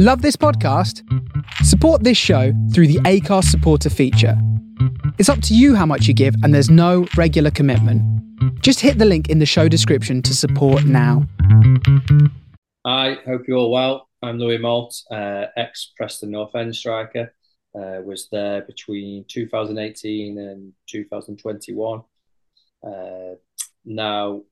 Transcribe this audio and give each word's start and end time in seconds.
Love 0.00 0.22
this 0.22 0.36
podcast? 0.36 1.02
Support 1.64 2.04
this 2.04 2.16
show 2.16 2.52
through 2.72 2.86
the 2.86 3.00
Acast 3.00 3.46
supporter 3.46 3.90
feature. 3.90 4.40
It's 5.18 5.28
up 5.28 5.42
to 5.42 5.56
you 5.56 5.74
how 5.74 5.86
much 5.86 6.06
you 6.06 6.14
give, 6.14 6.36
and 6.44 6.54
there's 6.54 6.70
no 6.70 7.08
regular 7.16 7.50
commitment. 7.50 8.00
Just 8.62 8.78
hit 8.78 8.98
the 8.98 9.04
link 9.04 9.28
in 9.28 9.40
the 9.40 9.44
show 9.44 9.66
description 9.66 10.22
to 10.22 10.36
support 10.36 10.84
now. 10.84 11.26
Hi, 12.86 13.16
hope 13.26 13.48
you're 13.48 13.56
all 13.56 13.72
well. 13.72 14.08
I'm 14.22 14.38
Louis 14.38 14.58
Moult, 14.58 14.94
uh, 15.10 15.46
ex 15.56 15.90
Preston 15.96 16.30
North 16.30 16.54
End 16.54 16.76
striker. 16.76 17.34
Uh, 17.74 18.00
was 18.04 18.28
there 18.30 18.62
between 18.62 19.24
2018 19.26 20.38
and 20.38 20.74
2021. 20.88 22.02
Uh, 22.86 23.34
now 23.84 24.42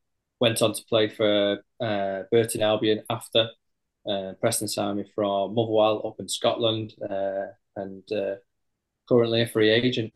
went 0.40 0.60
on 0.60 0.72
to 0.72 0.82
play 0.88 1.08
for 1.08 1.62
uh, 1.80 2.22
Burton 2.32 2.62
Albion 2.62 3.04
after. 3.08 3.50
Uh, 4.08 4.32
me 4.94 5.04
from 5.14 5.54
Motherwell 5.54 6.06
up 6.06 6.20
in 6.20 6.28
Scotland 6.28 6.94
uh, 7.10 7.46
and 7.76 8.04
uh, 8.12 8.36
currently 9.08 9.42
a 9.42 9.46
free 9.46 9.70
agent. 9.70 10.12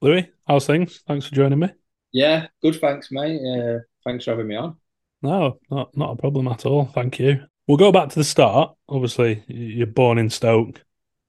Louis, 0.00 0.28
how's 0.46 0.66
things? 0.66 1.02
Thanks 1.06 1.26
for 1.26 1.34
joining 1.34 1.58
me. 1.60 1.68
Yeah, 2.12 2.46
good. 2.62 2.80
Thanks, 2.80 3.10
mate. 3.10 3.40
Uh, 3.40 3.80
thanks 4.04 4.24
for 4.24 4.32
having 4.32 4.48
me 4.48 4.56
on. 4.56 4.76
No, 5.22 5.58
not 5.70 5.96
not 5.96 6.12
a 6.12 6.16
problem 6.16 6.48
at 6.48 6.64
all. 6.66 6.86
Thank 6.86 7.18
you. 7.18 7.44
We'll 7.66 7.76
go 7.76 7.92
back 7.92 8.08
to 8.10 8.14
the 8.14 8.24
start. 8.24 8.74
Obviously, 8.88 9.44
you're 9.48 9.86
born 9.86 10.18
in 10.18 10.30
Stoke. 10.30 10.84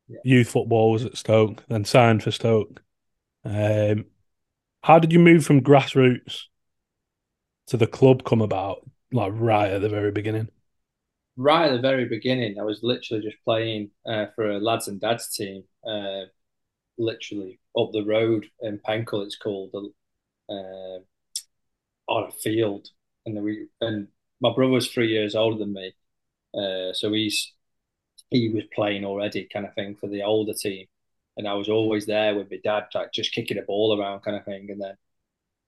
Yeah. 0.07 0.19
Youth 0.23 0.49
football 0.49 0.91
was 0.91 1.05
at 1.05 1.17
Stoke, 1.17 1.63
then 1.67 1.85
signed 1.85 2.23
for 2.23 2.31
Stoke. 2.31 2.81
Um, 3.45 4.05
how 4.83 4.99
did 4.99 5.13
you 5.13 5.19
move 5.19 5.45
from 5.45 5.61
grassroots 5.61 6.43
to 7.67 7.77
the 7.77 7.87
club 7.87 8.23
come 8.23 8.41
about? 8.41 8.87
Like 9.11 9.31
right 9.35 9.71
at 9.71 9.81
the 9.81 9.89
very 9.89 10.11
beginning. 10.11 10.49
Right 11.37 11.69
at 11.71 11.75
the 11.75 11.81
very 11.81 12.05
beginning, 12.05 12.59
I 12.59 12.63
was 12.63 12.81
literally 12.83 13.23
just 13.23 13.37
playing 13.45 13.91
uh, 14.05 14.25
for 14.35 14.49
a 14.51 14.59
lads 14.59 14.87
and 14.89 14.99
dads 14.99 15.33
team, 15.33 15.63
uh, 15.87 16.23
literally 16.99 17.59
up 17.77 17.91
the 17.91 18.03
road 18.03 18.47
in 18.61 18.79
Penkhull. 18.79 19.25
It's 19.25 19.37
called 19.37 19.71
uh, 20.49 20.99
on 22.07 22.27
a 22.27 22.31
field, 22.31 22.89
and 23.25 23.41
we 23.43 23.67
and 23.81 24.07
my 24.41 24.53
brother's 24.53 24.91
three 24.91 25.09
years 25.09 25.35
older 25.35 25.57
than 25.57 25.73
me, 25.73 25.93
uh, 26.53 26.93
so 26.93 27.11
he's 27.13 27.53
he 28.29 28.49
was 28.49 28.63
playing 28.73 29.05
already, 29.05 29.47
kind 29.51 29.65
of 29.65 29.73
thing, 29.73 29.95
for 29.95 30.07
the 30.07 30.23
older 30.23 30.53
team, 30.53 30.85
and 31.37 31.47
I 31.47 31.53
was 31.53 31.69
always 31.69 32.05
there 32.05 32.35
with 32.35 32.51
my 32.51 32.59
dad, 32.63 32.85
like 32.93 33.11
just 33.11 33.33
kicking 33.33 33.57
a 33.57 33.63
ball 33.63 33.99
around, 33.99 34.21
kind 34.21 34.37
of 34.37 34.45
thing, 34.45 34.69
and 34.69 34.81
then 34.81 34.97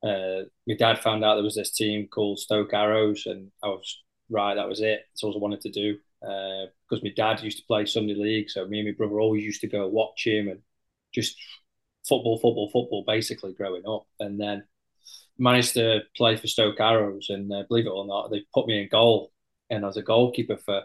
uh, 0.03 0.45
my 0.67 0.75
dad 0.75 0.99
found 0.99 1.23
out 1.23 1.35
there 1.35 1.43
was 1.43 1.55
this 1.55 1.71
team 1.71 2.07
called 2.07 2.39
Stoke 2.39 2.73
Arrows, 2.73 3.25
and 3.25 3.51
I 3.63 3.67
was 3.67 4.01
right. 4.29 4.55
That 4.55 4.69
was 4.69 4.81
it. 4.81 5.05
That's 5.09 5.23
all 5.23 5.35
I 5.35 5.39
wanted 5.39 5.61
to 5.61 5.71
do. 5.71 5.97
Because 6.21 7.03
my 7.03 7.11
dad 7.15 7.41
used 7.41 7.57
to 7.57 7.65
play 7.65 7.85
Sunday 7.85 8.15
league, 8.15 8.49
so 8.49 8.65
me 8.67 8.79
and 8.79 8.87
my 8.87 8.93
brother 8.93 9.19
always 9.19 9.43
used 9.43 9.61
to 9.61 9.67
go 9.67 9.87
watch 9.87 10.25
him 10.25 10.49
and 10.49 10.59
just 11.13 11.35
football, 12.07 12.37
football, 12.37 12.69
football, 12.71 13.03
basically 13.07 13.53
growing 13.53 13.83
up. 13.87 14.05
And 14.19 14.39
then 14.39 14.63
managed 15.39 15.73
to 15.75 16.01
play 16.17 16.37
for 16.37 16.47
Stoke 16.47 16.79
Arrows, 16.79 17.27
and 17.29 17.51
uh, 17.53 17.63
believe 17.69 17.87
it 17.87 17.89
or 17.91 18.05
not, 18.07 18.31
they 18.31 18.43
put 18.53 18.67
me 18.67 18.81
in 18.81 18.89
goal, 18.89 19.31
and 19.69 19.83
I 19.83 19.87
was 19.87 19.97
a 19.97 20.01
goalkeeper 20.03 20.57
for 20.57 20.83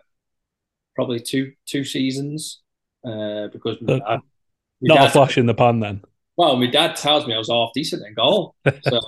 probably 0.94 1.20
two 1.20 1.52
two 1.66 1.84
seasons. 1.84 2.62
Uh, 3.06 3.48
because 3.52 3.80
my 3.82 3.88
Uh, 3.88 4.00
dad, 4.08 4.20
my 4.82 4.88
Not 4.88 5.02
a 5.02 5.08
flash 5.08 5.38
in 5.38 5.46
the 5.46 5.54
pan 5.54 5.80
then. 5.80 6.02
well, 6.36 6.56
my 6.56 6.66
dad 6.66 6.96
tells 6.96 7.26
me 7.26 7.34
I 7.34 7.38
was 7.38 7.48
half 7.48 7.70
decent 7.74 8.06
in 8.06 8.14
goal. 8.14 8.54
So 8.80 9.00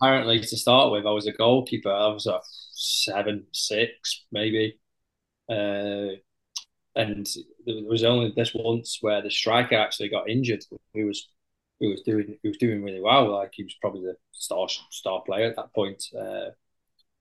apparently, 0.00 0.40
to 0.40 0.56
start 0.58 0.92
with, 0.92 1.06
I 1.06 1.10
was 1.10 1.26
a 1.26 1.32
goalkeeper. 1.32 1.90
I 1.92 2.08
was 2.08 2.26
a 2.26 2.40
seven, 2.72 3.46
six, 3.52 4.24
maybe. 4.32 4.78
Uh, 5.50 6.18
and 6.94 7.26
there 7.66 7.84
was 7.84 8.04
only 8.04 8.32
this 8.36 8.54
once 8.54 8.98
where 9.00 9.22
the 9.22 9.30
striker 9.30 9.76
actually 9.76 10.08
got 10.10 10.28
injured. 10.28 10.64
He 10.92 11.04
was, 11.04 11.28
he 11.80 11.88
was 11.88 12.02
doing, 12.02 12.38
he 12.42 12.48
was 12.48 12.58
doing 12.58 12.82
really 12.82 13.00
well. 13.00 13.30
Like 13.32 13.52
he 13.54 13.64
was 13.64 13.74
probably 13.80 14.02
the 14.02 14.16
star 14.32 14.68
star 14.90 15.22
player 15.24 15.48
at 15.48 15.56
that 15.56 15.74
point. 15.74 16.04
Uh, 16.18 16.50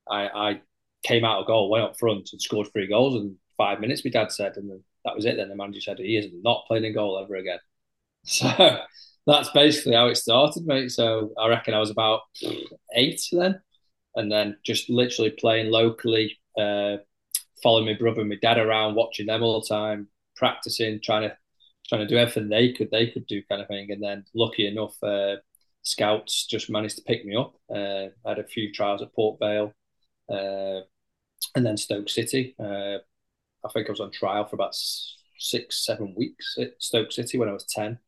I, 0.09 0.27
I 0.27 0.61
came 1.03 1.25
out 1.25 1.39
of 1.41 1.47
goal, 1.47 1.69
went 1.69 1.85
up 1.85 1.97
front, 1.99 2.29
and 2.31 2.41
scored 2.41 2.67
three 2.71 2.87
goals 2.87 3.15
in 3.15 3.37
five 3.57 3.79
minutes. 3.79 4.03
My 4.03 4.11
dad 4.11 4.31
said, 4.31 4.57
and 4.57 4.69
then 4.69 4.83
that 5.05 5.15
was 5.15 5.25
it. 5.25 5.37
Then 5.37 5.49
the 5.49 5.55
manager 5.55 5.81
said 5.81 5.99
he 5.99 6.17
is 6.17 6.27
not 6.43 6.65
playing 6.67 6.85
in 6.85 6.93
goal 6.93 7.19
ever 7.23 7.35
again. 7.35 7.59
So 8.23 8.79
that's 9.27 9.49
basically 9.51 9.95
how 9.95 10.07
it 10.07 10.15
started, 10.15 10.65
mate. 10.65 10.89
So 10.91 11.31
I 11.39 11.47
reckon 11.47 11.73
I 11.73 11.79
was 11.79 11.89
about 11.91 12.21
eight 12.95 13.21
then, 13.31 13.61
and 14.15 14.31
then 14.31 14.57
just 14.63 14.89
literally 14.89 15.31
playing 15.31 15.71
locally, 15.71 16.39
uh, 16.57 16.97
following 17.63 17.85
my 17.85 17.93
brother 17.93 18.21
and 18.21 18.29
my 18.29 18.37
dad 18.41 18.57
around, 18.57 18.95
watching 18.95 19.27
them 19.27 19.43
all 19.43 19.61
the 19.61 19.67
time, 19.67 20.07
practicing, 20.35 20.99
trying 21.01 21.23
to 21.23 21.37
trying 21.87 22.01
to 22.01 22.07
do 22.07 22.17
everything 22.17 22.49
they 22.49 22.71
could 22.73 22.89
they 22.91 23.07
could 23.07 23.27
do, 23.27 23.41
kind 23.49 23.61
of 23.61 23.67
thing. 23.67 23.91
And 23.91 24.01
then 24.01 24.25
lucky 24.33 24.67
enough, 24.67 25.01
uh, 25.03 25.37
scouts 25.83 26.45
just 26.47 26.69
managed 26.69 26.97
to 26.97 27.03
pick 27.03 27.25
me 27.25 27.35
up. 27.35 27.55
Uh, 27.69 28.07
I 28.25 28.29
had 28.29 28.39
a 28.39 28.43
few 28.43 28.71
trials 28.71 29.01
at 29.01 29.13
Port 29.13 29.39
Vale, 29.39 29.73
uh, 30.29 30.81
and 31.55 31.65
then 31.65 31.77
Stoke 31.77 32.09
City. 32.09 32.55
Uh, 32.59 32.97
I 33.63 33.69
think 33.73 33.87
I 33.87 33.91
was 33.91 33.99
on 33.99 34.11
trial 34.11 34.47
for 34.47 34.55
about 34.55 34.75
six, 35.37 35.85
seven 35.85 36.15
weeks 36.15 36.57
at 36.59 36.73
Stoke 36.79 37.11
City 37.11 37.37
when 37.37 37.49
I 37.49 37.53
was 37.53 37.65
ten. 37.65 37.99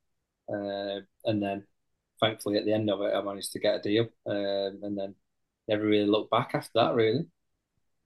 Uh, 0.50 1.02
and 1.26 1.42
then 1.42 1.66
thankfully 2.20 2.58
at 2.58 2.66
the 2.66 2.74
end 2.74 2.90
of 2.90 3.02
it, 3.02 3.14
I 3.14 3.22
managed 3.22 3.52
to 3.54 3.60
get 3.60 3.76
a 3.76 3.82
deal. 3.82 4.08
Um, 4.26 4.80
and 4.84 4.98
then 4.98 5.16
never 5.68 5.86
really 5.86 6.08
looked 6.08 6.32
back 6.32 6.52
after 6.54 6.72
that, 6.76 6.96
really. 6.96 7.26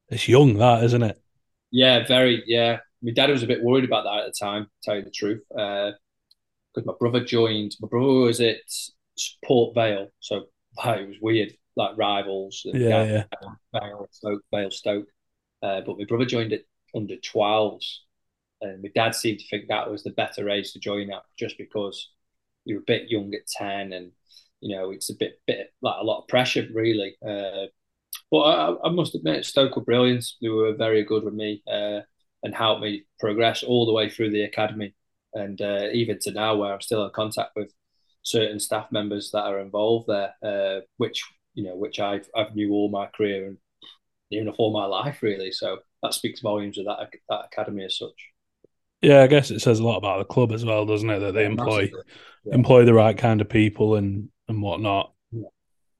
It's 0.09 0.27
young, 0.27 0.57
that 0.57 0.83
isn't 0.83 1.03
it? 1.03 1.21
Yeah, 1.71 2.05
very, 2.07 2.43
yeah. 2.45 2.79
My 3.01 3.11
dad 3.11 3.29
was 3.29 3.43
a 3.43 3.47
bit 3.47 3.63
worried 3.63 3.85
about 3.85 4.03
that 4.05 4.25
at 4.25 4.25
the 4.25 4.45
time, 4.45 4.65
to 4.65 4.69
tell 4.83 4.95
you 4.95 5.03
the 5.03 5.11
truth. 5.11 5.43
Because 5.49 6.85
my 6.85 6.93
brother 6.99 7.23
joined, 7.23 7.75
my 7.79 7.87
brother 7.87 8.05
was 8.07 8.41
at 8.41 8.57
Port 9.45 9.75
Vale. 9.75 10.09
So 10.19 10.45
like, 10.83 11.01
it 11.01 11.07
was 11.07 11.17
weird, 11.21 11.53
like 11.75 11.97
rivals. 11.97 12.61
and 12.65 12.81
Yeah, 12.81 13.03
yeah. 13.03 13.49
Vale, 13.73 14.07
Stoke, 14.11 14.43
Vale, 14.53 14.71
Stoke. 14.71 15.07
Uh, 15.61 15.81
but 15.81 15.97
my 15.97 16.05
brother 16.05 16.25
joined 16.25 16.53
it 16.53 16.67
under 16.95 17.15
12s. 17.15 17.99
And 18.61 18.81
my 18.81 18.89
dad 18.95 19.13
seemed 19.13 19.39
to 19.39 19.47
think 19.47 19.67
that 19.67 19.89
was 19.89 20.03
the 20.03 20.11
better 20.11 20.49
age 20.49 20.73
to 20.73 20.79
join 20.79 21.11
at 21.11 21.23
just 21.37 21.57
because 21.57 22.11
you're 22.65 22.79
a 22.79 22.85
bit 22.87 23.09
young 23.09 23.33
at 23.35 23.47
10 23.47 23.93
and, 23.93 24.11
you 24.61 24.75
know, 24.75 24.91
it's 24.91 25.11
a 25.11 25.15
bit, 25.15 25.39
bit 25.45 25.71
like 25.81 25.95
a 25.99 26.03
lot 26.03 26.21
of 26.21 26.27
pressure, 26.27 26.67
really. 26.73 27.15
Uh, 27.25 27.67
but 28.31 28.39
I, 28.39 28.87
I 28.87 28.89
must 28.89 29.15
admit, 29.15 29.45
Stoke 29.45 29.75
were 29.75 29.83
brilliant. 29.83 30.25
They 30.41 30.49
were 30.49 30.73
very 30.73 31.03
good 31.03 31.23
with 31.23 31.33
me 31.33 31.63
uh, 31.71 32.01
and 32.43 32.53
helped 32.53 32.81
me 32.81 33.05
progress 33.19 33.63
all 33.63 33.85
the 33.85 33.93
way 33.93 34.09
through 34.09 34.31
the 34.31 34.43
academy. 34.43 34.93
And 35.33 35.61
uh, 35.61 35.87
even 35.93 36.19
to 36.21 36.31
now, 36.31 36.55
where 36.55 36.73
I'm 36.73 36.81
still 36.81 37.05
in 37.05 37.11
contact 37.11 37.51
with 37.55 37.71
certain 38.23 38.59
staff 38.59 38.91
members 38.91 39.31
that 39.31 39.43
are 39.43 39.59
involved 39.59 40.07
there, 40.07 40.33
uh, 40.43 40.81
which 40.97 41.23
you 41.53 41.63
know, 41.63 41.75
which 41.75 41.99
I've 41.99 42.29
I've 42.35 42.55
knew 42.55 42.71
all 42.71 42.89
my 42.89 43.07
career 43.07 43.47
and 43.47 43.57
even 44.31 44.49
all 44.49 44.71
my 44.71 44.85
life 44.85 45.21
really. 45.21 45.51
So 45.51 45.79
that 46.03 46.13
speaks 46.13 46.41
volumes 46.41 46.77
of 46.77 46.85
that 46.85 47.09
that 47.29 47.45
academy 47.45 47.85
as 47.85 47.97
such. 47.97 48.31
Yeah, 49.01 49.21
I 49.21 49.27
guess 49.27 49.51
it 49.51 49.59
says 49.59 49.79
a 49.79 49.83
lot 49.83 49.97
about 49.97 50.19
the 50.19 50.25
club 50.25 50.51
as 50.51 50.65
well, 50.65 50.85
doesn't 50.85 51.09
it? 51.09 51.19
That 51.19 51.33
they 51.33 51.45
employ 51.45 51.89
Yeah. 52.45 52.53
employ 52.53 52.85
the 52.85 52.93
right 52.93 53.17
kind 53.17 53.41
of 53.41 53.49
people 53.49 53.95
and 53.95 54.29
and 54.47 54.61
whatnot. 54.61 55.13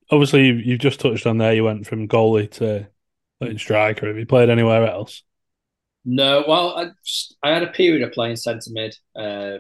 Obviously, 0.09 0.47
you've, 0.47 0.79
just 0.79 0.99
touched 0.99 1.27
on 1.27 1.37
there. 1.37 1.53
You 1.53 1.65
went 1.65 1.85
from 1.85 2.07
goalie 2.07 2.49
to 2.51 2.87
playing 3.39 3.57
striker. 3.57 4.07
Have 4.07 4.17
you 4.17 4.25
played 4.25 4.49
anywhere 4.49 4.87
else? 4.87 5.23
No, 6.05 6.45
well, 6.47 6.77
I, 6.77 6.91
I 7.43 7.53
had 7.53 7.63
a 7.63 7.71
period 7.71 8.01
of 8.01 8.13
playing 8.13 8.37
centre 8.37 8.71
mid. 8.71 8.95
Uh, 9.15 9.57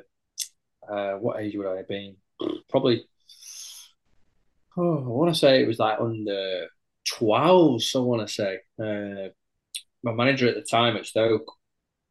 uh, 0.89 1.13
what 1.13 1.41
age 1.41 1.55
would 1.55 1.67
I 1.67 1.77
have 1.77 1.87
been? 1.87 2.15
Probably. 2.69 3.05
Oh, 4.77 4.97
I 4.97 5.07
want 5.07 5.33
to 5.33 5.39
say 5.39 5.61
it 5.61 5.67
was 5.67 5.79
like 5.79 5.99
under 5.99 6.67
12. 7.17 7.83
So 7.83 8.01
I 8.01 8.05
want 8.05 8.27
to 8.27 8.33
say. 8.33 8.59
Uh, 8.81 9.29
my 10.03 10.13
manager 10.13 10.47
at 10.47 10.55
the 10.55 10.61
time 10.61 10.95
at 10.95 11.05
Stoke 11.05 11.51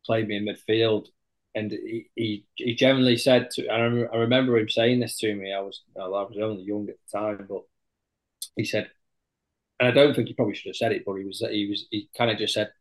played 0.04 0.28
me 0.28 0.36
in 0.36 0.44
midfield, 0.44 1.06
and 1.54 1.70
he 1.70 2.10
he, 2.14 2.44
he 2.54 2.74
generally 2.74 3.16
said 3.16 3.50
to, 3.52 3.66
and 3.68 4.08
I, 4.12 4.16
remember 4.16 4.58
him 4.58 4.68
saying 4.68 5.00
this 5.00 5.18
to 5.18 5.34
me. 5.34 5.52
I 5.52 5.60
was 5.60 5.82
I 6.00 6.06
was 6.06 6.36
only 6.40 6.62
young 6.62 6.88
at 6.88 6.96
the 7.10 7.18
time, 7.18 7.46
but 7.48 7.62
he 8.56 8.64
said, 8.64 8.90
and 9.80 9.88
I 9.88 9.92
don't 9.92 10.14
think 10.14 10.28
he 10.28 10.34
probably 10.34 10.54
should 10.54 10.70
have 10.70 10.76
said 10.76 10.92
it, 10.92 11.04
but 11.06 11.14
he 11.16 11.24
was 11.24 11.40
he 11.50 11.68
was 11.68 11.86
he 11.90 12.08
kind 12.16 12.30
of 12.30 12.38
just 12.38 12.54
said, 12.54 12.72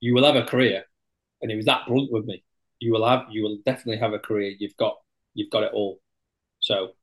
"You 0.00 0.14
will 0.14 0.24
have 0.24 0.36
a 0.36 0.46
career," 0.46 0.84
and 1.42 1.50
he 1.50 1.56
was 1.56 1.66
that 1.66 1.86
blunt 1.86 2.12
with 2.12 2.26
me. 2.26 2.44
You 2.80 2.92
will 2.92 3.06
have 3.08 3.26
you 3.30 3.42
will 3.44 3.58
definitely 3.66 3.98
have 3.98 4.12
a 4.14 4.18
career. 4.18 4.54
You've 4.58 4.76
got 4.76 4.98
you've 5.34 5.50
got 5.50 5.64
it 5.64 5.72
all. 5.74 6.00
So, 6.60 6.94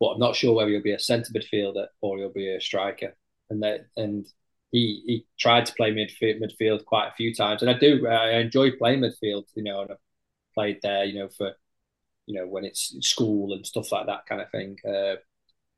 but 0.00 0.08
I'm 0.10 0.20
not 0.20 0.36
sure 0.36 0.54
whether 0.54 0.70
you'll 0.70 0.82
be 0.82 0.92
a 0.94 0.98
centre 0.98 1.32
midfielder 1.32 1.88
or 2.00 2.18
you'll 2.18 2.32
be 2.32 2.48
a 2.54 2.60
striker. 2.60 3.16
And 3.50 3.62
that 3.62 3.86
and 3.96 4.26
he 4.72 5.02
he 5.06 5.26
tried 5.38 5.66
to 5.66 5.74
play 5.74 5.92
midfield 5.92 6.40
midfield 6.42 6.84
quite 6.86 7.08
a 7.08 7.14
few 7.16 7.34
times, 7.34 7.62
and 7.62 7.70
I 7.70 7.74
do 7.78 8.06
I 8.08 8.38
enjoy 8.40 8.72
playing 8.72 9.00
midfield. 9.00 9.46
You 9.54 9.64
know, 9.64 9.82
and 9.82 9.92
I've 9.92 9.98
played 10.54 10.80
there. 10.82 11.04
You 11.04 11.20
know, 11.20 11.28
for 11.28 11.54
you 12.26 12.34
know 12.40 12.46
when 12.48 12.64
it's 12.64 12.94
school 13.06 13.52
and 13.54 13.66
stuff 13.66 13.92
like 13.92 14.06
that 14.06 14.26
kind 14.26 14.40
of 14.42 14.50
thing. 14.50 14.78
Uh, 14.88 15.16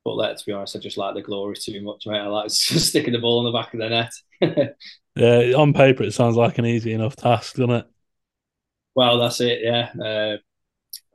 but 0.05 0.15
let's 0.15 0.43
be 0.43 0.53
honest, 0.53 0.77
I 0.77 0.81
just 0.81 0.99
like 0.99 1.15
the 1.15 1.23
glory 1.23 1.56
too 1.56 1.81
much, 1.83 2.06
mate. 2.06 2.19
I 2.19 2.27
like 2.27 2.51
sticking 2.53 3.12
the 3.12 3.19
ball 3.21 3.47
in 3.47 3.53
the 3.53 3.59
back 3.59 3.75
of 3.75 3.81
the 3.81 3.89
net. 3.89 4.75
Yeah, 5.17 5.53
on 5.56 5.73
paper 5.73 6.03
it 6.05 6.12
sounds 6.12 6.37
like 6.37 6.59
an 6.59 6.67
easy 6.67 6.93
enough 6.93 7.17
task, 7.17 7.56
doesn't 7.56 7.71
it? 7.71 7.87
well, 8.95 9.19
that's 9.19 9.41
it. 9.41 9.61
Yeah, 9.62 9.91
uh, 10.03 10.37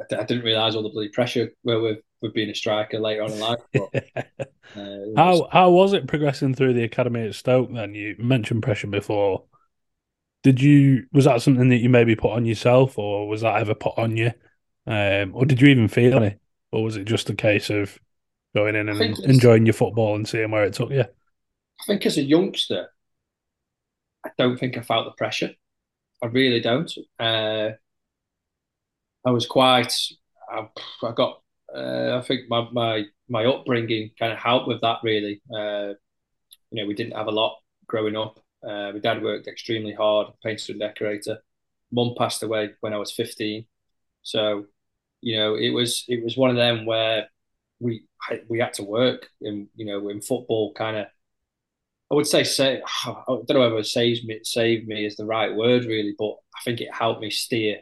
I, 0.02 0.22
I 0.22 0.26
didn't 0.26 0.44
realise 0.46 0.76
all 0.76 0.84
the 0.84 0.90
bloody 0.90 1.10
pressure 1.10 1.52
with, 1.64 2.00
with 2.22 2.34
being 2.34 2.50
a 2.50 2.56
striker 2.56 3.00
later 3.00 3.24
on 3.24 3.34
in 3.34 3.40
life. 3.40 3.60
But, 3.74 3.90
uh, 4.78 4.82
was- 4.82 5.16
How 5.16 5.48
how 5.52 5.72
was 5.72 5.94
it 5.94 6.08
progressing 6.08 6.54
through 6.56 6.74
the 6.74 6.84
academy 6.84 7.28
at 7.28 7.36
Stoke? 7.36 7.74
Then 7.74 7.94
you 7.96 8.16
mentioned 8.20 8.64
pressure 8.64 8.88
before. 8.88 9.46
Did 10.44 10.62
you 10.62 11.08
was 11.14 11.26
that 11.26 11.42
something 11.42 11.70
that 11.70 11.78
you 11.78 11.90
maybe 11.90 12.16
put 12.16 12.32
on 12.34 12.46
yourself, 12.46 12.98
or 12.98 13.28
was 13.28 13.42
that 13.42 13.60
ever 13.62 13.76
put 13.76 13.98
on 13.98 14.18
you, 14.18 14.32
um, 14.88 15.36
or 15.36 15.46
did 15.46 15.62
you 15.62 15.70
even 15.70 15.88
feel 15.90 16.24
it, 16.24 16.40
or 16.72 16.84
was 16.84 16.98
it 16.98 17.06
just 17.06 17.30
a 17.30 17.36
case 17.36 17.70
of 17.70 18.00
going 18.56 18.76
in 18.76 18.90
and 18.90 19.20
enjoying 19.20 19.66
your 19.66 19.74
football 19.74 20.16
and 20.16 20.28
seeing 20.28 20.52
where 20.52 20.64
it 20.64 20.74
took 20.74 20.92
you? 20.92 21.02
I 21.02 21.84
think 21.86 22.06
as 22.06 22.18
a 22.18 22.24
youngster, 22.24 22.90
I 24.26 24.30
don't 24.38 24.60
think 24.60 24.78
I 24.78 24.82
felt 24.82 25.06
the 25.06 25.12
pressure. 25.12 25.52
I 26.22 26.28
really 26.28 26.60
don't. 26.60 26.92
Uh, 27.20 27.72
I 29.26 29.32
was 29.32 29.46
quite. 29.46 29.94
I, 30.52 30.68
I 31.04 31.12
got. 31.12 31.42
Uh, 31.74 32.18
I 32.18 32.22
think 32.26 32.50
my 32.50 32.68
my 32.72 33.04
my 33.30 33.46
upbringing 33.46 34.12
kind 34.18 34.34
of 34.34 34.40
helped 34.40 34.68
with 34.68 34.82
that. 34.82 34.98
Really, 35.04 35.42
uh, 35.54 35.94
you 36.72 36.82
know, 36.82 36.86
we 36.86 36.96
didn't 36.96 37.16
have 37.16 37.28
a 37.28 37.32
lot 37.32 37.58
growing 37.88 38.18
up. 38.18 38.40
Uh, 38.64 38.92
my 38.92 39.00
dad 39.00 39.24
worked 39.24 39.48
extremely 39.48 39.94
hard, 39.94 40.28
painter 40.44 40.74
and 40.74 40.82
decorator. 40.82 41.40
Mum 41.92 42.14
passed 42.18 42.44
away 42.44 42.72
when 42.82 42.94
I 42.94 42.98
was 42.98 43.12
fifteen, 43.12 43.66
so 44.22 44.66
you 45.22 45.38
know 45.38 45.56
it 45.56 45.70
was 45.70 46.04
it 46.08 46.24
was 46.24 46.36
one 46.36 46.50
of 46.50 46.56
them 46.56 46.86
where 46.86 47.28
we 47.80 48.06
we 48.48 48.60
had 48.60 48.74
to 48.74 48.84
work, 48.84 49.28
and 49.42 49.68
you 49.76 49.86
know, 49.86 50.10
in 50.10 50.22
football, 50.22 50.74
kind 50.74 50.98
of 50.98 51.08
I 52.12 52.16
would 52.16 52.28
say 52.28 52.44
say 52.44 52.82
I 53.06 53.24
don't 53.28 53.50
know 53.50 53.60
whether 53.62 53.84
saves 53.84 54.24
me 54.24 54.40
save 54.44 54.88
me 54.88 55.06
is 55.06 55.16
the 55.16 55.26
right 55.26 55.54
word 55.56 55.86
really, 55.86 56.16
but 56.18 56.36
I 56.56 56.62
think 56.64 56.82
it 56.82 56.94
helped 56.94 57.22
me 57.22 57.30
steer, 57.30 57.80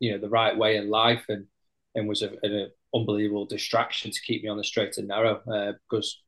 you 0.00 0.12
know, 0.12 0.18
the 0.18 0.28
right 0.28 0.56
way 0.56 0.76
in 0.76 0.90
life 0.90 1.24
and 1.28 1.46
and 1.94 2.08
was 2.08 2.22
an 2.22 2.70
unbelievable 2.94 3.46
distraction 3.46 4.10
to 4.10 4.20
keep 4.20 4.42
me 4.42 4.48
on 4.48 4.56
the 4.56 4.64
straight 4.64 4.96
and 4.98 5.08
narrow 5.08 5.40
uh, 5.52 5.72
because 5.88 6.20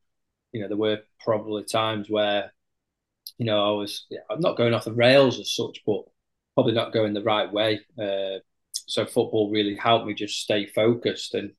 you 0.53 0.61
know 0.61 0.69
there 0.69 0.77
were 0.77 1.01
probably 1.21 1.65
times 1.65 2.09
where 2.09 2.53
you 3.39 3.47
know 3.47 3.65
I 3.67 3.79
was 3.79 4.07
I'm 4.31 4.41
not 4.41 4.57
going 4.57 4.75
off 4.75 4.85
the 4.85 4.93
rails 4.93 5.39
as 5.41 5.55
such, 5.55 5.83
but 5.87 6.03
probably 6.55 6.73
not 6.75 6.93
going 6.93 7.15
the 7.15 7.23
right 7.23 7.53
way. 7.53 7.81
Uh, 8.01 8.39
so 8.73 9.05
football 9.05 9.51
really 9.51 9.75
helped 9.75 10.07
me 10.07 10.15
just 10.15 10.41
stay 10.41 10.67
focused 10.67 11.35
and 11.35 11.53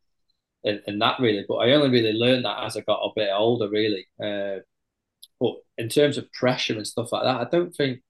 and, 0.85 1.01
that 1.01 1.19
really. 1.19 1.45
But 1.47 1.55
I 1.55 1.73
only 1.73 1.89
really 1.89 2.13
learned 2.13 2.45
that 2.45 2.63
as 2.63 2.77
I 2.77 2.81
got 2.81 2.99
a 2.99 3.11
bit 3.15 3.29
older, 3.33 3.69
really. 3.69 4.07
Uh, 4.21 4.61
but 5.39 5.55
in 5.77 5.89
terms 5.89 6.17
of 6.17 6.31
pressure 6.33 6.73
and 6.73 6.87
stuff 6.87 7.11
like 7.11 7.23
that, 7.23 7.41
I 7.41 7.49
don't 7.49 7.73
think 7.75 8.01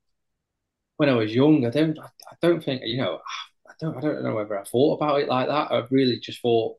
when 0.97 1.09
I 1.09 1.13
was 1.13 1.33
young, 1.33 1.65
I 1.65 1.69
don't, 1.69 1.99
I 1.99 2.35
don't 2.41 2.63
think 2.63 2.81
you 2.85 2.97
know, 2.97 3.19
I 3.67 3.73
don't, 3.79 3.97
I 3.97 4.01
don't 4.01 4.23
know 4.23 4.35
whether 4.35 4.57
I 4.59 4.63
thought 4.63 4.95
about 4.95 5.21
it 5.21 5.27
like 5.27 5.47
that. 5.47 5.71
I 5.71 5.83
really 5.91 6.19
just 6.19 6.41
thought 6.41 6.77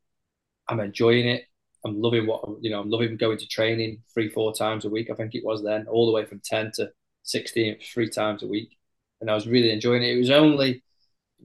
I'm 0.69 0.81
enjoying 0.81 1.29
it. 1.29 1.45
I'm 1.85 2.01
loving 2.01 2.27
what 2.27 2.45
you 2.61 2.71
know. 2.71 2.81
I'm 2.81 2.91
loving 2.91 3.17
going 3.17 3.39
to 3.39 3.47
training 3.47 4.03
three, 4.13 4.29
four 4.29 4.53
times 4.55 4.85
a 4.85 4.91
week. 4.91 5.11
I 5.11 5.15
think 5.15 5.35
it 5.35 5.45
was 5.45 5.63
then, 5.63 5.87
all 5.87 6.07
the 6.07 6.13
way 6.13 6.25
from 6.25 6.41
ten 6.45 6.73
to 6.75 6.91
sixteen, 7.23 7.79
three 7.95 8.09
times 8.09 8.43
a 8.43 8.49
week, 8.49 8.77
and 9.21 9.31
I 9.31 9.35
was 9.35 9.47
really 9.47 9.71
enjoying 9.71 10.03
it. 10.03 10.15
It 10.15 10.19
was 10.19 10.31
only 10.31 10.83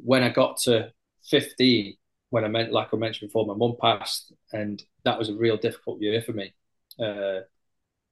when 0.03 0.23
I 0.23 0.29
got 0.29 0.57
to 0.63 0.91
fifteen 1.29 1.97
when 2.33 2.43
I 2.43 2.47
meant, 2.47 2.73
like 2.73 2.87
I 2.91 2.97
mentioned 2.97 3.29
before, 3.29 3.45
my 3.45 3.53
mum 3.53 3.75
passed, 3.79 4.33
and 4.51 4.83
that 5.05 5.19
was 5.19 5.29
a 5.29 5.35
real 5.35 5.55
difficult 5.55 6.01
year 6.01 6.19
for 6.19 6.31
me. 6.31 6.51
Uh, 6.99 7.41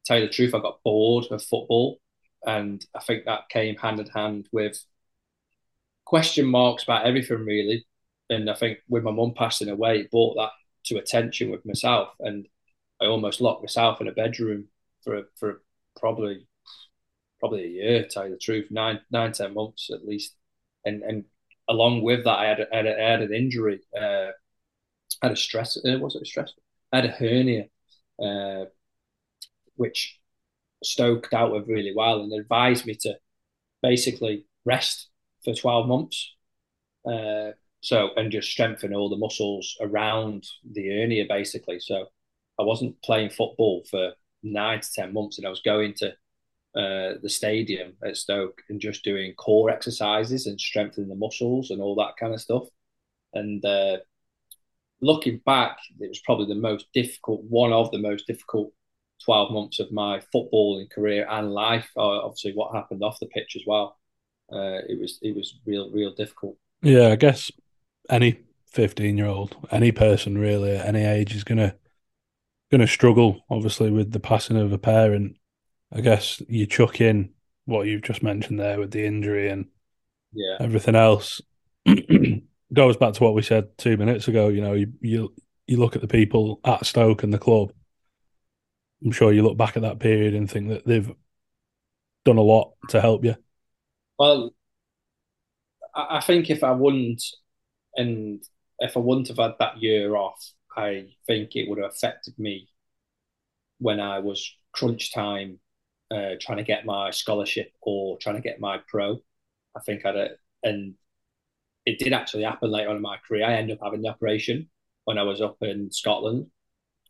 tell 0.05 0.19
you 0.19 0.27
the 0.27 0.31
truth, 0.31 0.53
I 0.53 0.59
got 0.59 0.83
bored 0.83 1.25
of 1.31 1.41
football, 1.41 1.99
and 2.45 2.85
I 2.93 2.99
think 2.99 3.25
that 3.25 3.49
came 3.49 3.77
hand 3.77 3.99
in 3.99 4.05
hand 4.05 4.47
with 4.51 4.79
question 6.05 6.45
marks 6.45 6.83
about 6.83 7.07
everything 7.07 7.45
really. 7.45 7.87
And 8.29 8.47
I 8.47 8.53
think 8.53 8.77
with 8.87 9.01
my 9.01 9.09
mum 9.09 9.33
passing 9.35 9.69
away, 9.69 10.01
it 10.01 10.11
brought 10.11 10.35
that 10.35 10.51
to 10.85 10.99
attention 10.99 11.49
with 11.49 11.65
myself, 11.65 12.09
and 12.19 12.47
I 13.01 13.05
almost 13.05 13.41
locked 13.41 13.63
myself 13.63 14.01
in 14.01 14.07
a 14.07 14.11
bedroom 14.11 14.67
for 15.03 15.23
for 15.39 15.63
probably 15.99 16.45
probably 17.39 17.63
a 17.63 17.67
year. 17.69 18.03
To 18.03 18.07
tell 18.07 18.25
you 18.25 18.33
the 18.33 18.37
truth, 18.37 18.67
nine 18.69 18.99
nine 19.09 19.31
ten 19.31 19.55
months 19.55 19.89
at 19.91 20.05
least, 20.05 20.35
and 20.85 21.01
and 21.01 21.25
along 21.71 22.03
with 22.03 22.23
that, 22.25 22.39
I 22.39 22.45
had 22.47 22.67
I 22.71 22.77
had, 22.77 22.87
I 22.87 23.09
had 23.11 23.21
an 23.21 23.33
injury. 23.33 23.79
Uh, 23.95 24.31
I 25.21 25.27
had 25.27 25.31
a 25.31 25.35
stress. 25.35 25.77
Uh, 25.77 25.97
was 25.99 26.15
it 26.15 26.21
a 26.23 26.25
stress? 26.25 26.51
I 26.91 26.97
had 26.97 27.05
a 27.05 27.11
hernia, 27.11 27.65
uh, 28.21 28.65
which 29.75 30.19
Stoke 30.83 31.29
dealt 31.29 31.53
with 31.53 31.67
really 31.67 31.93
well 31.95 32.21
and 32.21 32.33
advised 32.33 32.85
me 32.85 32.95
to 33.01 33.15
basically 33.81 34.45
rest 34.65 35.09
for 35.43 35.53
twelve 35.53 35.87
months. 35.87 36.35
Uh, 37.05 37.51
so 37.81 38.09
and 38.15 38.31
just 38.31 38.51
strengthen 38.51 38.93
all 38.93 39.09
the 39.09 39.17
muscles 39.17 39.75
around 39.81 40.45
the 40.69 40.87
hernia, 40.87 41.25
basically. 41.27 41.79
So 41.79 42.05
I 42.59 42.63
wasn't 42.63 43.01
playing 43.01 43.31
football 43.31 43.83
for 43.89 44.13
nine 44.43 44.81
to 44.81 44.93
ten 44.93 45.13
months, 45.13 45.37
and 45.37 45.47
I 45.47 45.49
was 45.49 45.61
going 45.61 45.93
to 45.95 46.13
uh, 46.75 47.19
the 47.21 47.29
stadium 47.29 47.93
at 48.05 48.17
Stoke 48.17 48.61
and 48.69 48.79
just 48.79 49.03
doing 49.03 49.33
core 49.33 49.69
exercises 49.69 50.47
and 50.47 50.59
strengthening 50.59 51.09
the 51.09 51.15
muscles 51.15 51.69
and 51.69 51.81
all 51.81 51.95
that 51.95 52.15
kind 52.19 52.33
of 52.33 52.41
stuff. 52.41 52.63
And 53.33 53.63
uh, 53.65 53.97
looking 55.01 55.41
back, 55.45 55.77
it 55.99 56.07
was 56.07 56.21
probably 56.21 56.47
the 56.47 56.59
most 56.59 56.87
difficult, 56.93 57.43
one 57.43 57.73
of 57.73 57.91
the 57.91 57.97
most 57.97 58.27
difficult 58.27 58.71
12 59.25 59.51
months 59.51 59.79
of 59.79 59.91
my 59.91 60.21
footballing 60.33 60.89
career 60.89 61.27
and 61.29 61.51
life. 61.51 61.89
Uh, 61.95 62.23
obviously, 62.23 62.53
what 62.53 62.73
happened 62.73 63.03
off 63.03 63.19
the 63.19 63.27
pitch 63.27 63.55
as 63.55 63.63
well. 63.65 63.97
Uh, 64.51 64.81
it 64.89 64.99
was 64.99 65.17
it 65.21 65.35
was 65.35 65.59
real 65.65 65.89
real 65.91 66.13
difficult. 66.13 66.57
Yeah, 66.81 67.07
I 67.07 67.15
guess 67.15 67.51
any 68.09 68.39
fifteen-year-old, 68.67 69.55
any 69.71 69.91
person 69.91 70.37
really 70.37 70.75
at 70.75 70.87
any 70.87 71.03
age 71.03 71.33
is 71.35 71.45
gonna 71.45 71.75
gonna 72.69 72.87
struggle, 72.87 73.45
obviously, 73.49 73.91
with 73.91 74.11
the 74.11 74.19
passing 74.19 74.57
of 74.57 74.73
a 74.73 74.77
parent. 74.77 75.37
I 75.91 76.01
guess 76.01 76.41
you 76.47 76.65
chuck 76.67 77.01
in 77.01 77.33
what 77.65 77.87
you've 77.87 78.01
just 78.03 78.23
mentioned 78.23 78.59
there 78.59 78.79
with 78.79 78.91
the 78.91 79.05
injury 79.05 79.49
and 79.49 79.67
Yeah, 80.33 80.59
everything 80.59 80.95
else. 80.95 81.41
Goes 82.73 82.97
back 82.97 83.13
to 83.15 83.23
what 83.23 83.35
we 83.35 83.43
said 83.43 83.77
two 83.77 83.97
minutes 83.97 84.27
ago. 84.29 84.49
You 84.49 84.61
know, 84.61 84.73
you 84.73 84.93
you 85.01 85.33
you 85.67 85.77
look 85.77 85.95
at 85.95 86.01
the 86.01 86.07
people 86.09 86.61
at 86.65 86.85
Stoke 86.85 87.23
and 87.23 87.33
the 87.33 87.39
club. 87.39 87.73
I'm 89.03 89.11
sure 89.11 89.31
you 89.33 89.43
look 89.43 89.57
back 89.57 89.75
at 89.75 89.81
that 89.83 89.99
period 89.99 90.33
and 90.33 90.49
think 90.49 90.69
that 90.69 90.85
they've 90.85 91.11
done 92.25 92.37
a 92.37 92.41
lot 92.41 92.73
to 92.89 93.01
help 93.01 93.23
you. 93.25 93.35
Well, 94.17 94.53
I, 95.95 96.17
I 96.17 96.21
think 96.21 96.49
if 96.49 96.63
I 96.63 96.71
wouldn't, 96.71 97.23
and 97.97 98.43
if 98.79 98.97
I 98.97 99.01
wouldn't 99.01 99.29
have 99.29 99.39
had 99.39 99.55
that 99.59 99.81
year 99.83 100.17
off, 100.17 100.41
I 100.77 101.07
think 101.27 101.55
it 101.55 101.69
would 101.69 101.79
have 101.79 101.91
affected 101.93 102.39
me 102.39 102.69
when 103.79 103.99
I 103.99 104.19
was 104.19 104.55
crunch 104.73 105.13
time, 105.13 105.59
uh, 106.11 106.35
trying 106.39 106.57
to 106.57 106.63
get 106.63 106.85
my 106.85 107.11
scholarship 107.11 107.71
or 107.81 108.17
trying 108.17 108.35
to 108.35 108.41
get 108.41 108.59
my 108.59 108.79
pro. 108.87 109.19
I 109.75 109.79
think 109.79 110.05
I'd, 110.05 110.17
uh, 110.17 110.27
and 110.63 110.95
it 111.85 111.99
did 111.99 112.13
actually 112.13 112.43
happen 112.43 112.69
later 112.71 112.89
on 112.89 112.97
in 112.97 113.01
my 113.01 113.17
career. 113.27 113.45
I 113.45 113.53
ended 113.53 113.77
up 113.77 113.83
having 113.83 114.01
the 114.01 114.09
operation 114.09 114.69
when 115.05 115.17
I 115.17 115.23
was 115.23 115.41
up 115.41 115.57
in 115.61 115.91
Scotland. 115.91 116.47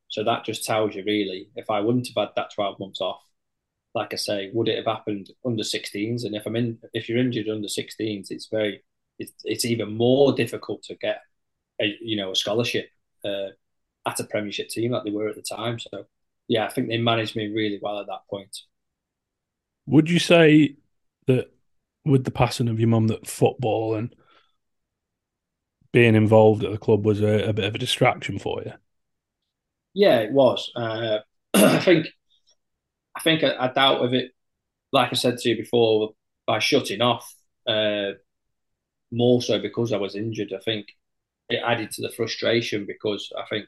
So 0.08 0.24
that 0.24 0.46
just 0.46 0.66
tells 0.66 0.96
you 0.96 1.04
really, 1.06 1.50
if 1.56 1.70
I 1.70 1.80
wouldn't 1.80 2.08
have 2.08 2.28
had 2.28 2.36
that 2.36 2.54
12 2.54 2.80
months 2.80 3.02
off, 3.02 3.22
like 3.94 4.14
I 4.14 4.18
say, 4.18 4.52
would 4.54 4.68
it 4.68 4.78
have 4.78 4.86
happened 4.86 5.30
under 5.46 5.64
16s? 5.64 6.24
And 6.24 6.36
if 6.36 6.46
I'm 6.46 6.56
in, 6.56 6.78
if 6.94 7.10
you're 7.10 7.18
injured 7.18 7.50
under 7.50 7.68
16s, 7.68 8.28
it's 8.30 8.48
very, 8.48 8.84
it's, 9.20 9.34
it's 9.44 9.66
even 9.66 9.98
more 9.98 10.34
difficult 10.34 10.84
to 10.84 10.96
get 10.96 11.22
a, 11.82 11.98
you 12.02 12.16
know, 12.16 12.32
a 12.32 12.36
scholarship 12.36 12.90
uh, 13.26 13.50
at 14.06 14.20
a 14.20 14.24
Premiership 14.26 14.70
team 14.70 14.92
like 14.92 15.04
they 15.04 15.12
were 15.12 15.30
at 15.30 15.36
the 15.36 15.42
time. 15.42 15.80
So 15.80 16.06
yeah, 16.48 16.66
I 16.66 16.70
think 16.70 16.88
they 16.88 16.98
managed 16.98 17.36
me 17.36 17.48
really 17.48 17.80
well 17.82 18.00
at 18.00 18.08
that 18.08 18.28
point. 18.30 18.58
Would 19.86 20.10
you 20.10 20.20
say 20.20 20.76
that 21.28 21.52
with 22.06 22.24
the 22.24 22.32
passing 22.32 22.68
of 22.68 22.80
your 22.80 22.90
mum 22.90 23.08
that 23.08 23.28
football 23.28 23.96
and 23.96 24.16
being 25.92 26.16
involved 26.16 26.64
at 26.64 26.72
the 26.72 26.78
club 26.78 27.06
was 27.06 27.22
a, 27.22 27.50
a 27.50 27.54
bit 27.54 27.66
of 27.66 27.76
a 27.76 27.80
distraction 27.80 28.40
for 28.40 28.62
you? 28.66 28.74
Yeah, 29.94 30.20
it 30.20 30.32
was. 30.32 30.72
Uh, 30.76 31.20
I 31.54 31.80
think, 31.80 32.08
I 33.16 33.20
think 33.22 33.44
I, 33.44 33.56
I 33.58 33.72
doubt 33.72 34.04
of 34.04 34.14
it. 34.14 34.32
Like 34.92 35.10
I 35.12 35.16
said 35.16 35.38
to 35.40 35.50
you 35.50 35.58
before, 35.58 36.14
by 36.48 36.60
shutting 36.60 37.02
off, 37.02 37.34
uh, 37.68 38.12
more 39.12 39.42
so 39.42 39.60
because 39.60 39.94
I 39.94 39.98
was 39.98 40.16
injured. 40.16 40.54
I 40.54 40.62
think 40.62 40.88
it 41.50 41.62
added 41.66 41.92
to 41.92 42.02
the 42.02 42.12
frustration 42.12 42.86
because 42.86 43.32
I 43.38 43.44
think, 43.50 43.68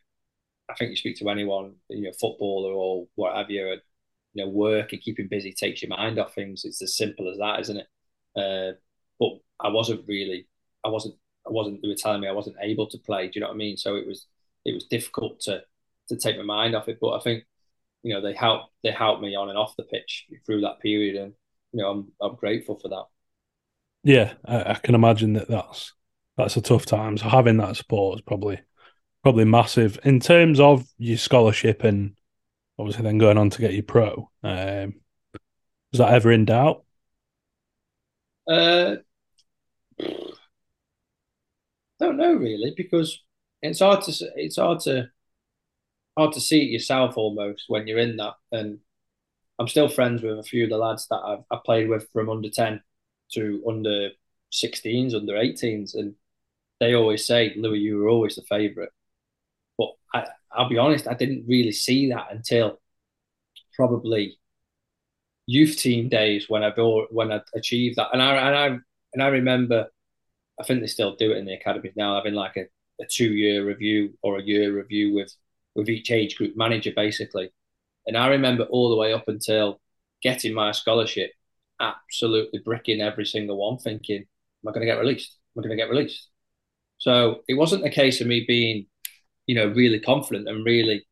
I 0.70 0.76
think 0.76 0.92
you 0.92 0.98
speak 0.98 1.18
to 1.20 1.30
anyone, 1.30 1.76
you 1.90 2.04
know, 2.04 2.12
footballer 2.20 2.74
or 2.74 3.08
what 3.16 3.36
have 3.36 3.50
you, 3.52 3.78
you 4.34 4.44
know, 4.44 4.50
work 4.50 4.94
and 4.94 5.02
keeping 5.02 5.28
busy 5.28 5.54
takes 5.54 5.82
your 5.82 5.90
mind 5.90 6.20
off 6.20 6.34
things. 6.34 6.66
It's 6.66 6.82
as 6.82 6.96
simple 6.96 7.30
as 7.30 7.38
that, 7.38 7.60
isn't 7.62 7.78
it? 7.78 7.88
Uh, 8.36 8.78
but 9.20 9.40
I 9.60 9.70
wasn't 9.70 10.06
really, 10.08 10.48
I 10.84 10.90
wasn't, 10.90 11.16
I 11.48 11.52
wasn't. 11.52 11.82
They 11.82 11.88
were 11.88 11.96
telling 11.96 12.22
me 12.22 12.28
I 12.28 12.34
wasn't 12.34 12.56
able 12.62 12.88
to 12.90 12.98
play. 12.98 13.28
Do 13.28 13.32
you 13.36 13.42
know 13.42 13.48
what 13.48 13.56
I 13.56 13.58
mean? 13.58 13.78
So 13.78 13.96
it 13.96 14.08
was, 14.08 14.26
it 14.66 14.74
was 14.74 14.86
difficult 14.86 15.40
to 15.42 15.64
to 16.10 16.18
take 16.18 16.38
my 16.38 16.44
mind 16.44 16.76
off 16.76 16.90
it. 16.90 16.98
But 17.00 17.14
I 17.14 17.20
think, 17.20 17.44
you 18.02 18.14
know, 18.14 18.22
they 18.22 18.34
helped 18.34 18.72
they 18.84 18.92
helped 18.92 19.22
me 19.22 19.36
on 19.36 19.50
and 19.50 19.58
off 19.58 19.76
the 19.78 19.84
pitch 19.84 20.26
through 20.46 20.62
that 20.62 20.80
period, 20.80 21.16
and 21.16 21.34
you 21.72 21.82
know, 21.82 21.90
I'm 21.90 22.12
I'm 22.22 22.36
grateful 22.36 22.80
for 22.80 22.90
that. 22.90 23.06
Yeah, 24.04 24.34
I, 24.46 24.72
I 24.72 24.74
can 24.76 24.96
imagine 24.96 25.34
that 25.34 25.48
that's 25.48 25.94
that's 26.38 26.58
a 26.58 26.62
tough 26.62 26.86
time. 26.86 27.18
So 27.18 27.30
having 27.30 27.58
that 27.58 27.78
support 27.78 28.20
is 28.20 28.22
probably 28.22 28.60
probably 29.22 29.46
massive 29.46 30.00
in 30.04 30.20
terms 30.20 30.60
of 30.60 30.86
your 30.98 31.18
scholarship 31.18 31.84
and 31.84 32.16
obviously 32.84 33.04
then 33.04 33.18
going 33.18 33.38
on 33.38 33.50
to 33.50 33.62
get 33.62 33.74
your 33.74 33.84
pro. 33.84 34.30
Um, 34.44 34.96
was 35.92 36.00
that 36.00 36.14
ever 36.14 36.34
in 36.34 36.44
doubt? 36.44 36.84
Uh, 38.46 38.96
don't 42.00 42.18
know 42.18 42.34
really 42.34 42.74
because 42.76 43.24
it's 43.62 43.80
hard 43.80 44.02
to 44.04 44.12
it's 44.36 44.58
hard 44.58 44.82
to 44.82 45.08
hard 46.18 46.34
to 46.34 46.42
see 46.42 46.62
it 46.64 46.72
yourself 46.72 47.16
almost 47.18 47.66
when 47.70 47.88
you're 47.88 48.00
in 48.00 48.18
that. 48.18 48.34
And 48.52 48.80
I'm 49.58 49.70
still 49.70 49.88
friends 49.88 50.22
with 50.22 50.40
a 50.40 50.44
few 50.44 50.66
of 50.66 50.70
the 50.70 50.78
lads 50.78 51.08
that 51.08 51.16
I've 51.16 51.46
I 51.50 51.60
played 51.64 51.88
with 51.88 52.10
from 52.12 52.30
under 52.30 52.50
ten 52.50 52.82
to 53.34 53.64
under 53.66 54.10
16s, 54.52 55.16
under 55.16 55.38
18s, 55.38 55.96
and 55.96 56.16
they 56.82 56.94
always 56.96 57.26
say, 57.26 57.54
"Louis, 57.56 57.80
you 57.80 57.98
were 58.00 58.10
always 58.10 58.36
the 58.36 58.42
favourite." 58.44 58.92
But 59.78 59.94
I, 60.14 60.28
I'll 60.56 60.70
be 60.70 60.78
honest, 60.78 61.08
I 61.08 61.14
didn't 61.16 61.46
really 61.48 61.72
see 61.72 62.10
that 62.10 62.28
until 62.32 62.80
probably 63.76 64.38
youth 65.46 65.78
team 65.78 66.10
days 66.10 66.50
when 66.50 66.64
I 66.64 66.72
when 66.72 67.32
I 67.32 67.42
achieved 67.56 67.98
that, 67.98 68.10
and 68.14 68.22
I 68.22 68.36
and 68.36 68.56
I 68.56 68.66
and 69.14 69.24
I 69.24 69.28
remember, 69.28 69.88
I 70.60 70.64
think 70.64 70.82
they 70.82 70.88
still 70.88 71.16
do 71.16 71.32
it 71.32 71.38
in 71.38 71.46
the 71.46 71.54
academies 71.54 71.94
now, 71.96 72.16
having 72.16 72.34
like 72.34 72.58
a, 72.58 72.66
a 73.02 73.06
two 73.10 73.34
year 73.34 73.66
review 73.66 74.18
or 74.24 74.38
a 74.40 74.44
year 74.44 74.76
review 74.76 75.14
with 75.14 75.34
with 75.76 75.90
each 75.90 76.12
age 76.12 76.38
group 76.38 76.56
manager 76.56 76.92
basically, 76.96 77.52
and 78.08 78.18
I 78.18 78.28
remember 78.30 78.64
all 78.66 78.90
the 78.90 78.98
way 78.98 79.14
up 79.14 79.28
until 79.28 79.82
getting 80.22 80.54
my 80.54 80.72
scholarship, 80.72 81.32
absolutely 81.80 82.60
bricking 82.64 83.02
every 83.02 83.26
single 83.26 83.58
one, 83.58 83.78
thinking, 83.80 84.22
"Am 84.22 84.70
I 84.70 84.72
going 84.72 84.82
to 84.82 84.94
get 84.94 85.00
released? 85.00 85.38
Am 85.56 85.62
I 85.64 85.68
going 85.68 85.78
to 85.78 85.84
get 85.84 85.92
released?" 85.92 86.30
So 86.98 87.44
it 87.50 87.56
wasn't 87.56 87.86
a 87.86 87.90
case 87.90 88.22
of 88.22 88.28
me 88.28 88.46
being, 88.48 88.88
you 89.48 89.56
know, 89.56 89.68
really 89.68 90.00
confident 90.00 90.48
and 90.48 90.66
really 90.66 91.06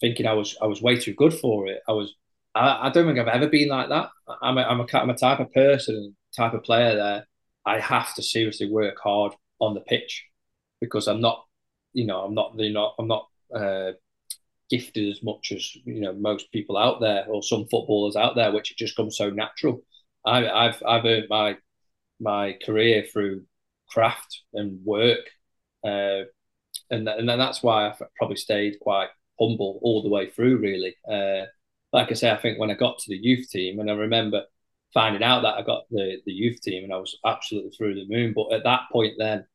thinking 0.00 0.26
I 0.26 0.34
was 0.34 0.56
I 0.62 0.66
was 0.66 0.82
way 0.82 0.96
too 0.98 1.14
good 1.14 1.34
for 1.34 1.66
it. 1.68 1.80
I 1.88 1.92
was 1.92 2.14
I, 2.54 2.88
I 2.88 2.90
don't 2.90 3.06
think 3.06 3.18
I've 3.18 3.28
ever 3.28 3.48
been 3.48 3.68
like 3.68 3.88
that. 3.90 4.10
I'm 4.42 4.58
a, 4.58 4.62
I'm 4.62 4.80
a 4.80 4.86
I'm 4.94 5.10
a 5.10 5.16
type 5.16 5.40
of 5.40 5.52
person, 5.52 6.16
type 6.36 6.54
of 6.54 6.62
player 6.64 6.96
that 6.96 7.24
I 7.66 7.80
have 7.80 8.14
to 8.14 8.22
seriously 8.22 8.70
work 8.70 8.96
hard 9.02 9.32
on 9.60 9.74
the 9.74 9.80
pitch 9.80 10.24
because 10.80 11.06
I'm 11.08 11.20
not, 11.20 11.44
you 11.92 12.06
know, 12.06 12.20
I'm 12.20 12.34
not 12.34 12.56
the 12.56 12.72
not 12.72 12.94
I'm 12.98 13.08
not 13.08 13.28
uh, 13.54 13.92
gifted 14.70 15.10
as 15.10 15.22
much 15.22 15.52
as 15.52 15.76
you 15.84 16.00
know 16.00 16.12
most 16.14 16.50
people 16.52 16.76
out 16.76 17.00
there 17.00 17.26
or 17.28 17.42
some 17.42 17.66
footballers 17.70 18.16
out 18.16 18.36
there, 18.36 18.52
which 18.52 18.70
it 18.72 18.78
just 18.78 18.96
comes 18.96 19.16
so 19.16 19.30
natural. 19.30 19.82
I, 20.24 20.48
I've 20.48 20.82
I've 20.86 21.04
earned 21.04 21.26
my 21.30 21.56
my 22.20 22.56
career 22.64 23.06
through 23.12 23.44
craft 23.90 24.42
and 24.54 24.84
work, 24.84 25.20
uh, 25.84 26.22
and 26.90 27.08
and 27.08 27.28
then 27.28 27.38
that's 27.38 27.62
why 27.62 27.88
I've 27.88 28.02
probably 28.16 28.36
stayed 28.36 28.80
quite 28.80 29.08
humble 29.38 29.78
all 29.82 30.02
the 30.02 30.08
way 30.08 30.30
through. 30.30 30.58
Really, 30.58 30.94
uh, 31.10 31.46
like 31.92 32.10
I 32.10 32.14
say, 32.14 32.30
I 32.30 32.36
think 32.36 32.58
when 32.58 32.70
I 32.70 32.74
got 32.74 32.98
to 32.98 33.08
the 33.08 33.16
youth 33.16 33.48
team, 33.50 33.80
and 33.80 33.90
I 33.90 33.94
remember 33.94 34.44
finding 34.92 35.22
out 35.22 35.42
that 35.42 35.54
I 35.56 35.62
got 35.62 35.84
the 35.90 36.20
the 36.26 36.32
youth 36.32 36.60
team, 36.60 36.84
and 36.84 36.92
I 36.92 36.98
was 36.98 37.16
absolutely 37.24 37.70
through 37.72 37.94
the 37.94 38.08
moon. 38.08 38.32
But 38.34 38.52
at 38.52 38.64
that 38.64 38.82
point, 38.92 39.14
then 39.18 39.46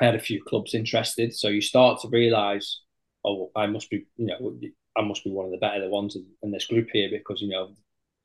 I 0.00 0.06
had 0.06 0.14
a 0.14 0.20
few 0.20 0.42
clubs 0.42 0.74
interested, 0.74 1.34
so 1.34 1.48
you 1.48 1.60
start 1.60 2.00
to 2.00 2.08
realise, 2.08 2.80
oh, 3.24 3.50
I 3.54 3.66
must 3.66 3.90
be, 3.90 4.06
you 4.16 4.26
know, 4.26 4.58
I 4.96 5.02
must 5.02 5.24
be 5.24 5.30
one 5.30 5.46
of 5.46 5.52
the 5.52 5.58
better 5.58 5.88
ones 5.88 6.16
in, 6.16 6.26
in 6.42 6.50
this 6.50 6.66
group 6.66 6.88
here 6.92 7.08
because 7.10 7.40
you 7.40 7.48
know 7.48 7.74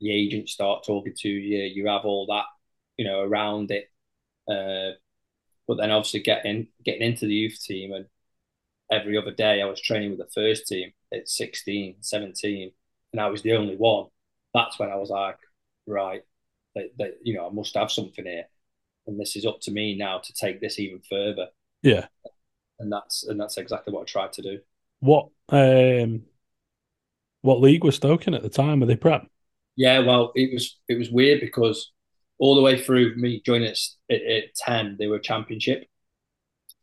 the 0.00 0.12
agents 0.12 0.52
start 0.52 0.84
talking 0.84 1.14
to 1.18 1.28
you, 1.28 1.58
you 1.64 1.86
have 1.88 2.04
all 2.04 2.26
that, 2.26 2.46
you 2.96 3.04
know, 3.04 3.20
around 3.20 3.70
it. 3.70 3.90
Uh, 4.48 4.96
but 5.70 5.76
then 5.76 5.92
obviously 5.92 6.18
getting 6.18 6.66
getting 6.84 7.02
into 7.02 7.26
the 7.26 7.32
youth 7.32 7.62
team 7.62 7.92
and 7.92 8.06
every 8.90 9.16
other 9.16 9.30
day 9.30 9.62
I 9.62 9.66
was 9.66 9.80
training 9.80 10.10
with 10.10 10.18
the 10.18 10.26
first 10.34 10.66
team 10.66 10.92
at 11.14 11.28
16, 11.28 11.98
17, 12.00 12.72
and 13.12 13.20
I 13.20 13.28
was 13.28 13.42
the 13.42 13.52
only 13.52 13.76
one. 13.76 14.06
That's 14.52 14.80
when 14.80 14.90
I 14.90 14.96
was 14.96 15.10
like, 15.10 15.38
right, 15.86 16.22
that, 16.74 16.90
that 16.98 17.18
you 17.22 17.34
know, 17.34 17.46
I 17.46 17.52
must 17.52 17.76
have 17.76 17.92
something 17.92 18.24
here, 18.24 18.46
and 19.06 19.20
this 19.20 19.36
is 19.36 19.46
up 19.46 19.60
to 19.60 19.70
me 19.70 19.96
now 19.96 20.18
to 20.18 20.32
take 20.32 20.60
this 20.60 20.80
even 20.80 21.02
further. 21.08 21.46
Yeah, 21.82 22.08
and 22.80 22.90
that's 22.90 23.22
and 23.22 23.38
that's 23.38 23.56
exactly 23.56 23.94
what 23.94 24.02
I 24.02 24.04
tried 24.06 24.32
to 24.32 24.42
do. 24.42 24.58
What 24.98 25.28
um, 25.50 26.24
what 27.42 27.60
league 27.60 27.84
was 27.84 27.94
Stoke 27.94 28.26
in 28.26 28.34
at 28.34 28.42
the 28.42 28.48
time? 28.48 28.80
Were 28.80 28.86
they 28.86 28.96
prep? 28.96 29.28
Yeah, 29.76 30.00
well, 30.00 30.32
it 30.34 30.52
was 30.52 30.80
it 30.88 30.98
was 30.98 31.12
weird 31.12 31.40
because 31.40 31.92
all 32.40 32.56
the 32.56 32.62
way 32.62 32.82
through 32.82 33.16
me 33.16 33.42
joining 33.46 33.68
at, 33.68 33.78
at, 34.10 34.22
at 34.22 34.56
ten, 34.56 34.96
they 34.98 35.08
were 35.08 35.20
championship, 35.20 35.86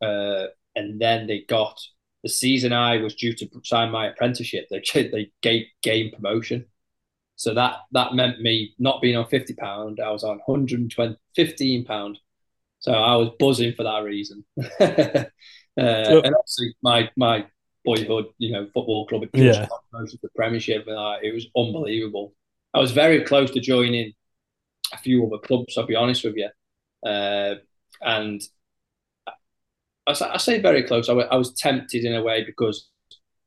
uh, 0.02 0.46
and 0.76 1.00
then 1.00 1.26
they 1.26 1.40
got 1.48 1.80
the 2.22 2.28
season 2.28 2.72
I 2.72 2.98
was 2.98 3.14
due 3.14 3.34
to 3.34 3.48
sign 3.64 3.90
my 3.90 4.08
apprenticeship, 4.08 4.68
they 4.70 4.82
they 5.12 5.32
gave 5.42 5.66
game 5.82 6.10
promotion. 6.12 6.66
So 7.36 7.54
that 7.54 7.78
that 7.92 8.14
meant 8.14 8.40
me 8.40 8.74
not 8.78 9.00
being 9.02 9.16
on 9.16 9.26
fifty 9.28 9.54
pound. 9.54 10.00
I 10.00 10.10
was 10.10 10.24
on 10.24 10.40
120, 10.46 11.16
15 11.36 11.84
pound. 11.84 12.18
So 12.80 12.92
I 12.92 13.16
was 13.16 13.30
buzzing 13.38 13.74
for 13.74 13.84
that 13.84 14.04
reason. 14.04 14.44
uh, 14.80 15.24
and 15.76 16.34
obviously 16.34 16.74
my 16.82 17.10
my 17.16 17.46
boyhood, 17.84 18.26
you 18.38 18.52
know, 18.52 18.64
football 18.74 19.06
club 19.06 19.22
had 19.22 19.32
Yeah. 19.32 19.66
got 19.68 19.82
promoted 19.90 20.12
to 20.12 20.18
the 20.22 20.30
Premiership, 20.36 20.86
and 20.86 20.96
uh, 20.96 21.16
it 21.22 21.32
was 21.34 21.46
unbelievable. 21.56 22.34
I 22.74 22.78
was 22.80 22.92
very 22.92 23.24
close 23.24 23.50
to 23.52 23.60
joining 23.60 24.12
a 24.92 24.98
few 24.98 25.26
other 25.26 25.38
clubs. 25.38 25.76
I'll 25.76 25.86
be 25.86 25.94
honest 25.96 26.24
with 26.24 26.36
you, 26.36 26.48
uh, 27.08 27.56
and 28.00 28.40
I, 30.06 30.14
I 30.20 30.38
say 30.38 30.60
very 30.60 30.82
close. 30.82 31.08
I 31.08 31.14
I 31.14 31.36
was 31.36 31.54
tempted 31.54 32.04
in 32.04 32.14
a 32.14 32.22
way 32.22 32.44
because 32.44 32.88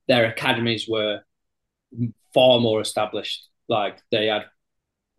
their 0.08 0.26
academies 0.26 0.88
were 0.88 1.22
far 2.34 2.60
more 2.60 2.82
established. 2.82 3.48
Like 3.68 4.00
they 4.12 4.28
had, 4.28 4.46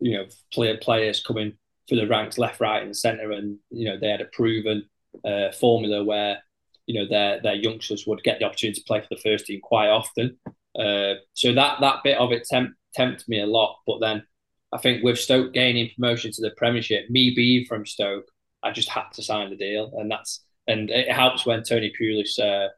you 0.01 0.17
know, 0.17 0.27
player 0.53 0.77
players 0.77 1.23
coming 1.23 1.55
through 1.89 2.01
the 2.01 2.09
ranks 2.09 2.39
left, 2.39 2.61
right, 2.61 2.83
and 2.83 2.97
centre, 2.97 3.33
and 3.33 3.59
you 3.71 3.87
know 3.87 3.99
they 3.99 4.09
had 4.09 4.21
a 4.21 4.27
proven 4.27 4.89
uh, 5.25 5.53
formula 5.53 6.05
where 6.05 6.43
you 6.87 6.99
know 6.99 7.09
their 7.09 7.41
their 7.41 7.55
youngsters 7.55 8.07
would 8.07 8.23
get 8.23 8.39
the 8.39 8.45
opportunity 8.45 8.81
to 8.81 8.87
play 8.87 9.01
for 9.01 9.09
the 9.11 9.21
first 9.23 9.47
team 9.47 9.61
quite 9.63 9.89
often. 9.89 10.39
Uh, 10.79 11.15
so 11.35 11.53
that 11.55 11.81
that 11.81 12.03
bit 12.05 12.19
of 12.19 12.33
it 12.33 12.45
tempt 12.49 12.75
tempted 12.95 13.29
me 13.29 13.41
a 13.41 13.47
lot. 13.47 13.79
But 13.87 14.01
then 14.01 14.25
I 14.73 14.79
think 14.79 15.03
with 15.03 15.19
Stoke 15.19 15.53
gaining 15.53 15.91
promotion 15.95 16.33
to 16.33 16.41
the 16.43 16.51
Premiership, 16.57 17.11
me 17.11 17.33
being 17.35 17.65
from 17.67 17.85
Stoke, 17.87 18.25
I 18.63 18.73
just 18.73 18.89
had 18.89 19.11
to 19.15 19.23
sign 19.23 19.51
the 19.51 19.57
deal, 19.57 19.93
and 19.99 20.11
that's 20.11 20.45
and 20.67 20.91
it 20.91 21.11
helps 21.11 21.45
when 21.45 21.63
Tony 21.63 21.93
Pulis 21.99 22.39
uh, 22.39 22.69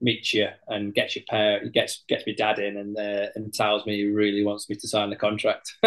meets 0.00 0.34
you 0.34 0.48
and 0.68 0.94
gets 0.94 1.16
your 1.16 1.24
pair, 1.28 1.66
gets 1.68 2.04
gets 2.08 2.24
my 2.26 2.34
dad 2.34 2.58
in 2.58 2.76
and 2.76 2.96
uh, 2.98 3.26
and 3.34 3.52
tells 3.54 3.86
me 3.86 3.96
he 3.96 4.04
really 4.06 4.44
wants 4.44 4.68
me 4.68 4.76
to 4.76 4.88
sign 4.88 5.10
the 5.10 5.16
contract. 5.16 5.74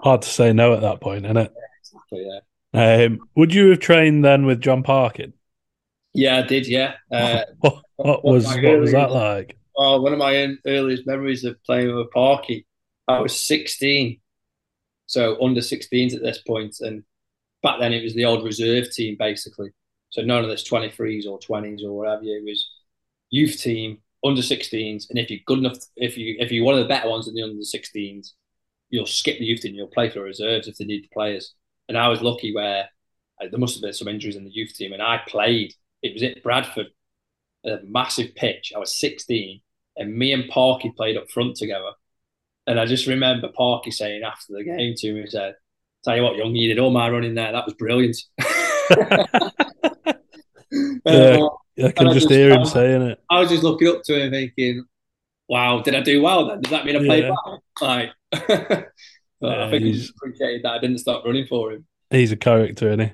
Hard 0.00 0.22
to 0.22 0.28
say 0.28 0.52
no 0.52 0.72
at 0.74 0.80
that 0.80 1.00
point, 1.00 1.26
isn't 1.26 1.36
it? 1.36 1.52
Exactly 1.80 2.26
yeah. 2.26 2.40
Um, 2.72 3.20
would 3.36 3.52
you 3.52 3.70
have 3.70 3.80
trained 3.80 4.24
then 4.24 4.46
with 4.46 4.60
Jon 4.60 4.82
Parkin? 4.82 5.32
Yeah, 6.14 6.38
I 6.38 6.42
did. 6.42 6.66
Yeah. 6.66 6.94
Uh, 7.12 7.42
What, 7.58 7.82
what 7.96 8.24
was 8.24 8.46
what 8.46 8.80
was 8.80 8.92
that 8.92 9.10
like? 9.10 9.56
oh, 9.76 10.00
one 10.00 10.12
of 10.12 10.18
my 10.18 10.54
earliest 10.66 11.06
memories 11.06 11.44
of 11.44 11.62
playing 11.64 11.94
with 11.94 12.10
Parky, 12.10 12.66
I 13.08 13.20
was 13.20 13.38
16, 13.38 14.20
so 15.10 15.36
under 15.42 15.60
16s 15.60 16.14
at 16.14 16.22
this 16.22 16.38
point, 16.38 16.76
and 16.78 17.02
back 17.64 17.80
then 17.80 17.92
it 17.92 18.04
was 18.04 18.14
the 18.14 18.24
old 18.24 18.44
reserve 18.44 18.92
team 18.92 19.16
basically. 19.18 19.70
So 20.10 20.22
none 20.22 20.44
of 20.44 20.48
this 20.48 20.68
23s 20.68 21.26
or 21.26 21.40
20s 21.40 21.82
or 21.82 21.90
whatever. 21.96 22.22
It 22.22 22.44
was 22.44 22.64
youth 23.28 23.58
team 23.60 23.98
under 24.24 24.40
16s, 24.40 25.10
and 25.10 25.18
if 25.18 25.28
you're 25.28 25.40
good 25.46 25.58
enough, 25.58 25.78
if 25.96 26.16
you 26.16 26.36
if 26.38 26.52
you're 26.52 26.64
one 26.64 26.76
of 26.76 26.80
the 26.80 26.88
better 26.88 27.08
ones 27.08 27.26
in 27.26 27.34
the 27.34 27.42
under 27.42 27.56
16s, 27.56 28.34
you'll 28.90 29.04
skip 29.04 29.40
the 29.40 29.44
youth 29.44 29.62
team. 29.62 29.74
You'll 29.74 29.88
play 29.88 30.10
for 30.10 30.22
reserves 30.22 30.68
if 30.68 30.76
they 30.76 30.84
need 30.84 31.02
the 31.02 31.08
players. 31.12 31.54
and 31.88 31.98
I 31.98 32.06
was 32.06 32.22
lucky 32.22 32.54
where 32.54 32.84
uh, 33.42 33.46
there 33.50 33.58
must 33.58 33.74
have 33.74 33.82
been 33.82 33.92
some 33.92 34.06
injuries 34.06 34.36
in 34.36 34.44
the 34.44 34.50
youth 34.50 34.74
team, 34.74 34.92
and 34.92 35.02
I 35.02 35.22
played. 35.26 35.74
It 36.02 36.14
was 36.14 36.22
at 36.22 36.40
Bradford, 36.44 36.86
a 37.66 37.78
massive 37.84 38.36
pitch. 38.36 38.72
I 38.76 38.78
was 38.78 38.94
16, 38.94 39.60
and 39.96 40.14
me 40.14 40.32
and 40.32 40.48
Parky 40.48 40.92
played 40.96 41.16
up 41.16 41.28
front 41.32 41.56
together. 41.56 41.90
And 42.66 42.78
I 42.78 42.86
just 42.86 43.06
remember 43.06 43.48
Parky 43.56 43.90
saying 43.90 44.22
after 44.22 44.52
the 44.52 44.64
game 44.64 44.94
to 44.98 45.12
me, 45.12 45.22
he 45.22 45.26
said, 45.30 45.54
"Tell 46.04 46.16
you 46.16 46.22
what, 46.22 46.36
young, 46.36 46.54
you 46.54 46.68
did 46.68 46.78
all 46.78 46.90
my 46.90 47.08
running 47.10 47.34
there. 47.34 47.52
That 47.52 47.64
was 47.66 47.74
brilliant." 47.74 48.16
Yeah. 51.04 51.86
I 51.86 51.92
can 51.92 52.06
just 52.08 52.14
just- 52.28 52.30
hear 52.30 52.50
him 52.52 52.60
I- 52.62 52.64
saying 52.64 53.02
it. 53.02 53.20
I 53.30 53.40
was 53.40 53.48
just 53.48 53.62
looking 53.62 53.88
up 53.88 54.02
to 54.04 54.20
him 54.22 54.30
thinking, 54.30 54.84
wow, 55.48 55.80
did 55.82 55.94
I 55.94 56.00
do 56.00 56.20
well 56.22 56.46
then? 56.48 56.60
Does 56.60 56.70
that 56.70 56.84
mean 56.84 56.96
I 56.96 56.98
played 57.04 57.24
Yeah. 57.24 57.30
well? 57.44 57.62
Like, 57.80 58.10
Yeah, 59.42 59.64
I 59.66 59.70
think 59.70 59.84
he 59.84 60.06
appreciated 60.16 60.62
that 60.64 60.72
I 60.74 60.78
didn't 60.78 60.98
stop 60.98 61.24
running 61.24 61.46
for 61.46 61.72
him. 61.72 61.86
He's 62.10 62.30
a 62.32 62.36
character, 62.36 62.88
isn't 62.88 63.00
he? 63.00 63.12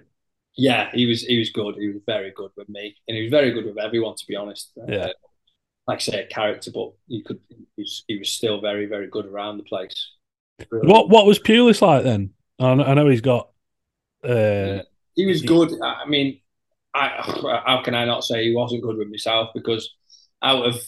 Yeah, 0.57 0.91
he 0.93 1.07
was 1.07 1.23
he 1.23 1.39
was 1.39 1.51
good. 1.51 1.77
He 1.79 1.87
was 1.89 2.03
very 2.07 2.33
good 2.35 2.51
with 2.57 2.69
me, 2.69 2.97
and 3.07 3.17
he 3.17 3.23
was 3.23 3.31
very 3.31 3.53
good 3.53 3.65
with 3.67 3.79
everyone. 3.79 4.17
To 4.17 4.27
be 4.27 4.35
honest, 4.35 4.73
Yeah. 4.89 4.97
Uh, 4.97 5.09
like 5.87 5.99
I 5.99 6.01
say, 6.01 6.23
a 6.23 6.27
character, 6.27 6.71
but 6.73 6.93
you 7.07 7.23
could 7.23 7.41
he 7.49 7.83
was, 7.83 8.05
he 8.09 8.19
was 8.19 8.31
still 8.31 8.61
very 8.61 8.87
very 8.87 9.09
good 9.09 9.27
around 9.27 9.59
the 9.59 9.65
place. 9.65 10.13
What 10.71 11.09
What 11.09 11.27
was 11.27 11.39
Pulis 11.39 11.83
like 11.83 12.05
then? 12.05 12.31
I 12.59 12.75
know, 12.75 12.85
I 12.85 12.95
know 12.95 13.09
he's 13.09 13.21
got. 13.21 13.51
Uh, 14.25 14.81
He 15.15 15.27
was 15.27 15.43
good. 15.43 15.73
I 15.83 16.07
mean, 16.07 16.41
I 16.95 17.09
how 17.67 17.83
can 17.83 17.95
I 17.95 18.05
not 18.05 18.25
say 18.25 18.45
he 18.45 18.55
wasn't 18.55 18.83
good 18.83 18.97
with 18.97 19.09
myself? 19.09 19.51
Because 19.55 19.95
out 20.43 20.67
of 20.67 20.81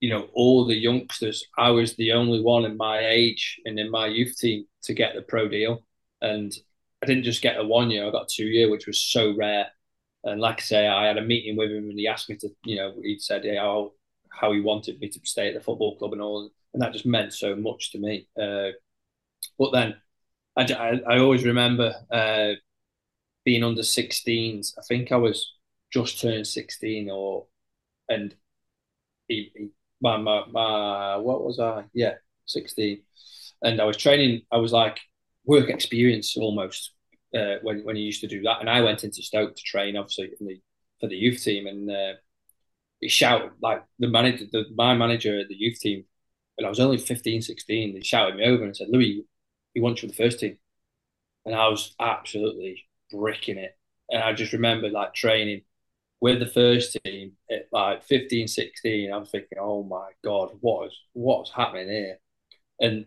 you 0.00 0.10
know 0.10 0.28
all 0.34 0.66
the 0.66 0.76
youngsters, 0.76 1.44
I 1.58 1.70
was 1.70 1.96
the 1.96 2.12
only 2.12 2.40
one 2.40 2.64
in 2.64 2.76
my 2.76 3.06
age 3.06 3.60
and 3.64 3.78
in 3.78 3.90
my 3.90 4.06
youth 4.06 4.36
team 4.38 4.66
to 4.84 4.94
get 4.94 5.14
the 5.14 5.22
pro 5.22 5.48
deal, 5.48 5.82
and 6.22 6.52
I 7.02 7.06
didn't 7.06 7.24
just 7.24 7.42
get 7.42 7.58
a 7.58 7.64
one 7.64 7.90
year; 7.90 8.06
I 8.06 8.10
got 8.10 8.28
two 8.28 8.46
year, 8.46 8.70
which 8.70 8.86
was 8.86 9.00
so 9.00 9.34
rare. 9.36 9.66
And 10.24 10.40
like 10.40 10.58
I 10.58 10.62
say, 10.62 10.88
I 10.88 11.06
had 11.06 11.18
a 11.18 11.22
meeting 11.22 11.56
with 11.56 11.70
him, 11.70 11.88
and 11.88 11.98
he 11.98 12.08
asked 12.08 12.28
me 12.28 12.36
to, 12.38 12.48
you 12.64 12.76
know, 12.76 12.94
he 13.02 13.18
said 13.18 13.44
yeah, 13.44 13.60
how 13.60 13.92
how 14.38 14.52
he 14.52 14.60
wanted 14.60 15.00
me 15.00 15.08
to 15.08 15.20
stay 15.24 15.48
at 15.48 15.54
the 15.54 15.60
football 15.60 15.96
club 15.96 16.12
and 16.12 16.22
all, 16.22 16.50
and 16.74 16.82
that 16.82 16.92
just 16.92 17.06
meant 17.06 17.32
so 17.32 17.56
much 17.56 17.92
to 17.92 17.98
me. 17.98 18.28
Uh, 18.40 18.70
but 19.58 19.72
then, 19.72 19.96
I, 20.56 20.64
I, 20.72 21.14
I 21.14 21.18
always 21.18 21.44
remember. 21.44 21.94
Uh, 22.10 22.54
being 23.46 23.64
under 23.64 23.82
16s. 23.82 24.74
I 24.78 24.82
think 24.82 25.12
I 25.12 25.16
was 25.16 25.54
just 25.90 26.20
turned 26.20 26.46
16 26.46 27.08
or 27.10 27.46
and 28.08 28.34
he, 29.28 29.52
he, 29.56 29.68
my, 30.00 30.18
my 30.18 30.44
my 30.50 31.16
what 31.16 31.44
was 31.44 31.58
I? 31.58 31.84
Yeah, 31.94 32.14
16. 32.46 33.02
And 33.62 33.80
I 33.80 33.84
was 33.84 33.96
training, 33.96 34.42
I 34.52 34.58
was 34.58 34.72
like 34.72 34.98
work 35.44 35.70
experience 35.70 36.36
almost 36.36 36.92
uh, 37.34 37.56
when 37.62 37.84
when 37.84 37.96
he 37.96 38.02
used 38.02 38.20
to 38.22 38.28
do 38.28 38.42
that. 38.42 38.60
And 38.60 38.68
I 38.68 38.82
went 38.82 39.04
into 39.04 39.22
Stoke 39.22 39.56
to 39.56 39.62
train, 39.62 39.96
obviously, 39.96 40.30
the, 40.40 40.60
for 41.00 41.08
the 41.08 41.16
youth 41.16 41.42
team. 41.42 41.66
And 41.66 41.90
uh, 41.90 42.14
he 43.00 43.08
shouted 43.08 43.52
like 43.60 43.82
the 43.98 44.08
manager, 44.08 44.44
the, 44.50 44.64
my 44.74 44.94
manager 44.94 45.38
at 45.40 45.48
the 45.48 45.54
youth 45.54 45.78
team, 45.80 46.04
and 46.58 46.66
I 46.66 46.70
was 46.70 46.80
only 46.80 46.98
15, 46.98 47.42
16. 47.42 47.96
He 47.96 48.02
shouted 48.02 48.36
me 48.36 48.44
over 48.44 48.64
and 48.64 48.76
said, 48.76 48.88
Louis, 48.90 49.26
he 49.74 49.80
wants 49.80 50.02
you 50.02 50.08
for 50.08 50.14
the 50.14 50.22
first 50.22 50.40
team. 50.40 50.58
And 51.44 51.54
I 51.54 51.68
was 51.68 51.94
absolutely 52.00 52.86
bricking 53.10 53.58
it. 53.58 53.76
And 54.10 54.22
I 54.22 54.32
just 54.32 54.52
remember 54.52 54.88
like 54.88 55.14
training 55.14 55.62
with 56.20 56.40
the 56.40 56.46
first 56.46 56.96
team 57.04 57.32
at 57.50 57.68
like 57.72 58.04
15, 58.04 58.48
16. 58.48 59.12
I'm 59.12 59.26
thinking, 59.26 59.58
oh 59.60 59.82
my 59.82 60.10
God, 60.24 60.50
what 60.60 60.86
is 60.86 60.98
what's 61.12 61.52
happening 61.52 61.88
here? 61.88 62.18
And 62.80 63.06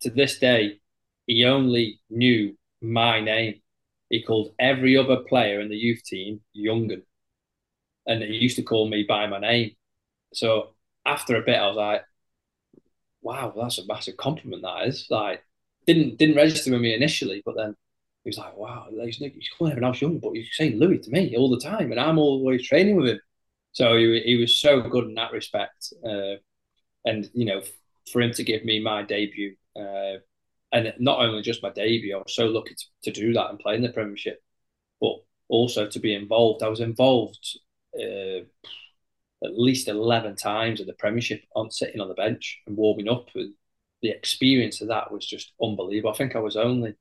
to 0.00 0.10
this 0.10 0.38
day, 0.38 0.80
he 1.26 1.44
only 1.44 2.00
knew 2.08 2.56
my 2.80 3.20
name. 3.20 3.60
He 4.08 4.22
called 4.22 4.54
every 4.58 4.96
other 4.96 5.16
player 5.16 5.60
in 5.60 5.68
the 5.68 5.76
youth 5.76 6.02
team 6.04 6.40
Youngen. 6.56 7.02
And 8.06 8.22
he 8.22 8.34
used 8.36 8.56
to 8.56 8.62
call 8.62 8.88
me 8.88 9.04
by 9.08 9.26
my 9.26 9.40
name. 9.40 9.72
So 10.32 10.74
after 11.04 11.36
a 11.36 11.42
bit, 11.42 11.58
I 11.58 11.66
was 11.66 11.76
like, 11.76 12.02
wow, 13.22 13.52
that's 13.56 13.78
a 13.78 13.86
massive 13.86 14.16
compliment, 14.16 14.62
that 14.62 14.86
is. 14.86 15.06
Like, 15.10 15.42
didn't 15.86 16.18
didn't 16.18 16.36
register 16.36 16.70
with 16.70 16.80
me 16.80 16.94
initially, 16.94 17.42
but 17.44 17.56
then 17.56 17.74
he 18.24 18.28
was 18.28 18.38
like, 18.38 18.56
wow, 18.56 18.86
he's, 18.90 19.16
he's 19.18 19.50
calling 19.56 19.72
everyone 19.72 19.90
else 19.90 20.00
young, 20.00 20.18
but 20.18 20.32
he's 20.32 20.48
saying 20.52 20.78
Louis 20.78 20.98
to 20.98 21.10
me 21.10 21.36
all 21.36 21.50
the 21.50 21.60
time, 21.60 21.90
and 21.90 22.00
I'm 22.00 22.18
always 22.18 22.66
training 22.66 22.96
with 22.96 23.08
him. 23.08 23.20
So 23.72 23.96
he, 23.96 24.20
he 24.24 24.36
was 24.36 24.60
so 24.60 24.80
good 24.82 25.04
in 25.04 25.14
that 25.14 25.32
respect. 25.32 25.92
Uh, 26.04 26.36
and, 27.04 27.28
you 27.34 27.44
know, 27.44 27.62
for 28.12 28.20
him 28.20 28.32
to 28.32 28.42
give 28.42 28.64
me 28.64 28.80
my 28.80 29.02
debut, 29.02 29.54
uh, 29.76 30.18
and 30.72 30.92
not 30.98 31.20
only 31.20 31.42
just 31.42 31.62
my 31.62 31.70
debut, 31.70 32.16
I 32.16 32.18
was 32.18 32.34
so 32.34 32.46
lucky 32.46 32.74
to, 32.74 33.12
to 33.12 33.20
do 33.20 33.32
that 33.34 33.50
and 33.50 33.58
play 33.58 33.76
in 33.76 33.82
the 33.82 33.90
Premiership, 33.90 34.42
but 35.00 35.14
also 35.48 35.86
to 35.86 35.98
be 36.00 36.14
involved. 36.14 36.62
I 36.62 36.68
was 36.68 36.80
involved 36.80 37.58
uh, 38.00 38.44
at 39.44 39.58
least 39.58 39.88
11 39.88 40.36
times 40.36 40.80
in 40.80 40.86
the 40.86 40.94
Premiership 40.94 41.42
on 41.54 41.70
sitting 41.70 42.00
on 42.00 42.08
the 42.08 42.14
bench 42.14 42.60
and 42.66 42.76
warming 42.76 43.08
up. 43.08 43.28
And 43.34 43.54
the 44.02 44.10
experience 44.10 44.80
of 44.80 44.88
that 44.88 45.12
was 45.12 45.26
just 45.26 45.52
unbelievable. 45.62 46.12
I 46.12 46.16
think 46.16 46.36
I 46.36 46.40
was 46.40 46.56
only 46.56 46.94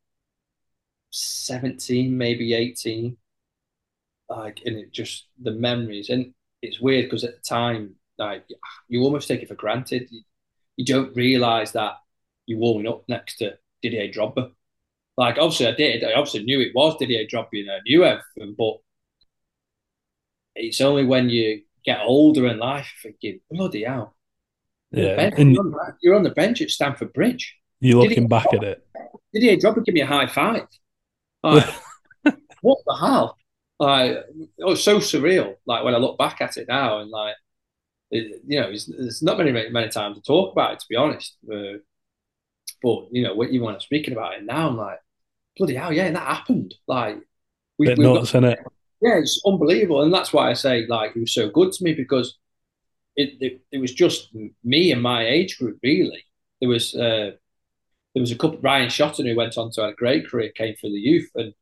17, 1.12 2.18
maybe 2.18 2.54
18. 2.54 3.18
Like, 4.30 4.62
and 4.66 4.76
it 4.78 4.92
just 4.92 5.28
the 5.40 5.52
memories, 5.52 6.10
and 6.10 6.34
it's 6.64 6.82
weird 6.82 7.06
because 7.06 7.24
at 7.24 7.36
the 7.36 7.42
time, 7.48 7.96
like, 8.18 8.44
you 8.88 9.04
almost 9.04 9.28
take 9.28 9.44
it 9.44 9.48
for 9.48 9.56
granted. 9.56 10.08
You, 10.10 10.22
you 10.78 10.86
don't 10.86 11.16
realize 11.16 11.74
that 11.74 11.98
you're 12.48 12.58
warming 12.60 12.88
up 12.88 13.04
next 13.08 13.38
to 13.38 13.58
Didier 13.84 14.12
Drogba. 14.12 14.52
Like, 15.16 15.38
obviously, 15.38 15.68
I 15.68 15.72
did. 15.74 16.04
I 16.04 16.14
obviously 16.14 16.44
knew 16.44 16.60
it 16.60 16.74
was 16.74 16.98
Didier 16.98 17.28
Drogba, 17.28 17.62
and 17.62 17.72
I 17.72 17.80
knew 17.86 18.04
everything, 18.04 18.56
but 18.58 18.78
it's 20.56 20.82
only 20.82 21.06
when 21.06 21.30
you 21.30 21.62
get 21.84 22.00
older 22.04 22.48
in 22.48 22.58
life 22.58 22.92
thinking, 23.02 23.40
bloody 23.52 23.84
hell. 23.84 24.16
You're, 24.92 25.10
yeah, 25.10 25.16
bench, 25.16 25.36
and 25.38 25.54
you're, 25.54 25.64
on, 25.64 25.94
you're 26.02 26.16
on 26.16 26.24
the 26.24 26.30
bench 26.30 26.62
at 26.62 26.70
Stamford 26.70 27.14
Bridge. 27.14 27.56
you're 27.80 28.02
Did 28.02 28.10
looking 28.10 28.24
he- 28.24 28.28
back 28.28 28.54
at 28.54 28.64
it. 28.64 28.88
Didier 29.34 29.58
Drogba 29.58 29.84
give 29.84 29.94
me 29.94 30.02
a 30.02 30.06
high 30.06 30.28
five. 30.28 30.68
Like, 31.44 31.66
what 32.62 32.80
the 32.86 32.96
hell? 32.96 33.38
Like, 33.80 34.12
it 34.58 34.64
was 34.64 34.82
so 34.82 35.00
surreal. 35.00 35.56
Like 35.66 35.84
when 35.84 35.94
I 35.94 35.98
look 35.98 36.18
back 36.18 36.40
at 36.40 36.56
it 36.56 36.70
now, 36.70 37.00
and 37.00 37.12
like, 37.12 37.36
it, 38.12 38.42
you 38.48 38.62
know, 38.62 38.70
it's, 38.70 38.88
it's 38.88 39.22
not 39.22 39.38
many 39.38 39.52
many 39.52 39.90
times 39.90 40.16
to 40.16 40.22
talk 40.24 40.54
about 40.54 40.74
it, 40.74 40.80
to 40.80 40.86
be 40.90 40.96
honest. 40.96 41.36
Uh, 41.52 41.80
but 42.82 43.08
you 43.12 43.24
know, 43.24 43.36
when 43.36 43.54
you 43.54 43.62
want 43.62 43.78
to 43.80 43.86
speaking 43.86 44.14
about 44.14 44.36
it 44.36 44.46
now, 44.46 44.70
I'm 44.70 44.78
like, 44.78 45.00
bloody 45.58 45.76
hell, 45.76 45.92
yeah, 45.92 46.10
that 46.10 46.20
happened. 46.20 46.74
Like, 46.88 47.18
we, 47.78 47.88
Bit 47.88 47.98
we've 47.98 48.08
got 48.08 48.14
nuts, 48.16 48.30
isn't 48.30 48.46
it? 48.46 48.60
Yeah, 49.02 49.18
it's 49.18 49.42
unbelievable, 49.46 50.02
and 50.02 50.14
that's 50.14 50.34
why 50.34 50.50
I 50.50 50.54
say 50.54 50.86
like 50.88 51.14
he 51.14 51.22
was 51.22 51.34
so 51.34 51.50
good 51.50 51.72
to 51.74 51.84
me 51.84 51.94
because 51.94 52.38
it 53.16 53.36
it, 53.40 53.62
it 53.72 53.78
was 53.80 53.94
just 53.94 54.30
me 54.64 54.92
and 54.92 55.02
my 55.02 55.26
age 55.26 55.58
group 55.58 55.80
really. 55.84 56.26
There 56.62 56.70
was 56.70 56.96
uh, 56.96 57.32
there 58.14 58.22
was 58.22 58.32
a 58.32 58.38
couple 58.38 58.60
Ryan 58.62 58.90
Shotton 58.90 59.28
who 59.28 59.36
went 59.36 59.58
on 59.58 59.72
to 59.72 59.82
have 59.82 59.92
a 59.92 59.96
great 59.96 60.28
career, 60.30 60.52
came 60.56 60.76
for 60.80 60.88
the 60.90 61.00
youth, 61.00 61.30
and 61.36 61.54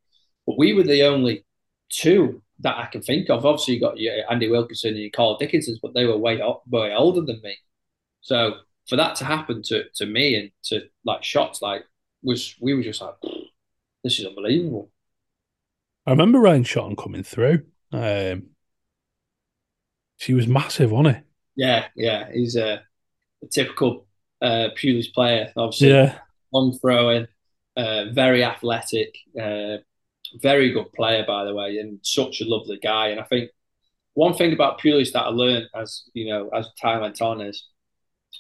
but 0.48 0.58
we 0.58 0.74
were 0.74 0.84
the 0.84 1.04
only 1.04 1.46
two 1.90 2.44
that 2.60 2.78
I 2.78 2.86
can 2.88 3.02
think 3.02 3.30
of. 3.30 3.46
Obviously, 3.46 3.76
you 3.76 3.82
got 3.82 4.00
your 4.00 4.16
Andy 4.32 4.50
Wilkinson 4.50 4.92
and 4.92 5.00
your 5.00 5.12
Carl 5.12 5.38
Dickinsons, 5.40 5.80
but 5.82 5.94
they 5.94 6.06
were 6.06 6.18
way 6.18 6.42
way 6.68 6.94
older 6.94 7.22
than 7.22 7.42
me. 7.44 7.58
So 8.22 8.56
for 8.88 8.96
that 8.98 9.16
to 9.18 9.26
happen 9.26 9.64
to 9.64 9.86
to 9.96 10.06
me 10.06 10.36
and 10.36 10.52
to 10.66 10.84
like 11.06 11.24
shots 11.24 11.62
like 11.62 11.84
was 12.24 12.56
we 12.62 12.74
were 12.74 12.84
just 12.84 13.02
like 13.02 13.16
this 14.04 14.20
is 14.20 14.26
unbelievable. 14.26 14.92
I 16.06 16.12
remember 16.12 16.40
Ryan 16.40 16.64
Shotton 16.64 16.98
coming 16.98 17.24
through. 17.24 17.66
Um, 17.92 18.50
she 20.18 20.34
was 20.34 20.48
massive, 20.48 20.92
wasn't 20.92 21.18
he? 21.18 21.24
Yeah, 21.56 21.86
yeah, 21.96 22.30
he's 22.32 22.56
a, 22.56 22.82
a 23.44 23.48
typical 23.48 24.08
uh, 24.42 24.70
Pulis 24.78 25.14
player. 25.14 25.52
Obviously, 25.56 25.90
Yeah, 25.90 26.20
on 26.52 26.74
throwing, 26.80 27.28
uh, 27.78 28.06
very 28.12 28.44
athletic, 28.44 29.16
uh, 29.40 29.78
very 30.42 30.72
good 30.72 30.92
player 30.94 31.24
by 31.28 31.46
the 31.46 31.54
way, 31.54 31.78
and 31.78 32.00
such 32.04 32.42
a 32.42 32.46
lovely 32.46 32.80
guy. 32.82 33.10
And 33.10 33.20
I 33.20 33.24
think 33.24 33.52
one 34.14 34.34
thing 34.34 34.54
about 34.54 34.82
Pulis 34.82 35.12
that 35.14 35.26
I 35.26 35.30
learned 35.30 35.70
as 35.76 36.04
you 36.14 36.30
know 36.30 36.50
as 36.50 36.70
time 36.82 37.02
went 37.02 37.22
on 37.22 37.42
is 37.42 37.68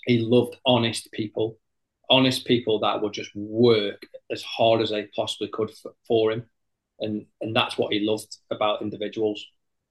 he 0.05 0.19
loved 0.19 0.57
honest 0.65 1.11
people, 1.11 1.59
honest 2.09 2.45
people 2.45 2.79
that 2.79 3.01
would 3.01 3.13
just 3.13 3.31
work 3.35 4.05
as 4.31 4.43
hard 4.43 4.81
as 4.81 4.89
they 4.91 5.07
possibly 5.15 5.49
could 5.49 5.71
for, 5.71 5.93
for 6.07 6.31
him, 6.31 6.45
and 6.99 7.25
and 7.41 7.55
that's 7.55 7.77
what 7.77 7.93
he 7.93 7.99
loved 7.99 8.37
about 8.51 8.81
individuals. 8.81 9.45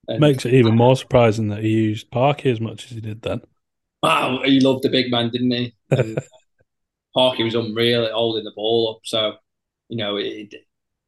And 0.08 0.20
makes 0.20 0.44
it 0.44 0.54
even 0.54 0.76
more 0.76 0.96
surprising 0.96 1.48
that 1.48 1.62
he 1.62 1.70
used 1.70 2.10
Parky 2.10 2.50
as 2.50 2.60
much 2.60 2.86
as 2.86 2.90
he 2.90 3.00
did 3.00 3.22
then. 3.22 3.40
Wow, 4.02 4.42
he 4.44 4.58
loved 4.58 4.82
the 4.82 4.88
big 4.88 5.12
man, 5.12 5.30
didn't 5.30 5.52
he? 5.52 5.74
And 5.90 6.18
Parky 7.14 7.44
was 7.44 7.54
unreal 7.54 8.04
at 8.04 8.12
holding 8.12 8.44
the 8.44 8.52
ball 8.56 8.96
up. 8.96 9.00
So, 9.04 9.34
you 9.88 9.96
know, 9.96 10.16
it, 10.16 10.52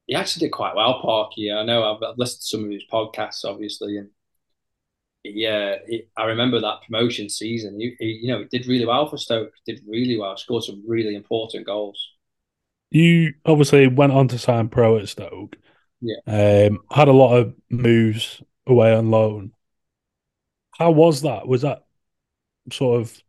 he 0.06 0.14
actually 0.14 0.46
did 0.46 0.52
quite 0.52 0.76
well, 0.76 1.00
Parky. 1.00 1.50
I 1.50 1.64
know 1.64 1.82
I've, 1.82 2.02
I've 2.02 2.18
listened 2.18 2.42
to 2.42 2.46
some 2.46 2.64
of 2.64 2.70
his 2.70 2.84
podcasts, 2.92 3.44
obviously, 3.44 3.98
and 3.98 4.10
yeah, 5.24 5.76
uh, 5.76 5.78
he, 5.88 6.02
I 6.16 6.24
remember 6.26 6.60
that 6.60 6.82
promotion 6.86 7.30
season. 7.30 7.80
He, 7.80 7.96
he, 7.98 8.20
you 8.22 8.28
know, 8.28 8.40
he 8.40 8.58
did 8.58 8.68
really 8.68 8.84
well 8.84 9.08
for 9.08 9.16
Stoke. 9.16 9.52
Did 9.66 9.80
really 9.88 10.18
well. 10.18 10.36
Scored 10.36 10.64
some 10.64 10.84
really 10.86 11.14
important 11.14 11.66
goals. 11.66 12.10
you 12.90 13.32
obviously 13.46 13.86
went 13.86 14.12
on 14.12 14.28
to 14.28 14.38
sign 14.38 14.68
pro 14.68 14.98
at 14.98 15.08
Stoke. 15.08 15.56
Yeah. 16.04 16.16
Um, 16.26 16.80
had 16.90 17.08
a 17.08 17.12
lot 17.12 17.36
of 17.36 17.54
moves 17.70 18.42
away 18.66 18.94
on 18.94 19.10
loan. 19.10 19.52
How 20.72 20.90
was 20.90 21.22
that? 21.22 21.46
Was 21.48 21.62
that 21.62 21.84
sort 22.72 23.00
of 23.02 23.22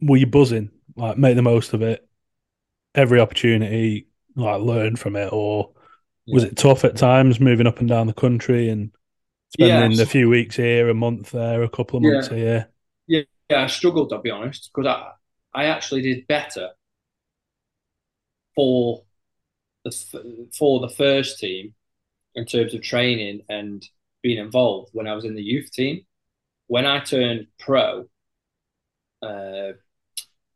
were 0.00 0.16
you 0.16 0.26
buzzing? 0.26 0.70
Like 0.96 1.16
make 1.16 1.36
the 1.36 1.42
most 1.42 1.72
of 1.72 1.82
it, 1.82 2.06
every 2.94 3.20
opportunity, 3.20 4.08
like 4.36 4.62
learn 4.62 4.96
from 4.96 5.16
it, 5.16 5.32
or 5.32 5.72
was 6.30 6.44
Yeah. 6.44 6.50
it 6.50 6.56
tough 6.56 6.84
at 6.84 6.96
times 6.96 7.40
moving 7.40 7.66
up 7.66 7.80
and 7.80 7.88
down 7.88 8.06
the 8.08 8.14
country 8.14 8.68
and 8.70 8.92
spending 9.50 9.92
Yes. 9.92 10.00
a 10.00 10.06
few 10.06 10.28
weeks 10.28 10.56
here, 10.56 10.88
a 10.90 10.94
month 10.94 11.30
there, 11.32 11.62
a 11.62 11.68
couple 11.70 11.98
of 11.98 12.02
months 12.04 12.28
Yeah. 12.28 12.36
here? 12.36 12.68
Yeah, 13.06 13.22
I 13.50 13.66
struggled, 13.68 14.12
I'll 14.12 14.22
be 14.22 14.30
honest, 14.30 14.70
because 14.74 14.88
I, 14.88 15.12
I 15.62 15.66
actually 15.66 16.02
did 16.02 16.26
better 16.26 16.70
for 18.54 19.04
the 19.84 20.48
for 20.56 20.80
the 20.80 20.88
first 20.88 21.38
team 21.38 21.74
in 22.34 22.46
terms 22.46 22.74
of 22.74 22.82
training 22.82 23.42
and 23.48 23.86
being 24.22 24.38
involved 24.38 24.90
when 24.92 25.06
I 25.06 25.14
was 25.14 25.24
in 25.24 25.34
the 25.34 25.42
youth 25.42 25.70
team. 25.72 26.06
When 26.68 26.86
I 26.86 27.00
turned 27.00 27.48
pro, 27.58 28.06
uh, 29.20 29.72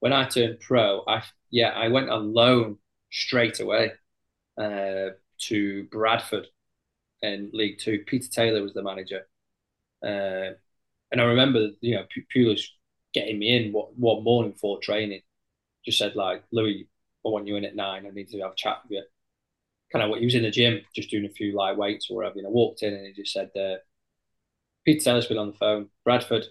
when 0.00 0.12
I 0.12 0.24
turned 0.26 0.60
pro, 0.60 1.04
I 1.06 1.22
yeah, 1.50 1.70
I 1.70 1.88
went 1.88 2.08
alone 2.08 2.78
straight 3.10 3.60
away 3.60 3.92
uh, 4.58 5.10
to 5.48 5.84
Bradford 5.90 6.46
in 7.22 7.50
League 7.52 7.78
Two. 7.78 8.04
Peter 8.06 8.28
Taylor 8.28 8.62
was 8.62 8.74
the 8.74 8.82
manager. 8.82 9.26
Uh, 10.02 10.54
and 11.12 11.20
I 11.20 11.24
remember, 11.24 11.68
you 11.80 11.94
know, 11.94 12.04
Pulis 12.34 12.62
getting 13.12 13.38
me 13.38 13.56
in 13.56 13.72
one, 13.72 13.86
one 13.96 14.24
morning 14.24 14.54
for 14.54 14.78
training. 14.80 15.22
Just 15.84 15.98
said 15.98 16.16
like, 16.16 16.42
Louis, 16.52 16.88
I 17.24 17.28
want 17.28 17.46
you 17.46 17.56
in 17.56 17.64
at 17.64 17.76
nine. 17.76 18.06
I 18.06 18.10
need 18.10 18.28
to 18.30 18.40
have 18.40 18.52
a 18.52 18.56
chat 18.56 18.78
with 18.84 18.92
you. 18.98 19.02
Kind 19.96 20.04
of 20.04 20.10
what 20.10 20.18
he 20.20 20.26
was 20.26 20.34
in 20.34 20.42
the 20.42 20.50
gym, 20.50 20.82
just 20.94 21.08
doing 21.08 21.24
a 21.24 21.30
few 21.30 21.56
light 21.56 21.74
weights 21.78 22.10
or 22.10 22.18
whatever. 22.18 22.36
And 22.36 22.46
I 22.46 22.50
walked 22.50 22.82
in 22.82 22.92
and 22.92 23.06
he 23.06 23.14
just 23.14 23.32
said, 23.32 23.50
uh, 23.56 23.76
Peter 24.84 25.02
Taylor's 25.02 25.26
been 25.26 25.38
on 25.38 25.52
the 25.52 25.56
phone. 25.56 25.88
Bradford, 26.04 26.44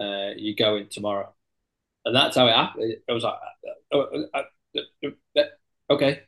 uh, 0.00 0.30
you 0.34 0.56
go 0.56 0.76
in 0.76 0.88
tomorrow. 0.88 1.30
And 2.06 2.16
that's 2.16 2.36
how 2.38 2.46
it 2.46 2.54
happened. 2.54 2.94
I 3.06 3.12
was 3.12 3.22
like, 3.22 3.34
uh, 3.92 3.98
uh, 3.98 4.42
uh, 5.36 5.42
okay, 5.90 6.22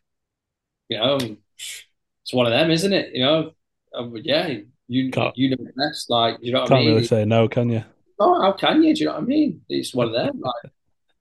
you 0.90 0.98
know, 0.98 1.16
it's 1.56 2.32
one 2.32 2.44
of 2.44 2.52
them, 2.52 2.70
isn't 2.70 2.92
it? 2.92 3.14
You 3.14 3.24
know, 3.24 3.52
um, 3.94 4.14
yeah, 4.22 4.58
you 4.88 5.10
Can't- 5.10 5.38
you 5.38 5.50
know 5.50 5.56
best. 5.74 6.10
Like, 6.10 6.36
you 6.42 6.52
know 6.52 6.60
what 6.60 6.72
I 6.72 6.74
Can't 6.74 6.84
mean? 6.84 6.94
really 6.96 7.06
say 7.06 7.24
no, 7.24 7.48
can 7.48 7.70
you? 7.70 7.82
Oh, 8.20 8.42
how 8.42 8.52
can 8.52 8.82
you? 8.82 8.94
Do 8.94 9.00
you 9.00 9.06
know 9.06 9.14
what 9.14 9.22
I 9.22 9.24
mean? 9.24 9.62
It's 9.70 9.94
one 9.94 10.08
of 10.08 10.12
them. 10.12 10.38
Like, 10.38 10.72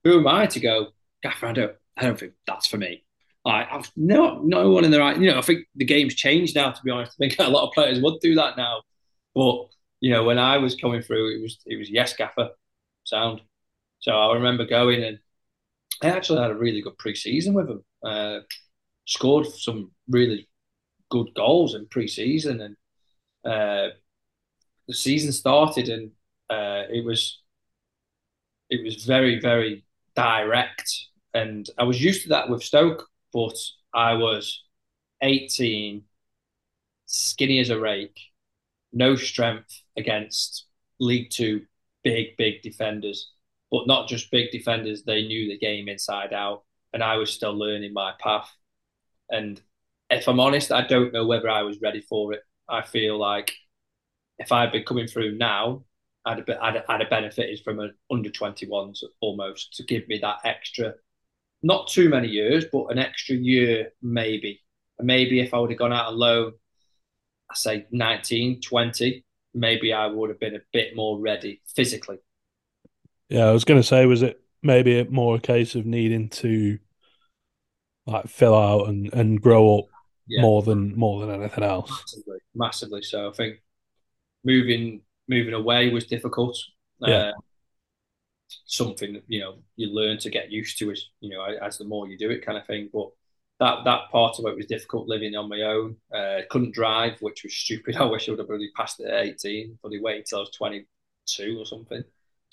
who 0.04 0.18
am 0.18 0.26
I 0.26 0.44
to 0.46 0.60
go, 0.60 0.88
Gaffer? 1.22 1.46
I 1.46 1.52
don't, 1.52 1.72
I 1.96 2.02
don't 2.02 2.20
think 2.20 2.34
that's 2.46 2.66
for 2.66 2.76
me. 2.76 3.02
Like, 3.48 3.66
I've 3.72 3.90
no, 3.96 4.40
no 4.42 4.70
one 4.70 4.84
in 4.84 4.90
the 4.90 4.98
right. 4.98 5.18
You 5.18 5.30
know, 5.30 5.38
I 5.38 5.40
think 5.40 5.64
the 5.74 5.86
game's 5.86 6.14
changed 6.14 6.54
now. 6.54 6.70
To 6.70 6.82
be 6.82 6.90
honest, 6.90 7.12
I 7.12 7.16
think 7.16 7.36
a 7.38 7.48
lot 7.48 7.66
of 7.66 7.72
players 7.72 7.98
would 7.98 8.20
do 8.20 8.34
that 8.34 8.58
now. 8.58 8.82
But 9.34 9.68
you 10.00 10.10
know, 10.12 10.22
when 10.22 10.38
I 10.38 10.58
was 10.58 10.74
coming 10.74 11.00
through, 11.00 11.34
it 11.34 11.40
was 11.40 11.58
it 11.64 11.76
was 11.78 11.88
yes, 11.88 12.14
Gaffer, 12.14 12.50
sound. 13.04 13.40
So 14.00 14.12
I 14.12 14.34
remember 14.34 14.66
going 14.66 15.02
and 15.02 15.18
I 16.02 16.08
actually 16.10 16.42
had 16.42 16.50
a 16.50 16.54
really 16.56 16.82
good 16.82 16.98
pre-season 16.98 17.54
with 17.54 17.70
him. 17.70 17.82
Uh, 18.04 18.40
scored 19.06 19.46
some 19.46 19.92
really 20.10 20.46
good 21.10 21.28
goals 21.34 21.74
in 21.74 21.86
pre-season, 21.88 22.60
and 22.60 22.76
uh, 23.50 23.94
the 24.86 24.94
season 24.94 25.32
started, 25.32 25.88
and 25.88 26.10
uh, 26.50 26.82
it 26.90 27.02
was 27.02 27.40
it 28.68 28.84
was 28.84 29.06
very 29.06 29.40
very 29.40 29.86
direct, 30.14 30.92
and 31.32 31.66
I 31.78 31.84
was 31.84 32.04
used 32.04 32.24
to 32.24 32.28
that 32.28 32.50
with 32.50 32.62
Stoke, 32.62 33.07
but 33.32 33.56
I 33.94 34.14
was 34.14 34.64
eighteen, 35.22 36.04
skinny 37.06 37.58
as 37.60 37.70
a 37.70 37.80
rake, 37.80 38.18
no 38.92 39.16
strength 39.16 39.82
against 39.96 40.66
League 41.00 41.30
Two 41.30 41.66
big 42.04 42.36
big 42.36 42.62
defenders, 42.62 43.32
but 43.70 43.86
not 43.86 44.08
just 44.08 44.30
big 44.30 44.50
defenders. 44.52 45.04
They 45.04 45.26
knew 45.26 45.48
the 45.48 45.58
game 45.58 45.88
inside 45.88 46.32
out, 46.32 46.64
and 46.92 47.02
I 47.02 47.16
was 47.16 47.32
still 47.32 47.54
learning 47.56 47.92
my 47.92 48.14
path. 48.20 48.50
And 49.30 49.60
if 50.10 50.28
I'm 50.28 50.40
honest, 50.40 50.72
I 50.72 50.86
don't 50.86 51.12
know 51.12 51.26
whether 51.26 51.48
I 51.50 51.62
was 51.62 51.80
ready 51.82 52.00
for 52.00 52.32
it. 52.34 52.42
I 52.68 52.82
feel 52.84 53.18
like 53.18 53.54
if 54.38 54.52
I'd 54.52 54.72
been 54.72 54.84
coming 54.84 55.06
through 55.06 55.36
now, 55.36 55.84
I'd 56.24 56.38
have, 56.38 56.50
I'd, 56.60 56.84
I'd 56.88 57.00
have 57.00 57.10
benefited 57.10 57.60
from 57.64 57.80
an 57.80 57.94
under 58.10 58.30
21s 58.30 59.08
almost 59.20 59.74
to 59.76 59.84
give 59.84 60.08
me 60.08 60.18
that 60.20 60.38
extra, 60.44 60.94
not 61.62 61.88
too 61.88 62.08
many 62.08 62.28
years, 62.28 62.64
but 62.72 62.86
an 62.86 62.98
extra 62.98 63.34
year 63.36 63.92
maybe. 64.02 64.62
And 64.98 65.06
maybe 65.06 65.40
if 65.40 65.54
I 65.54 65.58
would 65.58 65.70
have 65.70 65.78
gone 65.78 65.92
out 65.92 66.12
alone, 66.12 66.52
I 67.50 67.54
say 67.54 67.86
19, 67.90 68.60
20, 68.60 69.24
maybe 69.54 69.92
I 69.92 70.06
would 70.06 70.30
have 70.30 70.40
been 70.40 70.54
a 70.56 70.60
bit 70.72 70.94
more 70.94 71.18
ready 71.20 71.62
physically. 71.74 72.18
Yeah, 73.28 73.46
I 73.46 73.52
was 73.52 73.64
going 73.64 73.80
to 73.80 73.86
say, 73.86 74.06
was 74.06 74.22
it 74.22 74.40
maybe 74.62 75.04
more 75.04 75.36
a 75.36 75.40
case 75.40 75.74
of 75.74 75.86
needing 75.86 76.28
to 76.30 76.78
like 78.06 78.26
fill 78.28 78.54
out 78.54 78.88
and, 78.88 79.12
and 79.12 79.40
grow 79.40 79.78
up 79.78 79.84
Yeah. 80.26 80.42
more 80.42 80.62
than 80.62 80.96
more 80.96 81.20
than 81.20 81.30
anything 81.40 81.64
else? 81.64 81.90
massively, 81.90 82.38
massively. 82.54 83.02
So 83.02 83.28
I 83.28 83.32
think 83.32 83.62
moving 84.44 85.02
moving 85.28 85.54
away 85.54 85.90
was 85.90 86.06
difficult. 86.06 86.56
Yeah. 87.00 87.14
Uh, 87.16 87.32
something 88.66 89.14
that, 89.14 89.22
you 89.28 89.40
know 89.40 89.56
you 89.76 89.88
learn 89.88 90.18
to 90.18 90.30
get 90.30 90.50
used 90.50 90.78
to 90.78 90.90
as 90.90 91.06
you 91.20 91.30
know 91.30 91.44
as 91.44 91.78
the 91.78 91.84
more 91.84 92.08
you 92.08 92.18
do 92.18 92.30
it, 92.30 92.44
kind 92.44 92.58
of 92.58 92.66
thing. 92.66 92.88
But 92.92 93.08
that 93.60 93.84
that 93.84 94.10
part 94.10 94.38
of 94.38 94.46
it 94.46 94.56
was 94.56 94.66
difficult 94.66 95.08
living 95.08 95.34
on 95.36 95.48
my 95.48 95.62
own. 95.62 95.96
Uh, 96.14 96.40
couldn't 96.50 96.74
drive, 96.74 97.20
which 97.20 97.42
was 97.44 97.54
stupid. 97.54 97.96
I 98.00 98.04
wish 98.04 98.28
I 98.28 98.32
would 98.32 98.40
have 98.40 98.48
really 98.48 98.70
passed 98.76 99.00
it 99.00 99.06
at 99.08 99.24
eighteen. 99.24 99.72
but 99.72 99.80
Probably 99.88 100.00
waited 100.00 100.26
till 100.26 100.38
I 100.38 100.42
was 100.42 100.50
twenty 100.50 100.86
two 101.26 101.58
or 101.58 101.66
something, 101.66 102.02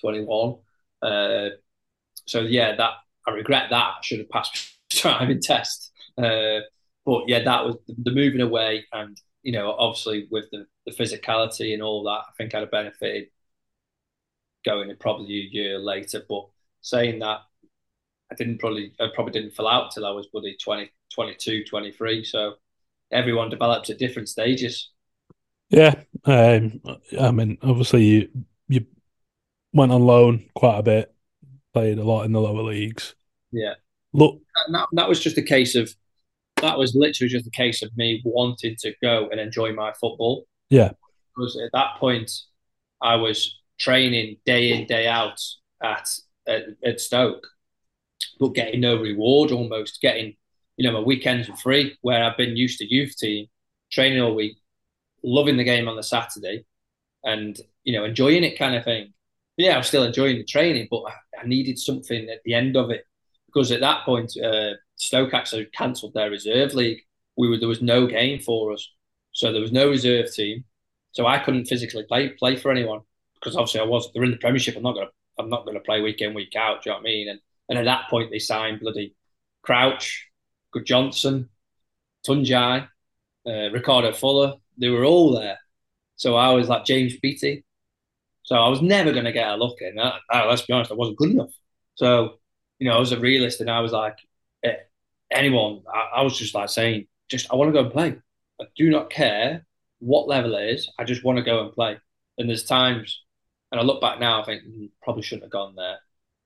twenty 0.01 0.23
one. 0.23 0.57
Uh, 1.01 1.49
so 2.27 2.41
yeah, 2.41 2.75
that 2.75 2.91
I 3.27 3.31
regret 3.31 3.69
that. 3.69 3.75
I 3.75 3.97
should 4.01 4.19
have 4.19 4.29
passed 4.29 4.77
driving 4.89 5.41
test. 5.41 5.91
Uh, 6.17 6.59
but 7.05 7.23
yeah, 7.27 7.43
that 7.43 7.65
was 7.65 7.77
the 7.87 8.11
moving 8.11 8.41
away, 8.41 8.85
and 8.93 9.19
you 9.43 9.51
know, 9.51 9.71
obviously 9.77 10.27
with 10.31 10.45
the, 10.51 10.65
the 10.85 10.91
physicality 10.91 11.73
and 11.73 11.83
all 11.83 12.03
that, 12.03 12.09
I 12.09 12.31
think 12.37 12.55
I'd 12.55 12.61
have 12.61 12.71
benefited 12.71 13.27
going 14.65 14.89
in 14.89 14.97
probably 14.97 15.35
a 15.35 15.49
year 15.51 15.79
later. 15.79 16.21
But 16.27 16.47
saying 16.81 17.19
that, 17.19 17.39
I 18.31 18.35
didn't 18.35 18.59
probably, 18.59 18.93
I 18.99 19.07
probably 19.13 19.33
didn't 19.33 19.55
fill 19.55 19.67
out 19.67 19.91
till 19.91 20.05
I 20.05 20.11
was 20.11 20.27
bloody 20.27 20.57
20, 20.61 20.91
22, 21.13 21.63
23. 21.65 22.23
So 22.23 22.55
everyone 23.11 23.49
develops 23.49 23.89
at 23.89 23.99
different 23.99 24.29
stages. 24.29 24.91
Yeah, 25.69 25.95
um, 26.25 26.81
I 27.19 27.31
mean, 27.31 27.57
obviously 27.63 28.03
you 28.03 28.29
you 28.67 28.85
went 29.73 29.91
on 29.91 30.01
loan 30.05 30.45
quite 30.55 30.79
a 30.79 30.83
bit, 30.83 31.13
played 31.73 31.97
a 31.97 32.03
lot 32.03 32.23
in 32.23 32.31
the 32.31 32.41
lower 32.41 32.63
leagues. 32.63 33.15
Yeah. 33.51 33.73
Look, 34.13 34.39
that, 34.71 34.87
that 34.93 35.09
was 35.09 35.19
just 35.19 35.37
a 35.37 35.41
case 35.41 35.75
of, 35.75 35.93
that 36.61 36.77
was 36.77 36.95
literally 36.95 37.29
just 37.29 37.47
a 37.47 37.51
case 37.51 37.81
of 37.81 37.95
me 37.97 38.21
wanting 38.23 38.75
to 38.79 38.93
go 39.01 39.27
and 39.29 39.39
enjoy 39.39 39.73
my 39.73 39.91
football. 39.93 40.45
Yeah. 40.69 40.91
Because 41.35 41.57
at 41.57 41.71
that 41.73 41.97
point, 41.99 42.31
I 43.01 43.15
was 43.15 43.59
training 43.77 44.37
day 44.45 44.71
in, 44.71 44.87
day 44.87 45.07
out 45.07 45.41
at, 45.81 46.09
at, 46.47 46.63
at 46.83 46.99
Stoke, 46.99 47.47
but 48.39 48.53
getting 48.53 48.81
no 48.81 48.97
reward 48.97 49.51
almost, 49.51 50.01
getting, 50.01 50.35
you 50.77 50.85
know, 50.85 50.93
my 50.93 51.05
weekends 51.05 51.49
were 51.49 51.55
free 51.55 51.97
where 52.01 52.23
I've 52.23 52.37
been 52.37 52.55
used 52.55 52.79
to 52.79 52.93
youth 52.93 53.17
team, 53.17 53.47
training 53.91 54.21
all 54.21 54.35
week, 54.35 54.57
loving 55.23 55.57
the 55.57 55.63
game 55.63 55.87
on 55.87 55.95
the 55.95 56.03
Saturday 56.03 56.65
and, 57.23 57.59
you 57.83 57.93
know, 57.93 58.05
enjoying 58.05 58.43
it 58.43 58.57
kind 58.57 58.75
of 58.75 58.83
thing. 58.83 59.13
Yeah, 59.57 59.75
I 59.75 59.77
was 59.77 59.87
still 59.87 60.03
enjoying 60.03 60.37
the 60.37 60.43
training, 60.43 60.87
but 60.91 61.03
I, 61.03 61.41
I 61.43 61.47
needed 61.47 61.79
something 61.79 62.29
at 62.29 62.41
the 62.43 62.53
end 62.53 62.75
of 62.75 62.89
it 62.91 63.05
because 63.47 63.71
at 63.71 63.79
that 63.81 64.03
point, 64.03 64.33
uh, 64.37 64.73
Stoke 64.97 65.33
actually 65.33 65.65
cancelled 65.65 66.13
their 66.13 66.29
reserve 66.29 66.73
league. 66.73 67.01
We 67.37 67.49
were 67.49 67.57
there 67.57 67.67
was 67.67 67.81
no 67.81 68.07
game 68.07 68.39
for 68.39 68.71
us, 68.73 68.89
so 69.31 69.51
there 69.51 69.61
was 69.61 69.71
no 69.71 69.89
reserve 69.89 70.31
team. 70.33 70.63
So 71.11 71.25
I 71.25 71.39
couldn't 71.39 71.65
physically 71.65 72.03
play 72.03 72.29
play 72.29 72.55
for 72.55 72.71
anyone 72.71 73.01
because 73.45 73.55
obviously 73.55 73.81
I 73.81 73.85
was. 73.85 74.11
They're 74.11 74.23
in 74.23 74.31
the 74.31 74.37
Premiership. 74.37 74.75
I'm 74.75 74.83
not 74.83 74.95
gonna 74.95 75.09
I'm 75.39 75.49
not 75.49 75.65
gonna 75.65 75.79
play 75.79 76.01
week 76.01 76.21
in 76.21 76.33
week 76.33 76.55
out. 76.55 76.83
Do 76.83 76.89
you 76.89 76.95
know 76.95 76.97
what 76.97 77.07
I 77.07 77.11
mean? 77.11 77.29
And 77.29 77.39
and 77.69 77.79
at 77.79 77.85
that 77.85 78.09
point 78.09 78.31
they 78.31 78.39
signed 78.39 78.79
bloody 78.79 79.15
Crouch, 79.61 80.27
Good 80.71 80.85
Johnson, 80.85 81.49
Tuncay, 82.27 82.87
uh, 83.47 83.69
Ricardo 83.71 84.11
Fuller. 84.13 84.55
They 84.77 84.89
were 84.89 85.05
all 85.05 85.33
there. 85.33 85.59
So 86.15 86.35
I 86.35 86.49
was 86.53 86.67
like 86.67 86.85
James 86.85 87.17
Beattie. 87.17 87.63
So 88.43 88.55
I 88.55 88.67
was 88.69 88.81
never 88.81 89.11
going 89.11 89.25
to 89.25 89.31
get 89.31 89.49
a 89.49 89.55
look 89.55 89.81
in. 89.81 89.97
Uh, 89.97 90.17
uh, 90.31 90.45
let's 90.47 90.61
be 90.61 90.73
honest, 90.73 90.91
I 90.91 90.95
wasn't 90.95 91.17
good 91.17 91.31
enough. 91.31 91.49
So, 91.95 92.35
you 92.77 92.87
know, 92.87 92.95
I 92.95 92.99
was 92.99 93.11
a 93.11 93.19
realist 93.19 93.59
and 93.59 93.71
I 93.71 93.79
was 93.79 93.91
like, 93.91 94.17
eh, 94.63 94.75
anyone, 95.31 95.81
I, 95.91 96.17
I 96.17 96.21
was 96.21 96.37
just 96.37 96.53
like 96.53 96.69
saying, 96.69 97.07
just, 97.27 97.51
I 97.51 97.55
want 97.55 97.69
to 97.69 97.73
go 97.73 97.85
and 97.85 97.91
play. 97.91 98.15
I 98.61 98.65
do 98.75 98.89
not 98.89 99.09
care 99.09 99.65
what 99.99 100.27
level 100.27 100.55
it 100.55 100.69
is. 100.69 100.91
I 100.99 101.05
just 101.05 101.23
want 101.23 101.37
to 101.37 101.43
go 101.43 101.63
and 101.63 101.73
play. 101.73 101.97
And 102.37 102.47
there's 102.47 102.65
times, 102.65 103.23
and 103.75 103.81
I 103.81 103.83
look 103.83 104.01
back 104.01 104.19
now, 104.19 104.41
I 104.41 104.45
think 104.45 104.63
mm, 104.63 104.89
probably 105.03 105.23
shouldn't 105.23 105.43
have 105.43 105.51
gone 105.51 105.75
there. 105.75 105.97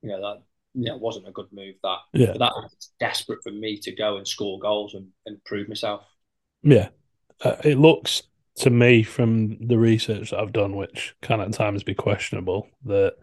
You 0.01 0.09
know, 0.09 0.21
that 0.21 0.43
yeah, 0.73 0.93
it 0.95 0.99
wasn't 0.99 1.27
a 1.27 1.31
good 1.31 1.47
move. 1.51 1.75
That 1.83 1.99
Yeah. 2.13 2.31
but 2.33 2.39
that 2.39 2.53
was 2.55 2.91
desperate 2.99 3.39
for 3.43 3.51
me 3.51 3.77
to 3.79 3.91
go 3.95 4.17
and 4.17 4.27
score 4.27 4.59
goals 4.59 4.93
and, 4.95 5.09
and 5.25 5.43
prove 5.45 5.67
myself. 5.69 6.03
Yeah. 6.63 6.89
Uh, 7.43 7.55
it 7.63 7.77
looks 7.77 8.23
to 8.57 8.69
me 8.69 9.03
from 9.03 9.67
the 9.67 9.77
research 9.77 10.31
that 10.31 10.39
I've 10.39 10.53
done, 10.53 10.75
which 10.75 11.15
can 11.21 11.39
at 11.41 11.53
times 11.53 11.83
be 11.83 11.95
questionable, 11.95 12.69
that 12.85 13.15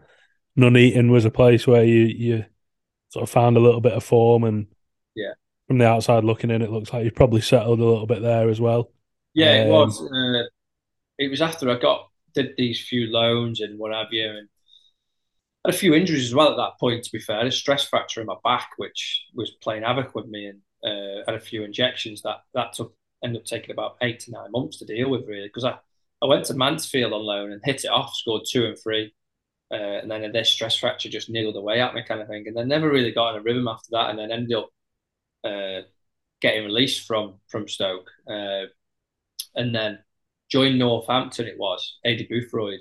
Nuneaton 0.55 1.11
was 1.11 1.25
a 1.25 1.31
place 1.31 1.67
where 1.67 1.83
you 1.83 2.05
you 2.05 2.45
sort 3.09 3.23
of 3.23 3.29
found 3.29 3.57
a 3.57 3.61
little 3.61 3.81
bit 3.81 3.93
of 3.93 4.03
form, 4.03 4.43
and 4.43 4.67
Yeah. 5.15 5.33
from 5.67 5.77
the 5.79 5.87
outside 5.87 6.23
looking 6.23 6.51
in, 6.51 6.61
it 6.61 6.71
looks 6.71 6.93
like 6.93 7.05
you 7.05 7.11
probably 7.11 7.41
settled 7.41 7.79
a 7.79 7.85
little 7.85 8.07
bit 8.07 8.21
there 8.21 8.49
as 8.49 8.61
well. 8.61 8.91
Yeah, 9.33 9.63
it 9.63 9.65
Um, 9.65 9.69
was. 9.69 10.01
Uh, 10.01 10.47
it 11.19 11.29
was 11.29 11.41
after 11.41 11.69
I 11.69 11.79
got 11.79 12.09
did 12.43 12.55
these 12.57 12.79
few 12.81 13.07
loans 13.07 13.61
and 13.61 13.77
what 13.79 13.93
have 13.93 14.07
you, 14.11 14.27
and 14.27 14.47
had 15.65 15.73
a 15.73 15.77
few 15.77 15.93
injuries 15.93 16.25
as 16.25 16.35
well 16.35 16.51
at 16.51 16.57
that 16.57 16.79
point. 16.79 17.03
To 17.03 17.11
be 17.11 17.19
fair, 17.19 17.45
a 17.45 17.51
stress 17.51 17.83
fracture 17.83 18.21
in 18.21 18.27
my 18.27 18.35
back, 18.43 18.69
which 18.77 19.25
was 19.33 19.51
playing 19.61 19.83
havoc 19.83 20.15
with 20.15 20.27
me, 20.27 20.51
and 20.51 20.59
uh, 20.83 21.23
had 21.27 21.35
a 21.35 21.39
few 21.39 21.63
injections 21.63 22.21
that 22.21 22.37
that 22.53 22.73
took 22.73 22.95
ended 23.23 23.41
up 23.41 23.45
taking 23.45 23.71
about 23.71 23.97
eight 24.01 24.19
to 24.21 24.31
nine 24.31 24.51
months 24.51 24.77
to 24.77 24.85
deal 24.85 25.09
with, 25.09 25.27
really. 25.27 25.47
Because 25.47 25.65
I 25.65 25.77
I 26.21 26.27
went 26.27 26.45
to 26.45 26.53
Mansfield 26.53 27.13
on 27.13 27.21
loan 27.21 27.51
and 27.51 27.61
hit 27.63 27.83
it 27.85 27.91
off, 27.91 28.15
scored 28.15 28.43
two 28.49 28.65
and 28.65 28.77
three, 28.81 29.13
uh, 29.71 29.75
and 30.01 30.09
then 30.11 30.31
this 30.31 30.49
stress 30.49 30.75
fracture 30.77 31.09
just 31.09 31.29
niggled 31.29 31.57
away 31.57 31.81
at 31.81 31.93
me, 31.93 32.03
kind 32.07 32.21
of 32.21 32.27
thing, 32.27 32.47
and 32.47 32.55
then 32.55 32.67
never 32.67 32.89
really 32.89 33.11
got 33.11 33.33
in 33.33 33.39
a 33.39 33.43
rhythm 33.43 33.67
after 33.67 33.89
that, 33.91 34.09
and 34.09 34.19
then 34.19 34.31
ended 34.31 34.57
up. 34.57 34.69
Uh, 35.43 35.81
getting 36.41 36.65
released 36.65 37.07
from 37.07 37.35
from 37.47 37.67
Stoke, 37.67 38.09
uh, 38.29 38.65
and 39.55 39.73
then 39.73 39.99
joined 40.49 40.79
Northampton. 40.79 41.47
It 41.47 41.57
was 41.57 41.97
Aidy 42.05 42.29
Boothroyd, 42.29 42.79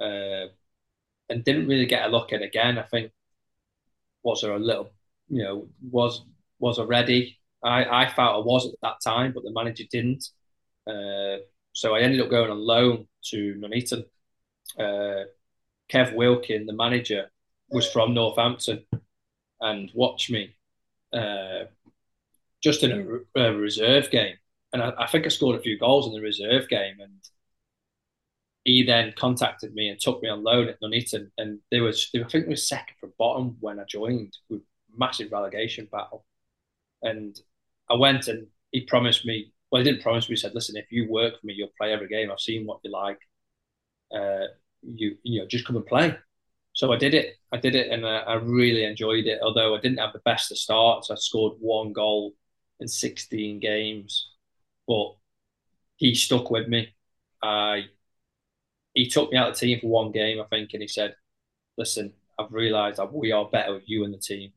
uh, 0.00 0.48
and 1.28 1.44
didn't 1.44 1.68
really 1.68 1.86
get 1.86 2.06
a 2.06 2.08
look 2.08 2.32
in 2.32 2.42
again. 2.42 2.78
I 2.78 2.82
think 2.82 3.12
was 4.22 4.40
there 4.42 4.52
a 4.52 4.58
little, 4.58 4.90
you 5.28 5.42
know, 5.42 5.68
was 5.90 6.24
was 6.58 6.78
I 6.78 6.84
ready? 6.84 7.38
I 7.62 7.84
I 7.84 8.08
felt 8.08 8.36
I 8.36 8.38
was 8.38 8.66
at 8.66 8.80
that 8.82 9.00
time, 9.02 9.32
but 9.32 9.44
the 9.44 9.52
manager 9.52 9.84
didn't. 9.90 10.24
Uh, 10.86 11.38
so 11.72 11.94
I 11.94 12.00
ended 12.00 12.20
up 12.20 12.30
going 12.30 12.50
on 12.50 12.58
loan 12.58 13.06
to 13.30 13.54
Nuneaton. 13.54 14.04
Uh, 14.78 15.24
Kev 15.88 16.14
Wilkin, 16.14 16.66
the 16.66 16.72
manager, 16.72 17.30
was 17.70 17.90
from 17.90 18.14
Northampton, 18.14 18.84
and 19.60 19.90
watched 19.94 20.30
me. 20.30 20.54
Uh, 21.12 21.64
just 22.62 22.82
in 22.82 23.22
a, 23.36 23.40
a 23.40 23.54
reserve 23.54 24.10
game, 24.10 24.36
and 24.72 24.82
I, 24.82 24.92
I, 24.98 25.06
think 25.06 25.24
I 25.24 25.28
scored 25.28 25.56
a 25.56 25.62
few 25.62 25.78
goals 25.78 26.06
in 26.06 26.12
the 26.12 26.20
reserve 26.20 26.68
game. 26.68 26.96
And 27.00 27.20
he 28.64 28.82
then 28.84 29.14
contacted 29.16 29.74
me 29.74 29.88
and 29.88 29.98
took 29.98 30.22
me 30.22 30.28
on 30.28 30.44
loan 30.44 30.68
at 30.68 30.80
Nuneaton, 30.82 31.30
and 31.38 31.60
there 31.70 31.82
was 31.82 32.10
I 32.14 32.18
think 32.24 32.44
it 32.44 32.48
was 32.48 32.68
second 32.68 32.96
from 33.00 33.12
bottom 33.18 33.56
when 33.60 33.80
I 33.80 33.84
joined 33.84 34.36
with 34.50 34.62
massive 34.96 35.32
relegation 35.32 35.88
battle. 35.90 36.24
And 37.02 37.38
I 37.90 37.94
went 37.94 38.28
and 38.28 38.46
he 38.72 38.82
promised 38.82 39.24
me. 39.24 39.52
Well, 39.70 39.82
he 39.82 39.90
didn't 39.90 40.02
promise 40.02 40.28
me. 40.28 40.34
He 40.34 40.40
said, 40.40 40.54
"Listen, 40.54 40.76
if 40.76 40.90
you 40.90 41.10
work 41.10 41.40
for 41.40 41.46
me, 41.46 41.54
you'll 41.54 41.70
play 41.78 41.92
every 41.92 42.08
game. 42.08 42.30
I've 42.30 42.40
seen 42.40 42.66
what 42.66 42.80
you 42.82 42.90
like. 42.90 43.20
Uh, 44.14 44.46
you 44.82 45.16
you 45.22 45.40
know, 45.40 45.46
just 45.46 45.66
come 45.66 45.76
and 45.76 45.86
play." 45.86 46.16
So 46.74 46.92
I 46.92 46.96
did 46.96 47.14
it. 47.14 47.36
I 47.52 47.56
did 47.56 47.74
it, 47.74 47.90
and 47.90 48.06
I 48.06 48.34
really 48.34 48.84
enjoyed 48.84 49.26
it. 49.26 49.40
Although 49.42 49.74
I 49.74 49.80
didn't 49.80 49.98
have 49.98 50.12
the 50.12 50.20
best 50.20 50.52
of 50.52 50.58
starts, 50.58 51.10
I 51.10 51.16
scored 51.16 51.54
one 51.60 51.92
goal 51.92 52.34
in 52.80 52.88
16 52.88 53.60
games, 53.60 54.30
but 54.88 55.16
he 55.96 56.14
stuck 56.16 56.50
with 56.50 56.68
me. 56.68 56.94
I 57.42 57.86
he 58.94 59.08
took 59.08 59.30
me 59.30 59.38
out 59.38 59.50
of 59.50 59.54
the 59.54 59.60
team 59.66 59.80
for 59.80 59.88
one 59.88 60.12
game, 60.12 60.40
I 60.40 60.44
think, 60.44 60.70
and 60.72 60.82
he 60.82 60.88
said, 60.88 61.16
"Listen, 61.76 62.14
I've 62.38 62.52
realised 62.52 62.98
that 62.98 63.12
we 63.12 63.32
are 63.32 63.48
better 63.48 63.74
with 63.74 63.88
you 63.88 64.04
in 64.04 64.12
the 64.12 64.18
team. 64.18 64.52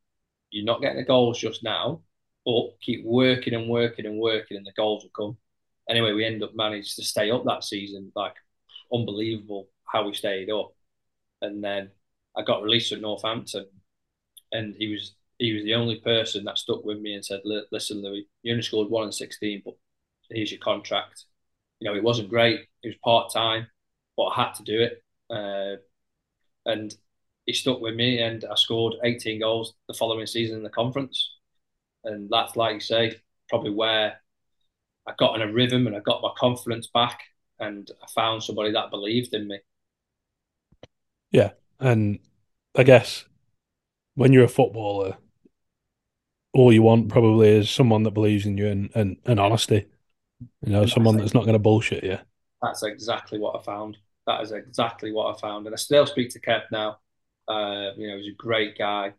You're 0.52 0.66
not 0.66 0.82
getting 0.82 0.98
the 0.98 1.06
goals 1.06 1.40
just 1.40 1.64
now, 1.64 2.04
but 2.46 2.80
keep 2.82 3.06
working 3.06 3.54
and 3.54 3.70
working 3.70 4.06
and 4.06 4.20
working, 4.20 4.58
and 4.58 4.66
the 4.66 4.74
goals 4.74 5.04
will 5.04 5.12
come." 5.12 5.38
Anyway, 5.90 6.14
we 6.14 6.26
end 6.26 6.44
up 6.44 6.56
managed 6.56 6.96
to 6.98 7.04
stay 7.04 7.32
up 7.32 7.46
that 7.46 7.64
season, 7.64 8.12
like 8.16 8.36
unbelievable 8.94 9.70
how 9.86 10.06
we 10.08 10.14
stayed 10.14 10.50
up. 10.52 10.74
And 11.42 11.64
then 11.64 11.92
I 12.36 12.44
got 12.44 12.64
released 12.64 12.92
at 12.94 13.02
Northampton, 13.02 13.68
and 14.52 14.76
he 14.78 14.88
was 14.90 15.16
he 15.40 15.54
was 15.54 15.64
the 15.64 15.76
only 15.76 16.00
person 16.00 16.46
that 16.46 16.58
stuck 16.60 16.86
with 16.86 17.00
me 17.00 17.16
and 17.16 17.26
said, 17.26 17.42
"Listen, 17.72 18.02
Louis, 18.04 18.28
you 18.44 18.54
only 18.54 18.64
scored 18.64 18.90
one 18.90 19.06
in 19.06 19.12
sixteen, 19.12 19.62
but 19.66 19.76
here's 20.32 20.52
your 20.52 20.60
contract." 20.60 21.26
You 21.80 21.90
know, 21.90 21.96
it 21.96 22.04
wasn't 22.04 22.30
great. 22.30 22.62
It 22.84 22.88
was 22.88 22.96
part 23.04 23.34
time, 23.34 23.68
but 24.18 24.26
I 24.26 24.44
had 24.44 24.54
to 24.56 24.64
do 24.64 24.82
it, 24.82 25.04
uh, 25.30 25.78
and 26.66 26.94
he 27.46 27.54
stuck 27.54 27.82
with 27.82 27.96
me, 27.96 28.22
and 28.22 28.46
I 28.46 28.56
scored 28.56 28.96
18 29.04 29.40
goals 29.40 29.74
the 29.88 29.94
following 29.94 30.28
season 30.28 30.58
in 30.58 30.64
the 30.64 30.70
conference, 30.70 31.32
and 32.04 32.30
that's 32.30 32.56
like 32.56 32.76
you 32.76 32.80
say, 32.80 33.20
probably 33.50 33.72
where 33.72 34.22
I 35.08 35.14
got 35.18 35.36
in 35.36 35.48
a 35.48 35.52
rhythm 35.52 35.88
and 35.88 35.96
I 35.96 36.00
got 36.00 36.22
my 36.22 36.32
confidence 36.38 36.88
back, 36.94 37.20
and 37.60 37.90
I 38.02 38.08
found 38.14 38.44
somebody 38.44 38.72
that 38.72 38.92
believed 38.92 39.34
in 39.34 39.48
me. 39.48 39.60
Yeah, 41.32 41.52
and 41.80 42.20
I 42.76 42.84
guess 42.84 43.26
when 44.16 44.34
you're 44.34 44.44
a 44.44 44.50
footballer, 44.50 45.18
all 46.54 46.74
you 46.74 46.84
want 46.84 47.10
probably 47.10 47.50
is 47.50 47.70
someone 47.70 48.04
that 48.04 48.12
believes 48.12 48.46
in 48.46 48.58
you 48.58 48.68
and, 48.68 48.90
and, 48.94 49.18
and 49.26 49.40
honesty. 49.40 49.88
You 50.64 50.74
know, 50.74 50.86
someone 50.86 51.18
that's 51.18 51.34
not 51.34 51.44
going 51.44 51.54
to 51.54 51.60
bullshit 51.60 52.04
you. 52.04 52.18
That's 52.62 52.84
exactly 52.84 53.40
what 53.40 53.60
I 53.60 53.64
found. 53.64 53.98
That 54.28 54.42
is 54.42 54.52
exactly 54.52 55.12
what 55.12 55.36
I 55.36 55.40
found. 55.40 55.66
And 55.66 55.74
I 55.74 55.78
still 55.78 56.06
speak 56.06 56.30
to 56.32 56.40
Kev 56.40 56.64
now. 56.72 57.00
Uh, 57.48 57.92
you 57.98 58.08
know, 58.08 58.18
he's 58.18 58.34
a 58.34 58.38
great 58.38 58.78
guy. 58.78 59.14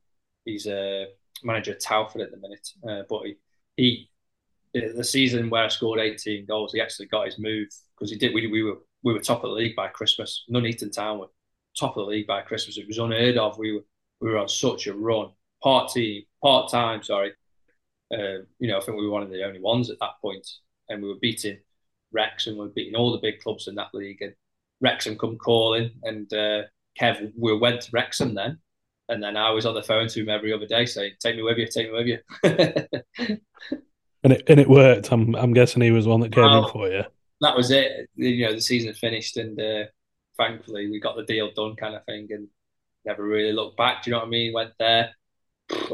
He's 0.45 0.67
a 0.67 1.07
manager 1.43 1.73
at 1.73 1.81
Telford 1.81 2.23
at 2.23 2.31
the 2.31 2.37
minute. 2.37 2.69
Uh, 2.89 3.03
but 3.09 3.23
he, 3.25 3.37
he, 3.77 4.09
the 4.73 5.05
season 5.05 5.51
where 5.51 5.65
I 5.65 5.69
scored 5.69 6.01
18 6.01 6.47
goals, 6.47 6.73
he 6.73 6.81
actually 6.81 7.07
got 7.07 7.27
his 7.27 7.39
move 7.39 7.69
because 7.97 8.11
he 8.11 8.17
did. 8.17 8.33
We, 8.35 8.47
we 8.47 8.63
were 8.63 8.79
we 9.03 9.13
were 9.13 9.21
top 9.21 9.45
of 9.45 9.51
the 9.51 9.57
league 9.57 9.77
by 9.77 9.89
Christmas. 9.89 10.45
Nuneaton 10.49 10.91
Town 10.91 11.19
were 11.19 11.27
top 11.79 11.97
of 11.97 12.07
the 12.07 12.11
league 12.11 12.27
by 12.27 12.43
Christmas. 12.43 12.79
It 12.79 12.87
was 12.87 12.99
unheard 12.99 13.37
of. 13.37 13.59
We 13.59 13.73
were 13.73 13.85
we 14.21 14.31
were 14.31 14.39
on 14.39 14.49
such 14.49 14.87
a 14.87 14.95
run. 14.95 15.31
Part 15.63 15.93
team, 15.93 16.23
part 16.43 16.71
time. 16.71 17.03
Sorry, 17.03 17.33
uh, 18.13 18.45
you 18.59 18.69
know 18.69 18.79
I 18.79 18.81
think 18.81 18.99
we 18.99 19.05
were 19.05 19.13
one 19.13 19.23
of 19.23 19.31
the 19.31 19.45
only 19.45 19.61
ones 19.61 19.91
at 19.91 19.99
that 20.01 20.21
point, 20.21 20.47
and 20.93 21.03
we 21.03 21.09
were 21.09 21.19
beating 21.21 21.59
Wrexham. 22.13 22.55
We 22.55 22.61
were 22.61 22.69
beating 22.69 22.95
all 22.95 23.13
the 23.13 23.19
big 23.19 23.41
clubs 23.41 23.67
in 23.69 23.75
that 23.77 23.95
league, 23.95 24.23
and 24.23 24.35
Wrexham 24.81 25.19
come 25.19 25.39
calling, 25.39 25.91
and 26.03 26.33
uh, 26.33 26.63
Kev 27.01 27.33
we 27.39 27.57
went 27.57 27.81
to 27.83 27.91
Wrexham 27.93 28.35
then, 28.35 28.59
and 29.09 29.23
then 29.23 29.37
I 29.37 29.51
was 29.51 29.67
on 29.67 29.75
the 29.75 29.83
phone 29.83 30.09
to 30.09 30.21
him 30.21 30.29
every 30.29 30.53
other 30.53 30.67
day 30.67 30.87
saying, 30.87 31.13
"Take 31.21 31.37
me 31.37 31.43
with 31.43 31.59
you, 31.59 31.67
take 31.67 31.91
me 31.91 31.99
with 31.99 32.07
you." 32.07 32.19
and 34.25 34.33
it 34.33 34.43
and 34.49 34.61
it 34.61 34.69
worked. 34.69 35.11
I'm 35.13 35.35
I'm 35.35 35.53
guessing 35.53 35.83
he 35.83 35.91
was 35.91 36.07
one 36.07 36.21
that 36.21 36.33
came 36.33 36.45
Well, 36.45 36.67
in 36.67 36.73
for 36.73 36.89
you. 36.89 37.03
that 37.41 37.57
was 37.57 37.71
it. 37.71 38.09
You 38.17 38.47
know, 38.47 38.53
the 38.55 38.61
season 38.61 38.95
finished, 38.95 39.37
and 39.37 39.61
uh, 39.61 39.85
thankfully 40.37 40.91
we 40.91 41.01
got 41.01 41.17
the 41.17 41.25
deal 41.25 41.51
done, 41.55 41.77
kind 41.77 41.95
of 41.95 42.05
thing, 42.05 42.29
and 42.31 42.49
never 43.05 43.25
really 43.25 43.53
looked 43.53 43.77
back. 43.77 44.03
Do 44.03 44.11
you 44.11 44.13
know 44.13 44.21
what 44.21 44.27
I 44.27 44.31
mean? 44.31 44.53
Went 44.53 44.73
there, 44.79 45.11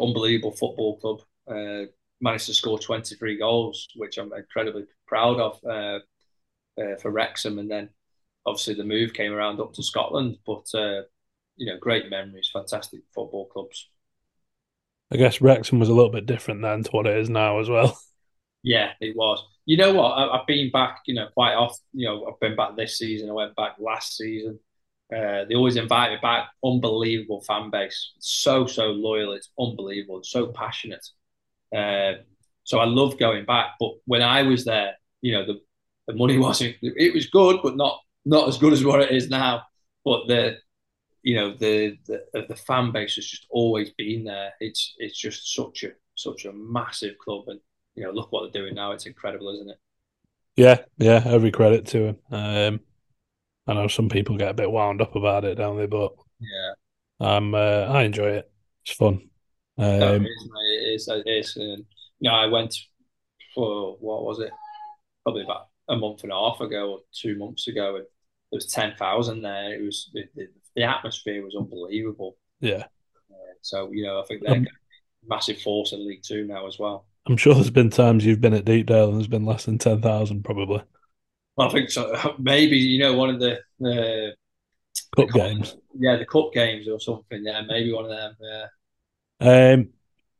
unbelievable 0.00 0.52
football 0.52 0.98
club. 0.98 1.20
Uh, 1.46 1.86
managed 2.20 2.46
to 2.46 2.54
score 2.54 2.78
23 2.78 3.38
goals, 3.38 3.88
which 3.96 4.18
I'm 4.18 4.32
incredibly 4.32 4.84
proud 5.06 5.40
of 5.40 5.60
uh, 5.64 5.98
uh, 6.80 6.96
for 7.00 7.10
Wrexham. 7.10 7.58
And 7.58 7.70
then 7.70 7.90
obviously 8.46 8.74
the 8.74 8.84
move 8.84 9.12
came 9.14 9.32
around 9.32 9.60
up 9.60 9.72
to 9.74 9.82
Scotland. 9.82 10.38
But, 10.46 10.66
uh, 10.74 11.02
you 11.56 11.66
know, 11.66 11.78
great 11.78 12.10
memories, 12.10 12.50
fantastic 12.52 13.00
football 13.14 13.46
clubs. 13.46 13.88
I 15.10 15.16
guess 15.16 15.40
Wrexham 15.40 15.78
was 15.78 15.88
a 15.88 15.94
little 15.94 16.12
bit 16.12 16.26
different 16.26 16.62
then 16.62 16.82
to 16.82 16.90
what 16.90 17.06
it 17.06 17.16
is 17.16 17.30
now 17.30 17.60
as 17.60 17.68
well. 17.68 17.98
Yeah, 18.64 18.90
it 19.00 19.16
was. 19.16 19.42
You 19.66 19.76
know 19.76 19.92
what? 19.94 20.12
I, 20.12 20.36
have 20.36 20.46
been 20.46 20.70
back, 20.70 21.02
you 21.06 21.14
know, 21.14 21.28
quite 21.32 21.54
often. 21.54 21.84
You 21.92 22.08
know, 22.08 22.26
I've 22.26 22.40
been 22.40 22.56
back 22.56 22.76
this 22.76 22.98
season. 22.98 23.30
I 23.30 23.32
went 23.32 23.54
back 23.54 23.76
last 23.78 24.16
season. 24.16 24.58
Uh, 25.14 25.44
they 25.44 25.54
always 25.54 25.76
invite 25.76 26.10
me 26.10 26.18
back. 26.20 26.50
Unbelievable 26.64 27.40
fan 27.42 27.70
base. 27.70 28.12
So, 28.18 28.66
so 28.66 28.86
loyal. 28.86 29.32
It's 29.32 29.50
unbelievable. 29.58 30.20
So 30.24 30.48
passionate. 30.48 31.06
Uh, 31.74 32.22
so 32.64 32.78
I 32.78 32.84
love 32.84 33.18
going 33.18 33.44
back. 33.44 33.72
But 33.80 33.92
when 34.04 34.22
I 34.22 34.42
was 34.42 34.64
there, 34.64 34.94
you 35.20 35.32
know, 35.32 35.46
the, 35.46 35.60
the 36.06 36.14
money 36.14 36.38
wasn't, 36.46 36.76
it 36.82 37.14
was 37.14 37.26
good, 37.26 37.60
but 37.62 37.76
not, 37.76 38.00
not 38.24 38.48
as 38.48 38.58
good 38.58 38.72
as 38.72 38.84
what 38.84 39.00
it 39.00 39.10
is 39.10 39.28
now. 39.28 39.62
But 40.04 40.26
the, 40.28 40.58
you 41.22 41.34
know, 41.34 41.54
the, 41.54 41.98
the, 42.06 42.46
the 42.48 42.56
fan 42.56 42.92
base 42.92 43.16
has 43.16 43.26
just 43.26 43.46
always 43.50 43.90
been 43.90 44.24
there. 44.24 44.52
It's, 44.60 44.94
it's 44.98 45.18
just 45.18 45.54
such 45.54 45.84
a, 45.84 45.90
such 46.14 46.44
a 46.44 46.52
massive 46.52 47.18
club. 47.18 47.44
And, 47.48 47.60
you 47.94 48.04
know, 48.04 48.10
look 48.10 48.32
what 48.32 48.52
they're 48.52 48.62
doing 48.62 48.74
now. 48.74 48.92
It's 48.92 49.06
incredible, 49.06 49.52
isn't 49.54 49.70
it? 49.70 49.78
Yeah, 50.56 50.78
yeah. 50.98 51.22
Every 51.24 51.52
credit 51.52 51.86
to 51.86 52.06
him. 52.06 52.16
Um, 52.30 52.80
I 53.68 53.74
know 53.74 53.86
some 53.86 54.08
people 54.08 54.36
get 54.36 54.50
a 54.50 54.54
bit 54.54 54.70
wound 54.70 55.02
up 55.02 55.14
about 55.14 55.44
it, 55.44 55.56
don't 55.56 55.76
they? 55.76 55.86
But 55.86 56.12
yeah, 56.40 56.72
um, 57.20 57.54
uh, 57.54 57.86
I 57.88 58.02
enjoy 58.02 58.30
it. 58.30 58.50
It's 58.84 58.96
fun. 58.96 59.28
Um, 59.78 59.98
no, 59.98 60.14
it 60.14 60.22
is. 60.22 61.08
It 61.08 61.16
is. 61.16 61.26
It 61.26 61.30
is. 61.30 61.56
And, 61.56 61.84
you 62.20 62.30
know, 62.30 62.34
I 62.34 62.46
went 62.46 62.74
for 63.54 63.96
what 64.00 64.24
was 64.24 64.40
it? 64.40 64.50
Probably 65.24 65.42
about 65.42 65.68
a 65.88 65.96
month 65.96 66.22
and 66.22 66.32
a 66.32 66.34
half 66.34 66.60
ago 66.60 66.92
or 66.92 66.98
two 67.12 67.38
months 67.38 67.68
ago, 67.68 67.96
and 67.96 68.04
there 68.04 68.56
was 68.56 68.66
ten 68.66 68.94
thousand 68.96 69.42
there. 69.42 69.74
It 69.74 69.84
was 69.84 70.10
the, 70.12 70.24
the, 70.34 70.48
the, 70.74 70.82
atmosphere 70.82 71.42
was 71.42 71.54
unbelievable. 71.56 72.36
Yeah, 72.60 72.84
uh, 73.30 73.54
So 73.62 73.90
you 73.92 74.04
know, 74.04 74.20
I 74.20 74.24
think 74.26 74.42
they're 74.42 74.56
Um, 74.56 74.66
a 74.66 75.28
massive 75.28 75.60
force 75.60 75.92
in 75.92 76.06
League 76.06 76.22
Two 76.22 76.46
now 76.46 76.66
as 76.66 76.78
well. 76.78 77.06
I'm 77.26 77.36
sure 77.36 77.54
there's 77.54 77.70
been 77.70 77.90
times 77.90 78.24
you've 78.24 78.40
been 78.40 78.54
at 78.54 78.64
Deepdale 78.64 79.08
and 79.08 79.18
there's 79.18 79.26
been 79.26 79.44
less 79.44 79.66
than 79.66 79.76
10,000 79.76 80.42
probably. 80.42 80.82
Well, 81.56 81.68
I 81.68 81.72
think 81.72 81.90
so. 81.90 82.34
Maybe 82.38 82.78
you 82.78 83.00
know 83.00 83.14
one 83.14 83.28
of 83.30 83.38
the 83.38 83.58
uh, 83.84 84.32
Cup 85.14 85.28
the 85.28 85.38
games. 85.38 85.76
yeah, 85.98 86.16
the 86.16 86.26
cup 86.26 86.52
games 86.52 86.88
or 86.88 87.00
something. 87.00 87.42
Yeah, 87.44 87.62
maybe 87.62 87.92
one 87.92 88.04
of 88.04 88.10
them. 88.10 88.36
Yeah. 88.40 88.66
Um, 89.40 89.90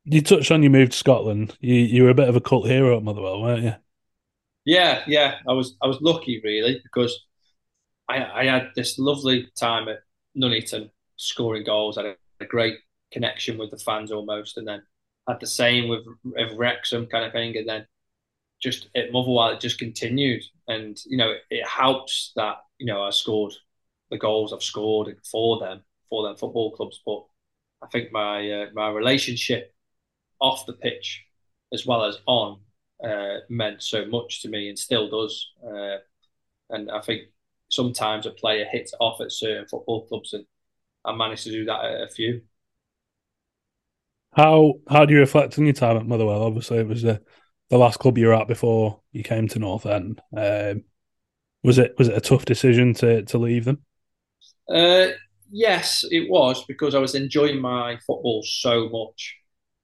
you 0.04 0.22
touched 0.22 0.50
on 0.50 0.62
your 0.62 0.72
move 0.72 0.90
to 0.90 0.96
Scotland. 0.96 1.56
You 1.60 1.74
you 1.74 2.02
were 2.02 2.10
a 2.10 2.14
bit 2.14 2.28
of 2.28 2.36
a 2.36 2.40
cult 2.40 2.66
hero 2.66 2.96
at 2.96 3.02
Motherwell, 3.02 3.42
weren't 3.42 3.64
you? 3.64 3.74
Yeah, 4.64 5.02
yeah. 5.06 5.36
I 5.46 5.52
was 5.52 5.76
I 5.82 5.86
was 5.86 6.00
lucky 6.00 6.40
really 6.42 6.80
because 6.82 7.26
I 8.08 8.24
I 8.24 8.44
had 8.46 8.70
this 8.74 8.98
lovely 8.98 9.48
time 9.58 9.88
at 9.88 10.00
Nuneaton 10.34 10.90
scoring 11.16 11.64
goals. 11.64 11.98
I 11.98 12.04
had 12.04 12.16
a 12.40 12.46
great 12.46 12.78
connection 13.12 13.58
with 13.58 13.70
the 13.70 13.78
fans 13.78 14.12
almost, 14.12 14.56
and 14.56 14.66
then 14.66 14.82
had 15.28 15.40
the 15.40 15.46
same 15.46 15.88
with, 15.88 16.04
with 16.24 16.56
Wrexham 16.56 17.06
kind 17.06 17.24
of 17.24 17.32
thing, 17.32 17.56
and 17.56 17.68
then 17.68 17.86
just 18.62 18.88
at 18.96 19.12
Motherwell 19.12 19.50
it 19.50 19.60
just 19.60 19.78
continued, 19.78 20.42
and 20.66 20.98
you 21.06 21.16
know 21.16 21.34
it, 21.50 21.66
helps 21.66 22.32
that 22.36 22.56
you 22.78 22.86
know 22.86 23.02
I 23.02 23.10
scored 23.10 23.52
the 24.10 24.18
goals 24.18 24.52
I've 24.52 24.62
scored 24.62 25.14
for 25.30 25.58
them 25.60 25.82
for 26.08 26.26
them 26.26 26.36
football 26.36 26.72
clubs, 26.72 27.00
but 27.04 27.24
I 27.82 27.86
think 27.86 28.12
my 28.12 28.50
uh, 28.50 28.66
my 28.74 28.90
relationship 28.90 29.74
off 30.40 30.66
the 30.66 30.72
pitch 30.72 31.24
as 31.72 31.86
well 31.86 32.04
as 32.04 32.18
on 32.26 32.60
uh, 33.04 33.38
meant 33.48 33.82
so 33.82 34.06
much 34.06 34.42
to 34.42 34.48
me 34.48 34.68
and 34.68 34.78
still 34.78 35.08
does. 35.08 35.48
Uh, 35.64 35.96
and 36.70 36.90
I 36.90 37.00
think 37.00 37.22
sometimes 37.70 38.26
a 38.26 38.30
player 38.30 38.66
hits 38.70 38.94
off 39.00 39.20
at 39.20 39.32
certain 39.32 39.66
football 39.66 40.06
clubs, 40.06 40.32
and 40.32 40.44
I 41.04 41.14
managed 41.14 41.44
to 41.44 41.50
do 41.50 41.64
that 41.66 41.84
at 41.84 42.02
a 42.02 42.08
few. 42.08 42.42
How 44.32 44.74
how 44.88 45.04
do 45.04 45.14
you 45.14 45.20
reflect 45.20 45.58
on 45.58 45.64
your 45.64 45.74
time 45.74 45.96
at 45.96 46.06
Motherwell? 46.06 46.42
Obviously, 46.42 46.78
it 46.78 46.88
was 46.88 47.02
the 47.02 47.20
the 47.70 47.78
last 47.78 47.98
club 47.98 48.18
you 48.18 48.26
were 48.26 48.34
at 48.34 48.48
before 48.48 49.00
you 49.12 49.22
came 49.22 49.48
to 49.48 49.58
North 49.58 49.86
End. 49.86 50.20
Um, 50.36 50.84
was 51.62 51.78
it 51.78 51.94
was 51.98 52.08
it 52.08 52.16
a 52.16 52.20
tough 52.20 52.44
decision 52.44 52.94
to 52.94 53.22
to 53.24 53.38
leave 53.38 53.64
them? 53.64 53.84
Uh, 54.68 55.08
yes, 55.50 56.04
it 56.10 56.28
was 56.30 56.64
because 56.66 56.94
I 56.94 56.98
was 56.98 57.14
enjoying 57.14 57.60
my 57.60 57.96
football 58.06 58.42
so 58.44 58.88
much, 58.88 59.36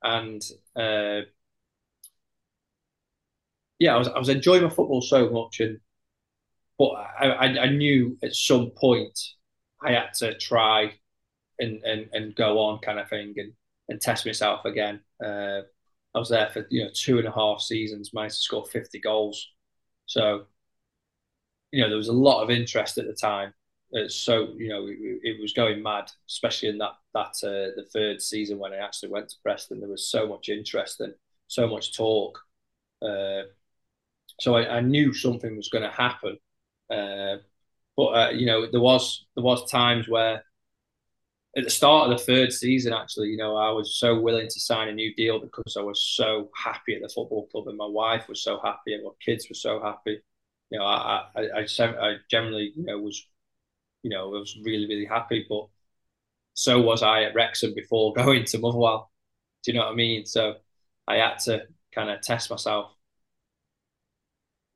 and 0.03 0.42
uh, 0.77 1.22
yeah, 3.79 3.94
I 3.94 3.98
was 3.98 4.09
I 4.09 4.18
was 4.18 4.29
enjoying 4.29 4.62
my 4.62 4.68
football 4.68 5.03
so 5.03 5.29
much, 5.31 5.61
and 5.61 5.79
but 6.79 6.90
I, 7.20 7.27
I, 7.31 7.46
I 7.64 7.70
knew 7.70 8.18
at 8.22 8.35
some 8.35 8.70
point 8.70 9.18
I 9.83 9.92
had 9.92 10.14
to 10.18 10.37
try 10.38 10.92
and, 11.59 11.83
and, 11.85 12.09
and 12.12 12.37
go 12.37 12.61
on 12.61 12.81
kind 12.81 12.98
of 13.00 13.09
thing 13.09 13.35
and, 13.38 13.53
and 13.88 14.00
test 14.00 14.27
myself 14.27 14.64
again. 14.64 15.00
Uh, 15.24 15.62
I 16.14 16.18
was 16.20 16.31
there 16.31 16.50
for 16.53 16.66
you 16.70 16.85
know 16.85 16.90
two 16.94 17.18
and 17.18 17.29
a 17.29 17.33
half 17.33 17.61
seasons, 17.62 18.12
managed 18.14 18.37
to 18.37 18.42
score 18.42 18.66
fifty 18.66 19.00
goals, 19.00 19.48
so 20.07 20.46
you 21.72 21.83
know 21.83 21.88
there 21.88 21.98
was 21.98 22.09
a 22.09 22.12
lot 22.12 22.42
of 22.42 22.50
interest 22.50 22.98
at 22.98 23.07
the 23.07 23.14
time. 23.14 23.53
It's 23.96 24.16
so 24.16 24.54
you 24.57 24.68
know 24.68 24.87
it, 24.88 25.20
it 25.22 25.40
was 25.40 25.52
going 25.52 25.83
mad, 25.83 26.11
especially 26.28 26.68
in 26.68 26.78
that 26.78 26.94
that 27.14 27.35
uh, 27.44 27.70
the 27.76 27.87
third 27.92 28.20
season 28.20 28.59
when 28.59 28.72
I 28.72 28.78
actually 28.78 29.11
went 29.11 29.28
to 29.28 29.37
Preston. 29.42 29.80
There 29.80 29.88
was 29.88 30.11
so 30.11 30.26
much 30.26 30.48
interest 30.48 31.00
and 31.00 31.14
so 31.46 31.68
much 31.68 31.96
talk. 31.96 32.40
Uh, 33.00 33.42
so 34.40 34.57
I, 34.57 34.78
I, 34.78 34.80
knew 34.80 35.12
something 35.12 35.57
was 35.57 35.68
going 35.68 35.85
to 35.85 35.90
happen. 35.90 36.38
Uh, 36.90 37.37
but 37.96 38.07
uh, 38.07 38.30
you 38.30 38.46
know, 38.46 38.66
there 38.70 38.80
was 38.80 39.26
there 39.37 39.44
was 39.44 39.70
times 39.70 40.09
where 40.09 40.42
at 41.57 41.64
the 41.64 41.70
start 41.70 42.11
of 42.11 42.18
the 42.18 42.24
third 42.24 42.52
season, 42.52 42.92
actually, 42.92 43.28
you 43.28 43.37
know, 43.37 43.57
I 43.57 43.70
was 43.70 43.96
so 43.96 44.18
willing 44.18 44.48
to 44.48 44.61
sign 44.61 44.88
a 44.88 44.92
new 44.92 45.14
deal 45.14 45.38
because 45.38 45.76
I 45.78 45.83
was 45.83 46.02
so 46.02 46.50
happy 46.57 46.96
at 46.96 47.02
the 47.02 47.09
football 47.09 47.46
club, 47.46 47.68
and 47.68 47.76
my 47.76 47.87
wife 47.87 48.28
was 48.28 48.42
so 48.42 48.61
happy, 48.64 48.94
and 48.94 49.04
my 49.04 49.11
kids 49.24 49.48
were 49.48 49.54
so 49.54 49.80
happy. 49.80 50.20
You 50.70 50.78
know, 50.78 50.85
I 50.85 51.26
I, 51.37 51.42
I, 51.61 51.85
I 51.85 52.16
generally, 52.28 52.72
you 52.74 52.85
know, 52.85 52.98
was, 52.98 53.24
you 54.05 54.11
know, 54.11 54.35
I 54.37 54.38
was 54.38 54.57
really 54.64 54.87
really 54.87 55.07
happy, 55.07 55.47
but 55.49 55.67
so 56.55 56.81
was 56.81 57.03
I 57.03 57.25
at 57.25 57.35
Wrexham 57.35 57.75
before 57.75 58.12
going 58.17 58.45
to 58.45 58.59
Motherwell. 58.59 59.11
Do 59.64 59.73
you 59.73 59.79
know 59.79 59.87
what 59.87 59.93
I 59.93 59.97
mean? 59.97 60.27
So 60.27 60.57
I 61.09 61.17
had 61.17 61.38
to 61.40 61.64
kind 61.95 62.11
of 62.11 62.23
test 62.23 62.51
myself 62.51 62.95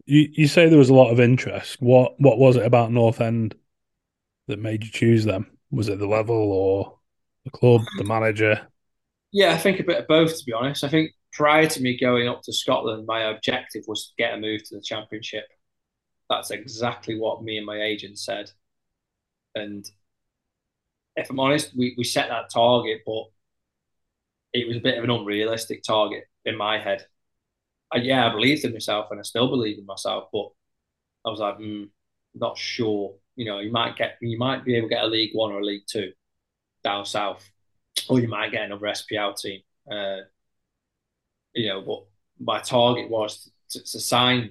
you 0.08 0.26
you 0.32 0.48
say 0.48 0.68
there 0.68 0.78
was 0.78 0.88
a 0.88 0.94
lot 0.94 1.12
of 1.12 1.20
interest. 1.20 1.80
What 1.80 2.18
what 2.18 2.38
was 2.38 2.56
it 2.56 2.64
about 2.64 2.90
North 2.90 3.20
End 3.20 3.54
that 4.48 4.58
made 4.58 4.82
you 4.82 4.90
choose 4.90 5.24
them? 5.24 5.58
Was 5.70 5.88
it 5.88 5.98
the 5.98 6.06
level 6.06 6.34
or 6.34 6.98
the 7.44 7.50
club, 7.50 7.82
the 7.98 8.04
manager? 8.04 8.66
Yeah, 9.32 9.52
I 9.52 9.58
think 9.58 9.78
a 9.78 9.84
bit 9.84 9.98
of 9.98 10.08
both. 10.08 10.36
To 10.38 10.44
be 10.46 10.54
honest, 10.54 10.82
I 10.82 10.88
think 10.88 11.12
prior 11.34 11.66
to 11.66 11.82
me 11.82 11.98
going 11.98 12.26
up 12.26 12.40
to 12.44 12.52
Scotland, 12.54 13.06
my 13.06 13.24
objective 13.24 13.84
was 13.86 14.06
to 14.06 14.12
get 14.16 14.32
a 14.32 14.40
move 14.40 14.64
to 14.64 14.76
the 14.76 14.82
Championship. 14.82 15.44
That's 16.30 16.50
exactly 16.50 17.18
what 17.18 17.42
me 17.42 17.58
and 17.58 17.66
my 17.66 17.82
agent 17.82 18.18
said. 18.18 18.50
And 19.54 19.88
if 21.16 21.30
I'm 21.30 21.40
honest, 21.40 21.76
we, 21.76 21.94
we 21.96 22.04
set 22.04 22.28
that 22.28 22.50
target, 22.52 23.02
but 23.04 23.24
it 24.52 24.66
was 24.66 24.76
a 24.76 24.80
bit 24.80 24.98
of 24.98 25.04
an 25.04 25.10
unrealistic 25.10 25.82
target 25.82 26.24
in 26.44 26.56
my 26.56 26.78
head. 26.78 27.06
I, 27.92 27.98
yeah, 27.98 28.26
I 28.26 28.32
believed 28.32 28.64
in 28.64 28.72
myself 28.72 29.08
and 29.10 29.20
I 29.20 29.22
still 29.22 29.48
believe 29.48 29.78
in 29.78 29.86
myself, 29.86 30.28
but 30.32 30.48
I 31.24 31.30
was 31.30 31.40
like, 31.40 31.58
mm, 31.58 31.88
not 32.34 32.56
sure. 32.56 33.14
You 33.36 33.46
know, 33.46 33.58
you 33.60 33.70
might 33.72 33.96
get, 33.96 34.16
you 34.20 34.38
might 34.38 34.64
be 34.64 34.76
able 34.76 34.88
to 34.88 34.94
get 34.94 35.04
a 35.04 35.06
League 35.06 35.30
One 35.32 35.52
or 35.52 35.60
a 35.60 35.64
League 35.64 35.84
Two 35.88 36.12
down 36.82 37.04
south, 37.04 37.48
or 38.08 38.20
you 38.20 38.28
might 38.28 38.52
get 38.52 38.64
another 38.64 38.86
SPL 38.86 39.36
team. 39.36 39.60
Uh, 39.90 40.18
you 41.54 41.68
know, 41.68 41.80
but 41.80 42.04
my 42.38 42.60
target 42.60 43.10
was 43.10 43.50
to, 43.70 43.80
to, 43.80 44.00
sign 44.00 44.50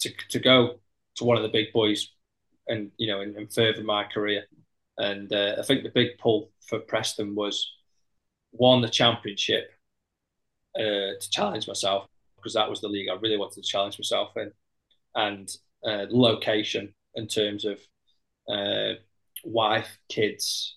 to 0.00 0.10
to 0.30 0.38
go 0.38 0.76
to 1.16 1.24
one 1.24 1.36
of 1.36 1.42
the 1.42 1.48
big 1.48 1.72
boys, 1.72 2.10
and 2.68 2.90
you 2.96 3.06
know, 3.06 3.20
and, 3.20 3.36
and 3.36 3.52
further 3.52 3.82
my 3.82 4.04
career. 4.04 4.44
And 4.98 5.32
uh, 5.32 5.56
I 5.58 5.62
think 5.62 5.82
the 5.82 5.90
big 5.90 6.18
pull 6.18 6.50
for 6.68 6.78
Preston 6.78 7.34
was 7.34 7.72
one 8.52 8.80
the 8.80 8.88
championship 8.88 9.70
uh, 10.76 11.18
to 11.20 11.30
challenge 11.30 11.66
myself 11.66 12.06
because 12.36 12.54
that 12.54 12.70
was 12.70 12.80
the 12.80 12.88
league 12.88 13.08
I 13.08 13.14
really 13.14 13.38
wanted 13.38 13.62
to 13.62 13.68
challenge 13.68 13.98
myself 13.98 14.36
in, 14.36 14.52
and 15.14 15.48
uh, 15.86 16.06
location 16.10 16.94
in 17.14 17.26
terms 17.26 17.64
of 17.64 17.78
uh, 18.48 18.94
wife, 19.44 19.98
kids, 20.08 20.76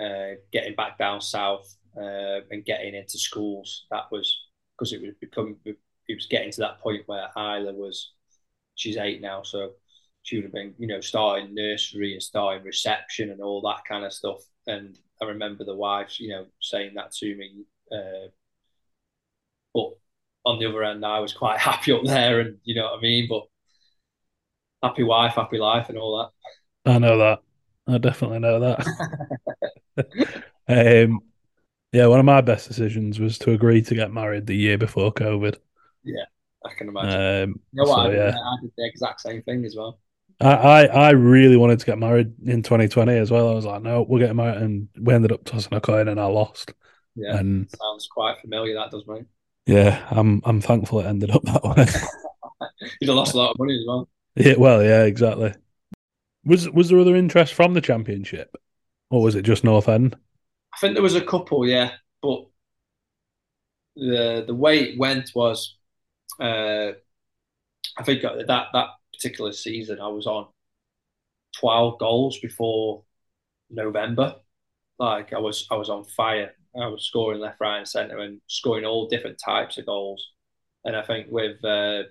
uh, 0.00 0.36
getting 0.52 0.74
back 0.74 0.98
down 0.98 1.20
south 1.20 1.76
uh, 1.96 2.40
and 2.50 2.64
getting 2.64 2.94
into 2.94 3.18
schools. 3.18 3.86
That 3.90 4.10
was 4.10 4.38
because 4.76 4.92
it 4.92 5.02
was 5.02 5.12
become 5.20 5.56
it 5.64 6.14
was 6.14 6.26
getting 6.26 6.50
to 6.52 6.60
that 6.60 6.80
point 6.80 7.02
where 7.06 7.28
Isla 7.36 7.72
was 7.72 8.12
she's 8.74 8.96
eight 8.96 9.20
now, 9.20 9.42
so 9.42 9.72
she 10.26 10.34
would 10.34 10.44
have 10.44 10.52
been 10.52 10.74
you 10.76 10.88
know 10.88 11.00
starting 11.00 11.54
nursery 11.54 12.12
and 12.12 12.22
starting 12.22 12.64
reception 12.64 13.30
and 13.30 13.40
all 13.40 13.62
that 13.62 13.84
kind 13.88 14.04
of 14.04 14.12
stuff. 14.12 14.42
And 14.66 14.98
I 15.22 15.26
remember 15.26 15.64
the 15.64 15.76
wife, 15.76 16.18
you 16.18 16.30
know, 16.30 16.46
saying 16.60 16.94
that 16.96 17.12
to 17.12 17.36
me. 17.36 17.64
Uh, 17.92 18.28
but 19.72 19.90
on 20.44 20.58
the 20.58 20.66
other 20.66 20.82
end, 20.82 21.06
I 21.06 21.20
was 21.20 21.32
quite 21.32 21.58
happy 21.70 21.92
up 21.92 22.02
there, 22.02 22.40
and 22.40 22.58
you 22.64 22.74
know 22.74 22.86
what 22.86 22.98
I 22.98 23.00
mean. 23.00 23.28
But 23.28 23.44
happy 24.82 25.04
wife, 25.04 25.34
happy 25.34 25.58
life, 25.58 25.88
and 25.90 25.96
all 25.96 26.18
that. 26.18 26.92
I 26.92 26.98
know 26.98 27.18
that. 27.18 27.38
I 27.86 27.98
definitely 27.98 28.40
know 28.40 28.58
that. 28.58 30.44
um, 31.06 31.20
yeah, 31.92 32.06
one 32.08 32.18
of 32.18 32.26
my 32.26 32.40
best 32.40 32.66
decisions 32.66 33.20
was 33.20 33.38
to 33.38 33.52
agree 33.52 33.80
to 33.82 33.94
get 33.94 34.12
married 34.12 34.48
the 34.48 34.56
year 34.56 34.76
before 34.76 35.14
COVID. 35.14 35.56
Yeah, 36.02 36.24
I 36.64 36.74
can 36.74 36.88
imagine. 36.88 37.44
Um, 37.44 37.60
you 37.72 37.84
know 37.84 37.90
what? 37.90 38.06
so, 38.06 38.10
I, 38.10 38.14
yeah. 38.14 38.36
I 38.36 38.56
did 38.60 38.72
the 38.76 38.88
exact 38.88 39.20
same 39.20 39.42
thing 39.42 39.64
as 39.64 39.76
well. 39.76 40.00
I, 40.40 40.52
I, 40.52 40.84
I 40.84 41.10
really 41.10 41.56
wanted 41.56 41.78
to 41.80 41.86
get 41.86 41.98
married 41.98 42.34
in 42.44 42.62
2020 42.62 43.16
as 43.16 43.30
well. 43.30 43.48
I 43.50 43.54
was 43.54 43.64
like, 43.64 43.82
no, 43.82 44.02
we're 44.02 44.18
getting 44.18 44.36
married, 44.36 44.62
and 44.62 44.88
we 44.98 45.14
ended 45.14 45.32
up 45.32 45.44
tossing 45.44 45.74
a 45.74 45.80
coin, 45.80 46.08
and 46.08 46.20
I 46.20 46.26
lost. 46.26 46.74
Yeah, 47.14 47.38
and 47.38 47.68
sounds 47.70 48.06
quite 48.06 48.38
familiar. 48.40 48.74
That 48.74 48.90
does, 48.90 49.04
mate. 49.06 49.24
Yeah, 49.66 50.06
I'm 50.10 50.42
I'm 50.44 50.60
thankful 50.60 51.00
it 51.00 51.06
ended 51.06 51.30
up 51.30 51.42
that 51.44 51.64
way. 51.64 51.86
You'd 53.00 53.08
have 53.08 53.16
lost 53.16 53.34
a 53.34 53.38
lot 53.38 53.52
of 53.52 53.58
money 53.58 53.74
as 53.74 53.84
well. 53.86 54.08
Yeah, 54.36 54.54
well, 54.58 54.82
yeah, 54.82 55.04
exactly. 55.04 55.54
Was 56.44 56.68
was 56.70 56.90
there 56.90 56.98
other 56.98 57.16
interest 57.16 57.54
from 57.54 57.74
the 57.74 57.80
championship, 57.80 58.54
or 59.10 59.22
was 59.22 59.34
it 59.34 59.42
just 59.42 59.64
North 59.64 59.88
End? 59.88 60.16
I 60.74 60.78
think 60.78 60.94
there 60.94 61.02
was 61.02 61.14
a 61.14 61.24
couple, 61.24 61.66
yeah, 61.66 61.92
but 62.20 62.44
the 63.96 64.44
the 64.46 64.54
way 64.54 64.80
it 64.80 64.98
went 64.98 65.30
was, 65.34 65.76
uh, 66.38 66.92
I 67.96 68.02
think 68.04 68.22
that 68.22 68.46
that 68.46 68.88
particular 69.16 69.52
season 69.52 70.00
I 70.00 70.08
was 70.08 70.26
on 70.26 70.46
twelve 71.58 71.98
goals 71.98 72.38
before 72.40 73.04
November. 73.70 74.36
Like 74.98 75.32
I 75.32 75.38
was 75.38 75.66
I 75.70 75.76
was 75.76 75.90
on 75.90 76.04
fire, 76.04 76.52
I 76.80 76.88
was 76.88 77.06
scoring 77.06 77.40
left, 77.40 77.60
right, 77.60 77.78
and 77.78 77.88
centre, 77.88 78.18
and 78.18 78.40
scoring 78.48 78.84
all 78.84 79.08
different 79.08 79.40
types 79.44 79.78
of 79.78 79.86
goals. 79.86 80.32
And 80.84 80.96
I 80.96 81.02
think 81.02 81.28
with 81.30 81.64
uh, 81.64 82.04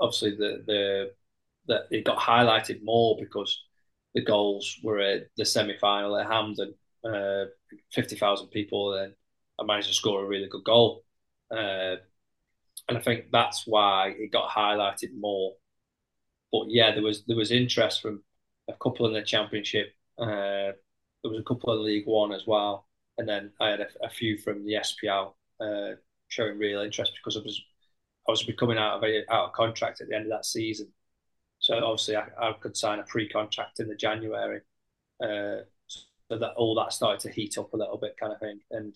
obviously 0.00 0.30
the 0.36 0.62
the 0.66 1.10
that 1.68 1.82
it 1.90 2.04
got 2.04 2.18
highlighted 2.18 2.82
more 2.82 3.16
because 3.20 3.62
the 4.14 4.22
goals 4.22 4.78
were 4.82 5.00
at 5.00 5.24
the 5.36 5.44
semi 5.44 5.76
final 5.78 6.16
at 6.16 6.26
Hampden. 6.26 6.74
Uh, 7.04 7.44
fifty 7.92 8.16
thousand 8.16 8.48
people, 8.48 8.94
and 8.94 9.12
I 9.60 9.64
managed 9.64 9.88
to 9.88 9.94
score 9.94 10.24
a 10.24 10.28
really 10.28 10.48
good 10.48 10.64
goal. 10.64 11.04
Uh, 11.50 11.96
and 12.88 12.96
I 12.96 13.00
think 13.00 13.26
that's 13.30 13.64
why 13.66 14.14
it 14.18 14.32
got 14.32 14.50
highlighted 14.50 15.10
more. 15.18 15.54
But 16.52 16.66
yeah, 16.70 16.92
there 16.92 17.02
was 17.02 17.24
there 17.26 17.36
was 17.36 17.50
interest 17.52 18.02
from 18.02 18.22
a 18.68 18.74
couple 18.74 19.06
in 19.06 19.12
the 19.12 19.22
championship. 19.22 19.94
Uh, 20.18 20.72
there 21.22 21.30
was 21.30 21.40
a 21.40 21.44
couple 21.44 21.72
in 21.74 21.84
League 21.84 22.06
One 22.06 22.32
as 22.32 22.46
well, 22.46 22.86
and 23.18 23.28
then 23.28 23.52
I 23.60 23.70
had 23.70 23.80
a, 23.80 23.88
a 24.02 24.08
few 24.08 24.38
from 24.38 24.64
the 24.64 24.74
SPL 24.74 25.34
uh, 25.60 25.96
showing 26.28 26.58
real 26.58 26.80
interest 26.80 27.12
because 27.16 27.36
I 27.36 27.40
was 27.40 27.60
I 28.28 28.30
was 28.32 28.42
becoming 28.42 28.78
out 28.78 28.96
of 28.98 29.04
a, 29.04 29.24
out 29.32 29.46
of 29.48 29.52
contract 29.52 30.00
at 30.00 30.08
the 30.08 30.14
end 30.14 30.24
of 30.24 30.30
that 30.30 30.46
season. 30.46 30.88
So 31.60 31.76
obviously 31.84 32.16
I, 32.16 32.28
I 32.40 32.52
could 32.54 32.76
sign 32.76 32.98
a 33.00 33.04
pre-contract 33.04 33.80
in 33.80 33.88
the 33.88 33.96
January. 33.96 34.60
Uh, 35.22 35.64
so 35.86 36.38
that 36.38 36.54
all 36.56 36.74
that 36.76 36.92
started 36.92 37.20
to 37.20 37.32
heat 37.32 37.56
up 37.58 37.72
a 37.72 37.76
little 37.76 37.96
bit, 37.98 38.16
kind 38.18 38.32
of 38.32 38.40
thing. 38.40 38.60
And 38.70 38.94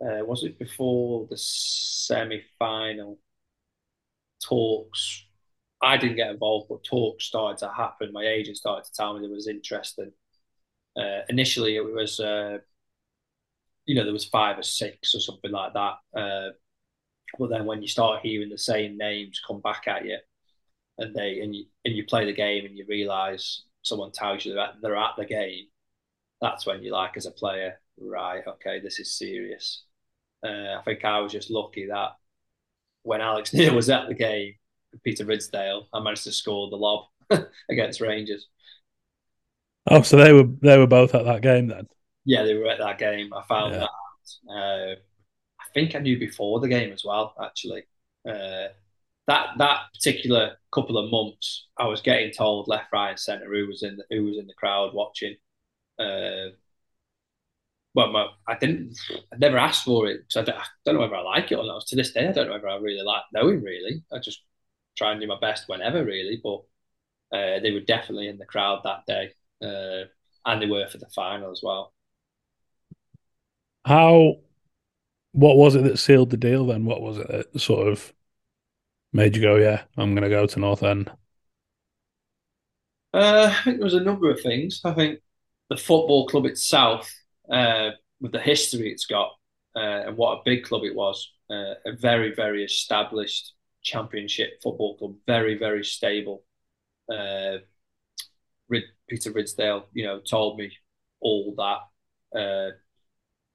uh, 0.00 0.24
was 0.24 0.44
it 0.44 0.58
before 0.58 1.26
the 1.30 1.36
semi-final 1.36 3.18
talks? 4.42 5.27
I 5.80 5.96
didn't 5.96 6.16
get 6.16 6.30
involved, 6.30 6.68
but 6.68 6.84
talks 6.84 7.24
started 7.24 7.58
to 7.58 7.72
happen. 7.72 8.12
My 8.12 8.26
agent 8.26 8.56
started 8.56 8.84
to 8.84 8.92
tell 8.92 9.14
me 9.14 9.20
there 9.20 9.30
was 9.34 9.48
interest. 9.48 9.98
And 9.98 10.12
uh, 10.96 11.24
initially, 11.28 11.76
it 11.76 11.84
was, 11.84 12.20
uh, 12.20 12.58
you 13.86 13.94
know, 13.94 14.04
there 14.04 14.12
was 14.12 14.24
five 14.24 14.58
or 14.58 14.62
six 14.62 15.14
or 15.14 15.20
something 15.20 15.50
like 15.50 15.72
that. 15.74 15.94
Uh, 16.18 16.50
but 17.38 17.50
then 17.50 17.66
when 17.66 17.82
you 17.82 17.88
start 17.88 18.20
hearing 18.22 18.48
the 18.50 18.58
same 18.58 18.96
names 18.98 19.40
come 19.46 19.60
back 19.60 19.84
at 19.88 20.04
you, 20.04 20.18
and 20.98 21.14
they 21.14 21.40
and 21.40 21.54
you 21.54 21.66
and 21.84 21.94
you 21.96 22.04
play 22.04 22.24
the 22.26 22.32
game 22.32 22.66
and 22.66 22.76
you 22.76 22.84
realise 22.88 23.64
someone 23.82 24.12
tells 24.12 24.44
you 24.44 24.54
that 24.54 24.74
they're 24.82 24.96
at 24.96 25.14
the 25.18 25.24
game, 25.24 25.66
that's 26.40 26.66
when 26.66 26.82
you 26.82 26.92
like 26.92 27.16
as 27.16 27.26
a 27.26 27.30
player, 27.32 27.80
right? 28.00 28.42
Okay, 28.46 28.80
this 28.80 29.00
is 29.00 29.16
serious. 29.18 29.84
Uh, 30.44 30.76
I 30.78 30.82
think 30.84 31.04
I 31.04 31.20
was 31.20 31.32
just 31.32 31.50
lucky 31.50 31.86
that 31.86 32.12
when 33.02 33.20
Alex 33.20 33.52
Neil 33.54 33.74
was 33.74 33.90
at 33.90 34.08
the 34.08 34.14
game, 34.14 34.54
Peter 35.04 35.24
Ridsdale, 35.24 35.86
I 35.92 36.00
managed 36.00 36.24
to 36.24 36.32
score 36.32 36.70
the 36.70 36.76
lob 36.76 37.06
against 37.70 38.00
Rangers. 38.00 38.48
Oh, 39.90 40.02
so 40.02 40.16
they 40.16 40.32
were 40.32 40.44
they 40.62 40.78
were 40.78 40.86
both 40.86 41.14
at 41.14 41.24
that 41.24 41.42
game 41.42 41.66
then. 41.68 41.88
Yeah, 42.24 42.42
they 42.44 42.54
were 42.54 42.68
at 42.68 42.78
that 42.78 42.98
game. 42.98 43.32
I 43.32 43.42
found 43.48 43.74
Yeah. 43.74 43.80
that. 43.80 43.90
Uh, 44.52 44.96
I 45.60 45.64
think 45.74 45.94
I 45.94 46.00
knew 46.00 46.18
before 46.18 46.60
the 46.60 46.68
game 46.68 46.92
as 46.92 47.04
well. 47.04 47.34
Actually, 47.42 47.84
uh, 48.28 48.68
that 49.28 49.50
that 49.58 49.80
particular 49.94 50.58
couple 50.72 50.98
of 50.98 51.10
months, 51.10 51.68
I 51.78 51.86
was 51.86 52.02
getting 52.02 52.32
told 52.32 52.68
left, 52.68 52.92
right, 52.92 53.10
and 53.10 53.20
centre 53.20 53.52
who 53.54 53.66
was 53.68 53.82
in 53.82 53.96
the, 53.98 54.04
who 54.10 54.24
was 54.24 54.38
in 54.38 54.46
the 54.46 54.54
crowd 54.54 54.94
watching. 54.94 55.36
Uh, 55.98 56.50
well, 57.94 58.12
my, 58.12 58.26
I 58.46 58.56
didn't. 58.58 58.96
I 59.32 59.36
never 59.38 59.58
asked 59.58 59.84
for 59.84 60.06
it 60.08 60.20
because 60.28 60.36
I 60.36 60.44
don't, 60.44 60.58
I 60.60 60.64
don't 60.84 60.94
know 60.94 61.00
whether 61.00 61.16
I 61.16 61.22
like 61.22 61.50
it 61.50 61.56
or 61.56 61.64
not. 61.66 61.86
To 61.86 61.96
this 61.96 62.12
day, 62.12 62.28
I 62.28 62.32
don't 62.32 62.46
know 62.46 62.52
whether 62.52 62.68
I 62.68 62.76
really 62.76 63.02
like 63.02 63.22
knowing. 63.32 63.62
Really, 63.62 64.02
I 64.12 64.18
just 64.18 64.42
try 64.98 65.12
and 65.12 65.20
do 65.20 65.26
my 65.26 65.38
best 65.40 65.68
whenever, 65.68 66.04
really. 66.04 66.40
But 66.42 66.58
uh, 67.36 67.60
they 67.60 67.70
were 67.70 67.80
definitely 67.80 68.28
in 68.28 68.38
the 68.38 68.44
crowd 68.44 68.80
that 68.84 69.06
day, 69.06 69.32
uh, 69.62 70.08
and 70.44 70.60
they 70.60 70.66
were 70.66 70.88
for 70.88 70.98
the 70.98 71.08
final 71.14 71.50
as 71.52 71.60
well. 71.62 71.94
How? 73.86 74.36
What 75.32 75.56
was 75.56 75.74
it 75.76 75.84
that 75.84 75.98
sealed 75.98 76.30
the 76.30 76.36
deal 76.36 76.66
then? 76.66 76.84
What 76.84 77.00
was 77.00 77.18
it 77.18 77.28
that 77.28 77.60
sort 77.60 77.86
of 77.88 78.12
made 79.12 79.36
you 79.36 79.42
go, 79.42 79.56
yeah, 79.56 79.82
I'm 79.96 80.14
going 80.14 80.24
to 80.24 80.30
go 80.30 80.46
to 80.46 80.60
North 80.60 80.82
End? 80.82 81.10
Uh, 83.14 83.54
I 83.54 83.64
think 83.64 83.78
there 83.78 83.84
was 83.84 83.94
a 83.94 84.00
number 84.00 84.30
of 84.30 84.40
things. 84.40 84.80
I 84.84 84.92
think 84.92 85.20
the 85.70 85.76
football 85.76 86.26
club 86.26 86.46
itself, 86.46 87.12
uh, 87.50 87.90
with 88.20 88.32
the 88.32 88.40
history 88.40 88.90
it's 88.90 89.06
got, 89.06 89.30
uh, 89.76 90.08
and 90.08 90.16
what 90.16 90.38
a 90.38 90.42
big 90.44 90.64
club 90.64 90.82
it 90.84 90.94
was, 90.94 91.30
uh, 91.50 91.74
a 91.86 91.92
very, 91.98 92.34
very 92.34 92.64
established 92.64 93.52
championship 93.92 94.60
football 94.62 94.96
club, 94.98 95.14
very, 95.26 95.56
very 95.56 95.84
stable. 95.84 96.44
Uh, 97.10 97.58
Rid- 98.68 98.94
Peter 99.08 99.32
Ridsdale, 99.32 99.84
you 99.92 100.04
know, 100.04 100.20
told 100.20 100.58
me 100.58 100.66
all 101.20 101.54
that. 101.56 101.80
Uh, 102.38 102.70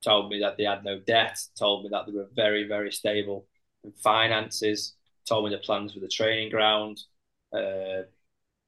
told 0.04 0.30
me 0.32 0.40
that 0.40 0.58
they 0.58 0.66
had 0.66 0.84
no 0.84 1.00
debt. 1.00 1.38
Told 1.58 1.84
me 1.84 1.90
that 1.92 2.06
they 2.06 2.14
were 2.14 2.30
very, 2.36 2.68
very 2.68 2.92
stable 2.92 3.48
in 3.84 3.92
finances. 3.92 4.96
Told 5.26 5.46
me 5.46 5.52
the 5.52 5.60
plans 5.60 5.94
for 5.94 6.00
the 6.00 6.08
training 6.08 6.50
ground. 6.50 6.98
Uh, 7.56 8.04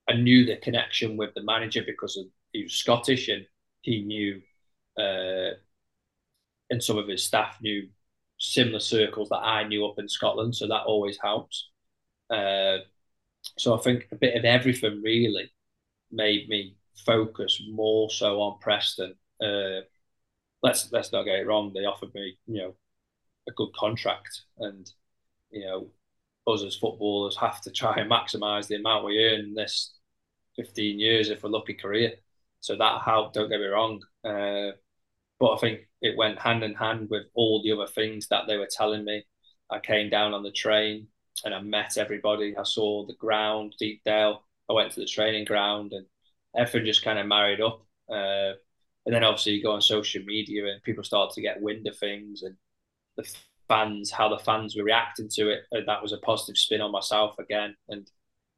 I 0.08 0.14
knew 0.14 0.46
the 0.46 0.58
connection 0.58 1.18
with 1.18 1.34
the 1.34 1.44
manager 1.44 1.84
because 1.86 2.18
of, 2.18 2.26
he 2.54 2.64
was 2.64 2.74
Scottish 2.74 3.28
and 3.28 3.46
he 3.82 4.04
knew, 4.04 4.42
uh, 4.98 5.56
and 6.70 6.82
some 6.82 6.98
of 6.98 7.08
his 7.08 7.24
staff 7.24 7.58
knew 7.62 7.90
similar 8.54 8.80
circles 8.80 9.30
that 9.30 9.38
I 9.38 9.68
knew 9.68 9.86
up 9.86 10.00
in 10.00 10.10
Scotland. 10.10 10.56
So 10.56 10.68
that 10.68 10.84
always 10.86 11.18
helps. 11.22 11.70
Uh, 12.30 12.78
so 13.58 13.78
I 13.78 13.82
think 13.82 14.08
a 14.12 14.16
bit 14.16 14.36
of 14.36 14.46
everything 14.46 15.02
really 15.04 15.52
made 16.12 16.50
me 16.50 16.76
focus 17.06 17.62
more 17.70 18.10
so 18.10 18.42
on 18.42 18.60
Preston. 18.60 19.16
Uh, 19.42 19.82
let's 20.64 20.92
let's 20.92 21.12
not 21.12 21.24
get 21.24 21.40
it 21.40 21.48
wrong. 21.48 21.72
They 21.74 21.86
offered 21.86 22.14
me, 22.14 22.38
you 22.48 22.62
know, 22.62 22.76
a 23.48 23.52
good 23.52 23.74
contract, 23.78 24.42
and 24.60 24.90
you 25.52 25.66
know, 25.66 25.88
us 26.48 26.64
as 26.64 26.76
footballers 26.76 27.38
have 27.38 27.62
to 27.62 27.72
try 27.72 27.96
and 27.98 28.10
maximise 28.12 28.68
the 28.68 28.76
amount 28.76 29.06
we 29.06 29.24
earn 29.24 29.42
in 29.42 29.54
this 29.54 29.94
15 30.56 31.00
years 31.00 31.30
if 31.30 31.44
we're 31.44 31.50
lucky 31.50 31.74
career. 31.74 32.14
So 32.62 32.76
that 32.78 33.02
helped. 33.02 33.36
Don't 33.36 33.50
get 33.50 33.60
me 33.60 33.68
wrong, 33.68 34.02
uh, 34.24 34.72
but 35.40 35.54
I 35.54 35.58
think 35.58 35.82
it 36.02 36.18
went 36.18 36.40
hand 36.40 36.64
in 36.64 36.74
hand 36.74 37.10
with 37.10 37.24
all 37.34 37.62
the 37.62 37.72
other 37.72 37.88
things 37.88 38.28
that 38.28 38.44
they 38.48 38.58
were 38.58 38.70
telling 38.70 39.04
me. 39.06 39.26
I 39.70 39.80
came 39.80 40.10
down 40.10 40.34
on 40.34 40.44
the 40.44 40.52
train 40.52 41.08
and 41.44 41.54
I 41.54 41.62
met 41.62 41.98
everybody. 41.98 42.56
I 42.56 42.64
saw 42.64 43.06
the 43.06 43.16
ground, 43.16 43.76
Deepdale. 43.80 44.44
I 44.70 44.74
went 44.74 44.92
to 44.94 45.00
the 45.00 45.06
training 45.06 45.46
ground 45.46 45.92
and 45.94 46.06
everything 46.56 46.86
just 46.86 47.04
kind 47.04 47.20
of 47.20 47.28
married 47.28 47.62
up. 47.62 47.86
Uh, 48.10 48.54
and 49.06 49.14
then 49.14 49.24
obviously 49.24 49.54
you 49.54 49.64
go 49.64 49.72
on 49.74 49.82
social 49.82 50.24
media 50.24 50.66
and 50.66 50.82
people 50.84 51.04
start 51.04 51.34
to 51.34 51.42
get 51.42 51.62
wind 51.62 51.88
of 51.88 51.98
things 51.98 52.44
and 52.44 52.56
the 53.18 53.28
fans, 53.68 54.12
how 54.12 54.30
the 54.30 54.40
fans 54.40 54.76
were 54.76 54.84
reacting 54.84 55.30
to 55.34 55.50
it. 55.50 55.64
And 55.72 55.88
that 55.88 56.02
was 56.02 56.14
a 56.14 56.18
positive 56.18 56.58
spin 56.58 56.82
on 56.82 56.92
myself 56.92 57.38
again. 57.40 57.76
And 57.90 58.10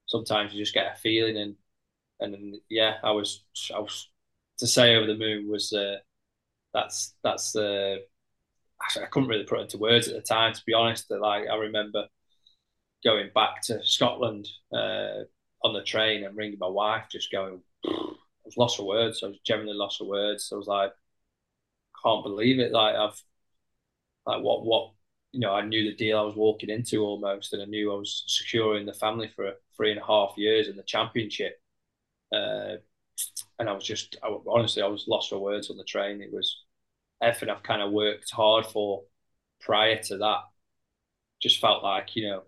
sometimes 0.05 0.53
you 0.53 0.61
just 0.61 0.73
get 0.73 0.93
a 0.93 0.99
feeling 0.99 1.37
and 1.37 1.55
and 2.19 2.55
yeah, 2.69 2.95
I 3.03 3.11
was 3.11 3.45
I 3.75 3.79
was 3.79 4.09
to 4.59 4.67
say 4.67 4.95
over 4.95 5.05
the 5.05 5.17
moon 5.17 5.49
was 5.49 5.71
uh, 5.71 5.97
that's 6.77 7.15
that's 7.23 7.51
the 7.53 7.97
uh, 8.97 8.99
I 9.01 9.05
couldn't 9.07 9.29
really 9.29 9.43
put 9.43 9.59
into 9.59 9.77
words 9.77 10.07
at 10.07 10.15
the 10.15 10.21
time 10.21 10.53
to 10.53 10.61
be 10.65 10.73
honest. 10.73 11.09
Like 11.09 11.45
I 11.51 11.55
remember 11.55 12.05
going 13.03 13.29
back 13.33 13.61
to 13.63 13.83
Scotland 13.83 14.47
uh, 14.73 15.23
on 15.63 15.73
the 15.73 15.83
train 15.83 16.23
and 16.23 16.37
ringing 16.37 16.59
my 16.59 16.67
wife, 16.67 17.05
just 17.11 17.31
going, 17.31 17.61
I 17.85 17.89
was 18.45 18.57
lost 18.57 18.77
for 18.77 18.87
words. 18.87 19.21
I 19.23 19.27
was 19.27 19.39
generally 19.45 19.73
lost 19.73 19.97
for 19.97 20.05
words. 20.05 20.49
I 20.51 20.55
was 20.55 20.67
like, 20.67 20.91
can't 22.03 22.23
believe 22.23 22.59
it. 22.59 22.71
Like 22.71 22.95
I've, 22.95 23.21
like 24.25 24.41
what, 24.43 24.65
what, 24.65 24.91
you 25.31 25.39
know, 25.39 25.53
I 25.53 25.65
knew 25.65 25.83
the 25.83 25.95
deal 25.95 26.19
I 26.19 26.23
was 26.23 26.35
walking 26.35 26.69
into 26.69 27.03
almost, 27.03 27.53
and 27.53 27.61
I 27.61 27.65
knew 27.65 27.91
I 27.91 27.95
was 27.95 28.23
securing 28.27 28.85
the 28.85 28.93
family 28.93 29.31
for 29.35 29.53
three 29.75 29.91
and 29.91 29.99
a 29.99 30.05
half 30.05 30.33
years 30.37 30.67
in 30.67 30.75
the 30.75 30.83
championship. 30.83 31.59
Uh, 32.31 32.77
and 33.59 33.69
I 33.69 33.73
was 33.73 33.83
just, 33.83 34.17
I, 34.23 34.35
honestly, 34.47 34.81
I 34.81 34.87
was 34.87 35.07
lost 35.07 35.29
for 35.29 35.39
words 35.39 35.69
on 35.69 35.77
the 35.77 35.83
train. 35.83 36.21
It 36.21 36.33
was 36.33 36.63
everything 37.21 37.49
I've 37.49 37.63
kind 37.63 37.81
of 37.81 37.91
worked 37.91 38.31
hard 38.31 38.65
for 38.65 39.03
prior 39.61 39.97
to 40.03 40.17
that. 40.17 40.41
Just 41.41 41.59
felt 41.59 41.83
like, 41.83 42.15
you 42.15 42.27
know, 42.27 42.43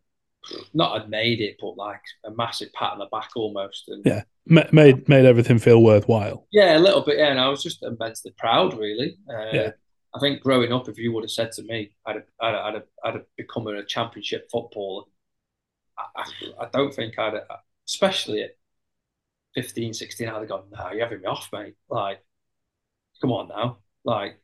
not 0.73 0.99
had 0.99 1.09
made 1.09 1.41
it, 1.41 1.57
but 1.59 1.77
like 1.77 2.01
a 2.25 2.31
massive 2.31 2.71
pat 2.73 2.93
on 2.93 2.99
the 2.99 3.05
back 3.07 3.29
almost. 3.35 3.89
And 3.89 4.03
Yeah. 4.05 4.23
Ma- 4.45 4.63
made 4.71 5.07
made 5.07 5.25
everything 5.25 5.59
feel 5.59 5.83
worthwhile. 5.83 6.47
yeah, 6.51 6.77
a 6.77 6.79
little 6.79 7.01
bit. 7.01 7.17
Yeah, 7.19 7.27
and 7.31 7.39
I 7.39 7.49
was 7.49 7.61
just 7.61 7.83
immensely 7.83 8.33
proud, 8.37 8.77
really. 8.77 9.17
Uh, 9.29 9.49
Yeah. 9.53 9.71
I 10.15 10.19
think 10.19 10.41
growing 10.41 10.73
up, 10.73 10.89
if 10.89 10.97
you 10.97 11.11
would 11.13 11.23
have 11.23 11.29
said 11.31 11.51
to 11.53 11.63
me, 11.63 11.91
I'd 12.05 12.15
have, 12.15 12.25
I'd 12.41 12.53
have, 12.55 12.65
I'd 12.65 12.73
have, 12.73 12.83
I'd 13.03 13.13
have 13.15 13.25
become 13.37 13.67
a 13.67 13.85
championship 13.85 14.49
footballer. 14.51 15.03
I, 15.99 16.05
I, 16.15 16.65
I 16.65 16.69
don't 16.73 16.91
think 16.93 17.19
I'd, 17.19 17.33
have, 17.33 17.43
especially 17.87 18.41
at 18.41 18.57
15, 19.53 19.93
16, 19.93 20.27
I'd 20.27 20.33
have 20.39 20.47
gone, 20.47 20.63
no, 20.71 20.91
you're 20.91 21.03
having 21.03 21.21
me 21.21 21.27
off, 21.27 21.49
mate. 21.53 21.75
Like, 21.89 22.23
come 23.21 23.31
on 23.31 23.49
now. 23.49 23.77
Like, 24.05 24.39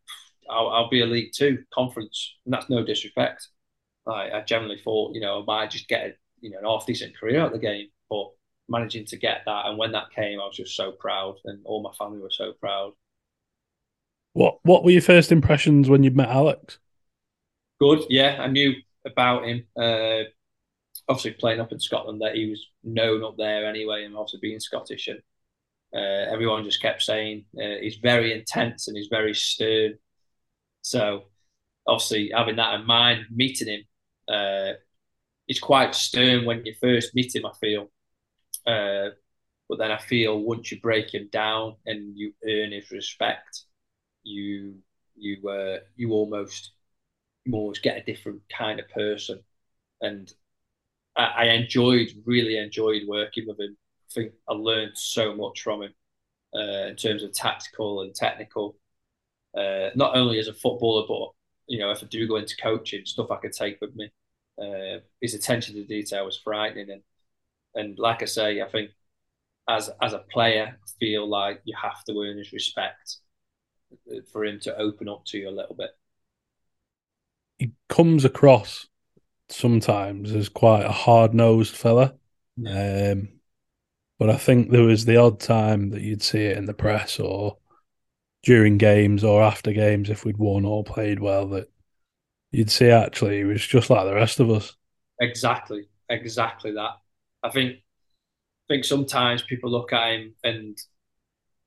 I'll, 0.49 0.69
I'll 0.69 0.89
be 0.89 1.01
a 1.01 1.05
League 1.05 1.31
Two 1.33 1.63
conference, 1.73 2.35
and 2.45 2.53
that's 2.53 2.69
no 2.69 2.83
disrespect. 2.83 3.47
Like, 4.05 4.31
I 4.33 4.41
generally 4.41 4.79
thought, 4.83 5.15
you 5.15 5.21
know, 5.21 5.41
I 5.41 5.45
might 5.45 5.71
just 5.71 5.87
get 5.87 6.05
a, 6.05 6.13
you 6.41 6.51
know, 6.51 6.59
an 6.59 6.65
half 6.65 6.85
decent 6.85 7.17
career 7.17 7.39
out 7.39 7.47
of 7.47 7.53
the 7.53 7.59
game, 7.59 7.87
but 8.09 8.31
managing 8.67 9.05
to 9.05 9.17
get 9.17 9.41
that, 9.45 9.65
and 9.67 9.77
when 9.77 9.91
that 9.93 10.11
came, 10.11 10.39
I 10.39 10.45
was 10.45 10.57
just 10.57 10.75
so 10.75 10.91
proud, 10.91 11.35
and 11.45 11.61
all 11.65 11.81
my 11.81 11.91
family 11.97 12.19
were 12.19 12.29
so 12.29 12.53
proud. 12.53 12.93
What 14.33 14.59
What 14.63 14.83
were 14.83 14.91
your 14.91 15.01
first 15.01 15.31
impressions 15.31 15.89
when 15.89 16.03
you 16.03 16.11
met 16.11 16.29
Alex? 16.29 16.79
Good, 17.79 18.05
yeah, 18.09 18.37
I 18.39 18.47
knew 18.47 18.73
about 19.05 19.45
him. 19.45 19.65
Uh, 19.77 20.23
obviously, 21.07 21.31
playing 21.31 21.59
up 21.59 21.71
in 21.71 21.79
Scotland, 21.79 22.21
that 22.21 22.35
he 22.35 22.49
was 22.49 22.65
known 22.83 23.23
up 23.23 23.37
there 23.37 23.65
anyway, 23.65 24.05
and 24.05 24.15
obviously 24.15 24.39
being 24.41 24.59
Scottish, 24.59 25.07
and 25.07 25.21
uh, 25.93 26.31
everyone 26.31 26.63
just 26.63 26.81
kept 26.81 27.01
saying 27.01 27.45
uh, 27.57 27.79
he's 27.81 27.97
very 27.97 28.33
intense 28.33 28.87
and 28.87 28.97
he's 28.97 29.07
very 29.07 29.33
stern. 29.33 29.93
So 30.81 31.25
obviously 31.87 32.31
having 32.35 32.57
that 32.57 32.79
in 32.79 32.85
mind, 32.85 33.25
meeting 33.31 33.67
him, 33.67 33.83
uh, 34.27 34.73
he's 35.47 35.59
quite 35.59 35.95
stern 35.95 36.45
when 36.45 36.65
you 36.65 36.73
first 36.81 37.15
meet 37.15 37.35
him. 37.35 37.45
I 37.45 37.51
feel, 37.59 37.89
uh, 38.67 39.09
but 39.69 39.77
then 39.79 39.91
I 39.91 39.97
feel 39.97 40.39
once 40.39 40.71
you 40.71 40.79
break 40.79 41.13
him 41.13 41.29
down 41.31 41.75
and 41.85 42.17
you 42.17 42.33
earn 42.47 42.71
his 42.71 42.91
respect, 42.91 43.63
you 44.23 44.75
you 45.15 45.47
uh, 45.49 45.79
you 45.95 46.11
almost 46.11 46.71
you 47.45 47.53
almost 47.53 47.83
get 47.83 47.97
a 47.97 48.03
different 48.03 48.41
kind 48.49 48.79
of 48.79 48.89
person, 48.89 49.41
and 50.01 50.31
I, 51.15 51.23
I 51.25 51.45
enjoyed 51.49 52.09
really 52.25 52.57
enjoyed 52.57 53.03
working 53.07 53.45
with 53.47 53.59
him. 53.59 53.77
I 54.09 54.13
think 54.13 54.33
I 54.47 54.53
learned 54.53 54.91
so 54.95 55.35
much 55.35 55.61
from 55.61 55.83
him 55.83 55.93
uh, 56.55 56.87
in 56.87 56.95
terms 56.95 57.23
of 57.23 57.33
tactical 57.33 58.01
and 58.01 58.13
technical. 58.13 58.77
Uh, 59.57 59.89
not 59.95 60.15
only 60.15 60.39
as 60.39 60.47
a 60.47 60.53
footballer, 60.53 61.05
but 61.07 61.31
you 61.67 61.79
know, 61.79 61.91
if 61.91 62.03
I 62.03 62.07
do 62.07 62.27
go 62.27 62.35
into 62.35 62.55
coaching, 62.57 63.05
stuff 63.05 63.31
I 63.31 63.37
could 63.37 63.53
take 63.53 63.79
with 63.81 63.95
me. 63.95 64.11
Uh, 64.61 64.99
his 65.21 65.33
attention 65.33 65.75
to 65.75 65.83
detail 65.83 66.25
was 66.25 66.39
frightening, 66.43 66.89
and 66.89 67.01
and 67.73 67.99
like 67.99 68.21
I 68.21 68.25
say, 68.25 68.61
I 68.61 68.69
think 68.69 68.91
as 69.67 69.89
as 70.01 70.13
a 70.13 70.19
player, 70.31 70.77
I 70.81 70.89
feel 70.99 71.27
like 71.27 71.61
you 71.65 71.75
have 71.81 72.03
to 72.05 72.21
earn 72.21 72.37
his 72.37 72.53
respect 72.53 73.17
for 74.31 74.45
him 74.45 74.59
to 74.61 74.77
open 74.77 75.09
up 75.09 75.25
to 75.25 75.37
you 75.37 75.49
a 75.49 75.51
little 75.51 75.75
bit. 75.75 75.91
He 77.57 77.71
comes 77.89 78.25
across 78.25 78.87
sometimes 79.49 80.33
as 80.33 80.49
quite 80.49 80.83
a 80.83 80.91
hard 80.91 81.33
nosed 81.33 81.75
fella. 81.75 82.15
Yeah. 82.57 83.13
Um, 83.13 83.29
but 84.17 84.29
I 84.29 84.37
think 84.37 84.69
there 84.71 84.83
was 84.83 85.05
the 85.05 85.17
odd 85.17 85.39
time 85.39 85.89
that 85.89 86.01
you'd 86.01 86.23
see 86.23 86.45
it 86.45 86.57
in 86.57 86.65
the 86.65 86.73
press 86.73 87.19
or 87.19 87.57
during 88.43 88.77
games 88.77 89.23
or 89.23 89.41
after 89.41 89.73
games 89.73 90.09
if 90.09 90.23
we'd 90.23 90.37
won 90.37 90.65
or 90.65 90.83
played 90.83 91.19
well 91.19 91.47
that 91.49 91.69
you'd 92.51 92.69
see 92.69 92.89
actually 92.89 93.37
he 93.37 93.43
was 93.43 93.65
just 93.65 93.89
like 93.89 94.05
the 94.05 94.13
rest 94.13 94.39
of 94.39 94.49
us. 94.49 94.75
Exactly, 95.19 95.87
exactly 96.09 96.71
that. 96.73 96.91
I 97.43 97.49
think 97.49 97.77
I 97.77 98.73
think 98.73 98.85
sometimes 98.85 99.43
people 99.43 99.71
look 99.71 99.93
at 99.93 100.11
him 100.13 100.35
and 100.43 100.77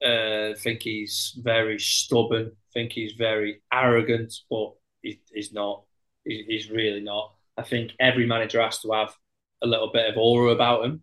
uh, 0.04 0.54
think 0.58 0.82
he's 0.82 1.38
very 1.42 1.78
stubborn, 1.78 2.52
think 2.72 2.92
he's 2.92 3.12
very 3.12 3.62
arrogant, 3.72 4.32
but 4.50 4.74
he, 5.02 5.20
he's 5.32 5.52
not. 5.52 5.84
He, 6.24 6.44
he's 6.46 6.70
really 6.70 7.00
not. 7.00 7.34
I 7.56 7.62
think 7.62 7.92
every 7.98 8.26
manager 8.26 8.62
has 8.62 8.80
to 8.80 8.92
have 8.92 9.14
a 9.62 9.66
little 9.66 9.90
bit 9.92 10.08
of 10.08 10.16
aura 10.16 10.52
about 10.52 10.84
him, 10.84 11.02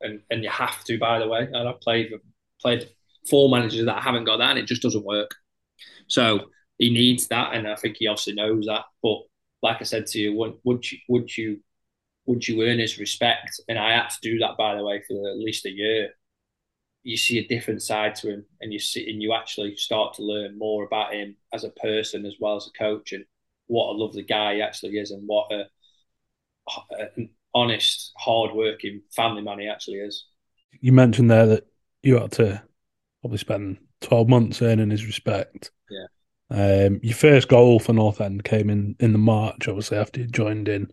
and 0.00 0.20
and 0.30 0.42
you 0.42 0.50
have 0.50 0.84
to. 0.84 0.98
By 0.98 1.18
the 1.18 1.28
way, 1.28 1.48
and 1.52 1.68
I've 1.68 1.80
played 1.80 2.12
played 2.60 2.88
for 3.28 3.48
managers 3.48 3.86
that 3.86 4.02
haven't 4.02 4.24
got 4.24 4.38
that, 4.38 4.50
and 4.50 4.58
it 4.58 4.66
just 4.66 4.82
doesn't 4.82 5.04
work. 5.04 5.34
So 6.08 6.46
he 6.78 6.90
needs 6.90 7.28
that, 7.28 7.54
and 7.54 7.66
I 7.68 7.76
think 7.76 7.96
he 7.98 8.06
obviously 8.06 8.34
knows 8.34 8.66
that. 8.66 8.84
But 9.02 9.18
like 9.62 9.78
I 9.80 9.84
said 9.84 10.06
to 10.08 10.18
you, 10.18 10.56
would 10.64 10.90
you 10.90 10.98
once 11.08 11.38
you 11.38 11.60
once 12.26 12.48
you 12.48 12.62
earn 12.62 12.78
his 12.78 12.98
respect, 12.98 13.60
and 13.68 13.78
I 13.78 13.92
had 13.92 14.08
to 14.08 14.18
do 14.22 14.38
that 14.38 14.56
by 14.56 14.76
the 14.76 14.84
way 14.84 15.02
for 15.06 15.30
at 15.30 15.38
least 15.38 15.66
a 15.66 15.70
year, 15.70 16.10
you 17.02 17.16
see 17.16 17.38
a 17.38 17.46
different 17.46 17.82
side 17.82 18.14
to 18.16 18.30
him, 18.30 18.44
and 18.60 18.72
you 18.72 18.78
see 18.78 19.08
and 19.10 19.22
you 19.22 19.34
actually 19.34 19.76
start 19.76 20.14
to 20.14 20.22
learn 20.22 20.58
more 20.58 20.84
about 20.84 21.14
him 21.14 21.36
as 21.52 21.64
a 21.64 21.70
person 21.70 22.26
as 22.26 22.34
well 22.40 22.56
as 22.56 22.68
a 22.68 22.78
coach, 22.78 23.12
and 23.12 23.24
what 23.66 23.90
a 23.90 23.98
lovely 23.98 24.22
guy 24.22 24.56
he 24.56 24.62
actually 24.62 24.98
is, 24.98 25.10
and 25.10 25.22
what 25.26 25.50
a, 25.52 25.64
an 27.16 27.30
honest, 27.54 28.12
hard-working 28.18 29.02
family 29.14 29.42
man 29.42 29.60
he 29.60 29.68
actually 29.68 29.98
is. 29.98 30.26
You 30.80 30.92
mentioned 30.92 31.30
there 31.30 31.46
that 31.46 31.66
you 32.02 32.18
had 32.18 32.32
to 32.32 32.62
probably 33.20 33.38
spend 33.38 33.78
12 34.00 34.28
months 34.28 34.62
earning 34.62 34.90
his 34.90 35.06
respect. 35.06 35.70
Yeah. 35.90 36.06
Um, 36.50 37.00
your 37.02 37.14
first 37.14 37.48
goal 37.48 37.78
for 37.78 37.92
North 37.92 38.20
End 38.20 38.44
came 38.44 38.68
in 38.70 38.96
in 39.00 39.12
the 39.12 39.18
March, 39.18 39.66
obviously 39.66 39.96
after 39.98 40.20
you 40.20 40.26
joined 40.26 40.68
in 40.68 40.92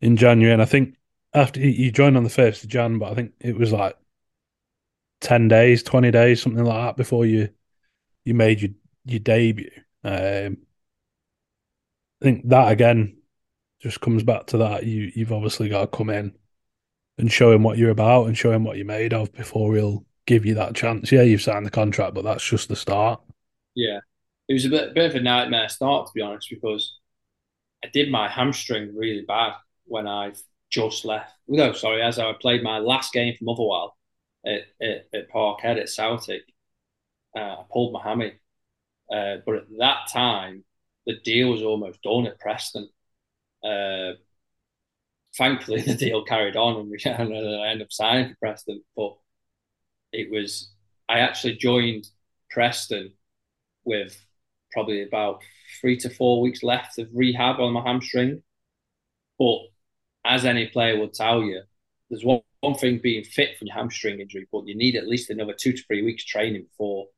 in 0.00 0.16
January, 0.16 0.52
and 0.52 0.62
I 0.62 0.64
think 0.64 0.94
after 1.34 1.60
you 1.60 1.92
joined 1.92 2.16
on 2.16 2.24
the 2.24 2.30
first 2.30 2.64
of 2.64 2.70
Jan, 2.70 2.98
but 2.98 3.12
I 3.12 3.14
think 3.14 3.32
it 3.40 3.56
was 3.56 3.72
like 3.72 3.96
ten 5.20 5.48
days, 5.48 5.82
twenty 5.82 6.10
days, 6.10 6.40
something 6.40 6.64
like 6.64 6.88
that 6.88 6.96
before 6.96 7.26
you 7.26 7.50
you 8.24 8.34
made 8.34 8.62
your 8.62 8.70
your 9.04 9.20
debut. 9.20 9.70
Um, 10.02 10.58
I 12.20 12.24
think 12.24 12.48
that 12.48 12.72
again 12.72 13.19
just 13.80 14.00
comes 14.00 14.22
back 14.22 14.46
to 14.46 14.58
that 14.58 14.84
you 14.84 15.10
you've 15.14 15.32
obviously 15.32 15.68
got 15.68 15.80
to 15.80 15.96
come 15.96 16.10
in 16.10 16.32
and 17.18 17.32
show 17.32 17.52
him 17.52 17.62
what 17.62 17.78
you're 17.78 17.90
about 17.90 18.26
and 18.26 18.36
show 18.36 18.52
him 18.52 18.64
what 18.64 18.76
you're 18.76 18.86
made 18.86 19.12
of 19.12 19.32
before 19.32 19.74
he'll 19.74 20.04
give 20.26 20.46
you 20.46 20.54
that 20.54 20.74
chance. 20.74 21.10
Yeah, 21.10 21.22
you've 21.22 21.42
signed 21.42 21.66
the 21.66 21.70
contract, 21.70 22.14
but 22.14 22.24
that's 22.24 22.44
just 22.44 22.68
the 22.68 22.76
start. 22.76 23.20
Yeah, 23.74 24.00
it 24.48 24.54
was 24.54 24.64
a 24.64 24.70
bit, 24.70 24.94
bit 24.94 25.10
of 25.10 25.16
a 25.16 25.20
nightmare 25.20 25.68
start 25.68 26.06
to 26.06 26.12
be 26.14 26.22
honest 26.22 26.48
because 26.50 26.98
I 27.84 27.88
did 27.88 28.10
my 28.10 28.28
hamstring 28.28 28.94
really 28.96 29.24
bad 29.26 29.54
when 29.86 30.06
I 30.06 30.32
just 30.70 31.04
left. 31.04 31.32
No, 31.48 31.72
sorry, 31.72 32.02
as 32.02 32.18
I 32.18 32.32
played 32.34 32.62
my 32.62 32.78
last 32.78 33.12
game 33.12 33.34
for 33.36 33.44
Motherwell 33.44 33.96
at, 34.46 34.62
at, 34.80 35.06
at 35.12 35.30
Parkhead 35.30 35.80
at 35.80 35.88
Celtic, 35.88 36.42
uh, 37.36 37.40
I 37.40 37.64
pulled 37.70 37.92
my 37.92 38.02
hammy. 38.02 38.32
Uh, 39.12 39.36
but 39.44 39.56
at 39.56 39.64
that 39.78 40.08
time, 40.12 40.64
the 41.06 41.18
deal 41.24 41.50
was 41.50 41.62
almost 41.62 42.02
done 42.02 42.26
at 42.26 42.38
Preston. 42.38 42.88
Uh, 43.64 44.12
thankfully, 45.36 45.80
the 45.86 45.94
deal 45.94 46.24
carried 46.24 46.56
on, 46.56 46.76
and 46.76 46.90
we 46.90 46.98
and 47.04 47.34
I 47.34 47.68
ended 47.68 47.86
up 47.86 47.92
signing 47.92 48.30
for 48.30 48.36
Preston. 48.40 48.82
But 48.96 49.16
it 50.12 50.30
was 50.30 50.72
I 51.08 51.20
actually 51.20 51.56
joined 51.56 52.08
Preston 52.50 53.12
with 53.84 54.24
probably 54.72 55.02
about 55.02 55.42
three 55.80 55.96
to 55.98 56.10
four 56.10 56.40
weeks 56.40 56.62
left 56.62 56.98
of 56.98 57.08
rehab 57.14 57.60
on 57.60 57.72
my 57.72 57.82
hamstring. 57.82 58.42
But 59.38 59.60
as 60.24 60.44
any 60.44 60.68
player 60.68 60.98
will 60.98 61.08
tell 61.08 61.42
you, 61.42 61.62
there's 62.10 62.24
one, 62.24 62.42
one 62.60 62.74
thing 62.74 63.00
being 63.02 63.24
fit 63.24 63.58
from 63.58 63.68
your 63.68 63.76
hamstring 63.76 64.20
injury, 64.20 64.46
but 64.52 64.66
you 64.68 64.76
need 64.76 64.96
at 64.96 65.08
least 65.08 65.30
another 65.30 65.54
two 65.58 65.72
to 65.72 65.82
three 65.84 66.02
weeks 66.04 66.24
training 66.24 66.64
before 66.64 67.08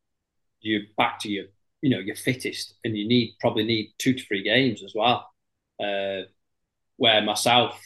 you're 0.61 0.82
back 0.99 1.20
to 1.20 1.30
your, 1.30 1.47
you 1.82 1.90
know, 1.90 2.01
your 2.01 2.16
fittest, 2.16 2.74
and 2.84 2.97
you 2.97 3.09
need 3.09 3.36
probably 3.40 3.64
need 3.64 3.95
two 3.99 4.14
to 4.14 4.24
three 4.24 4.43
games 4.45 4.84
as 4.84 4.95
well. 4.95 5.32
Uh, 5.83 6.22
where 6.97 7.22
myself, 7.22 7.80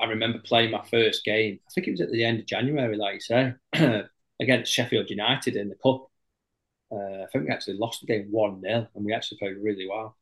I 0.00 0.06
remember 0.06 0.38
playing 0.40 0.70
my 0.70 0.84
first 0.84 1.24
game. 1.24 1.60
I 1.66 1.70
think 1.72 1.88
it 1.88 1.92
was 1.92 2.00
at 2.00 2.10
the 2.10 2.24
end 2.24 2.40
of 2.40 2.46
January, 2.46 2.96
like 2.96 3.14
you 3.14 3.20
say, 3.20 3.54
against 4.40 4.72
Sheffield 4.72 5.10
United 5.10 5.56
in 5.56 5.68
the 5.68 5.76
cup. 5.76 6.06
Uh, 6.92 7.22
I 7.22 7.26
think 7.32 7.44
we 7.46 7.50
actually 7.50 7.76
lost 7.76 8.00
the 8.00 8.06
game 8.06 8.28
one 8.30 8.60
0 8.60 8.88
and 8.94 9.04
we 9.04 9.12
actually 9.12 9.38
played 9.38 9.56
really 9.62 9.86
well. 9.88 10.16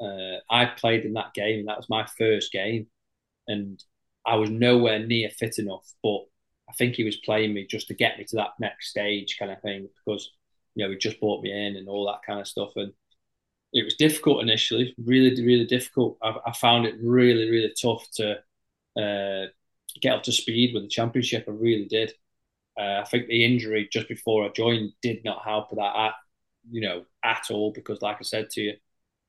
Uh, 0.00 0.38
I 0.50 0.66
played 0.66 1.04
in 1.04 1.14
that 1.14 1.34
game, 1.34 1.60
and 1.60 1.68
that 1.68 1.78
was 1.78 1.88
my 1.88 2.06
first 2.18 2.52
game, 2.52 2.88
and 3.48 3.82
I 4.26 4.36
was 4.36 4.50
nowhere 4.50 4.98
near 5.00 5.30
fit 5.30 5.58
enough. 5.58 5.86
But 6.02 6.20
I 6.68 6.72
think 6.74 6.96
he 6.96 7.04
was 7.04 7.16
playing 7.16 7.54
me 7.54 7.66
just 7.66 7.88
to 7.88 7.94
get 7.94 8.18
me 8.18 8.24
to 8.24 8.36
that 8.36 8.54
next 8.60 8.90
stage, 8.90 9.36
kind 9.38 9.52
of 9.52 9.60
thing, 9.62 9.88
because 10.04 10.32
you 10.74 10.84
know 10.84 10.90
he 10.90 10.98
just 10.98 11.20
brought 11.20 11.42
me 11.42 11.52
in 11.52 11.76
and 11.76 11.88
all 11.88 12.06
that 12.06 12.22
kind 12.26 12.40
of 12.40 12.48
stuff, 12.48 12.72
and 12.76 12.92
it 13.72 13.84
was 13.84 13.94
difficult 13.94 14.42
initially, 14.42 14.94
really, 15.02 15.30
really 15.44 15.66
difficult. 15.66 16.18
I, 16.22 16.36
I 16.46 16.52
found 16.52 16.86
it 16.86 16.96
really, 17.02 17.50
really 17.50 17.72
tough 17.80 18.06
to 18.16 18.38
uh, 18.96 19.46
get 20.00 20.14
up 20.14 20.22
to 20.24 20.32
speed 20.32 20.74
with 20.74 20.82
the 20.82 20.88
championship. 20.88 21.46
I 21.48 21.52
really 21.52 21.86
did. 21.86 22.12
Uh, 22.78 23.00
I 23.00 23.04
think 23.04 23.26
the 23.26 23.44
injury 23.44 23.88
just 23.90 24.08
before 24.08 24.44
I 24.44 24.48
joined 24.48 24.92
did 25.02 25.24
not 25.24 25.44
help 25.44 25.70
with 25.70 25.78
that, 25.78 25.96
at, 25.96 26.14
you 26.70 26.80
know, 26.80 27.04
at 27.24 27.46
all. 27.50 27.72
Because, 27.72 28.02
like 28.02 28.16
I 28.20 28.24
said 28.24 28.50
to 28.50 28.60
you, 28.60 28.72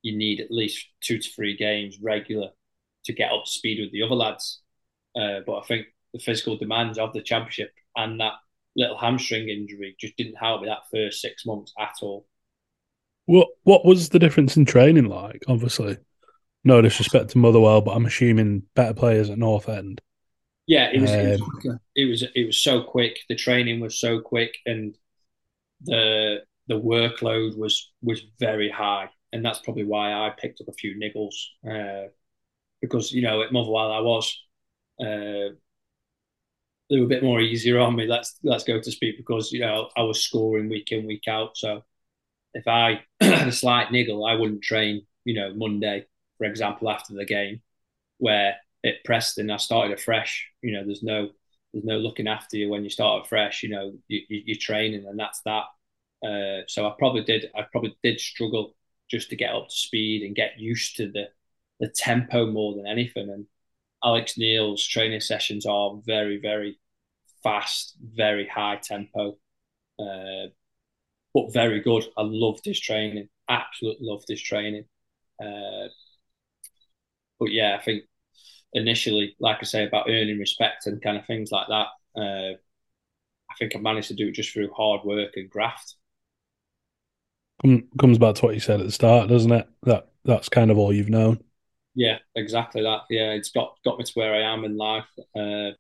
you 0.02 0.18
need 0.18 0.42
at 0.42 0.52
least 0.52 0.86
two 1.02 1.20
to 1.20 1.30
three 1.30 1.56
games 1.56 1.98
regular 2.02 2.50
to 3.06 3.14
get 3.14 3.32
up 3.32 3.46
to 3.46 3.52
speed 3.52 3.80
with 3.80 3.92
the 3.92 4.04
other 4.04 4.16
lads. 4.16 4.62
Uh, 5.16 5.40
but 5.46 5.60
I 5.60 5.64
think 5.64 5.88
the 6.14 6.20
physical 6.20 6.58
demands 6.58 6.98
of 6.98 7.14
the 7.14 7.22
championship 7.22 7.74
and 7.96 8.20
that 8.20 8.34
little 8.76 8.98
hamstring 8.98 9.50
injury 9.50 9.96
just 10.00 10.18
didn't 10.18 10.36
help 10.36 10.62
me 10.62 10.68
that 10.68 10.90
first 10.92 11.22
six 11.22 11.46
months 11.46 11.74
at 11.80 11.94
all. 12.02 12.26
What 13.26 13.48
What 13.64 13.86
was 13.86 14.10
the 14.10 14.20
difference 14.20 14.58
in 14.58 14.66
training 14.66 15.06
like? 15.06 15.44
Obviously, 15.48 15.98
no 16.64 16.82
disrespect 16.82 17.32
to 17.32 17.38
Motherwell, 17.38 17.82
but 17.82 17.92
I'm 17.92 18.06
assuming 18.06 18.64
better 18.76 18.94
players 18.94 19.30
at 19.30 19.38
North 19.38 19.70
End. 19.70 20.02
Yeah, 20.66 20.90
it 20.94 21.02
was, 21.02 21.12
it 21.12 21.30
was 21.30 21.42
Um. 21.42 21.80
It 21.96 22.06
was 22.06 22.24
it 22.24 22.46
was 22.46 22.58
so 22.62 22.84
quick. 22.84 23.20
The 23.30 23.36
training 23.36 23.80
was 23.80 24.00
so 24.00 24.22
quick, 24.22 24.56
and 24.66 24.98
the 25.82 26.44
the 26.68 26.80
workload 26.80 27.58
was 27.58 27.92
was 28.02 28.22
very 28.40 28.70
high, 28.70 29.10
and 29.32 29.44
that's 29.44 29.60
probably 29.60 29.84
why 29.84 30.14
I 30.14 30.32
picked 30.38 30.62
up 30.62 30.68
a 30.68 30.74
few 30.74 30.96
niggles. 30.96 31.36
Uh, 31.68 32.10
because 32.82 33.12
you 33.12 33.22
know 33.22 33.42
at 33.42 33.52
Motherwell 33.54 33.92
I 33.92 34.00
was 34.00 34.38
uh, 35.00 35.56
they 36.90 37.00
were 37.00 37.06
a 37.06 37.10
bit 37.10 37.24
more 37.24 37.42
easier 37.42 37.80
on 37.80 37.96
me. 37.96 38.08
Let's 38.08 38.38
let's 38.44 38.64
go 38.64 38.80
to 38.80 38.92
speak 38.92 39.18
because 39.18 39.52
you 39.52 39.60
know 39.62 39.90
I 39.98 40.04
was 40.04 40.22
scoring 40.22 40.70
week 40.70 40.92
in 40.92 41.08
week 41.08 41.28
out. 41.28 41.58
So 41.58 41.84
if 42.54 42.68
I 42.68 43.04
had 43.22 43.48
a 43.48 43.52
slight 43.52 43.92
niggle, 43.92 44.26
I 44.26 44.36
wouldn't 44.36 44.64
train. 44.64 45.06
You 45.26 45.36
know 45.36 45.54
Monday, 45.54 46.06
for 46.38 46.46
example, 46.46 46.90
after 46.90 47.14
the 47.14 47.26
game, 47.26 47.62
where 48.18 48.56
at 48.86 49.04
Preston 49.06 49.50
I 49.52 49.58
started 49.58 49.98
afresh. 49.98 50.50
You 50.62 50.74
know 50.74 50.86
there's 50.86 51.04
no 51.04 51.30
there's 51.74 51.86
no 51.86 51.98
looking 51.98 52.28
after 52.28 52.58
you 52.58 52.70
when 52.70 52.84
you 52.84 52.90
start 52.90 53.26
afresh. 53.26 53.64
You 53.64 53.70
know 53.70 53.94
you, 54.08 54.22
you, 54.30 54.42
you're 54.46 54.58
training 54.60 55.06
and 55.08 55.18
that's 55.20 55.42
that. 55.46 55.66
Uh, 56.26 56.64
so 56.68 56.88
I 56.88 56.94
probably 56.98 57.24
did 57.24 57.50
I 57.56 57.64
probably 57.72 57.98
did 58.04 58.20
struggle 58.20 58.76
just 59.10 59.30
to 59.30 59.36
get 59.36 59.54
up 59.54 59.70
to 59.70 59.76
speed 59.76 60.24
and 60.24 60.36
get 60.36 60.60
used 60.60 60.98
to 60.98 61.12
the 61.12 61.26
the 61.80 61.90
tempo 61.90 62.46
more 62.46 62.76
than 62.76 62.88
anything. 62.88 63.30
And 63.30 63.46
Alex 64.04 64.38
Neil's 64.38 64.86
training 64.86 65.22
sessions 65.22 65.66
are 65.66 65.96
very, 66.06 66.38
very 66.38 66.80
fast, 67.44 67.96
very 68.02 68.48
high 68.48 68.78
tempo, 68.82 69.38
uh, 70.00 70.48
but 71.34 71.54
very 71.54 71.82
good. 71.82 72.04
I 72.18 72.22
loved 72.24 72.66
his 72.66 72.80
training. 72.80 73.30
Absolutely 73.50 74.08
loved 74.08 74.26
his 74.28 74.42
training. 74.42 74.86
Uh, 75.42 75.88
but 77.40 77.52
yeah, 77.52 77.78
I 77.80 77.84
think 77.84 78.04
initially, 78.74 79.36
like 79.40 79.58
I 79.62 79.66
say, 79.66 79.86
about 79.86 80.10
earning 80.10 80.40
respect 80.40 80.88
and 80.88 81.02
kind 81.02 81.18
of 81.18 81.26
things 81.26 81.52
like 81.52 81.68
that, 81.68 81.88
uh, 82.16 82.54
I 83.50 83.56
think 83.60 83.76
I 83.76 83.80
managed 83.80 84.08
to 84.10 84.16
do 84.16 84.28
it 84.28 84.34
just 84.34 84.52
through 84.52 84.72
hard 84.74 85.02
work 85.04 85.34
and 85.36 85.50
graft. 85.50 85.96
Comes 87.98 88.18
back 88.18 88.36
to 88.36 88.46
what 88.46 88.56
you 88.56 88.60
said 88.60 88.82
at 88.82 88.86
the 88.86 88.92
start, 88.92 89.30
doesn't 89.30 89.52
it? 89.52 89.68
That 89.84 90.10
that's 90.26 90.50
kind 90.50 90.70
of 90.70 90.78
all 90.78 90.92
you've 90.92 91.10
known. 91.10 91.42
Yeah, 91.96 92.18
exactly 92.36 92.82
that. 92.82 93.02
Yeah, 93.10 93.32
it's 93.32 93.52
got 93.52 93.78
got 93.86 93.98
me 93.98 94.04
to 94.04 94.12
where 94.16 94.34
I 94.34 94.54
am 94.54 94.66
in 94.66 94.76
life, 94.76 95.08
uh, 95.36 95.72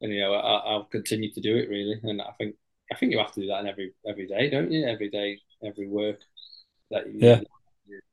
and 0.00 0.12
you 0.12 0.20
know 0.20 0.34
I, 0.34 0.56
I'll 0.58 0.84
continue 0.84 1.30
to 1.32 1.40
do 1.40 1.56
it 1.56 1.68
really. 1.68 2.00
And 2.02 2.20
I 2.20 2.32
think 2.38 2.56
I 2.92 2.96
think 2.96 3.12
you 3.12 3.18
have 3.18 3.32
to 3.32 3.40
do 3.40 3.46
that 3.48 3.60
in 3.60 3.66
every 3.68 3.92
every 4.08 4.26
day, 4.26 4.50
don't 4.50 4.70
you? 4.70 4.86
Every 4.86 5.08
day, 5.10 5.38
every 5.64 5.88
work. 5.88 6.18
That 6.90 7.06
you, 7.06 7.20
Yeah. 7.20 7.40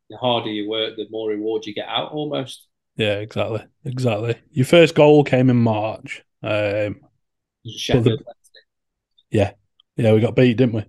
The 0.10 0.18
harder 0.18 0.50
you 0.50 0.70
work, 0.70 0.96
the 0.96 1.08
more 1.10 1.30
reward 1.30 1.66
you 1.66 1.74
get 1.74 1.88
out. 1.88 2.12
Almost. 2.14 2.68
Yeah, 2.96 3.18
exactly, 3.20 3.66
exactly. 3.84 4.36
Your 4.52 4.66
first 4.66 4.96
goal 4.96 5.24
came 5.24 5.50
in 5.50 5.58
March. 5.58 6.24
Um, 6.42 7.02
Sheffield. 7.68 8.24
yeah, 9.32 9.52
we 9.96 10.20
got 10.22 10.36
beat, 10.36 10.58
didn't 10.58 10.76
we? 10.76 10.86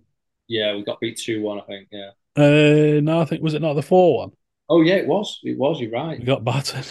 Yeah, 0.46 0.74
we 0.76 0.84
got 0.84 1.00
beat 1.00 1.18
two 1.18 1.42
one. 1.42 1.60
I 1.60 1.64
think. 1.64 1.88
Yeah. 1.90 2.10
Uh, 2.36 3.00
no, 3.00 3.20
I 3.20 3.24
think 3.24 3.42
was 3.42 3.54
it 3.54 3.62
not 3.62 3.74
the 3.74 3.82
four 3.82 4.18
one? 4.18 4.30
Oh 4.68 4.82
yeah, 4.82 4.94
it 4.96 5.06
was. 5.06 5.40
It 5.42 5.58
was. 5.58 5.80
You're 5.80 5.90
right. 5.90 6.18
We 6.18 6.24
got 6.24 6.44
battered. 6.44 6.86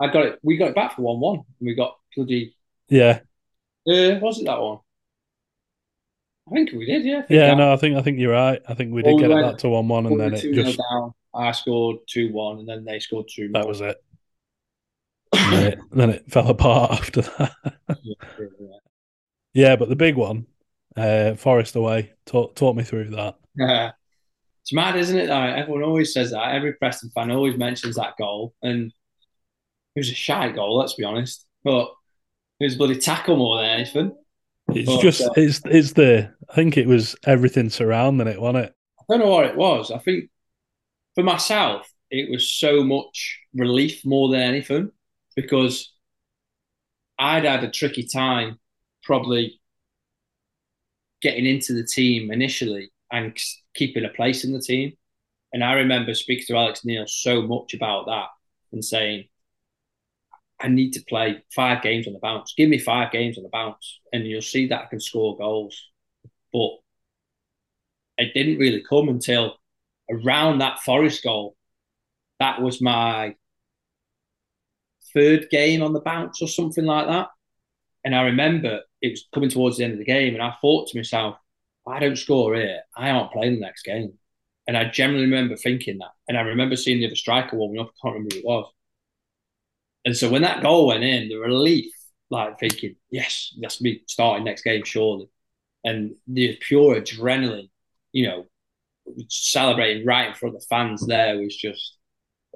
I 0.00 0.08
got 0.08 0.26
it. 0.26 0.38
We 0.42 0.56
got 0.56 0.68
it 0.70 0.74
back 0.74 0.96
for 0.96 1.02
one 1.02 1.20
one. 1.20 1.40
We 1.60 1.74
got 1.74 1.96
bloody. 2.14 2.54
yeah, 2.88 3.20
Uh, 3.86 4.18
was 4.20 4.40
it 4.40 4.46
that 4.46 4.60
one? 4.60 4.78
I 6.48 6.54
think 6.54 6.72
we 6.72 6.86
did. 6.86 7.04
Yeah. 7.04 7.22
Yeah. 7.28 7.48
that- 7.48 7.56
No, 7.58 7.72
I 7.72 7.76
think 7.76 7.96
I 7.96 8.02
think 8.02 8.18
you're 8.18 8.32
right. 8.32 8.62
I 8.68 8.74
think 8.74 8.92
we 8.92 9.02
did 9.02 9.18
get 9.18 9.30
it 9.30 9.42
back 9.42 9.58
to 9.58 9.68
one 9.68 9.88
one, 9.88 10.06
and 10.06 10.20
then 10.20 10.34
it 10.34 10.52
just 10.54 10.78
down. 10.90 11.12
I 11.34 11.52
scored 11.52 11.96
two 12.08 12.32
one, 12.32 12.60
and 12.60 12.68
then 12.68 12.84
they 12.84 12.98
scored 13.00 13.26
two. 13.32 13.50
that 13.52 13.66
was 13.66 13.80
it. 13.80 13.96
Then 15.32 15.62
it, 15.72 15.78
then 15.92 16.10
it 16.10 16.30
fell 16.30 16.48
apart 16.48 16.90
after 16.98 17.22
that. 17.22 17.52
Yeah. 18.02 18.14
yeah, 19.52 19.76
but 19.76 19.88
the 19.88 19.96
big 19.96 20.16
one, 20.16 20.46
uh, 20.96 21.34
Forest 21.34 21.76
away. 21.76 22.12
Talk 22.26 22.54
talk 22.54 22.74
me 22.76 22.84
through 22.84 23.10
that. 23.10 23.36
Yeah. 23.56 23.92
It's 24.62 24.72
mad, 24.72 24.96
isn't 24.96 25.16
it? 25.16 25.28
Like, 25.28 25.54
everyone 25.56 25.84
always 25.84 26.12
says 26.12 26.32
that. 26.32 26.54
Every 26.54 26.72
Preston 26.72 27.10
fan 27.14 27.30
always 27.30 27.56
mentions 27.56 27.96
that 27.96 28.14
goal, 28.18 28.54
and 28.62 28.86
it 29.94 30.00
was 30.00 30.10
a 30.10 30.14
shy 30.14 30.48
goal. 30.50 30.76
Let's 30.78 30.94
be 30.94 31.04
honest, 31.04 31.46
but 31.62 31.88
it 32.58 32.64
was 32.64 32.74
a 32.74 32.78
bloody 32.78 32.96
tackle 32.98 33.36
more 33.36 33.58
than 33.58 33.66
anything. 33.66 34.12
It's 34.70 34.86
But, 34.90 35.00
just 35.02 35.20
uh, 35.22 35.30
it's 35.36 35.60
it's 35.66 35.92
the 35.92 36.34
I 36.48 36.54
think 36.54 36.76
it 36.76 36.86
was 36.86 37.16
everything 37.24 37.70
surrounding 37.70 38.28
it, 38.28 38.40
wasn't 38.40 38.66
it? 38.66 38.74
I 39.00 39.04
don't 39.08 39.20
know 39.20 39.30
what 39.30 39.46
it 39.46 39.56
was. 39.56 39.90
I 39.90 39.98
think 39.98 40.30
for 41.14 41.24
myself, 41.24 41.90
it 42.10 42.30
was 42.30 42.50
so 42.50 42.84
much 42.84 43.40
relief 43.54 44.04
more 44.04 44.28
than 44.30 44.40
anything 44.40 44.90
because 45.34 45.92
I'd 47.18 47.44
had 47.44 47.64
a 47.64 47.70
tricky 47.70 48.06
time 48.06 48.58
probably 49.02 49.60
getting 51.22 51.46
into 51.46 51.72
the 51.72 51.84
team 51.84 52.30
initially 52.30 52.90
and 53.10 53.36
keeping 53.74 54.04
a 54.04 54.10
place 54.10 54.44
in 54.44 54.52
the 54.52 54.60
team. 54.60 54.92
And 55.52 55.64
I 55.64 55.74
remember 55.74 56.14
speaking 56.14 56.46
to 56.48 56.56
Alex 56.56 56.84
Neil 56.84 57.06
so 57.06 57.42
much 57.42 57.74
about 57.74 58.06
that 58.06 58.26
and 58.72 58.84
saying, 58.84 59.28
I 60.60 60.68
need 60.68 60.92
to 60.92 61.04
play 61.08 61.42
five 61.54 61.82
games 61.82 62.06
on 62.06 62.14
the 62.14 62.18
bounce. 62.18 62.54
Give 62.56 62.68
me 62.68 62.78
five 62.78 63.12
games 63.12 63.36
on 63.36 63.44
the 63.44 63.50
bounce, 63.50 64.00
and 64.12 64.26
you'll 64.26 64.40
see 64.42 64.68
that 64.68 64.82
I 64.82 64.86
can 64.86 65.00
score 65.00 65.36
goals. 65.36 65.80
But 66.56 68.24
it 68.24 68.32
didn't 68.32 68.58
really 68.58 68.82
come 68.82 69.10
until 69.10 69.58
around 70.10 70.58
that 70.58 70.78
Forest 70.78 71.22
goal. 71.22 71.54
That 72.40 72.62
was 72.62 72.80
my 72.80 73.34
third 75.12 75.50
game 75.50 75.82
on 75.82 75.92
the 75.92 76.00
bounce 76.00 76.40
or 76.40 76.48
something 76.48 76.84
like 76.84 77.08
that. 77.08 77.28
And 78.04 78.14
I 78.14 78.22
remember 78.22 78.80
it 79.02 79.10
was 79.10 79.26
coming 79.34 79.50
towards 79.50 79.76
the 79.76 79.84
end 79.84 79.92
of 79.92 79.98
the 79.98 80.04
game, 80.04 80.32
and 80.34 80.42
I 80.42 80.54
thought 80.62 80.88
to 80.88 80.98
myself, 80.98 81.36
I 81.86 81.98
don't 81.98 82.16
score 82.16 82.54
here, 82.54 82.80
I 82.96 83.10
aren't 83.10 83.32
playing 83.32 83.56
the 83.56 83.60
next 83.60 83.82
game. 83.82 84.14
And 84.66 84.76
I 84.76 84.88
generally 84.88 85.24
remember 85.24 85.56
thinking 85.56 85.98
that. 85.98 86.12
And 86.26 86.38
I 86.38 86.40
remember 86.40 86.76
seeing 86.76 87.00
the 87.00 87.06
other 87.06 87.16
striker 87.16 87.56
warming 87.56 87.80
up. 87.80 87.88
I 87.88 87.98
can't 88.02 88.14
remember 88.14 88.34
who 88.34 88.40
it 88.40 88.44
was. 88.46 88.72
And 90.04 90.16
so 90.16 90.30
when 90.30 90.42
that 90.42 90.62
goal 90.62 90.86
went 90.86 91.04
in, 91.04 91.28
the 91.28 91.36
relief, 91.36 91.92
like 92.30 92.58
thinking, 92.58 92.96
yes, 93.10 93.54
that's 93.60 93.80
me 93.80 94.02
starting 94.06 94.44
next 94.44 94.62
game, 94.62 94.84
surely. 94.84 95.28
And 95.86 96.16
the 96.26 96.56
pure 96.60 97.00
adrenaline, 97.00 97.70
you 98.12 98.26
know, 98.26 98.46
celebrating 99.28 100.04
right 100.04 100.28
in 100.28 100.34
front 100.34 100.56
of 100.56 100.60
the 100.60 100.66
fans 100.66 101.06
there 101.06 101.38
was 101.38 101.56
just 101.56 101.96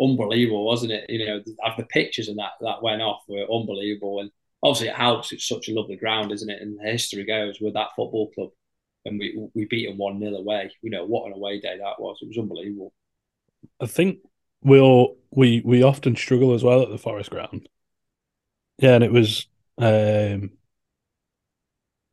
unbelievable, 0.03 0.67
wasn't 0.67 0.93
it? 0.93 1.09
You 1.09 1.27
know, 1.27 1.39
the, 1.39 1.55
the 1.77 1.85
pictures 1.85 2.29
and 2.29 2.39
that 2.41 2.53
that 2.61 2.83
went 2.83 3.03
off 3.03 3.23
were 3.29 3.47
unbelievable. 3.51 4.21
And 4.21 4.33
obviously 4.65 4.89
it 4.89 4.97
helps. 4.97 5.33
It's 5.33 5.47
such 5.47 5.69
a 5.69 5.73
lovely 5.73 5.97
ground, 5.97 6.33
isn't 6.33 6.51
it? 6.51 6.61
And 6.61 6.77
the 6.77 6.91
history 6.91 7.25
goes 7.25 7.61
with 7.61 7.75
that 7.75 7.91
football 7.95 8.33
club. 8.35 8.51
And 9.05 9.19
we 9.19 9.49
we 9.55 9.65
beat 9.65 9.89
them 9.89 9.97
1 9.97 10.19
0 10.19 10.35
away. 10.35 10.73
You 10.83 10.91
know, 10.91 11.07
what 11.07 11.27
an 11.27 11.33
away 11.33 11.61
day 11.61 11.79
that 11.79 12.01
was. 12.01 12.19
It 12.21 12.29
was 12.29 12.37
unbelievable. 12.37 12.93
I 13.81 13.87
think 13.87 14.19
we 14.63 14.81
all 14.81 15.19
we 15.31 15.63
we 15.65 15.85
often 15.85 16.17
struggle 16.17 16.53
as 16.53 16.65
well 16.65 16.83
at 16.83 16.91
the 16.91 16.99
Forest 16.99 17.31
ground. 17.31 17.69
Yeah, 18.79 18.95
and 18.95 19.05
it 19.05 19.13
was 19.13 19.47
um, 19.79 20.51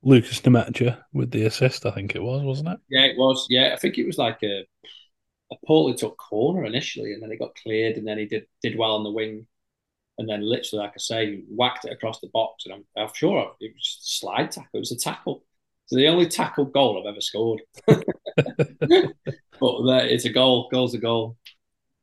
Lukas 0.03 0.41
Nmecha 0.41 1.03
with 1.13 1.31
the 1.31 1.45
assist. 1.45 1.85
I 1.85 1.91
think 1.91 2.15
it 2.15 2.23
was, 2.23 2.43
wasn't 2.43 2.69
it? 2.69 2.79
Yeah, 2.89 3.01
it 3.05 3.17
was. 3.17 3.47
Yeah, 3.49 3.73
I 3.73 3.77
think 3.77 3.97
it 3.97 4.05
was 4.05 4.17
like 4.17 4.41
a 4.43 4.65
a 5.51 5.55
poorly 5.65 5.95
took 5.95 6.17
corner 6.17 6.65
initially, 6.65 7.13
and 7.13 7.23
then 7.23 7.31
it 7.31 7.39
got 7.39 7.55
cleared, 7.55 7.97
and 7.97 8.07
then 8.07 8.17
he 8.17 8.25
did 8.25 8.47
did 8.61 8.77
well 8.77 8.95
on 8.95 9.03
the 9.03 9.11
wing, 9.11 9.47
and 10.17 10.29
then 10.29 10.41
literally, 10.41 10.83
like 10.83 10.93
I 10.95 10.99
say, 10.99 11.43
whacked 11.49 11.85
it 11.85 11.93
across 11.93 12.19
the 12.21 12.29
box, 12.33 12.65
and 12.65 12.75
I'm, 12.75 12.85
I'm 12.97 13.13
sure 13.15 13.53
it 13.61 13.73
was 13.75 13.83
just 13.83 14.01
a 14.01 14.19
slide 14.19 14.51
tackle. 14.51 14.69
It 14.75 14.79
was 14.79 14.91
a 14.93 14.97
tackle. 14.99 15.43
So 15.87 15.97
the 15.97 16.07
only 16.07 16.27
tackle 16.27 16.65
goal 16.65 16.99
I've 16.99 17.11
ever 17.11 17.21
scored. 17.21 17.61
but 17.87 19.13
it's 19.59 20.25
a 20.25 20.29
goal. 20.29 20.69
Goal's 20.71 20.93
a 20.95 20.99
goal. 20.99 21.37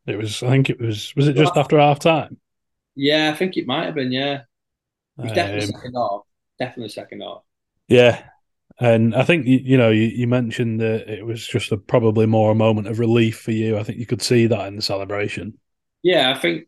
It 0.07 0.17
was. 0.17 0.43
I 0.43 0.49
think 0.51 0.71
it 0.71 0.81
was. 0.81 1.15
Was 1.17 1.29
it 1.29 1.37
just 1.37 1.57
after 1.57 1.79
half 1.79 1.99
time? 1.99 2.39
Yeah, 2.97 3.31
I 3.33 3.37
think 3.37 3.57
it 3.57 3.67
might 3.67 3.85
have 3.87 3.95
been. 3.95 4.13
Yeah, 4.13 4.43
it 5.19 5.23
was 5.23 5.33
definitely 5.33 5.65
Um, 5.65 5.73
second 5.73 5.95
half. 5.95 6.23
Definitely 6.59 6.91
second 6.91 7.21
half. 7.23 7.43
Yeah, 7.89 8.25
and 8.81 9.15
I 9.15 9.25
think 9.25 9.47
you, 9.47 9.59
you 9.59 9.77
know 9.77 9.91
you, 9.91 10.03
you 10.03 10.27
mentioned 10.27 10.81
that 10.81 11.09
it 11.09 11.25
was 11.25 11.47
just 11.47 11.73
a, 11.73 11.77
probably 11.77 12.27
more 12.27 12.53
a 12.53 12.57
moment 12.57 12.89
of 12.89 12.99
relief 12.99 13.41
for 13.41 13.53
you. 13.53 13.79
I 13.79 13.83
think 13.83 13.99
you 13.99 14.07
could 14.07 14.23
see 14.23 14.47
that 14.47 14.67
in 14.67 14.77
the 14.77 14.83
celebration. 14.83 15.59
Yeah, 16.03 16.33
I 16.35 16.39
think 16.39 16.67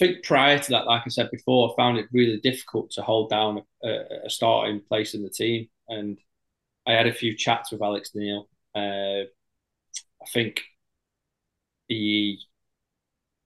I 0.00 0.06
think 0.06 0.24
prior 0.24 0.58
to 0.58 0.70
that, 0.70 0.86
like 0.86 1.02
I 1.04 1.08
said 1.08 1.30
before, 1.30 1.70
I 1.70 1.76
found 1.76 1.98
it 1.98 2.06
really 2.12 2.40
difficult 2.40 2.90
to 2.92 3.02
hold 3.02 3.30
down 3.30 3.62
a, 3.84 3.98
a 4.26 4.30
starting 4.30 4.80
place 4.80 5.14
in 5.14 5.22
the 5.22 5.30
team, 5.30 5.68
and 5.88 6.18
I 6.86 6.92
had 6.92 7.06
a 7.06 7.12
few 7.12 7.36
chats 7.36 7.72
with 7.72 7.82
Alex 7.82 8.10
Neil. 8.14 8.48
Uh, 8.74 9.24
I 10.22 10.26
think 10.32 10.62
he 11.88 12.40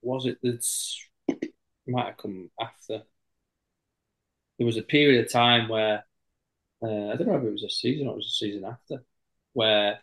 was 0.02 0.26
it 0.26 0.38
that 0.42 1.50
might 1.88 2.06
have 2.06 2.16
come 2.16 2.50
after. 2.60 3.02
There 4.58 4.66
was 4.66 4.76
a 4.76 4.82
period 4.82 5.24
of 5.24 5.32
time 5.32 5.68
where 5.68 6.04
uh, 6.82 7.12
I 7.12 7.16
don't 7.16 7.28
know 7.28 7.36
if 7.36 7.44
it 7.44 7.52
was 7.52 7.64
a 7.64 7.70
season 7.70 8.06
or 8.06 8.12
it 8.12 8.16
was 8.16 8.26
a 8.26 8.44
season 8.44 8.64
after, 8.64 9.02
where 9.52 10.00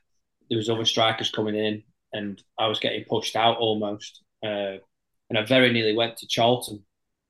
there 0.50 0.58
was 0.58 0.70
other 0.70 0.86
strikers 0.86 1.32
coming 1.32 1.56
in, 1.56 1.84
and 2.12 2.42
I 2.58 2.68
was 2.68 2.80
getting 2.80 3.06
pushed 3.06 3.36
out 3.36 3.58
almost. 3.58 4.22
Uh, 4.44 4.78
and 5.30 5.38
I 5.38 5.46
very 5.46 5.72
nearly 5.72 5.96
went 5.96 6.18
to 6.18 6.28
Charlton, 6.28 6.84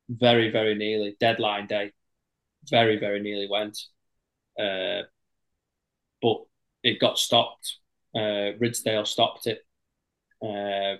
very 0.09 0.49
very 0.49 0.75
nearly 0.75 1.15
deadline 1.19 1.67
day, 1.67 1.91
very 2.69 2.97
very 2.99 3.21
nearly 3.21 3.47
went, 3.49 3.77
uh, 4.59 5.03
but 6.21 6.37
it 6.83 6.99
got 6.99 7.17
stopped. 7.17 7.77
Uh, 8.15 8.53
Ridsdale 8.59 9.07
stopped 9.07 9.47
it 9.47 9.65
uh, 10.41 10.97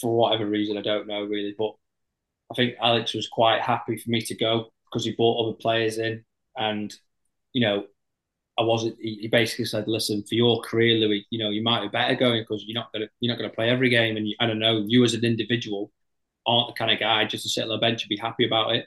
for 0.00 0.16
whatever 0.16 0.46
reason 0.46 0.76
I 0.76 0.82
don't 0.82 1.06
know 1.06 1.22
really, 1.24 1.54
but 1.56 1.74
I 2.50 2.54
think 2.54 2.74
Alex 2.82 3.14
was 3.14 3.28
quite 3.28 3.60
happy 3.60 3.96
for 3.96 4.10
me 4.10 4.20
to 4.22 4.34
go 4.34 4.72
because 4.84 5.04
he 5.04 5.12
brought 5.12 5.46
other 5.46 5.56
players 5.56 5.98
in, 5.98 6.24
and 6.56 6.94
you 7.52 7.62
know 7.62 7.84
I 8.58 8.62
wasn't. 8.62 8.96
He 9.00 9.16
he 9.22 9.28
basically 9.28 9.64
said, 9.66 9.88
"Listen, 9.88 10.22
for 10.24 10.34
your 10.34 10.60
career, 10.62 10.96
Louis, 10.98 11.26
you 11.30 11.38
know 11.38 11.50
you 11.50 11.62
might 11.62 11.82
be 11.82 11.88
better 11.88 12.14
going 12.14 12.42
because 12.42 12.64
you're 12.66 12.74
not 12.80 12.92
gonna 12.92 13.06
you're 13.20 13.32
not 13.34 13.40
gonna 13.40 13.54
play 13.54 13.70
every 13.70 13.88
game, 13.90 14.16
and 14.16 14.28
you, 14.28 14.36
I 14.40 14.46
don't 14.46 14.58
know 14.58 14.84
you 14.86 15.04
as 15.04 15.14
an 15.14 15.24
individual 15.24 15.92
aren't 16.46 16.68
the 16.74 16.78
kind 16.78 16.90
of 16.90 17.00
guy 17.00 17.24
just 17.26 17.44
to 17.44 17.48
sit 17.50 17.62
on 17.64 17.68
the 17.70 17.78
bench 17.78 18.02
and 18.02 18.08
be 18.08 18.16
happy 18.16 18.46
about 18.46 18.74
it." 18.76 18.86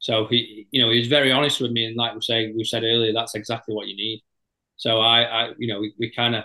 So 0.00 0.26
he, 0.26 0.66
you 0.70 0.82
know, 0.82 0.90
he 0.90 0.98
was 0.98 1.08
very 1.08 1.32
honest 1.32 1.60
with 1.60 1.72
me, 1.72 1.84
and 1.86 1.96
like 1.96 2.14
we 2.14 2.20
say, 2.22 2.52
we 2.52 2.64
said 2.64 2.84
earlier, 2.84 3.12
that's 3.12 3.34
exactly 3.34 3.74
what 3.74 3.86
you 3.88 3.96
need. 3.96 4.22
So 4.76 5.00
I, 5.00 5.22
I 5.24 5.52
you 5.58 5.68
know, 5.68 5.80
we, 5.80 5.94
we 5.98 6.10
kind 6.12 6.34
of 6.36 6.44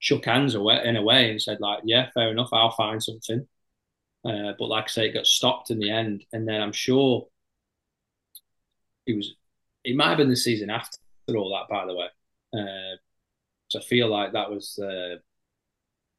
shook 0.00 0.24
hands 0.26 0.54
away 0.54 0.82
in 0.84 0.96
a 0.96 1.02
way 1.02 1.30
and 1.30 1.42
said 1.42 1.60
like, 1.60 1.80
yeah, 1.84 2.10
fair 2.14 2.30
enough, 2.30 2.50
I'll 2.52 2.72
find 2.72 3.02
something. 3.02 3.46
Uh, 4.24 4.52
but 4.58 4.68
like 4.68 4.84
I 4.84 4.88
say, 4.88 5.08
it 5.08 5.14
got 5.14 5.26
stopped 5.26 5.70
in 5.70 5.78
the 5.80 5.90
end, 5.90 6.24
and 6.32 6.46
then 6.48 6.60
I'm 6.62 6.72
sure 6.72 7.28
it 9.06 9.16
was. 9.16 9.34
It 9.84 9.96
might 9.96 10.08
have 10.08 10.18
been 10.18 10.28
the 10.28 10.36
season 10.36 10.70
after 10.70 10.98
all 11.36 11.50
that, 11.50 11.72
by 11.72 11.86
the 11.86 11.94
way. 11.94 12.06
Uh, 12.54 12.96
so 13.68 13.80
I 13.80 13.82
feel 13.82 14.08
like 14.08 14.32
that 14.32 14.50
was 14.50 14.78
uh, 14.78 15.16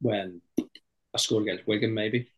when 0.01 0.41
I 0.60 1.18
scored 1.18 1.43
against 1.43 1.68
Wigan, 1.68 1.93
maybe. 1.93 2.30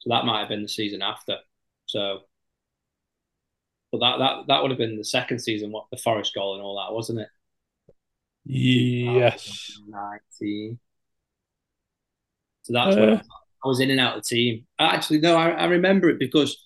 So 0.00 0.10
that 0.10 0.24
might 0.24 0.40
have 0.40 0.48
been 0.48 0.62
the 0.62 0.68
season 0.68 1.02
after. 1.02 1.38
So, 1.86 2.20
but 3.90 3.98
that 4.00 4.18
that 4.18 4.46
that 4.48 4.62
would 4.62 4.70
have 4.70 4.78
been 4.78 4.96
the 4.98 5.04
second 5.04 5.40
season, 5.40 5.72
what 5.72 5.86
the 5.90 5.96
Forest 5.96 6.34
goal 6.34 6.54
and 6.54 6.62
all 6.62 6.76
that, 6.76 6.94
wasn't 6.94 7.20
it? 7.20 7.28
Yes. 8.44 9.78
19. 9.88 10.78
So 12.62 12.72
that's 12.72 12.96
when 12.96 13.08
Uh. 13.10 13.22
I 13.64 13.68
was 13.68 13.80
in 13.80 13.90
and 13.90 13.98
out 14.00 14.16
of 14.18 14.22
the 14.22 14.28
team. 14.28 14.66
Actually, 14.78 15.20
no, 15.20 15.36
I, 15.36 15.48
I 15.50 15.64
remember 15.64 16.10
it 16.10 16.18
because 16.18 16.63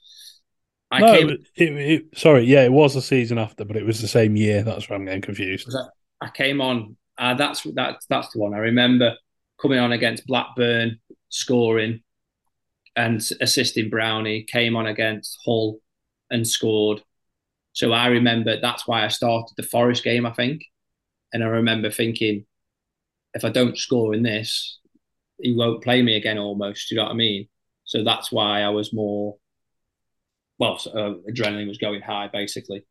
I 0.90 1.00
no, 1.00 1.12
came 1.12 1.28
it, 1.28 1.46
it, 1.56 2.18
sorry, 2.18 2.44
yeah, 2.44 2.64
it 2.64 2.72
was 2.72 2.94
the 2.94 3.02
season 3.02 3.38
after, 3.38 3.64
but 3.64 3.76
it 3.76 3.84
was 3.84 4.00
the 4.00 4.08
same 4.08 4.36
year. 4.36 4.62
That's 4.62 4.88
where 4.88 4.98
I'm 4.98 5.04
getting 5.04 5.20
confused. 5.20 5.74
I 6.20 6.30
came 6.30 6.60
on. 6.60 6.96
Uh, 7.18 7.34
that's 7.34 7.62
that's 7.74 8.06
that's 8.06 8.32
the 8.32 8.38
one. 8.38 8.54
I 8.54 8.58
remember 8.58 9.14
coming 9.60 9.78
on 9.78 9.92
against 9.92 10.26
Blackburn, 10.26 10.98
scoring, 11.28 12.00
and 12.96 13.16
assisting 13.40 13.90
Brownie. 13.90 14.44
Came 14.44 14.76
on 14.76 14.86
against 14.86 15.38
Hull 15.44 15.78
and 16.30 16.46
scored. 16.46 17.02
So 17.72 17.92
I 17.92 18.06
remember 18.06 18.60
that's 18.60 18.88
why 18.88 19.04
I 19.04 19.08
started 19.08 19.54
the 19.56 19.62
Forest 19.62 20.04
game. 20.04 20.24
I 20.24 20.32
think, 20.32 20.62
and 21.32 21.44
I 21.44 21.48
remember 21.48 21.90
thinking, 21.90 22.46
if 23.34 23.44
I 23.44 23.50
don't 23.50 23.76
score 23.76 24.14
in 24.14 24.22
this, 24.22 24.78
he 25.38 25.52
won't 25.52 25.84
play 25.84 26.02
me 26.02 26.16
again. 26.16 26.38
Almost, 26.38 26.88
Do 26.88 26.94
you 26.94 27.00
know 27.00 27.04
what 27.04 27.12
I 27.12 27.16
mean? 27.16 27.48
So 27.84 28.04
that's 28.04 28.32
why 28.32 28.62
I 28.62 28.70
was 28.70 28.92
more. 28.92 29.36
Well, 30.58 30.80
uh, 30.86 31.14
adrenaline 31.30 31.68
was 31.68 31.78
going 31.78 32.00
high, 32.00 32.28
basically. 32.32 32.84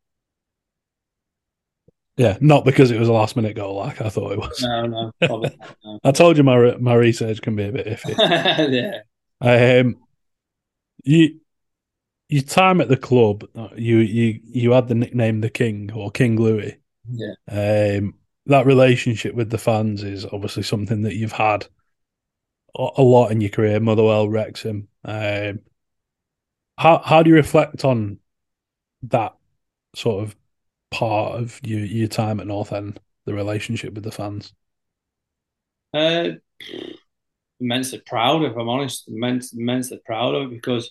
Yeah, 2.16 2.36
not 2.40 2.64
because 2.64 2.90
it 2.90 2.98
was 2.98 3.08
a 3.08 3.12
last 3.12 3.36
minute 3.36 3.54
goal 3.54 3.76
like 3.76 4.00
I 4.00 4.08
thought 4.08 4.32
it 4.32 4.38
was. 4.38 4.60
No, 4.60 4.86
no, 4.86 5.12
probably 5.26 5.56
not, 5.60 5.76
no. 5.84 6.00
I 6.02 6.10
told 6.10 6.36
you 6.36 6.42
my 6.42 6.56
re- 6.56 6.76
my 6.78 6.94
research 6.94 7.40
can 7.40 7.54
be 7.54 7.64
a 7.64 7.72
bit 7.72 7.86
iffy. 7.86 8.16
yeah. 9.40 9.80
Um, 9.80 9.96
you 11.04 11.38
your 12.28 12.42
time 12.42 12.80
at 12.80 12.88
the 12.88 12.96
club, 12.96 13.44
you 13.76 13.98
you 13.98 14.40
you 14.44 14.72
had 14.72 14.88
the 14.88 14.96
nickname 14.96 15.40
the 15.40 15.48
King 15.48 15.92
or 15.94 16.10
King 16.10 16.36
Louis. 16.36 16.76
Yeah. 17.08 17.34
Um, 17.48 18.14
that 18.46 18.66
relationship 18.66 19.34
with 19.34 19.50
the 19.50 19.58
fans 19.58 20.02
is 20.02 20.26
obviously 20.26 20.64
something 20.64 21.02
that 21.02 21.14
you've 21.14 21.32
had 21.32 21.66
a, 22.76 22.88
a 22.96 23.02
lot 23.02 23.30
in 23.30 23.40
your 23.40 23.50
career. 23.50 23.78
Motherwell, 23.78 24.28
Wrexham. 24.28 24.88
Um, 25.04 25.60
how 26.78 27.02
how 27.04 27.22
do 27.22 27.30
you 27.30 27.36
reflect 27.36 27.84
on 27.84 28.18
that 29.02 29.34
sort 29.94 30.22
of 30.22 30.36
part 30.90 31.34
of 31.34 31.60
your 31.64 31.80
your 31.80 32.08
time 32.08 32.40
at 32.40 32.46
North 32.46 32.72
End, 32.72 33.00
the 33.26 33.34
relationship 33.34 33.92
with 33.94 34.04
the 34.04 34.12
fans? 34.12 34.54
Uh, 35.92 36.30
immensely 37.60 38.00
proud, 38.06 38.44
if 38.44 38.56
I'm 38.56 38.68
honest. 38.68 39.08
Immense, 39.08 39.52
immensely 39.52 40.00
proud 40.06 40.34
of 40.34 40.44
it 40.44 40.54
because 40.54 40.90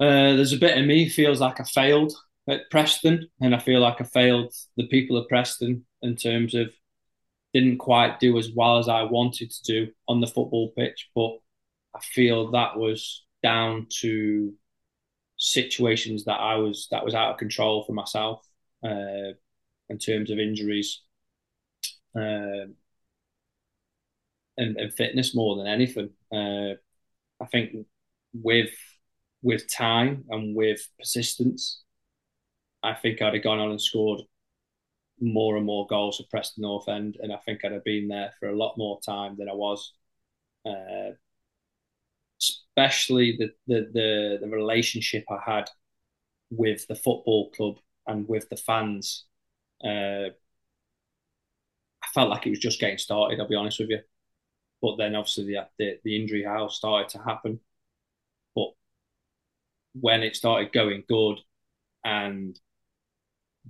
uh, 0.00 0.34
there's 0.34 0.54
a 0.54 0.58
bit 0.58 0.78
of 0.78 0.86
me 0.86 1.08
feels 1.08 1.40
like 1.40 1.60
I 1.60 1.64
failed 1.64 2.14
at 2.48 2.70
Preston, 2.70 3.28
and 3.40 3.54
I 3.54 3.58
feel 3.58 3.80
like 3.80 4.00
I 4.00 4.04
failed 4.04 4.54
the 4.76 4.88
people 4.88 5.18
of 5.18 5.28
Preston 5.28 5.84
in 6.02 6.16
terms 6.16 6.54
of 6.54 6.72
didn't 7.52 7.78
quite 7.78 8.18
do 8.20 8.36
as 8.38 8.50
well 8.56 8.78
as 8.78 8.88
I 8.88 9.02
wanted 9.02 9.50
to 9.50 9.62
do 9.62 9.92
on 10.08 10.20
the 10.20 10.26
football 10.26 10.72
pitch. 10.76 11.10
But 11.14 11.36
I 11.94 12.00
feel 12.00 12.50
that 12.52 12.76
was 12.76 13.24
down 13.44 13.86
to 14.00 14.52
situations 15.38 16.24
that 16.26 16.40
I 16.40 16.56
was 16.56 16.88
that 16.90 17.04
was 17.04 17.14
out 17.14 17.32
of 17.32 17.38
control 17.38 17.84
for 17.84 17.92
myself 17.94 18.40
uh, 18.84 19.34
in 19.90 19.98
terms 19.98 20.30
of 20.30 20.40
injuries. 20.40 21.02
Um, 22.16 22.76
and, 24.56 24.76
and 24.76 24.92
fitness 24.94 25.34
more 25.34 25.56
than 25.56 25.66
anything. 25.66 26.10
Uh, 26.32 26.74
I 27.42 27.46
think 27.50 27.86
with 28.34 28.70
with 29.42 29.72
time 29.72 30.24
and 30.30 30.56
with 30.56 30.88
persistence, 30.98 31.82
I 32.82 32.94
think 32.94 33.20
I'd 33.20 33.34
have 33.34 33.42
gone 33.42 33.58
on 33.58 33.70
and 33.70 33.80
scored 33.80 34.22
more 35.20 35.56
and 35.56 35.66
more 35.66 35.86
goals 35.86 36.18
for 36.18 36.24
Preston 36.30 36.62
North 36.62 36.88
End, 36.88 37.16
and 37.20 37.32
I 37.32 37.38
think 37.44 37.64
I'd 37.64 37.72
have 37.72 37.84
been 37.84 38.08
there 38.08 38.32
for 38.40 38.48
a 38.48 38.56
lot 38.56 38.78
more 38.78 39.00
time 39.04 39.36
than 39.38 39.48
I 39.48 39.54
was. 39.54 39.92
Uh, 40.66 41.12
especially 42.40 43.36
the, 43.38 43.50
the 43.66 43.88
the 43.92 44.38
the 44.42 44.48
relationship 44.48 45.24
I 45.30 45.38
had 45.44 45.70
with 46.50 46.86
the 46.88 46.96
football 46.96 47.50
club 47.52 47.76
and 48.06 48.28
with 48.28 48.48
the 48.50 48.56
fans. 48.56 49.24
Uh, 49.84 50.30
I 52.02 52.06
felt 52.14 52.30
like 52.30 52.46
it 52.46 52.50
was 52.50 52.58
just 52.60 52.80
getting 52.80 52.98
started. 52.98 53.40
I'll 53.40 53.48
be 53.48 53.54
honest 53.56 53.78
with 53.80 53.90
you. 53.90 54.00
But 54.82 54.96
then 54.98 55.14
obviously 55.16 55.46
the 55.46 55.68
the, 55.78 56.00
the 56.04 56.16
injury 56.20 56.44
how 56.44 56.68
started 56.68 57.10
to 57.10 57.18
happen. 57.24 57.60
But 58.54 58.72
when 60.00 60.22
it 60.22 60.36
started 60.36 60.72
going 60.72 61.04
good 61.08 61.38
and 62.04 62.58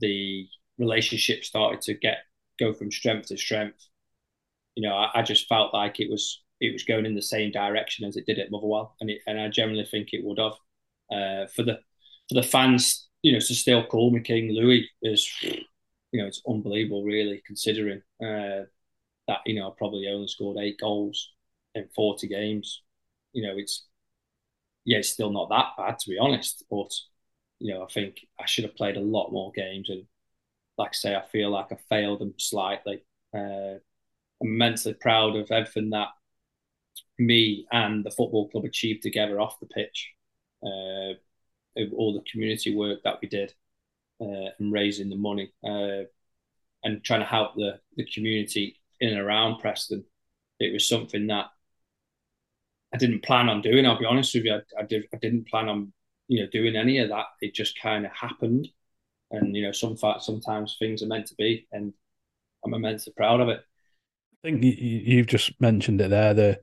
the 0.00 0.48
relationship 0.78 1.44
started 1.44 1.80
to 1.82 1.94
get 1.94 2.18
go 2.58 2.72
from 2.72 2.90
strength 2.92 3.28
to 3.28 3.36
strength, 3.36 3.88
you 4.76 4.88
know, 4.88 4.96
I, 4.96 5.20
I 5.20 5.22
just 5.22 5.48
felt 5.48 5.74
like 5.74 6.00
it 6.00 6.10
was 6.10 6.43
it 6.64 6.72
was 6.72 6.84
going 6.84 7.06
in 7.06 7.14
the 7.14 7.22
same 7.22 7.50
direction 7.50 8.06
as 8.06 8.16
it 8.16 8.26
did 8.26 8.38
at 8.38 8.50
Motherwell, 8.50 8.96
and 9.00 9.10
it, 9.10 9.20
and 9.26 9.40
I 9.40 9.48
generally 9.48 9.84
think 9.84 10.08
it 10.12 10.24
would 10.24 10.38
have. 10.38 10.54
Uh, 11.12 11.46
for 11.54 11.62
the 11.62 11.78
for 12.28 12.34
the 12.34 12.42
fans, 12.42 13.08
you 13.22 13.32
know, 13.32 13.38
to 13.38 13.54
still 13.54 13.84
call 13.86 14.10
me 14.10 14.20
King 14.20 14.50
Louis 14.52 14.88
is, 15.02 15.30
you 15.42 16.20
know, 16.20 16.26
it's 16.26 16.42
unbelievable, 16.48 17.04
really, 17.04 17.42
considering 17.46 18.00
uh, 18.22 18.64
that 19.28 19.40
you 19.46 19.54
know 19.54 19.68
I 19.68 19.72
probably 19.76 20.08
only 20.08 20.28
scored 20.28 20.58
eight 20.58 20.78
goals 20.80 21.32
in 21.74 21.88
forty 21.94 22.28
games. 22.28 22.82
You 23.32 23.46
know, 23.46 23.54
it's 23.56 23.86
yeah, 24.84 24.98
it's 24.98 25.10
still 25.10 25.30
not 25.30 25.48
that 25.50 25.72
bad 25.76 25.98
to 26.00 26.10
be 26.10 26.18
honest, 26.18 26.64
but 26.70 26.90
you 27.60 27.72
know, 27.72 27.82
I 27.82 27.86
think 27.92 28.26
I 28.40 28.46
should 28.46 28.64
have 28.64 28.76
played 28.76 28.96
a 28.96 29.00
lot 29.00 29.32
more 29.32 29.52
games, 29.52 29.88
and 29.90 30.04
like 30.78 30.90
I 30.90 30.94
say, 30.94 31.16
I 31.16 31.22
feel 31.22 31.50
like 31.50 31.72
I 31.72 31.76
failed 31.88 32.20
them 32.20 32.34
slightly. 32.38 33.04
Uh, 33.34 33.78
I'm 34.42 34.48
immensely 34.48 34.94
proud 34.94 35.36
of 35.36 35.50
everything 35.50 35.90
that 35.90 36.08
me 37.18 37.66
and 37.72 38.04
the 38.04 38.10
football 38.10 38.48
club 38.48 38.64
achieved 38.64 39.02
together 39.02 39.40
off 39.40 39.60
the 39.60 39.66
pitch. 39.66 40.12
Uh, 40.64 41.14
all 41.96 42.14
the 42.14 42.30
community 42.30 42.74
work 42.74 43.02
that 43.02 43.18
we 43.20 43.28
did 43.28 43.52
uh, 44.20 44.50
and 44.58 44.72
raising 44.72 45.10
the 45.10 45.16
money 45.16 45.52
uh, 45.64 46.04
and 46.84 47.02
trying 47.02 47.20
to 47.20 47.26
help 47.26 47.54
the, 47.56 47.80
the 47.96 48.06
community 48.06 48.80
in 49.00 49.10
and 49.10 49.20
around 49.20 49.58
Preston. 49.60 50.04
It 50.60 50.72
was 50.72 50.88
something 50.88 51.26
that 51.26 51.46
I 52.94 52.96
didn't 52.96 53.24
plan 53.24 53.48
on 53.48 53.60
doing. 53.60 53.86
I'll 53.86 53.98
be 53.98 54.04
honest 54.04 54.34
with 54.34 54.44
you. 54.44 54.54
I, 54.54 54.60
I, 54.80 54.84
did, 54.84 55.04
I 55.12 55.16
didn't 55.16 55.48
plan 55.48 55.68
on 55.68 55.92
you 56.28 56.40
know 56.40 56.48
doing 56.50 56.76
any 56.76 56.98
of 56.98 57.08
that. 57.10 57.26
It 57.40 57.54
just 57.54 57.80
kind 57.80 58.06
of 58.06 58.12
happened, 58.12 58.68
and 59.30 59.54
you 59.54 59.62
know 59.62 59.72
some 59.72 59.96
sometimes 60.20 60.76
things 60.78 61.02
are 61.02 61.06
meant 61.06 61.26
to 61.26 61.34
be, 61.34 61.66
and 61.72 61.92
I'm 62.64 62.74
immensely 62.74 63.12
proud 63.16 63.40
of 63.40 63.48
it. 63.48 63.60
I 63.60 64.48
think 64.48 64.62
you, 64.62 64.72
you've 64.72 65.26
just 65.26 65.60
mentioned 65.60 66.00
it 66.00 66.10
there 66.10 66.34
the 66.34 66.60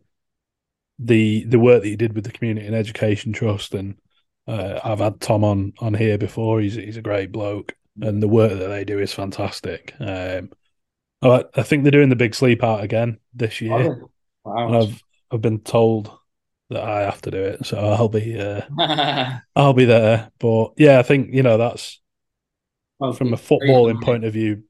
the 1.02 1.46
the 1.46 1.60
work 1.60 1.84
that 1.84 1.90
you 1.90 1.98
did 1.98 2.14
with 2.16 2.26
the 2.26 2.32
Community 2.32 2.68
and 2.68 2.76
Education 2.76 3.34
Trust, 3.34 3.74
and 3.74 3.98
uh, 4.48 4.80
I've 4.84 5.00
had 5.00 5.22
Tom 5.22 5.44
on 5.44 5.74
on 5.80 5.94
here 5.94 6.18
before. 6.18 6.62
He's 6.62 6.76
he's 6.76 6.98
a 6.98 7.02
great 7.02 7.32
bloke, 7.32 7.76
and 8.02 8.22
the 8.24 8.28
work 8.28 8.52
that 8.58 8.68
they 8.70 8.86
do 8.86 9.00
is 9.00 9.14
fantastic. 9.14 9.94
Um, 10.00 10.52
I, 11.24 11.46
I 11.56 11.64
think 11.64 11.84
they're 11.84 11.92
doing 11.92 12.10
the 12.10 12.16
big 12.18 12.36
sleep 12.36 12.64
out 12.64 12.84
again 12.84 13.20
this 13.34 13.62
year, 13.62 13.94
and 14.66 14.76
Wow. 14.76 14.78
I've 14.78 15.04
I've 15.32 15.42
been 15.42 15.62
told 15.62 16.12
that 16.70 16.84
I 16.84 17.02
have 17.04 17.22
to 17.24 17.32
do 17.32 17.44
it, 17.44 17.66
so 17.66 17.78
I'll 17.80 18.10
be 18.10 18.40
uh, 18.40 18.62
I'll 19.56 19.74
be 19.74 19.86
there. 19.86 20.32
But 20.40 20.74
yeah, 20.78 21.00
I 21.00 21.04
think 21.04 21.34
you 21.34 21.44
know 21.44 21.58
that's 21.58 22.00
Well, 23.00 23.18
from 23.18 23.34
a 23.34 23.38
footballing 23.38 24.02
point 24.02 24.24
of 24.26 24.34
view, 24.34 24.64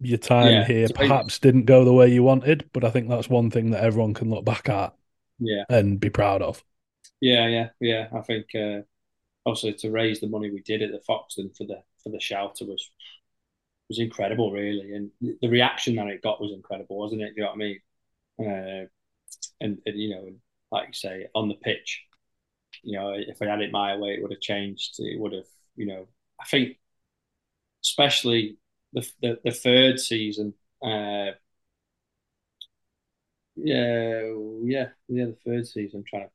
your 0.00 0.18
time 0.18 0.60
Yeah, 0.60 0.62
here 0.62 0.88
perhaps 0.88 1.38
didn't 1.38 1.64
go 1.64 1.84
the 1.84 1.92
way 1.92 2.08
you 2.08 2.22
wanted, 2.22 2.70
but 2.72 2.84
I 2.84 2.90
think 2.90 3.08
that's 3.08 3.28
one 3.28 3.50
thing 3.50 3.70
that 3.72 3.82
everyone 3.82 4.14
can 4.14 4.30
look 4.30 4.44
back 4.44 4.68
at 4.68 4.94
Yeah, 5.38 5.64
and 5.68 6.00
be 6.00 6.10
proud 6.10 6.42
of. 6.42 6.64
yeah, 7.20 7.46
yeah, 7.46 7.68
yeah. 7.80 8.08
I 8.14 8.20
think 8.20 8.46
uh, 8.54 8.82
also 9.44 9.72
to 9.72 9.90
raise 9.90 10.20
the 10.20 10.28
money 10.28 10.50
we 10.50 10.62
did 10.62 10.82
at 10.82 10.92
the 10.92 11.00
Foxton 11.08 11.56
for 11.56 11.64
the 11.64 11.82
for 12.02 12.10
the 12.10 12.20
shelter 12.20 12.64
was 12.66 12.90
was 13.88 13.98
incredible, 13.98 14.52
really, 14.52 14.92
and 14.94 15.10
the 15.40 15.48
reaction 15.48 15.96
that 15.96 16.08
it 16.08 16.22
got 16.22 16.40
was 16.40 16.52
incredible, 16.52 16.98
wasn't 16.98 17.22
it? 17.22 17.34
Do 17.34 17.40
you 17.40 17.42
know 17.42 17.48
what 17.48 17.54
I 17.54 17.58
mean? 17.58 17.80
Uh, 18.40 18.86
and, 19.60 19.78
and 19.86 20.00
you 20.00 20.10
know, 20.10 20.32
like 20.72 20.88
you 20.88 20.94
say, 20.94 21.28
on 21.34 21.48
the 21.48 21.54
pitch, 21.54 22.04
you 22.82 22.98
know, 22.98 23.14
if 23.16 23.42
I 23.42 23.46
had 23.46 23.62
it 23.62 23.72
my 23.72 23.96
way, 23.96 24.10
it 24.10 24.22
would 24.22 24.32
have 24.32 24.40
changed. 24.40 24.96
It 25.00 25.20
would 25.20 25.32
have, 25.32 25.46
you 25.76 25.86
know, 25.86 26.08
I 26.40 26.44
think, 26.46 26.78
especially 27.84 28.58
the 28.92 29.08
the, 29.22 29.38
the 29.44 29.50
third 29.52 30.00
season, 30.00 30.54
uh, 30.82 31.32
yeah, 33.62 34.22
yeah, 34.62 34.88
yeah. 35.08 35.24
The 35.26 35.36
third 35.44 35.66
season. 35.66 36.00
I'm 36.00 36.04
trying 36.04 36.24
to 36.24 36.30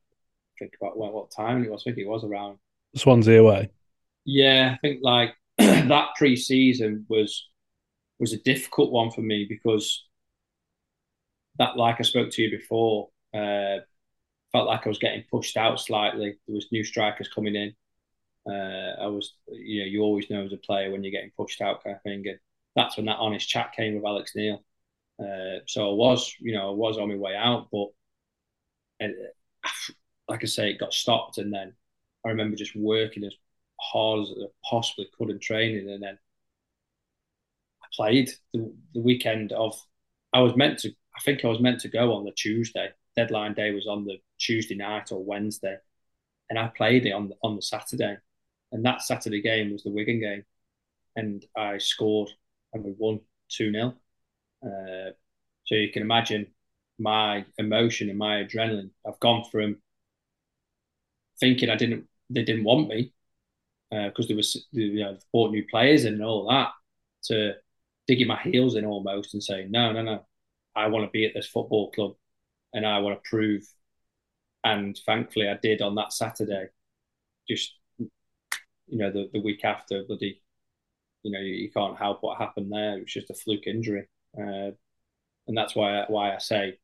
think 0.60 0.74
about 0.80 0.98
what, 0.98 1.14
what 1.14 1.32
time 1.32 1.64
it 1.64 1.72
was. 1.72 1.82
I 1.82 1.86
think 1.86 1.98
it 2.00 2.08
was 2.08 2.24
around. 2.24 2.58
Swansea 2.96 3.42
away. 3.42 3.70
Yeah, 4.26 4.76
I 4.76 4.78
think 4.80 5.00
like 5.02 5.36
that 5.58 6.10
pre-season 6.18 7.06
was 7.10 7.48
was 8.20 8.34
a 8.34 8.38
difficult 8.38 8.92
one 8.92 9.12
for 9.12 9.22
me 9.22 9.46
because 9.48 10.06
that, 11.60 11.78
like 11.78 11.98
I 12.00 12.04
spoke 12.04 12.32
to 12.32 12.42
you 12.42 12.50
before, 12.50 13.10
uh, 13.34 13.80
felt 14.52 14.68
like 14.68 14.86
I 14.86 14.90
was 14.90 15.00
getting 15.00 15.24
pushed 15.30 15.58
out 15.58 15.80
slightly. 15.80 16.38
There 16.48 16.56
was 16.56 16.72
new 16.72 16.84
strikers 16.84 17.28
coming 17.28 17.56
in. 17.56 17.74
Uh, 18.50 19.02
I 19.02 19.08
was, 19.08 19.34
you 19.48 19.82
know, 19.82 19.88
you 19.88 20.02
always 20.02 20.30
know 20.30 20.44
as 20.44 20.54
a 20.54 20.58
player 20.58 20.92
when 20.92 21.04
you're 21.04 21.12
getting 21.12 21.32
pushed 21.36 21.62
out, 21.62 21.84
kind 21.84 21.96
of 21.96 22.02
thing. 22.04 22.24
And 22.28 22.40
that's 22.76 22.98
when 22.98 23.06
that 23.08 23.18
honest 23.20 23.48
chat 23.48 23.74
came 23.74 23.96
with 23.96 24.06
Alex 24.06 24.34
Neil. 24.36 24.64
Uh, 25.20 25.60
so 25.68 25.92
I 25.92 25.94
was, 25.94 26.34
you 26.40 26.54
know, 26.54 26.70
I 26.70 26.74
was 26.74 26.98
on 26.98 27.10
my 27.10 27.16
way 27.16 27.36
out, 27.36 27.68
but 27.72 27.88
and, 29.00 29.16
like 30.30 30.44
I 30.44 30.48
say, 30.48 30.72
it 30.72 30.80
got 30.80 30.94
stopped, 30.94 31.38
and 31.38 31.54
then 31.54 31.74
I 32.26 32.30
remember 32.30 32.56
just 32.56 32.76
working 32.76 33.24
as 33.24 33.34
hard 33.80 34.22
as 34.22 34.30
I 34.30 34.46
possibly 34.70 35.08
could 35.18 35.30
in 35.30 35.40
training, 35.40 35.90
and 35.90 36.02
then 36.02 36.18
I 37.82 37.88
played 37.96 38.32
the, 38.54 38.74
the 38.94 39.02
weekend 39.02 39.52
of. 39.52 39.80
I 40.34 40.40
was 40.40 40.56
meant 40.56 40.80
to. 40.80 40.90
I 40.90 41.22
think 41.24 41.46
I 41.46 41.48
was 41.48 41.60
meant 41.60 41.82
to 41.82 41.90
go 41.90 42.14
on 42.14 42.26
the 42.26 42.32
Tuesday. 42.32 42.90
Deadline 43.16 43.54
day 43.54 43.72
was 43.72 43.86
on 43.88 44.06
the 44.06 44.18
Tuesday 44.40 44.76
night 44.76 45.12
or 45.12 45.24
Wednesday, 45.24 45.78
and 46.50 46.58
I 46.58 46.68
played 46.68 47.06
it 47.06 47.12
on 47.12 47.30
the, 47.30 47.36
on 47.44 47.56
the 47.56 47.62
Saturday, 47.62 48.18
and 48.72 48.86
that 48.86 49.04
Saturday 49.04 49.42
game 49.42 49.72
was 49.72 49.84
the 49.84 49.92
Wigan 49.92 50.20
game, 50.20 50.44
and 51.16 51.46
I 51.56 51.78
scored 51.78 52.30
and 52.74 52.84
we 52.84 52.96
won 52.98 53.20
two 53.50 53.72
0 53.72 53.94
uh, 54.66 55.12
So 55.66 55.76
you 55.76 55.92
can 55.92 56.04
imagine 56.04 56.48
my 57.00 57.46
emotion 57.58 58.10
and 58.10 58.18
my 58.18 58.44
adrenaline. 58.44 58.92
I've 59.08 59.20
gone 59.20 59.44
from 59.52 59.78
thinking 61.40 61.70
I 61.70 61.76
didn't, 61.76 62.08
they 62.30 62.44
didn't 62.44 62.64
want 62.64 62.90
me 62.90 63.14
because 63.90 64.26
uh, 64.26 64.28
there 64.28 64.38
was, 64.38 64.68
you 64.72 65.00
know, 65.00 65.18
bought 65.32 65.52
new 65.52 65.66
players 65.70 66.06
and 66.06 66.24
all 66.24 66.50
that, 66.50 66.72
to 67.26 67.54
digging 68.08 68.28
my 68.28 68.42
heels 68.42 68.76
in 68.76 68.86
almost 68.86 69.34
and 69.34 69.44
saying, 69.44 69.72
no, 69.72 69.92
no, 69.92 70.02
no, 70.02 70.26
I 70.76 70.88
want 70.88 71.06
to 71.06 71.12
be 71.12 71.26
at 71.26 71.34
this 71.34 71.48
football 71.48 71.92
club 71.92 72.14
and 72.74 72.86
I 72.86 73.00
want 73.00 73.22
to 73.22 73.30
prove. 73.30 73.64
And 74.64 74.98
thankfully, 75.06 75.50
I 75.50 75.58
did 75.62 75.82
on 75.82 75.96
that 75.96 76.14
Saturday. 76.14 76.68
Just 77.48 77.74
you 78.88 78.98
know, 78.98 79.12
the, 79.12 79.30
the 79.34 79.42
week 79.42 79.64
after, 79.64 80.04
bloody, 80.04 80.42
you 81.24 81.32
know, 81.32 81.40
you, 81.40 81.54
you 81.54 81.72
can't 81.72 81.98
help 81.98 82.20
what 82.22 82.38
happened 82.38 82.72
there. 82.72 82.98
It 82.98 83.02
was 83.04 83.14
just 83.14 83.30
a 83.30 83.34
fluke 83.34 83.68
injury, 83.68 84.08
uh, 84.38 84.72
and 85.48 85.58
that's 85.58 85.76
why 85.76 86.06
why 86.08 86.34
I 86.34 86.38
say 86.40 86.78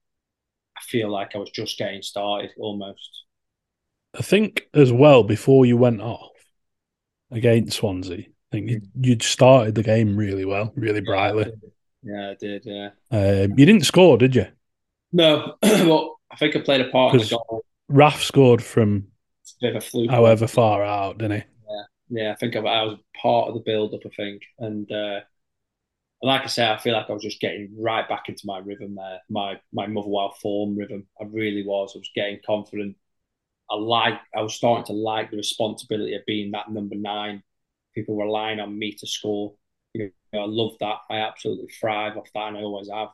I 0.77 0.81
feel 0.81 1.09
like 1.09 1.35
I 1.35 1.39
was 1.39 1.49
just 1.49 1.77
getting 1.77 2.01
started 2.01 2.51
almost. 2.57 3.23
I 4.17 4.21
think 4.21 4.67
as 4.73 4.91
well 4.91 5.23
before 5.23 5.65
you 5.65 5.77
went 5.77 6.01
off 6.01 6.31
against 7.31 7.77
Swansea, 7.77 8.19
I 8.19 8.25
think 8.51 8.69
you, 8.69 8.81
would 9.11 9.21
started 9.21 9.75
the 9.75 9.83
game 9.83 10.17
really 10.17 10.45
well, 10.45 10.73
really 10.75 11.01
brightly. 11.01 11.51
Yeah, 12.01 12.31
I 12.31 12.35
did. 12.39 12.63
Yeah, 12.65 12.89
um, 13.11 13.57
you 13.57 13.65
didn't 13.65 13.85
score, 13.85 14.17
did 14.17 14.35
you? 14.35 14.47
No, 15.11 15.55
but 15.61 16.09
I 16.31 16.35
think 16.37 16.55
I 16.55 16.61
played 16.61 16.81
a 16.81 16.89
part 16.89 17.13
in 17.13 17.21
the 17.21 17.29
goal. 17.29 17.63
Raf 17.87 18.21
scored 18.21 18.63
from 18.63 19.07
fluke, 19.81 20.09
however 20.09 20.47
far 20.47 20.83
out, 20.83 21.17
didn't 21.17 21.41
he? 21.41 21.47
Yeah, 21.69 22.23
yeah. 22.23 22.31
I 22.31 22.35
think 22.35 22.55
I, 22.55 22.59
I 22.59 22.83
was 22.83 22.97
part 23.21 23.49
of 23.49 23.55
the 23.55 23.61
build-up. 23.61 24.01
I 24.05 24.09
think, 24.15 24.43
and 24.59 24.89
uh, 24.91 25.19
like 26.21 26.41
I 26.43 26.47
say, 26.47 26.69
I 26.69 26.77
feel 26.77 26.93
like 26.93 27.09
I 27.09 27.13
was 27.13 27.23
just 27.23 27.39
getting 27.39 27.73
right 27.79 28.07
back 28.07 28.27
into 28.27 28.45
my 28.45 28.59
rhythm 28.59 28.95
there, 28.95 29.19
my 29.29 29.59
my 29.71 29.87
Motherwell 29.87 30.35
form 30.41 30.75
rhythm. 30.77 31.07
I 31.19 31.25
really 31.25 31.63
was. 31.65 31.93
I 31.95 31.99
was 31.99 32.11
getting 32.13 32.39
confident. 32.45 32.97
I 33.69 33.75
like. 33.75 34.19
I 34.35 34.41
was 34.41 34.55
starting 34.55 34.85
to 34.87 34.93
like 34.93 35.31
the 35.31 35.37
responsibility 35.37 36.15
of 36.15 36.25
being 36.25 36.51
that 36.51 36.69
number 36.71 36.95
nine. 36.95 37.43
People 37.95 38.15
were 38.15 38.25
relying 38.25 38.59
on 38.59 38.77
me 38.77 38.93
to 38.93 39.07
score. 39.07 39.53
You 39.93 40.11
know, 40.33 40.41
I 40.41 40.45
love 40.45 40.73
that. 40.81 40.97
I 41.09 41.17
absolutely 41.19 41.69
thrive 41.69 42.17
off 42.17 42.29
that, 42.33 42.49
and 42.49 42.57
I 42.57 42.61
always 42.61 42.89
have. 42.89 43.09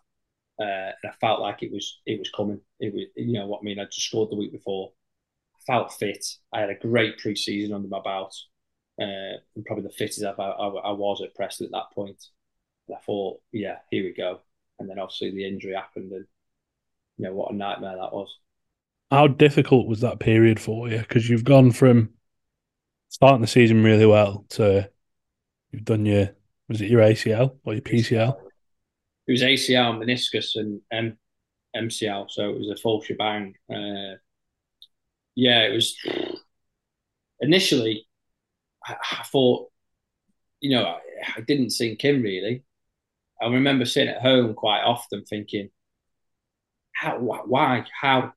Uh, 0.60 0.92
and 1.04 1.12
I 1.12 1.16
felt 1.22 1.42
like 1.42 1.64
it 1.64 1.72
was 1.72 2.02
it 2.06 2.18
was 2.18 2.32
coming. 2.32 2.62
It 2.80 2.94
was 2.94 3.04
you 3.16 3.34
know 3.34 3.48
what 3.48 3.60
I 3.62 3.64
mean. 3.64 3.80
I 3.80 3.86
just 3.86 4.08
scored 4.08 4.32
the 4.32 4.38
week 4.38 4.52
before. 4.52 4.94
I 5.58 5.60
felt 5.74 5.94
fit. 5.94 6.26
I 6.54 6.62
had 6.62 6.70
a 6.72 6.76
great 6.76 7.20
pre-season 7.20 7.74
under 7.76 7.88
my 7.88 8.02
belt, 8.02 8.36
uh, 9.02 9.38
and 9.56 9.66
probably 9.66 9.84
the 9.84 9.90
fittest 9.92 10.24
I've, 10.24 10.40
I, 10.40 10.44
I 10.44 10.92
was 10.92 11.22
at 11.22 11.36
Preston 11.36 11.68
at 11.68 11.72
that 11.74 11.94
point. 11.94 12.24
I 12.90 13.00
thought, 13.06 13.42
yeah, 13.52 13.78
here 13.90 14.04
we 14.04 14.14
go. 14.14 14.42
And 14.80 14.90
then 14.90 15.00
obviously 15.00 15.32
the 15.32 15.48
injury 15.48 15.74
happened, 15.74 16.12
and 16.12 16.26
you 17.18 17.26
know 17.26 17.34
what 17.34 17.52
a 17.52 17.56
nightmare 17.56 17.96
that 17.96 18.14
was. 18.14 18.30
How 19.12 19.28
difficult 19.28 19.88
was 19.88 20.02
that 20.02 20.20
period 20.20 20.60
for 20.60 20.90
you? 20.90 21.00
Because 21.00 21.30
you've 21.30 21.44
gone 21.44 21.72
from 21.72 22.10
starting 23.10 23.42
the 23.42 23.48
season 23.48 23.84
really 23.84 24.06
well 24.06 24.46
to 24.50 24.90
you've 25.72 25.86
done 25.86 26.06
your 26.06 26.30
was 26.68 26.82
it 26.82 26.90
your 26.90 27.02
ACL 27.02 27.56
or 27.64 27.74
your 27.74 27.82
PCL? 27.82 28.36
it 29.28 29.32
was 29.32 29.42
ACL, 29.42 29.98
meniscus, 29.98 30.56
and 30.56 30.82
M- 30.92 31.18
MCL, 31.76 32.30
so 32.30 32.50
it 32.50 32.58
was 32.58 32.70
a 32.70 32.76
full 32.82 33.02
shebang. 33.02 33.56
Uh, 33.70 34.18
yeah, 35.36 35.64
it 35.64 35.74
was. 35.74 35.96
Initially, 37.40 38.08
I, 38.86 38.96
I 39.20 39.24
thought, 39.24 39.72
you 40.62 40.72
know, 40.72 40.86
I, 40.86 41.00
I, 41.38 41.42
didn't 41.42 41.72
sink 41.72 42.04
in 42.06 42.22
really. 42.22 42.64
I 43.42 43.48
remember 43.48 43.86
sitting 43.86 44.14
at 44.14 44.22
home 44.22 44.54
quite 44.54 44.82
often 44.82 45.26
thinking, 45.26 45.70
how, 46.94 47.18
why, 47.20 47.86
how, 48.00 48.34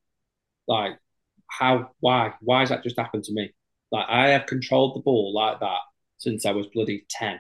like, 0.67 0.99
how, 1.47 1.91
why, 2.01 2.35
why 2.41 2.61
has 2.61 2.71
that 2.71 2.83
just 2.83 2.99
happened 2.99 3.25
to 3.25 3.33
me? 3.33 3.55
Like, 3.93 4.07
I 4.09 4.29
have 4.29 4.47
controlled 4.47 4.97
the 4.97 5.01
ball 5.01 5.33
like 5.33 5.61
that 5.61 5.79
since 6.19 6.45
I 6.45 6.51
was 6.53 6.67
bloody 6.67 7.07
10, 7.09 7.39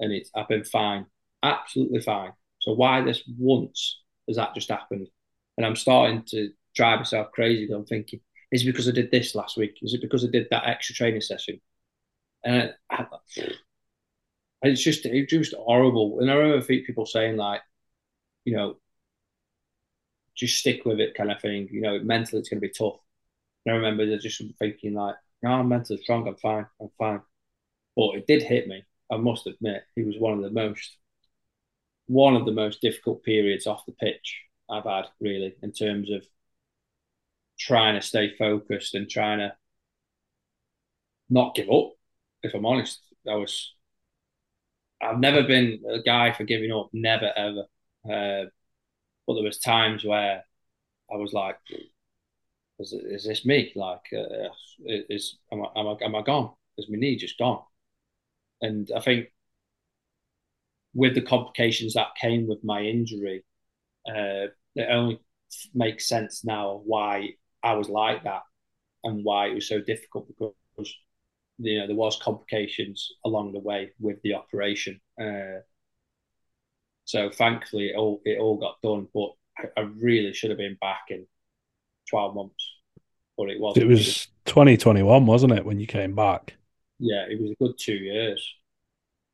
and 0.00 0.12
it's, 0.12 0.30
I've 0.36 0.48
been 0.48 0.64
fine, 0.64 1.06
absolutely 1.42 2.00
fine 2.00 2.32
so 2.64 2.72
why 2.72 3.02
this 3.02 3.22
once 3.38 4.00
has 4.26 4.36
that 4.36 4.54
just 4.54 4.70
happened? 4.70 5.06
And 5.58 5.66
I'm 5.66 5.76
starting 5.76 6.22
to 6.28 6.48
drive 6.74 7.00
myself 7.00 7.30
crazy. 7.32 7.70
I'm 7.70 7.84
thinking, 7.84 8.20
is 8.50 8.62
it 8.62 8.66
because 8.66 8.88
I 8.88 8.92
did 8.92 9.10
this 9.10 9.34
last 9.34 9.58
week? 9.58 9.76
Is 9.82 9.92
it 9.92 10.00
because 10.00 10.24
I 10.24 10.28
did 10.28 10.46
that 10.50 10.66
extra 10.66 10.94
training 10.94 11.20
session? 11.20 11.60
And 12.42 12.72
I, 12.90 13.04
it's 14.64 14.82
just 14.82 15.06
it's 15.06 15.30
just 15.30 15.54
horrible. 15.54 16.20
And 16.20 16.30
I 16.30 16.34
remember 16.34 16.64
people 16.64 17.06
saying 17.06 17.36
like, 17.36 17.62
you 18.44 18.56
know, 18.56 18.76
just 20.34 20.58
stick 20.58 20.84
with 20.84 21.00
it, 21.00 21.14
kind 21.14 21.30
of 21.30 21.40
thing. 21.40 21.68
You 21.70 21.80
know, 21.80 21.98
mentally 22.00 22.40
it's 22.40 22.48
going 22.48 22.60
to 22.60 22.66
be 22.66 22.72
tough. 22.72 22.98
And 23.66 23.74
I 23.74 23.76
remember 23.76 24.18
just 24.18 24.42
thinking 24.58 24.94
like, 24.94 25.16
no, 25.42 25.50
I'm 25.50 25.68
mentally 25.68 26.00
strong. 26.02 26.26
I'm 26.28 26.36
fine. 26.36 26.66
I'm 26.80 26.90
fine. 26.98 27.22
But 27.96 28.16
it 28.16 28.26
did 28.26 28.42
hit 28.42 28.68
me. 28.68 28.84
I 29.10 29.16
must 29.16 29.46
admit, 29.46 29.84
he 29.94 30.02
was 30.02 30.16
one 30.18 30.34
of 30.34 30.42
the 30.42 30.50
most 30.50 30.96
one 32.06 32.36
of 32.36 32.44
the 32.44 32.52
most 32.52 32.80
difficult 32.80 33.22
periods 33.22 33.66
off 33.66 33.86
the 33.86 33.92
pitch 33.92 34.42
I've 34.70 34.84
had, 34.84 35.06
really, 35.20 35.54
in 35.62 35.72
terms 35.72 36.10
of 36.10 36.26
trying 37.58 37.94
to 37.94 38.06
stay 38.06 38.34
focused 38.36 38.94
and 38.94 39.08
trying 39.08 39.38
to 39.38 39.54
not 41.30 41.54
give 41.54 41.70
up. 41.70 41.92
If 42.42 42.54
I'm 42.54 42.66
honest, 42.66 43.00
I 43.28 43.34
was. 43.36 43.74
I've 45.04 45.20
never 45.20 45.42
been 45.42 45.82
a 45.88 46.02
guy 46.02 46.32
for 46.32 46.44
giving 46.44 46.72
up, 46.72 46.90
never 46.92 47.30
ever. 47.36 47.64
Uh, 48.04 48.48
but 49.26 49.34
there 49.34 49.44
was 49.44 49.58
times 49.58 50.04
where 50.04 50.44
I 51.12 51.16
was 51.16 51.32
like, 51.32 51.58
"Is, 52.78 52.92
is 52.92 53.24
this 53.24 53.44
me? 53.44 53.72
Like, 53.74 54.06
uh, 54.12 54.48
is 54.86 55.38
am 55.52 55.62
I, 55.64 55.80
am 55.80 55.88
I 55.88 55.96
am 56.04 56.14
I 56.14 56.22
gone? 56.22 56.52
Is 56.78 56.88
my 56.88 56.98
knee 56.98 57.16
just 57.16 57.38
gone?" 57.38 57.62
And 58.60 58.90
I 58.94 59.00
think 59.00 59.28
with 60.94 61.14
the 61.14 61.22
complications 61.22 61.94
that 61.94 62.14
came 62.20 62.46
with 62.46 62.62
my 62.64 62.82
injury, 62.82 63.44
uh, 64.08 64.48
it 64.76 64.88
only 64.90 65.20
makes 65.74 66.08
sense 66.08 66.44
now 66.44 66.82
why 66.84 67.34
I 67.62 67.74
was 67.74 67.88
like 67.88 68.24
that 68.24 68.42
and 69.04 69.24
why 69.24 69.48
it 69.48 69.54
was 69.54 69.68
so 69.68 69.80
difficult 69.80 70.28
because 70.28 70.94
you 71.58 71.78
know 71.78 71.86
there 71.86 71.96
was 71.96 72.18
complications 72.20 73.12
along 73.24 73.52
the 73.52 73.60
way 73.60 73.92
with 74.00 74.20
the 74.22 74.34
operation. 74.34 75.00
Uh, 75.20 75.60
so 77.04 77.30
thankfully, 77.30 77.90
it 77.90 77.96
all 77.96 78.20
it 78.24 78.38
all 78.38 78.56
got 78.56 78.80
done. 78.82 79.08
But 79.14 79.32
I, 79.58 79.80
I 79.80 79.82
really 79.82 80.32
should 80.32 80.50
have 80.50 80.58
been 80.58 80.78
back 80.80 81.06
in 81.10 81.26
twelve 82.08 82.34
months, 82.34 82.70
but 83.36 83.50
it 83.50 83.60
was. 83.60 83.76
It 83.76 83.86
was 83.86 84.28
twenty 84.44 84.76
twenty 84.76 85.02
one, 85.02 85.26
wasn't 85.26 85.52
it, 85.52 85.64
when 85.64 85.80
you 85.80 85.86
came 85.86 86.14
back? 86.14 86.54
Yeah, 86.98 87.24
it 87.28 87.40
was 87.40 87.50
a 87.50 87.64
good 87.64 87.74
two 87.78 87.96
years, 87.96 88.54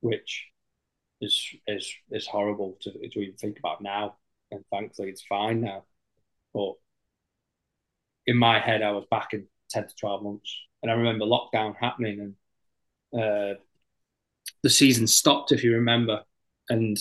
which 0.01 0.47
is 1.21 1.55
is 1.67 1.93
is 2.11 2.27
horrible 2.27 2.77
to, 2.83 2.93
to 2.93 3.21
even 3.21 3.37
think 3.37 3.59
about 3.59 3.83
now. 3.83 4.17
And 4.51 4.65
thankfully, 4.71 5.11
it's 5.11 5.23
fine 5.23 5.61
now. 5.61 5.85
But 6.53 6.75
in 8.27 8.37
my 8.37 8.59
head, 8.59 8.83
I 8.83 8.91
was 8.91 9.05
back 9.11 9.33
in 9.33 9.47
ten 9.69 9.87
to 9.87 9.95
twelve 9.95 10.23
months, 10.23 10.57
and 10.83 10.91
I 10.91 10.95
remember 10.95 11.25
lockdown 11.25 11.75
happening, 11.79 12.35
and 13.13 13.23
uh, 13.23 13.59
the 14.63 14.71
season 14.71 15.07
stopped. 15.07 15.53
If 15.53 15.65
you 15.65 15.75
remember, 15.75 16.23
and 16.69 16.97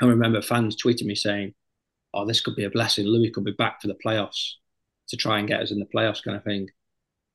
I 0.00 0.06
remember 0.06 0.42
fans 0.42 0.76
tweeting 0.76 1.06
me 1.06 1.14
saying, 1.14 1.54
oh, 2.14 2.26
this 2.26 2.40
could 2.40 2.56
be 2.56 2.64
a 2.64 2.70
blessing. 2.70 3.06
Louis 3.06 3.30
could 3.30 3.44
be 3.44 3.52
back 3.52 3.80
for 3.80 3.88
the 3.88 3.98
playoffs 4.04 4.52
to 5.08 5.16
try 5.16 5.38
and 5.38 5.48
get 5.48 5.60
us 5.60 5.70
in 5.70 5.78
the 5.78 5.86
playoffs, 5.86 6.22
kind 6.22 6.36
of 6.36 6.44
thing. 6.44 6.68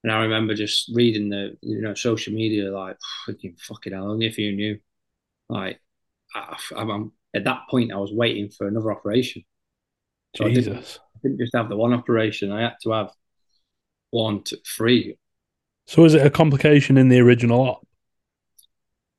And 0.03 0.11
I 0.11 0.23
remember 0.23 0.53
just 0.53 0.91
reading 0.93 1.29
the, 1.29 1.57
you 1.61 1.81
know, 1.81 1.93
social 1.93 2.33
media, 2.33 2.71
like, 2.71 2.97
thinking, 3.25 3.55
fucking 3.59 3.93
hell, 3.93 4.11
only 4.11 4.25
if 4.25 4.37
you 4.37 4.53
knew. 4.53 4.79
Like, 5.49 5.79
I, 6.35 6.57
I'm, 6.75 6.91
I'm- 6.91 7.11
at 7.35 7.45
that 7.45 7.61
point, 7.69 7.91
I 7.91 7.97
was 7.97 8.11
waiting 8.13 8.49
for 8.51 8.67
another 8.67 8.91
operation. 8.91 9.43
So 10.35 10.45
I 10.45 10.49
didn't, 10.49 10.73
Jesus. 10.73 10.99
I 11.15 11.19
didn't 11.23 11.39
just 11.39 11.55
have 11.55 11.67
the 11.69 11.75
one 11.75 11.93
operation, 11.93 12.51
I 12.51 12.61
had 12.61 12.75
to 12.83 12.91
have 12.91 13.09
one, 14.13 14.43
two, 14.43 14.57
three. 14.65 15.17
So 15.87 16.05
is 16.05 16.13
it 16.13 16.25
a 16.25 16.29
complication 16.29 16.97
in 16.97 17.09
the 17.09 17.19
original 17.19 17.61
op? 17.61 17.87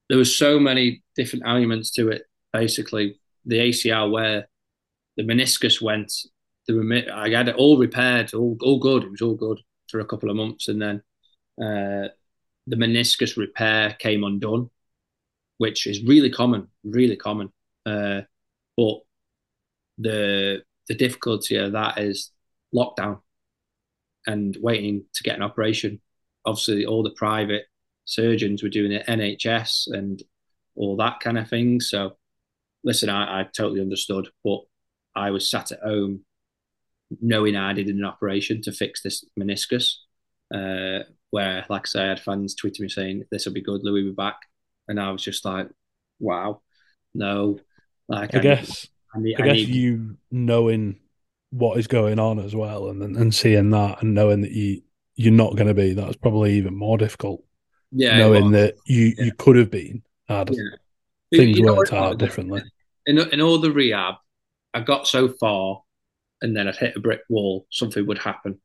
There 0.09 0.19
were 0.19 0.25
so 0.25 0.59
many 0.59 1.03
different 1.17 1.45
elements 1.47 1.91
to 1.93 2.09
it. 2.11 2.23
Basically, 2.53 3.19
the 3.45 3.59
ACL 3.59 4.11
where 4.11 4.49
the 5.17 5.25
meniscus 5.25 5.83
went, 5.83 6.13
the 6.69 6.75
remi- 6.75 7.09
I 7.09 7.31
had 7.31 7.49
it 7.49 7.57
all 7.57 7.77
repaired, 7.77 8.33
all 8.35 8.57
all 8.63 8.79
good. 8.79 9.05
It 9.05 9.11
was 9.11 9.21
all 9.21 9.35
good 9.35 9.61
for 9.89 10.01
a 10.01 10.05
couple 10.05 10.31
of 10.31 10.37
months, 10.37 10.69
and 10.69 10.81
then 10.81 11.03
uh, 11.61 12.09
the 12.67 12.77
meniscus 12.77 13.37
repair 13.37 13.97
came 13.99 14.25
undone, 14.25 14.71
which 15.59 15.87
is 15.87 16.05
really 16.05 16.31
common, 16.31 16.69
really 16.85 17.17
common. 17.17 17.53
Uh, 17.85 18.23
but 18.77 19.01
the 19.99 20.63
the 20.89 20.95
difficulty 20.95 21.57
of 21.57 21.73
that 21.73 21.99
is 21.99 22.31
lockdown 22.75 23.21
and 24.27 24.57
waiting 24.61 25.05
to 25.15 25.23
get 25.23 25.37
an 25.37 25.43
operation. 25.43 26.01
Obviously, 26.45 26.87
all 26.87 27.03
the 27.03 27.11
private 27.11 27.65
surgeons 28.05 28.63
were 28.63 28.69
doing 28.69 28.93
it 28.93 29.07
NHS 29.07 29.89
and 29.93 30.23
all 30.77 30.97
that 30.97 31.21
kind 31.21 31.39
of 31.39 31.49
thing. 31.49 31.81
So, 31.81 32.17
listen, 32.83 33.09
I, 33.09 33.41
I 33.41 33.43
totally 33.45 33.81
understood, 33.81 34.29
but 34.45 34.61
I 35.17 35.31
was 35.31 35.51
sat 35.51 35.73
at 35.73 35.81
home 35.81 36.25
knowing 37.21 37.57
I 37.57 37.73
did 37.73 37.89
an 37.89 38.05
operation 38.05 38.61
to 38.63 38.73
fix 38.73 39.03
this 39.03 39.25
meniscus. 39.39 39.95
Uh, 40.55 41.05
where, 41.31 41.65
like 41.69 41.83
I 41.83 41.89
say, 41.89 42.05
I 42.05 42.09
had 42.11 42.21
fans 42.21 42.55
tweeting 42.55 42.81
me 42.81 42.89
saying 42.89 43.25
this 43.31 43.47
will 43.47 43.55
be 43.55 43.63
good, 43.63 43.81
Louis 43.83 44.03
will 44.05 44.11
be 44.11 44.15
back, 44.15 44.37
and 44.87 45.01
I 45.01 45.11
was 45.11 45.23
just 45.23 45.45
like, 45.45 45.69
wow, 46.21 46.61
no. 47.15 47.59
Like 48.09 48.35
I 48.35 48.39
need- 48.39 48.43
guess 48.43 48.87
I 49.15 49.19
need, 49.21 49.41
I 49.41 49.43
I 49.43 49.47
guess 49.47 49.57
need- 49.57 49.69
you 49.69 50.17
knowing 50.31 51.01
what 51.55 51.79
is 51.79 51.87
going 51.87 52.19
on 52.19 52.41
as 52.41 52.53
well 52.53 52.89
and 52.89 53.01
and 53.17 53.33
seeing 53.33 53.71
that 53.71 54.03
and 54.03 54.13
knowing 54.13 54.41
that 54.41 54.51
you 54.51 54.83
you're 55.15 55.33
not 55.33 55.55
going 55.55 55.69
to 55.69 55.75
be 55.75 55.93
that's 55.95 56.17
probably 56.17 56.55
even 56.55 56.75
more 56.75 56.99
difficult 56.99 57.45
yeah, 57.93 58.19
knowing 58.19 58.51
that 58.51 58.75
you 58.87 59.15
Yeah. 59.17 59.27
you 59.27 59.33
could 59.39 59.55
have 59.55 59.71
been 59.71 60.03
had 60.29 60.51
Yeah. 60.51 60.77
things 61.39 61.57
you 61.57 61.65
know 61.65 61.77
worked 61.77 61.93
out 61.93 62.19
differently 62.19 62.63
in 63.07 63.19
in 63.19 63.41
all 63.41 63.59
the 63.59 63.71
rehab, 63.71 64.17
I 64.73 64.81
got 64.81 65.07
so 65.07 65.29
far, 65.29 65.83
and 66.43 66.57
then 66.57 66.67
I'd 66.67 66.77
hit 66.77 66.97
a 66.97 67.01
brick 67.01 67.21
wall. 67.29 67.67
Something 67.71 68.07
would 68.07 68.19
happen. 68.19 68.61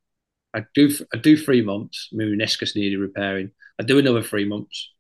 I'd 0.54 0.66
do 0.74 0.90
I'd 1.14 1.22
do 1.22 1.38
three 1.38 1.62
months. 1.62 2.10
My 2.12 2.24
meniscus 2.24 2.76
needed 2.76 3.00
repairing. 3.00 3.52
I'd 3.78 3.88
do 3.88 4.00
another 4.00 4.24
three 4.24 4.46
months, 4.46 4.92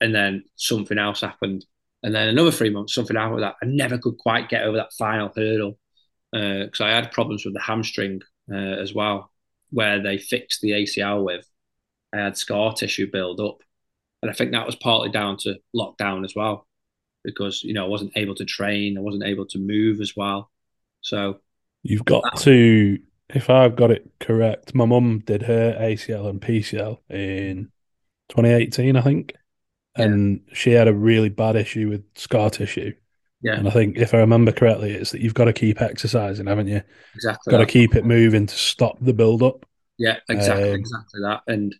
and 0.00 0.14
then 0.14 0.44
something 0.54 0.98
else 0.98 1.20
happened, 1.20 1.66
and 2.02 2.14
then 2.14 2.28
another 2.28 2.52
three 2.52 2.70
months. 2.70 2.94
Something 2.94 3.16
happened 3.16 3.42
that. 3.42 3.56
I 3.62 3.66
never 3.66 3.98
could 3.98 4.16
quite 4.18 4.48
get 4.48 4.62
over 4.62 4.76
that 4.78 4.92
final 4.94 5.32
hurdle 5.36 5.78
because 6.32 6.80
I 6.80 6.90
had 6.90 7.12
problems 7.12 7.44
with 7.44 7.54
the 7.54 7.60
hamstring 7.60 8.22
uh, 8.50 8.54
as 8.54 8.94
well, 8.94 9.30
where 9.70 10.02
they 10.02 10.18
fixed 10.18 10.60
the 10.60 10.72
ACL 10.72 11.24
with. 11.24 11.48
I 12.12 12.18
had 12.18 12.36
scar 12.36 12.72
tissue 12.72 13.10
build 13.10 13.40
up, 13.40 13.58
and 14.22 14.30
I 14.30 14.34
think 14.34 14.52
that 14.52 14.66
was 14.66 14.76
partly 14.76 15.10
down 15.10 15.36
to 15.38 15.58
lockdown 15.74 16.24
as 16.24 16.34
well 16.34 16.66
because 17.24 17.62
you 17.64 17.74
know 17.74 17.84
I 17.84 17.88
wasn't 17.88 18.12
able 18.16 18.36
to 18.36 18.44
train, 18.44 18.96
I 18.96 19.00
wasn't 19.00 19.24
able 19.24 19.46
to 19.46 19.58
move 19.58 20.00
as 20.00 20.16
well. 20.16 20.50
So 21.00 21.40
you've 21.82 22.04
got 22.04 22.36
to 22.40 22.98
if 23.28 23.50
I've 23.50 23.76
got 23.76 23.90
it 23.90 24.08
correct 24.20 24.74
my 24.74 24.84
mum 24.84 25.20
did 25.24 25.42
her 25.42 25.76
ACL 25.80 26.28
and 26.28 26.40
PCL 26.40 26.98
in 27.10 27.70
2018 28.28 28.96
I 28.96 29.00
think 29.00 29.34
and 29.94 30.40
she 30.52 30.72
had 30.72 30.88
a 30.88 30.94
really 30.94 31.28
bad 31.28 31.56
issue 31.56 31.88
with 31.88 32.04
scar 32.16 32.50
tissue 32.50 32.92
yeah, 33.42 33.54
and 33.54 33.68
I 33.68 33.70
think 33.70 33.98
if 33.98 34.14
I 34.14 34.18
remember 34.18 34.52
correctly 34.52 34.92
it's 34.92 35.10
that 35.12 35.20
you've 35.20 35.34
got 35.34 35.44
to 35.44 35.52
keep 35.52 35.80
exercising 35.80 36.46
haven't 36.46 36.68
you 36.68 36.82
exactly. 37.14 37.50
got 37.50 37.58
to 37.58 37.66
keep 37.66 37.94
it 37.94 38.04
moving 38.04 38.46
to 38.46 38.54
stop 38.54 38.96
the 39.00 39.12
build 39.12 39.42
up 39.42 39.66
Yeah, 39.98 40.18
exactly, 40.28 40.70
Um, 40.70 40.80
exactly 40.80 41.20
that. 41.22 41.42
And 41.46 41.74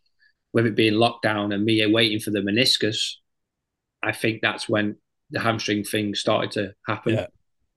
with 0.53 0.67
it 0.67 0.75
being 0.75 0.95
lockdown 0.95 1.55
and 1.55 1.65
me 1.65 1.85
waiting 1.87 2.21
for 2.21 2.31
the 2.31 2.41
meniscus, 2.41 3.15
I 4.03 4.13
think 4.13 4.41
that's 4.41 4.69
when 4.69 4.97
the 5.31 5.41
hamstring 5.41 5.85
thing 5.85 6.15
started 6.15 6.51
to 6.53 6.75
happen. 6.87 7.15
Yeah. 7.15 7.27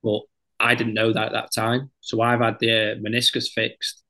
But 0.02 0.22
I 0.58 0.74
didn't 0.74 0.94
know 0.94 1.12
that 1.12 1.26
at 1.26 1.32
that 1.32 1.52
time. 1.54 1.90
So 2.00 2.20
I've 2.20 2.40
had 2.40 2.58
the 2.60 2.92
uh, 2.92 2.94
meniscus 2.96 3.50
fixed, 3.50 4.02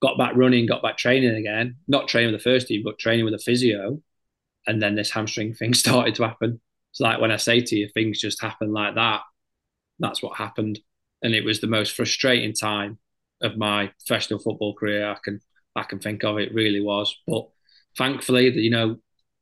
got 0.00 0.18
back 0.18 0.32
running, 0.36 0.66
got 0.66 0.82
back 0.82 0.98
training 0.98 1.34
again. 1.34 1.76
Not 1.88 2.08
training 2.08 2.32
with 2.32 2.40
the 2.40 2.50
first 2.50 2.68
team, 2.68 2.82
but 2.84 2.98
training 2.98 3.24
with 3.24 3.34
a 3.34 3.38
physio. 3.38 4.00
And 4.66 4.80
then 4.80 4.94
this 4.94 5.10
hamstring 5.10 5.54
thing 5.54 5.74
started 5.84 6.14
to 6.16 6.28
happen. 6.28 6.60
It's 6.92 7.00
like 7.00 7.20
when 7.20 7.32
I 7.32 7.36
say 7.36 7.60
to 7.60 7.76
you, 7.76 7.88
things 7.88 8.20
just 8.20 8.42
happen 8.42 8.72
like 8.72 8.94
that. 8.96 9.22
That's 9.98 10.22
what 10.22 10.36
happened. 10.36 10.78
And 11.22 11.34
it 11.34 11.44
was 11.44 11.60
the 11.60 11.66
most 11.66 11.96
frustrating 11.96 12.52
time 12.52 12.98
of 13.40 13.56
my 13.56 13.90
professional 14.06 14.38
football 14.38 14.74
career 14.74 15.10
I 15.10 15.16
can 15.24 15.40
I 15.74 15.84
can 15.84 15.98
think 15.98 16.22
of. 16.22 16.38
It 16.38 16.54
really 16.54 16.80
was. 16.80 17.16
But 17.26 17.48
thankfully, 17.96 18.50
you 18.58 18.70
know, 18.70 18.96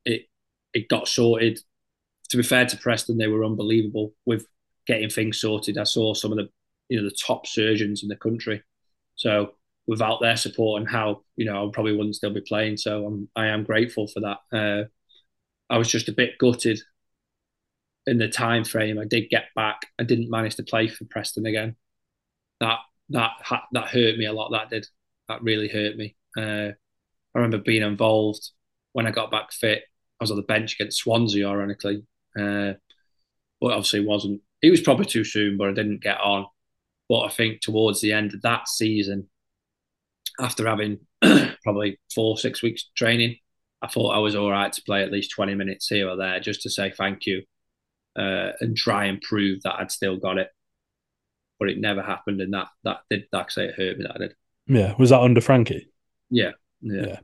it 0.04 0.26
it 0.72 0.88
got 0.88 1.08
sorted. 1.08 1.58
To 2.30 2.36
be 2.36 2.42
fair 2.44 2.66
to 2.66 2.76
Preston, 2.76 3.18
they 3.18 3.26
were 3.26 3.44
unbelievable 3.44 4.14
with 4.24 4.46
getting 4.86 5.10
things 5.10 5.40
sorted. 5.40 5.76
I 5.78 5.84
saw 5.84 6.14
some 6.14 6.30
of 6.32 6.38
the 6.38 6.48
you 6.88 6.98
know 6.98 7.08
the 7.08 7.16
top 7.26 7.46
surgeons 7.46 8.02
in 8.02 8.08
the 8.08 8.16
country. 8.16 8.62
So 9.16 9.54
without 9.88 10.20
their 10.20 10.36
support 10.36 10.80
and 10.80 10.88
how 10.90 11.22
you 11.36 11.46
know 11.46 11.66
I 11.66 11.70
probably 11.72 11.96
wouldn't 11.96 12.16
still 12.16 12.32
be 12.32 12.42
playing. 12.42 12.76
So 12.76 13.06
I'm 13.06 13.28
I 13.34 13.46
am 13.48 13.64
grateful 13.64 14.06
for 14.06 14.20
that. 14.20 14.38
Uh, 14.52 14.84
I 15.68 15.78
was 15.78 15.90
just 15.90 16.08
a 16.08 16.12
bit 16.12 16.38
gutted 16.38 16.80
in 18.10 18.18
the 18.18 18.28
time 18.28 18.64
frame. 18.64 18.98
I 18.98 19.04
did 19.04 19.30
get 19.30 19.44
back. 19.54 19.86
I 19.98 20.02
didn't 20.02 20.30
manage 20.30 20.56
to 20.56 20.64
play 20.64 20.88
for 20.88 21.04
Preston 21.04 21.46
again. 21.46 21.76
That 22.58 22.80
that 23.10 23.30
that 23.72 23.86
hurt 23.86 24.18
me 24.18 24.26
a 24.26 24.32
lot. 24.32 24.50
That 24.50 24.68
did. 24.68 24.86
That 25.28 25.44
really 25.44 25.68
hurt 25.68 25.96
me. 25.96 26.16
Uh, 26.36 26.72
I 26.72 27.36
remember 27.36 27.58
being 27.58 27.82
involved 27.82 28.50
when 28.92 29.06
I 29.06 29.12
got 29.12 29.30
back 29.30 29.52
fit. 29.52 29.84
I 30.20 30.24
was 30.24 30.32
on 30.32 30.36
the 30.36 30.42
bench 30.42 30.74
against 30.74 30.98
Swansea, 30.98 31.48
ironically, 31.48 32.02
uh, 32.36 32.74
but 33.60 33.72
obviously 33.72 34.04
wasn't. 34.04 34.42
It 34.60 34.70
was 34.70 34.80
probably 34.80 35.06
too 35.06 35.24
soon, 35.24 35.56
but 35.56 35.68
I 35.68 35.72
didn't 35.72 36.02
get 36.02 36.20
on. 36.20 36.46
But 37.08 37.20
I 37.20 37.28
think 37.28 37.60
towards 37.60 38.00
the 38.00 38.12
end 38.12 38.34
of 38.34 38.42
that 38.42 38.68
season, 38.68 39.28
after 40.40 40.66
having 40.66 40.98
probably 41.62 42.00
four 42.12 42.36
six 42.36 42.60
weeks 42.60 42.90
training, 42.96 43.36
I 43.82 43.86
thought 43.86 44.16
I 44.16 44.18
was 44.18 44.34
all 44.34 44.50
right 44.50 44.72
to 44.72 44.82
play 44.82 45.04
at 45.04 45.12
least 45.12 45.30
twenty 45.30 45.54
minutes 45.54 45.86
here 45.86 46.08
or 46.08 46.16
there, 46.16 46.40
just 46.40 46.62
to 46.62 46.70
say 46.70 46.90
thank 46.90 47.24
you 47.24 47.44
uh, 48.16 48.52
and 48.60 48.76
try 48.76 49.06
and 49.06 49.20
prove 49.20 49.62
that 49.62 49.76
I'd 49.78 49.90
still 49.90 50.16
got 50.16 50.38
it. 50.38 50.48
But 51.58 51.70
it 51.70 51.78
never 51.78 52.02
happened, 52.02 52.40
and 52.40 52.54
that 52.54 52.68
that 52.84 53.00
did 53.10 53.24
say 53.48 53.66
it 53.66 53.74
hurt 53.74 53.98
me. 53.98 54.06
That 54.06 54.18
did. 54.18 54.34
yeah 54.66 54.94
was 54.98 55.10
that 55.10 55.20
under 55.20 55.40
Frankie 55.40 55.90
Yeah, 56.30 56.52
yeah. 56.80 57.18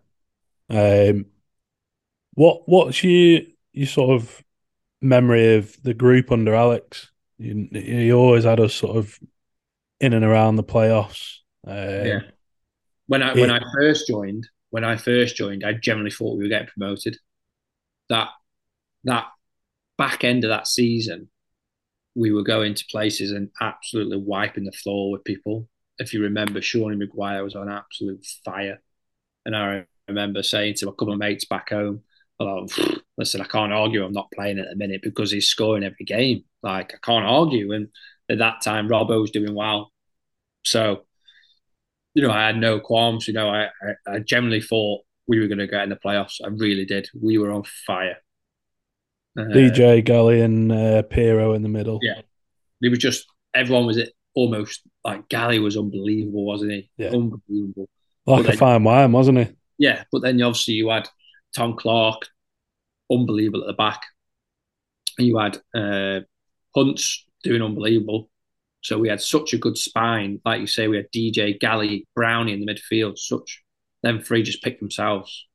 Yeah. 0.68 1.08
Um, 1.08 1.26
what 2.34 2.68
what's 2.68 3.02
your 3.02 3.42
your 3.72 3.86
sort 3.86 4.20
of 4.20 4.42
memory 5.00 5.56
of 5.56 5.82
the 5.82 5.94
group 5.94 6.30
under 6.30 6.54
Alex? 6.54 7.10
You, 7.38 8.12
always 8.12 8.44
had 8.44 8.60
us 8.60 8.74
sort 8.74 8.96
of 8.96 9.18
in 10.00 10.12
and 10.12 10.24
around 10.24 10.56
the 10.56 10.64
playoffs. 10.64 11.38
Um, 11.66 11.76
Yeah. 11.76 12.20
When 13.08 13.22
I 13.22 13.34
when 13.34 13.50
I 13.50 13.60
first 13.74 14.08
joined, 14.08 14.48
when 14.70 14.84
I 14.84 14.96
first 14.96 15.36
joined, 15.36 15.64
I 15.64 15.74
generally 15.74 16.10
thought 16.10 16.36
we 16.36 16.44
were 16.44 16.48
getting 16.48 16.68
promoted. 16.68 17.16
That 18.08 18.28
that 19.04 19.26
back 19.98 20.24
end 20.24 20.44
of 20.44 20.50
that 20.50 20.66
season, 20.66 21.28
we 22.14 22.32
were 22.32 22.42
going 22.42 22.74
to 22.74 22.84
places 22.90 23.32
and 23.32 23.50
absolutely 23.60 24.16
wiping 24.18 24.64
the 24.64 24.72
floor 24.72 25.10
with 25.12 25.24
people. 25.24 25.68
If 25.98 26.12
you 26.12 26.22
remember, 26.22 26.60
Seani 26.60 26.96
Maguire 26.98 27.44
was 27.44 27.54
on 27.54 27.70
absolute 27.70 28.24
fire, 28.44 28.80
and 29.44 29.56
I 29.56 29.84
remember 30.08 30.42
saying 30.42 30.74
to 30.76 30.88
a 30.88 30.92
couple 30.92 31.12
of 31.12 31.18
mates 31.18 31.44
back 31.44 31.70
home, 31.70 32.02
"Oh, 32.40 32.66
listen, 33.18 33.40
I 33.40 33.44
can't 33.44 33.72
argue. 33.72 34.04
I'm 34.04 34.12
not 34.12 34.30
playing 34.34 34.58
at 34.58 34.68
the 34.68 34.76
minute 34.76 35.02
because 35.02 35.30
he's 35.30 35.48
scoring 35.48 35.84
every 35.84 36.04
game. 36.04 36.44
Like 36.62 36.94
I 36.94 36.98
can't 37.02 37.24
argue." 37.26 37.72
And 37.72 37.88
at 38.28 38.38
that 38.38 38.62
time, 38.62 38.88
Robbo 38.88 39.20
was 39.20 39.30
doing 39.30 39.54
well, 39.54 39.92
so 40.64 41.04
you 42.14 42.22
know, 42.22 42.30
I 42.30 42.46
had 42.46 42.56
no 42.56 42.80
qualms. 42.80 43.28
You 43.28 43.34
know, 43.34 43.48
I, 43.50 43.64
I, 43.64 44.14
I 44.14 44.18
generally 44.20 44.60
thought 44.62 45.02
we 45.28 45.38
were 45.40 45.48
going 45.48 45.58
to 45.58 45.66
get 45.66 45.82
in 45.82 45.90
the 45.90 45.96
playoffs. 45.96 46.40
I 46.42 46.48
really 46.48 46.84
did. 46.86 47.08
We 47.20 47.38
were 47.38 47.50
on 47.52 47.64
fire. 47.86 48.16
Uh, 49.36 49.42
DJ 49.42 50.04
Gully 50.04 50.40
and 50.40 50.72
uh, 50.72 51.02
Piero 51.02 51.52
in 51.52 51.62
the 51.62 51.68
middle. 51.68 51.98
Yeah. 52.02 52.22
It 52.80 52.88
was 52.88 52.98
just 52.98 53.26
everyone 53.54 53.86
was 53.86 53.96
it 53.96 54.12
almost 54.34 54.82
like 55.04 55.28
Galley 55.28 55.58
was 55.58 55.76
unbelievable, 55.76 56.46
wasn't 56.46 56.72
he? 56.72 56.90
Yeah. 56.96 57.08
Unbelievable. 57.08 57.88
like 58.26 58.48
a 58.48 58.56
fine 58.56 58.84
wine, 58.84 59.12
wasn't 59.12 59.38
he? 59.38 59.46
Yeah, 59.78 60.04
but 60.12 60.22
then 60.22 60.40
obviously 60.42 60.74
you 60.74 60.90
had 60.90 61.08
Tom 61.54 61.76
Clarke, 61.76 62.28
unbelievable 63.10 63.62
at 63.62 63.66
the 63.66 63.72
back. 63.72 64.02
And 65.18 65.26
you 65.26 65.38
had 65.38 65.58
uh, 65.74 66.20
Hunts 66.74 67.26
doing 67.42 67.62
unbelievable. 67.62 68.30
So 68.82 68.98
we 68.98 69.08
had 69.08 69.20
such 69.20 69.52
a 69.52 69.58
good 69.58 69.76
spine. 69.76 70.40
Like 70.44 70.60
you 70.60 70.66
say, 70.66 70.86
we 70.86 70.98
had 70.98 71.10
DJ, 71.10 71.58
Galley, 71.58 72.06
Brownie 72.14 72.52
in 72.52 72.64
the 72.64 72.72
midfield. 72.72 73.18
Such 73.18 73.62
them 74.02 74.20
three 74.20 74.42
just 74.42 74.62
picked 74.62 74.80
themselves. 74.80 75.46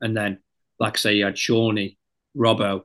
And 0.00 0.16
then, 0.16 0.40
like 0.78 0.94
I 0.94 0.98
say, 0.98 1.14
you 1.14 1.24
had 1.24 1.36
Seani, 1.36 1.96
Robbo, 2.36 2.82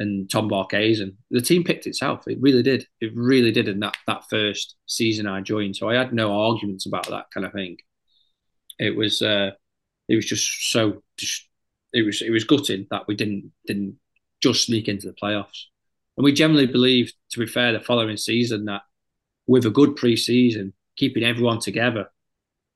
and 0.00 0.30
Tom 0.30 0.48
Barkays, 0.48 1.00
and 1.00 1.12
The 1.30 1.42
team 1.42 1.62
picked 1.62 1.86
itself. 1.86 2.26
It 2.26 2.38
really 2.40 2.62
did. 2.62 2.86
It 3.02 3.12
really 3.14 3.52
did 3.52 3.68
in 3.68 3.80
that, 3.80 3.98
that 4.06 4.24
first 4.30 4.76
season 4.86 5.26
I 5.26 5.42
joined. 5.42 5.76
So 5.76 5.90
I 5.90 5.94
had 5.94 6.14
no 6.14 6.32
arguments 6.32 6.86
about 6.86 7.08
that 7.10 7.26
kind 7.32 7.44
of 7.44 7.52
thing. 7.52 7.76
It 8.78 8.96
was 8.96 9.20
uh, 9.20 9.50
it 10.08 10.16
was 10.16 10.24
just 10.24 10.72
so 10.72 11.02
just 11.18 11.46
it 11.92 12.02
was 12.02 12.22
it 12.22 12.30
was 12.30 12.44
gutting 12.44 12.86
that 12.90 13.06
we 13.06 13.14
didn't 13.14 13.52
didn't 13.66 13.96
just 14.42 14.64
sneak 14.64 14.88
into 14.88 15.06
the 15.06 15.12
playoffs. 15.12 15.64
And 16.16 16.24
we 16.24 16.32
generally 16.32 16.66
believed, 16.66 17.14
to 17.32 17.38
be 17.38 17.46
fair, 17.46 17.72
the 17.72 17.80
following 17.80 18.16
season 18.16 18.64
that 18.64 18.82
with 19.46 19.66
a 19.66 19.70
good 19.70 19.96
pre-season, 19.96 20.72
keeping 20.96 21.24
everyone 21.24 21.60
together, 21.60 22.08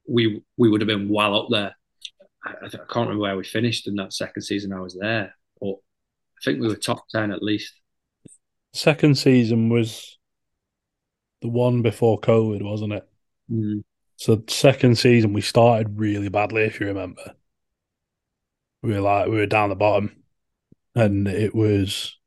we 0.06 0.42
we 0.58 0.68
would 0.68 0.82
have 0.82 0.88
been 0.88 1.08
well 1.08 1.34
up 1.40 1.48
there. 1.50 1.74
I, 2.44 2.66
I 2.66 2.68
can't 2.68 3.08
remember 3.08 3.22
where 3.22 3.36
we 3.38 3.44
finished 3.44 3.88
in 3.88 3.94
that 3.94 4.12
second 4.12 4.42
season 4.42 4.74
I 4.74 4.80
was 4.80 4.94
there, 5.00 5.34
think 6.44 6.60
we 6.60 6.68
were 6.68 6.76
top 6.76 7.08
ten 7.08 7.30
at 7.30 7.42
least. 7.42 7.72
Second 8.72 9.16
season 9.16 9.68
was 9.68 10.18
the 11.42 11.48
one 11.48 11.82
before 11.82 12.20
COVID, 12.20 12.62
wasn't 12.62 12.92
it? 12.92 13.08
Mm. 13.50 13.84
So 14.16 14.42
second 14.48 14.96
season 14.98 15.32
we 15.32 15.40
started 15.40 15.98
really 15.98 16.28
badly, 16.28 16.62
if 16.62 16.80
you 16.80 16.86
remember. 16.86 17.34
We 18.82 18.92
were 18.92 19.00
like 19.00 19.28
we 19.28 19.36
were 19.36 19.46
down 19.46 19.70
the 19.70 19.76
bottom, 19.76 20.22
and 20.94 21.26
it 21.26 21.54
was, 21.54 22.18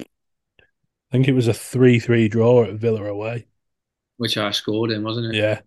I 0.00 0.04
think 1.10 1.28
it 1.28 1.32
was 1.32 1.48
a 1.48 1.54
three-three 1.54 2.28
draw 2.28 2.64
at 2.64 2.74
Villa 2.74 3.04
away. 3.04 3.46
Which 4.18 4.36
I 4.36 4.50
scored 4.50 4.90
in, 4.90 5.02
wasn't 5.02 5.34
it? 5.34 5.38
Yeah, 5.38 5.60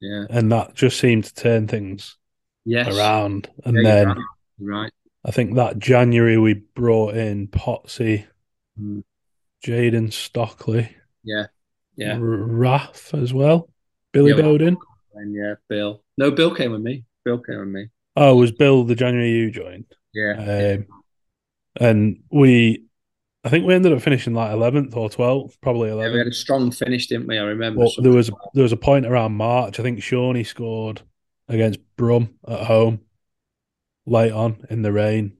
Yeah. 0.00 0.26
and 0.28 0.50
that 0.52 0.74
just 0.74 0.98
seemed 0.98 1.24
to 1.24 1.34
turn 1.34 1.68
things 1.68 2.16
Yes. 2.64 2.88
around. 2.96 3.48
And 3.64 3.76
Yeah, 3.76 3.82
then 3.82 4.08
right. 4.08 4.24
Right. 4.58 4.92
I 5.26 5.32
think 5.32 5.56
that 5.56 5.78
January 5.78 6.38
we 6.38 6.54
brought 6.54 7.14
in 7.16 7.48
Potsy, 7.48 8.24
Mm. 8.80 9.02
Jayden 9.64 10.12
Stockley, 10.12 10.88
Yeah. 11.24 11.46
Yeah. 11.96 12.14
R- 12.14 12.20
Raff 12.20 13.12
as 13.14 13.32
well, 13.34 13.68
Billy 14.12 14.30
Yeah, 14.30 14.36
Bodin. 14.42 14.76
And 15.14 15.34
yeah, 15.34 15.54
Bill. 15.68 16.02
No, 16.18 16.30
Bill 16.30 16.54
came 16.54 16.72
with 16.72 16.82
me. 16.82 17.04
Bill 17.24 17.38
came 17.38 17.58
with 17.58 17.68
me. 17.68 17.88
Oh, 18.16 18.36
was 18.36 18.52
Bill 18.52 18.84
the 18.84 18.94
January 18.94 19.30
you 19.30 19.50
joined? 19.50 19.86
Yeah. 20.14 20.76
Um, 20.78 20.86
and 21.80 22.22
we, 22.30 22.84
I 23.44 23.48
think 23.48 23.66
we 23.66 23.74
ended 23.74 23.92
up 23.92 24.02
finishing 24.02 24.34
like 24.34 24.52
eleventh 24.52 24.94
or 24.96 25.08
twelfth, 25.10 25.58
probably 25.60 25.88
Yeah, 25.88 25.96
we 25.96 26.00
had 26.02 26.10
eleventh. 26.12 26.32
a 26.32 26.36
strong 26.36 26.70
finish, 26.70 27.06
didn't 27.08 27.26
we? 27.26 27.38
I 27.38 27.42
remember. 27.44 27.84
But 27.96 28.02
there 28.02 28.12
was 28.12 28.30
there 28.54 28.62
was 28.62 28.72
a 28.72 28.76
point 28.76 29.06
around 29.06 29.32
March. 29.32 29.80
I 29.80 29.82
think 29.82 29.98
Seani 30.00 30.46
scored 30.46 31.02
against 31.48 31.80
Brum 31.96 32.34
at 32.46 32.60
home, 32.66 33.00
late 34.06 34.32
on 34.32 34.64
in 34.70 34.82
the 34.82 34.92
rain, 34.92 35.36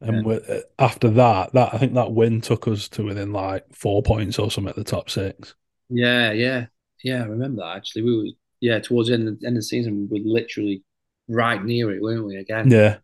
and 0.00 0.24
we, 0.26 0.38
after 0.78 1.08
that, 1.10 1.52
that 1.54 1.72
I 1.74 1.78
think 1.78 1.94
that 1.94 2.12
win 2.12 2.40
took 2.40 2.68
us 2.68 2.88
to 2.90 3.02
within 3.04 3.32
like 3.32 3.64
four 3.74 4.02
points 4.02 4.38
or 4.38 4.50
something 4.50 4.70
at 4.70 4.76
the 4.76 4.84
top 4.84 5.08
six. 5.08 5.54
Yeah, 5.88 6.32
yeah, 6.32 6.66
yeah. 7.02 7.22
I 7.22 7.26
remember 7.26 7.62
that 7.62 7.76
actually. 7.76 8.02
We 8.02 8.16
were 8.16 8.24
yeah 8.60 8.78
towards 8.80 9.08
the 9.08 9.14
end 9.14 9.28
of, 9.28 9.34
end 9.44 9.56
of 9.56 9.60
the 9.60 9.62
season. 9.62 10.08
We 10.10 10.20
were 10.20 10.28
literally 10.28 10.82
right 11.28 11.62
near 11.64 11.94
it, 11.94 12.02
weren't 12.02 12.26
we? 12.26 12.36
Again. 12.36 12.70
Yeah, 12.70 12.98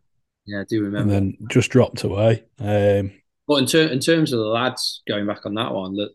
Yeah, 0.47 0.61
I 0.61 0.64
do 0.68 0.83
remember. 0.83 1.01
and 1.01 1.11
then 1.11 1.47
just 1.51 1.70
dropped 1.70 2.05
away. 2.05 2.45
Um, 2.59 3.12
But 3.49 3.57
in, 3.57 3.66
ter- 3.66 3.89
in 3.89 4.01
terms 4.01 4.33
of 4.33 4.39
the 4.41 4.47
lads 4.47 5.03
going 5.09 5.26
back 5.26 5.45
on 5.47 5.55
that 5.55 5.72
one, 5.72 5.95
that 5.97 6.11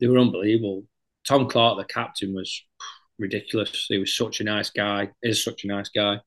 they 0.00 0.06
were 0.06 0.18
unbelievable. 0.18 0.84
Tom 1.26 1.48
Clarke, 1.48 1.78
the 1.78 1.92
captain, 1.92 2.34
was 2.34 2.62
ridiculous. 3.18 3.86
He 3.88 3.98
was 3.98 4.16
such 4.16 4.40
a 4.40 4.44
nice 4.44 4.70
guy. 4.70 5.10
Is 5.22 5.44
such 5.44 5.64
a 5.64 5.68
nice 5.68 5.88
guy, 5.90 6.20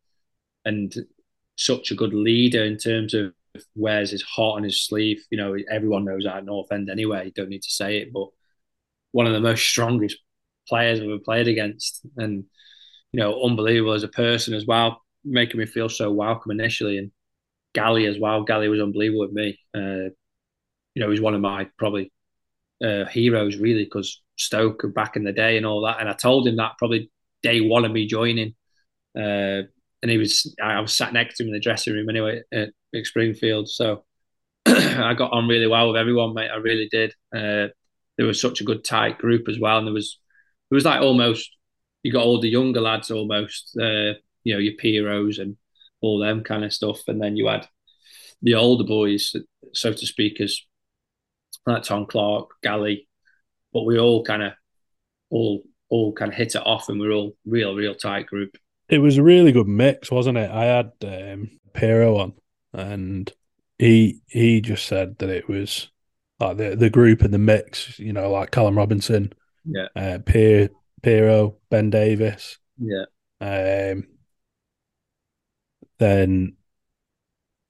and 0.66 0.94
such 1.56 1.91
a 1.91 1.95
good 1.95 2.14
leader 2.14 2.64
in 2.64 2.78
terms 2.78 3.14
of 3.14 3.34
wears 3.76 4.12
his 4.12 4.24
heart 4.24 4.58
on 4.58 4.64
his 4.64 4.86
sleeve. 4.86 5.24
You 5.30 5.38
know, 5.38 5.56
everyone 5.72 6.06
knows 6.06 6.24
that 6.24 6.38
at 6.38 6.45
North 6.45 6.72
End 6.72 6.89
anyway. 6.89 7.32
Don't 7.36 7.49
need 7.49 7.64
to 7.64 7.72
say 7.72 7.97
it, 7.97 8.14
but 8.14 8.28
one 9.12 9.28
of 9.28 9.34
the 9.34 9.39
most 9.39 9.64
strongest 9.64 10.18
players 10.68 10.99
I've 10.99 11.06
ever 11.06 11.20
played 11.20 11.47
against, 11.47 12.06
and 12.18 12.45
you 13.12 13.20
know, 13.20 13.43
unbelievable 13.43 13.93
as 13.93 14.04
a 14.04 14.08
person 14.08 14.54
as 14.54 14.66
well, 14.66 15.01
making 15.24 15.60
me 15.60 15.66
feel 15.66 15.89
so 15.89 16.12
welcome 16.12 16.51
initially. 16.51 16.97
And 16.97 17.12
Galley 17.74 18.06
as 18.06 18.20
well. 18.20 18.43
Galley 18.43 18.70
was 18.70 18.82
unbelievable 18.82 19.22
with 19.22 19.32
me. 19.32 19.60
Uh, 19.76 20.10
you 20.95 21.01
know, 21.01 21.10
he's 21.10 21.22
one 21.22 21.34
of 21.34 21.41
my 21.41 21.68
probably 21.78 22.12
uh, 22.84 23.06
heroes 23.06 23.58
really 23.58 23.84
because 23.84 24.22
Stoke 24.36 24.84
back 24.95 25.16
in 25.16 25.24
the 25.24 25.32
day 25.32 25.58
and 25.58 25.66
all 25.66 25.82
that. 25.82 25.99
And 25.99 26.10
I 26.10 26.14
told 26.14 26.47
him 26.47 26.56
that 26.58 26.78
probably 26.80 27.12
day 27.43 27.62
one 27.62 27.86
of 27.86 27.91
me 27.91 28.08
joining. 28.08 28.56
Uh, 29.16 29.64
and 30.04 30.12
he 30.12 30.18
was, 30.18 30.54
I 30.62 30.82
was 30.82 30.93
sat 30.93 31.14
next 31.14 31.38
to 31.38 31.43
him 31.43 31.47
in 31.47 31.54
the 31.54 31.62
dressing 31.62 31.93
room 31.93 32.10
anyway 32.10 32.41
at, 32.51 32.70
Springfield. 33.06 33.70
So 33.70 34.04
I 34.68 35.16
got 35.16 35.32
on 35.32 35.47
really 35.47 35.66
well 35.66 35.88
with 35.88 35.99
everyone, 35.99 36.36
mate. 36.36 36.51
I 36.54 36.58
really 36.58 36.88
did. 36.91 37.14
Uh, 37.36 37.70
there 38.18 38.28
was 38.28 38.39
such 38.39 38.62
a 38.62 38.66
good 38.66 38.84
tight 38.84 39.18
group 39.18 39.47
as 39.47 39.58
well. 39.58 39.80
And 39.80 39.88
there 39.88 39.93
was, 39.93 40.20
it 40.70 40.76
was 40.76 40.86
like 40.86 41.01
almost, 41.01 41.49
you 42.04 42.12
got 42.12 42.26
all 42.26 42.39
the 42.39 42.49
younger 42.49 42.82
lads 42.82 43.10
almost, 43.10 43.76
uh, 43.82 44.14
you 44.43 44.54
know, 44.54 44.60
your 44.60 44.74
Piros 44.74 45.39
and 45.39 45.58
all 46.01 46.20
them 46.20 46.43
kind 46.43 46.66
of 46.66 46.74
stuff. 46.74 46.99
And 47.08 47.20
then 47.20 47.36
you 47.38 47.47
had 47.47 47.66
the 48.43 48.56
older 48.56 48.84
boys, 48.84 49.34
so 49.74 49.93
to 49.93 50.06
speak, 50.06 50.39
as 50.41 50.60
like 51.66 51.84
Tom 51.84 52.06
Clarke, 52.06 52.51
Galley, 52.62 53.08
but 53.72 53.86
we 53.86 53.97
all 53.97 54.24
kind 54.24 54.43
of 54.43 54.54
all 55.30 55.64
all 55.89 56.14
kind 56.14 56.32
of 56.32 56.38
hit 56.38 56.56
it 56.56 56.66
off, 56.66 56.89
and 56.89 56.99
we 56.99 57.08
are 57.08 57.12
all 57.12 57.36
real, 57.45 57.74
real 57.76 57.95
tight 57.95 58.26
group. 58.26 58.56
It 58.90 59.00
was 59.00 59.18
a 59.18 59.24
really 59.24 59.52
good 59.52 59.68
mix, 59.68 60.12
wasn't 60.12 60.38
it? 60.38 60.50
I 60.52 60.66
had 60.66 60.92
um, 61.04 61.50
Pero 61.74 62.18
on, 62.18 62.34
and 62.74 63.32
he 63.80 64.22
he 64.28 64.62
just 64.62 64.86
said 64.86 65.18
that 65.20 65.30
it 65.30 65.48
was 65.48 65.90
like 66.40 66.58
the 66.58 66.76
the 66.76 66.90
group 66.90 67.22
and 67.22 67.34
the 67.34 67.38
mix. 67.40 67.98
You 68.00 68.14
know, 68.14 68.32
like 68.32 68.52
Callum 68.52 68.78
Robinson, 68.78 69.34
Yeah. 69.66 69.88
uh, 69.96 70.20
Pier, 70.26 70.70
Pero, 71.02 71.58
Ben 71.70 71.90
Davies. 71.90 72.60
Yeah, 72.78 73.06
Um, 73.42 74.08
then 76.00 76.56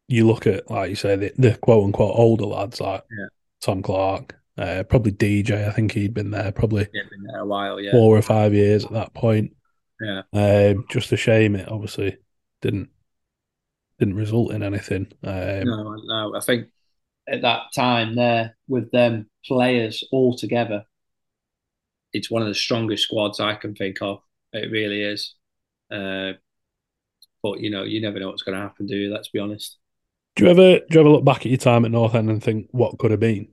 you 0.07 0.27
look 0.27 0.47
at 0.47 0.69
like 0.69 0.89
you 0.89 0.95
say 0.95 1.15
the, 1.15 1.31
the 1.37 1.57
quote 1.57 1.85
unquote 1.85 2.17
older 2.17 2.45
lads 2.45 2.81
like 2.81 3.03
Yeah. 3.09 3.27
Tom 3.61 3.81
Clarke, 3.81 4.35
uh, 4.57 4.83
probably 4.83 5.11
DJ. 5.11 5.67
I 5.67 5.71
think 5.71 5.93
he'd 5.93 6.13
been 6.13 6.31
there 6.31 6.51
probably 6.51 6.87
yeah, 6.93 7.03
been 7.09 7.23
there 7.23 7.39
a 7.39 7.45
while. 7.45 7.79
Yeah, 7.79 7.91
four 7.91 8.17
or 8.17 8.21
five 8.21 8.53
years 8.53 8.85
at 8.85 8.91
that 8.91 9.13
point. 9.13 9.53
Yeah, 10.01 10.21
Um, 10.33 10.85
just 10.89 11.11
a 11.11 11.17
shame 11.17 11.55
it 11.55 11.69
obviously 11.69 12.17
didn't 12.61 12.89
didn't 13.99 14.15
result 14.15 14.51
in 14.51 14.63
anything. 14.63 15.11
Um, 15.23 15.63
no, 15.65 15.95
no. 16.03 16.35
I 16.35 16.39
think 16.41 16.67
at 17.27 17.41
that 17.41 17.73
time 17.75 18.15
there 18.15 18.57
with 18.67 18.91
them 18.91 19.29
players 19.45 20.03
all 20.11 20.35
together, 20.35 20.85
it's 22.11 22.29
one 22.29 22.41
of 22.41 22.47
the 22.47 22.55
strongest 22.55 23.03
squads 23.03 23.39
I 23.39 23.55
can 23.55 23.75
think 23.75 24.01
of. 24.01 24.21
It 24.51 24.71
really 24.71 25.01
is. 25.01 25.35
Uh, 25.91 26.33
but 27.41 27.59
you 27.59 27.69
know, 27.69 27.83
you 27.83 28.01
never 28.01 28.19
know 28.19 28.29
what's 28.29 28.43
going 28.43 28.55
to 28.57 28.61
happen, 28.61 28.85
do 28.85 28.95
you? 28.95 29.13
Let's 29.13 29.29
be 29.29 29.39
honest. 29.39 29.77
Do 30.35 30.45
you 30.45 30.49
ever 30.49 30.79
do 30.79 30.85
you 30.89 30.99
ever 30.99 31.09
look 31.09 31.25
back 31.25 31.45
at 31.45 31.47
your 31.51 31.57
time 31.57 31.85
at 31.85 31.91
North 31.91 32.15
End 32.15 32.29
and 32.29 32.41
think 32.43 32.67
what 32.71 32.97
could 32.97 33.11
have 33.11 33.19
been? 33.19 33.49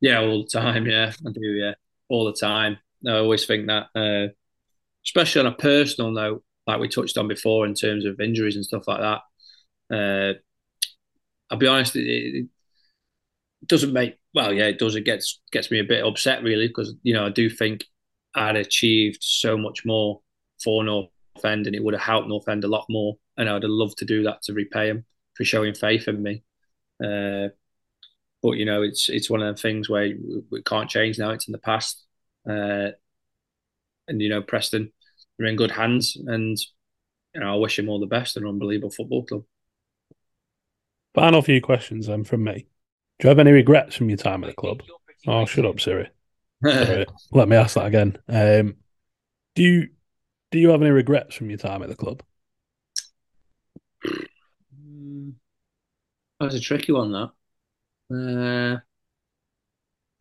Yeah, 0.00 0.20
all 0.20 0.42
the 0.42 0.48
time. 0.48 0.86
Yeah, 0.86 1.12
I 1.26 1.30
do. 1.30 1.40
Yeah, 1.40 1.74
all 2.08 2.24
the 2.26 2.32
time. 2.34 2.78
I 3.06 3.12
always 3.12 3.46
think 3.46 3.66
that, 3.66 3.86
uh, 3.94 4.32
especially 5.06 5.40
on 5.40 5.52
a 5.52 5.56
personal 5.56 6.10
note, 6.10 6.44
like 6.66 6.80
we 6.80 6.88
touched 6.88 7.18
on 7.18 7.28
before, 7.28 7.66
in 7.66 7.74
terms 7.74 8.04
of 8.04 8.20
injuries 8.20 8.56
and 8.56 8.64
stuff 8.64 8.86
like 8.86 9.00
that. 9.00 9.20
Uh, 9.94 10.34
I'll 11.50 11.58
be 11.58 11.66
honest, 11.66 11.96
it, 11.96 12.06
it 12.06 12.48
doesn't 13.66 13.92
make 13.92 14.18
well. 14.34 14.52
Yeah, 14.52 14.66
it 14.66 14.78
does. 14.78 14.96
It 14.96 15.04
gets 15.04 15.40
gets 15.50 15.70
me 15.70 15.80
a 15.80 15.84
bit 15.84 16.04
upset, 16.04 16.42
really, 16.42 16.68
because 16.68 16.94
you 17.02 17.14
know 17.14 17.26
I 17.26 17.30
do 17.30 17.50
think 17.50 17.84
I'd 18.34 18.56
achieved 18.56 19.18
so 19.20 19.56
much 19.56 19.84
more 19.84 20.20
for 20.62 20.82
North 20.84 21.10
End, 21.44 21.66
and 21.66 21.76
it 21.76 21.82
would 21.82 21.94
have 21.94 22.02
helped 22.02 22.28
North 22.28 22.48
End 22.48 22.64
a 22.64 22.68
lot 22.68 22.86
more, 22.88 23.16
and 23.36 23.48
I'd 23.48 23.62
have 23.62 23.70
loved 23.70 23.98
to 23.98 24.04
do 24.04 24.22
that 24.24 24.42
to 24.42 24.54
repay 24.54 24.88
him 24.88 25.04
for 25.34 25.44
showing 25.44 25.74
faith 25.74 26.08
in 26.08 26.22
me. 26.22 26.42
Uh, 27.02 27.48
but 28.42 28.52
you 28.52 28.64
know, 28.64 28.82
it's 28.82 29.08
it's 29.08 29.30
one 29.30 29.42
of 29.42 29.54
the 29.54 29.60
things 29.60 29.88
where 29.88 30.10
we, 30.50 30.62
can't 30.62 30.90
change 30.90 31.18
now. 31.18 31.30
It's 31.30 31.46
in 31.46 31.52
the 31.52 31.58
past, 31.58 32.04
uh, 32.48 32.90
and 34.12 34.22
you 34.22 34.30
know, 34.30 34.42
Preston 34.42 34.92
are 35.40 35.46
in 35.46 35.56
good 35.56 35.72
hands, 35.72 36.16
and 36.16 36.58
you 37.34 37.40
know, 37.40 37.52
I 37.54 37.56
wish 37.56 37.78
him 37.78 37.88
all 37.90 38.00
the 38.00 38.06
best. 38.06 38.36
An 38.36 38.46
unbelievable 38.46 38.90
football 38.92 39.24
club. 39.26 39.44
Final 41.14 41.42
few 41.42 41.60
questions 41.60 42.06
then 42.06 42.24
from 42.24 42.44
me. 42.44 42.66
Do 43.18 43.26
you 43.26 43.28
have 43.28 43.38
any 43.38 43.52
regrets 43.52 43.96
from 43.96 44.08
your 44.08 44.18
time 44.18 44.44
at 44.44 44.48
the 44.48 44.54
club? 44.54 44.82
Oh, 45.26 45.44
shut 45.46 45.66
up, 45.66 45.80
Siri. 45.80 46.10
Sorry. 46.70 47.06
Let 47.32 47.48
me 47.48 47.56
ask 47.56 47.74
that 47.74 47.86
again. 47.86 48.18
Um, 48.28 48.76
do 49.54 49.62
you 49.62 49.88
do 50.50 50.58
you 50.58 50.70
have 50.70 50.82
any 50.82 50.90
regrets 50.90 51.34
from 51.36 51.50
your 51.50 51.58
time 51.58 51.82
at 51.82 51.88
the 51.90 51.96
club? 51.96 52.22
Mm, 54.74 55.34
That 56.38 56.46
was 56.46 56.54
a 56.54 56.60
tricky 56.60 56.92
one, 56.92 57.12
that. 57.12 57.32
Uh, 58.14 58.80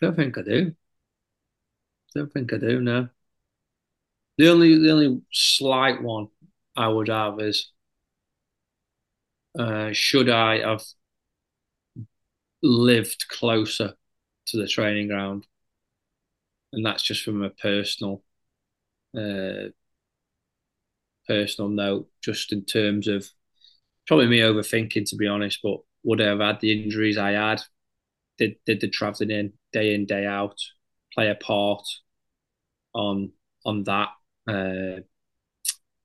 don't 0.02 0.16
think 0.16 0.38
I 0.38 0.42
do. 0.42 0.76
Don't 2.16 2.32
think 2.32 2.54
I 2.54 2.58
do. 2.58 2.80
No, 2.82 3.10
The 4.38 4.50
only 4.50 4.78
the 4.78 4.92
only 4.92 5.22
slight 5.32 6.02
one 6.02 6.28
I 6.76 6.88
would 6.90 7.08
have 7.08 7.40
is 7.40 7.72
uh, 9.58 9.92
should 9.94 10.30
I 10.30 10.60
have 10.60 10.84
lived 12.64 13.28
closer 13.30 13.94
to 14.48 14.58
the 14.58 14.68
training 14.68 15.08
ground, 15.08 15.46
and 16.74 16.86
that's 16.86 17.04
just 17.04 17.24
from 17.24 17.44
a 17.44 17.50
personal 17.50 18.24
uh, 19.18 19.70
personal 21.28 21.70
note, 21.70 22.08
just 22.24 22.52
in 22.52 22.66
terms 22.66 23.08
of 23.08 23.28
probably 24.08 24.28
me 24.28 24.40
overthinking 24.40 25.10
to 25.10 25.16
be 25.16 25.28
honest, 25.28 25.60
but 25.64 25.80
would 26.04 26.22
I 26.22 26.28
have 26.28 26.40
had 26.40 26.62
the 26.62 26.84
injuries 26.84 27.18
I 27.20 27.32
had? 27.34 27.62
Did 28.38 28.58
did 28.66 28.82
the 28.82 28.90
travelling 28.90 29.32
in 29.32 29.54
day 29.74 29.96
in 29.96 30.06
day 30.08 30.26
out 30.28 30.58
play 31.14 31.30
a 31.30 31.36
part 31.36 31.86
on 32.94 33.32
on 33.66 33.84
that? 33.84 34.10
Uh, 34.52 35.02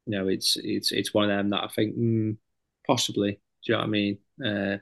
you 0.07 0.13
know, 0.19 0.29
it's 0.29 0.57
it's 0.57 0.93
it's 0.93 1.13
one 1.13 1.31
of 1.31 1.37
them 1.37 1.51
that 1.51 1.65
I 1.65 1.69
think 1.69 1.97
mm, 1.97 2.37
possibly. 2.87 3.33
Do 3.33 3.73
you 3.73 3.75
know 3.75 3.79
what 3.79 3.87
I 3.87 3.91
mean? 3.91 4.19
Uh, 4.45 4.77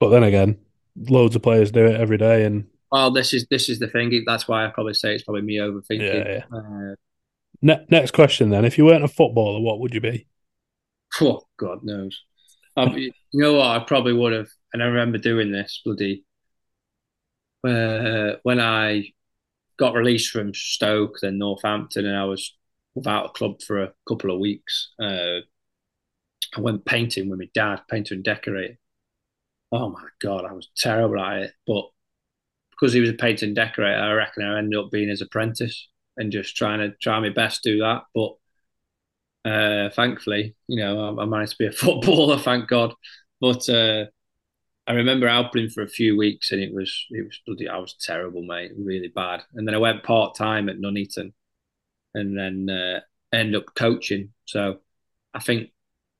But 0.00 0.10
then 0.10 0.22
again, 0.22 0.58
loads 0.96 1.36
of 1.36 1.42
players 1.42 1.70
do 1.70 1.84
it 1.86 2.00
every 2.00 2.16
day, 2.18 2.44
and 2.44 2.66
well, 2.90 3.10
this 3.10 3.34
is 3.34 3.46
this 3.50 3.68
is 3.68 3.78
the 3.78 3.88
thing. 3.88 4.24
That's 4.26 4.48
why 4.48 4.64
I 4.64 4.70
probably 4.70 4.94
say 4.94 5.14
it's 5.14 5.24
probably 5.24 5.42
me 5.42 5.56
overthinking. 5.56 6.42
Yeah, 6.42 6.44
Uh, 6.52 6.94
ne- 7.60 7.86
next 7.90 8.12
question 8.12 8.50
then: 8.50 8.64
If 8.64 8.78
you 8.78 8.84
weren't 8.86 9.04
a 9.04 9.08
footballer, 9.08 9.60
what 9.60 9.80
would 9.80 9.94
you 9.94 10.00
be? 10.00 10.26
oh, 11.20 11.42
God 11.58 11.82
knows. 11.82 12.22
I, 12.76 12.84
you 12.96 13.12
know 13.32 13.54
what? 13.54 13.66
I 13.66 13.80
probably 13.80 14.14
would 14.14 14.32
have, 14.32 14.48
and 14.72 14.82
I 14.82 14.86
remember 14.86 15.18
doing 15.18 15.52
this 15.52 15.82
bloody 15.84 16.24
uh, 17.66 18.32
when 18.42 18.60
I 18.60 19.12
got 19.78 19.94
released 19.94 20.30
from 20.30 20.54
Stoke, 20.54 21.18
then 21.22 21.38
Northampton, 21.38 22.06
and 22.06 22.16
I 22.16 22.24
was 22.24 22.56
without 22.98 23.26
a 23.26 23.32
club 23.32 23.62
for 23.62 23.82
a 23.82 23.92
couple 24.06 24.32
of 24.32 24.40
weeks. 24.40 24.90
Uh, 25.00 25.40
I 26.56 26.60
went 26.60 26.84
painting 26.84 27.28
with 27.28 27.38
my 27.38 27.48
dad, 27.54 27.82
painter 27.88 28.14
and 28.14 28.24
decorator. 28.24 28.78
Oh 29.70 29.90
my 29.90 30.04
god, 30.20 30.44
I 30.44 30.52
was 30.52 30.68
terrible 30.76 31.20
at 31.20 31.42
it, 31.42 31.52
but 31.66 31.84
because 32.70 32.92
he 32.92 33.00
was 33.00 33.10
a 33.10 33.14
painter 33.14 33.46
and 33.46 33.54
decorator, 33.54 34.00
I 34.00 34.12
reckon 34.12 34.44
I 34.44 34.58
ended 34.58 34.78
up 34.78 34.90
being 34.90 35.08
his 35.08 35.22
apprentice 35.22 35.88
and 36.16 36.32
just 36.32 36.56
trying 36.56 36.80
to 36.80 36.96
try 37.00 37.20
my 37.20 37.28
best 37.28 37.62
to 37.62 37.72
do 37.72 37.78
that. 37.80 38.02
But 38.14 38.34
uh, 39.48 39.90
thankfully, 39.90 40.56
you 40.66 40.82
know, 40.82 41.16
I, 41.18 41.22
I, 41.22 41.24
managed 41.26 41.52
to 41.52 41.58
be 41.58 41.66
a 41.66 41.72
footballer, 41.72 42.38
thank 42.38 42.68
God. 42.68 42.94
But 43.40 43.68
uh, 43.68 44.06
I 44.86 44.92
remember 44.92 45.28
helping 45.28 45.68
for 45.68 45.82
a 45.82 45.88
few 45.88 46.16
weeks, 46.16 46.50
and 46.50 46.60
it 46.60 46.74
was 46.74 47.06
it 47.10 47.24
was 47.24 47.40
bloody. 47.46 47.68
I 47.68 47.78
was 47.78 47.94
terrible, 48.00 48.42
mate, 48.42 48.72
really 48.76 49.08
bad. 49.08 49.42
And 49.54 49.66
then 49.68 49.74
I 49.74 49.78
went 49.78 50.02
part 50.02 50.34
time 50.34 50.68
at 50.68 50.80
Nuneaton, 50.80 51.32
and 52.18 52.38
then 52.38 52.70
uh, 52.76 53.00
ended 53.32 53.56
up 53.56 53.74
coaching. 53.76 54.32
So 54.46 54.80
I 55.34 55.40
think 55.40 55.70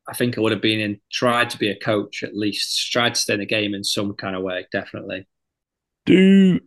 I 0.09 0.15
think 0.15 0.39
I 0.39 0.43
would 0.43 0.53
have 0.53 0.63
been 0.63 0.81
in 0.81 1.01
tried 1.13 1.51
to 1.51 1.59
be 1.59 1.71
a 1.71 1.79
coach 1.79 2.23
at 2.25 2.37
least, 2.37 2.93
tried 2.93 3.15
to 3.17 3.21
stay 3.21 3.35
in 3.35 3.41
the 3.41 3.47
game 3.47 3.75
in 3.75 3.85
some 3.85 4.15
kind 4.15 4.37
of 4.37 4.43
way, 4.43 4.67
definitely. 4.73 5.29
Do 6.07 6.61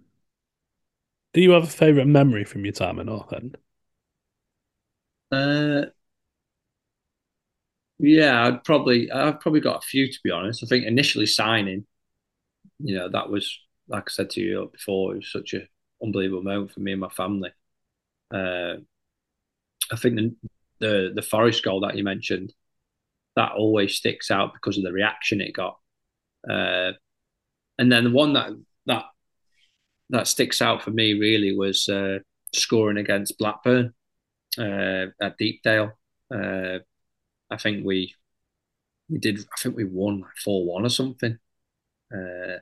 Do 1.34 1.42
you 1.42 1.52
have 1.52 1.64
a 1.64 1.68
favourite 1.68 2.08
memory 2.08 2.46
from 2.46 2.64
your 2.64 2.72
time 2.72 2.98
at 2.98 3.06
North 3.08 3.34
End? 3.34 3.58
Uh, 5.32 5.86
yeah, 8.00 8.48
I'd 8.48 8.64
probably 8.64 9.12
I've 9.12 9.40
probably 9.40 9.60
got 9.62 9.84
a 9.84 9.88
few 9.88 10.12
to 10.12 10.20
be 10.24 10.32
honest. 10.32 10.64
I 10.64 10.68
think 10.68 10.86
initially 10.86 11.26
signing, 11.26 11.86
you 12.80 12.96
know, 12.98 13.10
that 13.10 13.30
was 13.30 13.58
like 13.88 14.06
I 14.10 14.12
said 14.12 14.32
to 14.32 14.42
you 14.42 14.70
before, 14.72 15.14
it 15.14 15.18
was 15.18 15.32
such 15.34 15.54
an 15.54 15.68
unbelievable 16.04 16.44
moment 16.44 16.74
for 16.74 16.82
me 16.82 16.94
and 16.94 17.02
my 17.02 17.10
family. 17.10 17.52
Uh, 18.32 18.76
I 19.92 19.96
think 19.96 20.16
the, 20.16 20.36
the 20.80 21.12
the 21.16 21.22
Forest 21.22 21.64
goal 21.64 21.82
that 21.82 21.96
you 21.98 22.04
mentioned, 22.04 22.54
that 23.36 23.54
always 23.54 23.96
sticks 23.96 24.32
out 24.32 24.54
because 24.54 24.78
of 24.78 24.84
the 24.84 24.92
reaction 24.92 25.42
it 25.42 25.54
got. 25.54 25.78
Uh, 26.50 26.94
and 27.78 27.92
then 27.92 28.06
the 28.06 28.12
one 28.12 28.34
that 28.34 28.52
that 28.86 29.06
that 30.10 30.28
sticks 30.28 30.62
out 30.62 30.84
for 30.84 30.92
me 30.92 31.14
really 31.14 31.56
was 31.56 31.88
uh, 31.90 32.20
scoring 32.54 32.98
against 32.98 33.38
Blackburn 33.38 33.94
uh, 34.58 35.08
at 35.22 35.38
Deepdale. 35.38 35.92
Uh, 36.34 36.80
I 37.50 37.58
think 37.58 37.86
we 37.86 38.16
we 39.10 39.20
did. 39.20 39.40
I 39.40 39.60
think 39.60 39.76
we 39.76 39.86
won 39.86 40.22
like 40.22 40.38
four 40.44 40.66
one 40.66 40.86
or 40.86 40.90
something. 40.90 41.38
Uh, 42.14 42.58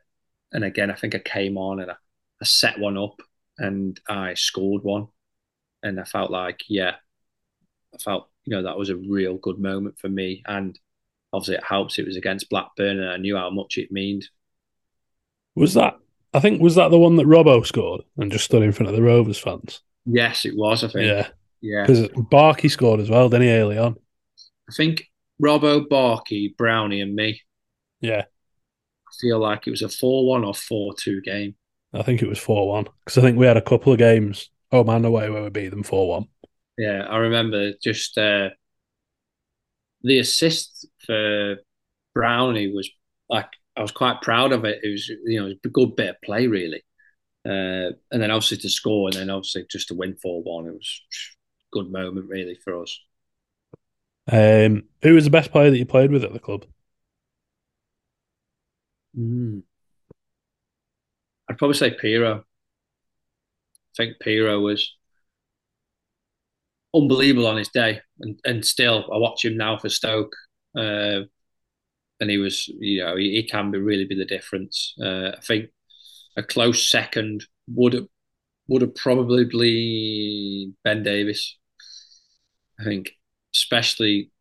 and 0.52 0.64
again, 0.64 0.92
I 0.92 0.96
think 0.96 1.16
I 1.16 1.20
came 1.20 1.58
on 1.58 1.80
and 1.80 1.92
I, 1.92 1.96
I 2.42 2.46
set 2.46 2.80
one 2.80 2.98
up 2.98 3.22
and 3.58 4.00
I 4.08 4.36
scored 4.36 4.84
one, 4.84 5.08
and 5.84 6.00
I 6.00 6.04
felt 6.04 6.32
like 6.32 6.62
yeah, 6.70 6.96
I 7.94 7.98
felt 7.98 8.30
you 8.46 8.56
know 8.56 8.64
that 8.64 8.78
was 8.78 8.90
a 8.90 8.96
real 8.96 9.38
good 9.38 9.60
moment 9.60 10.00
for 10.00 10.10
me, 10.10 10.44
and 10.48 10.78
obviously 11.34 11.56
it 11.56 11.64
helps. 11.64 12.00
It 12.00 12.06
was 12.06 12.18
against 12.18 12.50
Blackburn, 12.50 13.00
and 13.00 13.10
I 13.10 13.18
knew 13.18 13.36
how 13.36 13.50
much 13.50 13.78
it 13.78 13.92
meant. 13.92 14.26
Was 15.56 15.74
that? 15.74 15.98
I 16.34 16.40
think 16.40 16.62
was 16.62 16.76
that 16.76 16.90
the 16.90 17.00
one 17.00 17.16
that 17.16 17.26
Robbo 17.26 17.66
scored 17.66 18.02
and 18.18 18.32
just 18.32 18.46
stood 18.46 18.62
in 18.62 18.72
front 18.72 18.90
of 18.90 18.96
the 18.96 19.02
Rovers 19.02 19.40
fans. 19.40 19.82
Yes, 20.06 20.46
it 20.46 20.56
was. 20.56 20.84
I 20.84 20.88
think. 20.88 21.06
Yeah, 21.06 21.28
yeah. 21.62 21.86
because 21.86 22.08
Barkey 22.10 22.70
scored 22.70 23.00
as 23.00 23.10
well, 23.10 23.30
didn't 23.30 23.48
he? 23.48 23.54
Early 23.54 23.78
on. 23.78 23.98
I 24.70 24.74
think 24.74 25.06
Robbo, 25.42 25.88
Barkey, 25.88 26.56
Brownie, 26.56 27.02
and 27.02 27.16
me. 27.16 27.42
Yeah, 28.02 28.24
I 28.26 29.12
feel 29.20 29.40
like 29.40 29.68
it 29.68 29.72
was 29.72 29.82
a 29.82 29.90
four-one 29.90 30.44
or 30.44 30.54
four-two 30.54 31.22
game. 31.22 31.56
I 31.94 32.04
think 32.04 32.22
it 32.22 32.30
was 32.30 32.40
four 32.40 32.68
one 32.68 32.88
because 33.04 33.18
I 33.18 33.22
think 33.22 33.38
we 33.38 33.48
had 33.48 33.58
a 33.58 33.62
couple 33.62 33.92
of 33.92 33.98
games 33.98 34.50
oh 34.72 34.84
home 34.84 34.90
and 34.90 35.06
away 35.06 35.30
where 35.30 35.44
we 35.44 35.50
beat 35.50 35.70
them 35.70 35.84
four 35.84 36.08
one. 36.08 36.28
Yeah, 36.80 37.04
I 37.10 37.18
remember 37.18 37.74
just 37.84 38.18
uh, 38.18 38.52
the 40.02 40.20
assist 40.20 40.88
for 41.06 41.58
Brownie 42.16 42.72
was 42.74 42.90
like 43.28 43.48
I 43.76 43.82
was 43.82 43.92
quite 43.92 44.22
proud 44.22 44.54
of 44.54 44.64
it. 44.64 44.80
It 44.82 44.90
was 44.90 45.10
you 45.10 45.42
know 45.42 45.48
it 45.48 45.50
was 45.50 45.58
a 45.66 45.68
good 45.68 45.98
bit 45.98 46.12
of 46.12 46.22
play 46.24 46.48
really, 46.48 46.82
uh, 47.46 47.92
and 48.14 48.22
then 48.22 48.32
obviously 48.32 48.60
to 48.60 48.70
score 48.70 49.10
and 49.10 49.18
then 49.18 49.30
obviously 49.30 49.66
just 49.70 49.90
to 49.90 49.94
win 49.94 50.16
four 50.22 50.42
one. 50.42 50.68
It 50.68 50.74
was 50.74 51.02
a 51.12 51.68
good 51.74 51.92
moment 51.92 52.30
really 52.30 52.56
for 52.64 52.82
us. 52.82 52.98
Um, 54.32 54.84
who 55.02 55.16
was 55.16 55.26
the 55.26 55.32
best 55.32 55.52
player 55.52 55.72
that 55.72 55.78
you 55.78 55.86
played 55.86 56.12
with 56.12 56.24
at 56.24 56.32
the 56.32 56.40
club? 56.40 56.66
Mm. 59.18 59.64
I'd 61.50 61.58
probably 61.58 61.76
say 61.76 61.92
Piro. 61.92 62.38
I 62.38 62.44
think 63.98 64.20
Piro 64.22 64.62
was 64.62 64.96
unbelievable 66.96 67.48
on 67.48 67.58
his 67.58 67.70
day, 67.70 68.02
and, 68.20 68.40
and 68.46 68.66
still 68.66 69.10
I 69.14 69.18
watch 69.18 69.46
him 69.46 69.58
now 69.58 69.78
for 69.78 69.90
Stoke, 69.90 70.36
uh, 70.78 71.22
and 72.20 72.30
he 72.30 72.38
was, 72.38 72.68
you 72.68 73.04
know, 73.04 73.16
he, 73.16 73.32
he 73.32 73.44
can 73.44 73.72
be 73.72 73.78
really 73.80 74.06
be 74.06 74.16
the 74.16 74.26
difference. 74.26 74.94
Uh, 75.02 75.32
I 75.38 75.42
think 75.42 75.70
a 76.38 76.44
close 76.44 76.90
second 76.90 77.46
would 77.68 77.94
have 77.94 78.08
would 78.68 78.82
have 78.82 78.96
probably 78.96 79.46
been 79.46 80.76
Ben 80.84 81.04
Davies. 81.04 81.58
I 82.80 82.84
think, 82.84 83.12
especially 83.54 84.32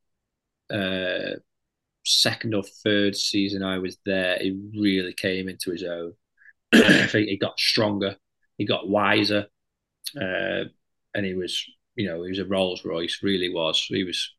uh, 0.73 1.37
second 2.05 2.55
or 2.55 2.63
third 2.63 3.17
season 3.17 3.63
I 3.63 3.79
was 3.79 3.99
there, 4.05 4.39
he 4.41 4.59
really 4.79 5.13
came 5.13 5.49
into 5.49 5.71
his 5.71 5.83
own. 5.83 6.13
I 6.75 7.07
think 7.07 7.29
he 7.29 7.37
got 7.37 7.59
stronger, 7.59 8.17
he 8.57 8.65
got 8.65 8.89
wiser, 8.89 9.47
uh, 10.21 10.65
and 11.15 11.27
he 11.27 11.35
was, 11.35 11.65
you 11.99 12.09
know, 12.09 12.23
he 12.23 12.31
was 12.31 12.39
a 12.39 12.45
Rolls 12.47 12.85
Royce. 12.85 13.19
Really 13.23 13.53
was. 13.53 13.85
He 13.89 14.05
was. 14.05 14.33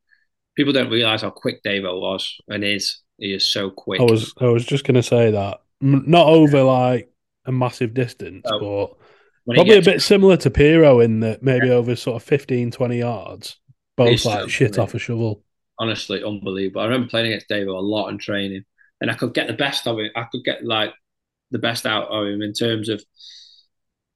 People 0.55 0.73
don't 0.73 0.89
realize 0.89 1.21
how 1.21 1.29
quick 1.29 1.61
Davo 1.63 2.01
was 2.01 2.37
and 2.47 2.63
is. 2.63 3.01
He 3.17 3.33
is 3.33 3.45
so 3.45 3.69
quick. 3.69 3.99
I 4.01 4.03
was 4.03 4.33
I 4.39 4.45
was 4.45 4.65
just 4.65 4.85
gonna 4.85 5.03
say 5.03 5.31
that 5.31 5.59
not 5.81 6.27
over 6.27 6.63
like 6.63 7.11
a 7.45 7.51
massive 7.51 7.93
distance, 7.93 8.45
Oh, 8.49 8.97
but 9.45 9.55
probably 9.55 9.77
a 9.77 9.81
bit 9.81 10.01
similar 10.01 10.37
to 10.37 10.49
Piro 10.49 10.99
in 11.01 11.19
that 11.21 11.43
maybe 11.43 11.69
over 11.69 11.95
sort 11.95 12.15
of 12.15 12.23
15, 12.23 12.71
20 12.71 12.97
yards, 12.97 13.57
both 13.97 14.25
like 14.25 14.49
shit 14.49 14.77
off 14.79 14.93
a 14.93 14.99
shovel. 14.99 15.43
honestly 15.79 16.23
unbelievable. 16.23 16.81
I 16.81 16.85
remember 16.85 17.07
playing 17.09 17.27
against 17.27 17.49
Davo 17.49 17.77
a 17.77 17.81
lot 17.81 18.09
in 18.09 18.17
training, 18.17 18.63
and 19.01 19.11
I 19.11 19.15
could 19.15 19.33
get 19.33 19.47
the 19.47 19.53
best 19.53 19.87
of 19.87 19.99
it. 19.99 20.11
I 20.15 20.25
could 20.31 20.43
get 20.43 20.63
like 20.65 20.93
the 21.51 21.59
best 21.59 21.85
out 21.85 22.09
of 22.09 22.27
him 22.27 22.41
in 22.41 22.53
terms 22.53 22.89
of 22.89 23.03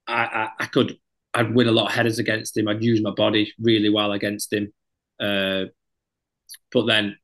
I, 0.07 0.24
I, 0.24 0.49
I 0.60 0.65
could 0.65 0.98
I'd 1.34 1.54
win 1.54 1.68
a 1.68 1.72
lot 1.72 1.88
of 1.88 1.94
headers 1.94 2.20
against 2.20 2.56
him. 2.56 2.68
I'd 2.68 2.84
use 2.84 3.02
my 3.02 3.12
body 3.12 3.54
really 3.60 3.90
well 3.90 4.12
against 4.12 4.54
him, 4.54 4.72
uh, 5.20 5.66
but 6.72 6.86
then 6.86 7.18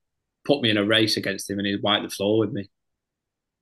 put 0.45 0.61
me 0.61 0.69
in 0.69 0.77
a 0.77 0.85
race 0.85 1.17
against 1.17 1.49
him, 1.49 1.59
and 1.59 1.67
he'd 1.67 1.83
wipe 1.83 2.01
the 2.01 2.09
floor 2.09 2.39
with 2.39 2.51
me. 2.51 2.69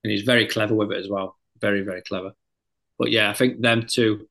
And 0.04 0.12
he's 0.12 0.24
very 0.24 0.48
clever 0.48 0.74
with 0.74 0.92
it 0.92 0.98
as 0.98 1.10
well. 1.10 1.36
Very 1.60 1.82
very 1.82 2.02
clever. 2.02 2.32
But 2.98 3.12
yeah, 3.12 3.30
I 3.30 3.34
think 3.34 3.62
them 3.62 3.86
two. 3.88 4.28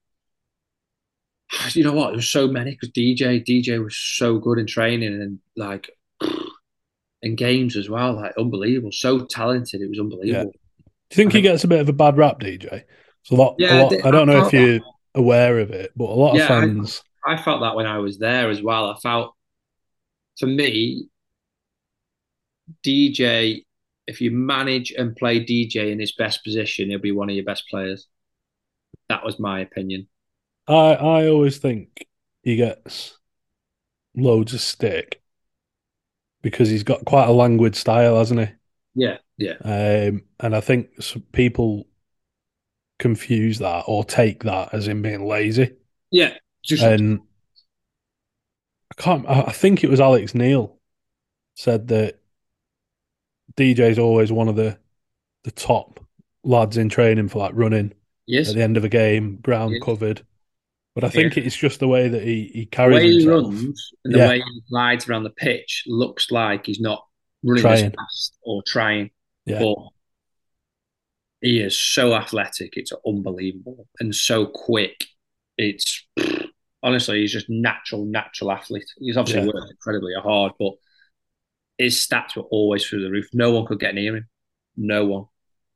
You 1.70 1.84
know 1.84 1.92
what? 1.92 2.08
There 2.08 2.16
was 2.16 2.28
so 2.28 2.48
many 2.48 2.72
because 2.72 2.90
DJ 2.90 3.44
DJ 3.44 3.82
was 3.82 3.96
so 3.96 4.38
good 4.38 4.58
in 4.58 4.66
training 4.66 5.12
and 5.14 5.38
like 5.54 5.90
in 7.22 7.36
games 7.36 7.76
as 7.76 7.88
well. 7.88 8.14
Like 8.14 8.36
unbelievable, 8.38 8.90
so 8.92 9.24
talented. 9.26 9.80
It 9.80 9.90
was 9.90 10.00
unbelievable. 10.00 10.52
Do 10.52 10.88
you 11.12 11.16
think 11.16 11.32
he 11.32 11.42
gets 11.42 11.62
a 11.62 11.68
bit 11.68 11.80
of 11.80 11.88
a 11.88 11.92
bad 11.92 12.16
rap, 12.16 12.40
DJ? 12.40 12.82
It's 13.20 13.30
a 13.30 13.34
lot. 13.34 13.56
Yeah, 13.58 13.82
a 13.82 13.84
lot 13.84 14.06
I 14.06 14.10
don't 14.10 14.26
know 14.26 14.46
if 14.46 14.52
you're 14.52 14.80
aware 15.16 15.60
of 15.60 15.70
it, 15.72 15.92
but 15.96 16.10
a 16.10 16.14
lot 16.14 16.34
Yeah, 16.34 16.36
of 16.36 16.44
I- 16.52 16.68
fans 16.68 17.04
I 17.28 17.36
felt 17.42 17.60
that 17.62 17.74
when 17.74 17.86
I 17.86 17.98
was 17.98 18.18
there 18.18 18.50
as 18.50 18.62
well. 18.62 18.90
I 18.90 18.96
felt, 19.00 19.34
for 20.38 20.46
me, 20.46 21.08
DJ, 22.82 23.64
if 24.06 24.20
you 24.20 24.30
manage 24.30 24.92
and 24.92 25.14
play 25.16 25.38
DJ 25.44 25.90
in 25.92 26.00
his 26.00 26.12
best 26.12 26.42
position, 26.44 26.90
he'll 26.90 26.98
be 26.98 27.12
one 27.12 27.28
of 27.30 27.36
your 27.36 27.44
best 27.44 27.68
players. 27.68 28.06
That 29.08 29.24
was 29.24 29.40
my 29.40 29.60
opinion. 29.60 30.08
I 30.68 30.72
I 30.94 31.28
always 31.28 31.58
think 31.58 32.06
he 32.42 32.56
gets 32.56 33.18
loads 34.16 34.54
of 34.54 34.60
stick 34.60 35.22
because 36.42 36.68
he's 36.68 36.82
got 36.82 37.04
quite 37.04 37.28
a 37.28 37.32
languid 37.32 37.76
style, 37.76 38.16
hasn't 38.18 38.40
he? 38.40 38.46
Yeah, 38.94 39.18
yeah, 39.38 39.58
Um, 39.62 40.22
and 40.40 40.54
I 40.54 40.60
think 40.60 41.02
some 41.02 41.22
people 41.32 41.86
confuse 42.98 43.58
that 43.58 43.84
or 43.86 44.04
take 44.04 44.44
that 44.44 44.72
as 44.72 44.88
him 44.88 45.02
being 45.02 45.26
lazy. 45.26 45.72
yeah. 46.10 46.34
Just 46.64 46.82
And 46.82 47.20
I 48.90 49.00
can't. 49.02 49.24
I 49.28 49.52
think 49.52 49.84
it 49.84 49.90
was 49.90 50.00
Alex 50.00 50.34
Neil 50.34 50.78
said 51.54 51.88
that 51.88 52.18
DJ's 53.56 53.98
always 53.98 54.32
one 54.32 54.48
of 54.48 54.56
the 54.56 54.78
the 55.44 55.50
top 55.52 56.00
lads 56.42 56.76
in 56.76 56.88
training 56.88 57.28
for 57.28 57.38
like 57.38 57.52
running 57.54 57.92
yes, 58.26 58.48
at 58.48 58.56
the 58.56 58.62
end 58.62 58.76
of 58.76 58.84
a 58.84 58.88
game, 58.88 59.36
ground 59.42 59.74
Yes. 59.74 59.82
covered. 59.84 60.24
But 60.94 61.04
I 61.04 61.08
think 61.10 61.36
Yeah. 61.36 61.44
it's 61.44 61.56
just 61.56 61.78
the 61.78 61.86
way 61.88 62.08
that 62.08 62.22
he, 62.22 62.50
he 62.52 62.60
the 62.60 62.66
carries 62.66 62.96
way 62.96 63.10
he 63.20 63.28
runs 63.28 63.92
and 64.04 64.14
the 64.14 64.18
Yeah. 64.18 64.28
way 64.28 64.36
he 64.40 64.62
glides 64.68 65.08
around 65.08 65.22
the 65.24 65.30
pitch 65.30 65.84
looks 65.86 66.30
like 66.32 66.66
he's 66.66 66.80
not 66.80 67.04
running 67.44 67.62
Trying. 67.62 67.84
as 67.86 67.92
fast 67.94 68.38
or 68.42 68.62
trying. 68.66 69.10
Yeah. 69.44 69.60
But 69.60 69.76
he 71.40 71.60
is 71.60 71.78
so 71.78 72.14
athletic, 72.14 72.76
it's 72.76 72.92
unbelievable, 73.06 73.86
and 74.00 74.14
so 74.14 74.46
quick. 74.46 75.04
It's 75.58 76.06
honestly, 76.82 77.20
he's 77.20 77.32
just 77.32 77.48
natural, 77.48 78.04
natural 78.04 78.52
athlete. 78.52 78.86
He's 78.98 79.16
obviously 79.16 79.42
Yeah. 79.42 79.52
worked 79.54 79.70
incredibly 79.70 80.14
hard, 80.22 80.52
but 80.58 80.72
his 81.78 81.96
stats 81.96 82.36
were 82.36 82.42
always 82.44 82.86
through 82.86 83.02
the 83.02 83.10
roof. 83.10 83.28
No 83.32 83.50
one 83.50 83.66
could 83.66 83.80
get 83.80 83.94
near 83.94 84.16
him. 84.16 84.28
No 84.76 85.06
one. 85.06 85.24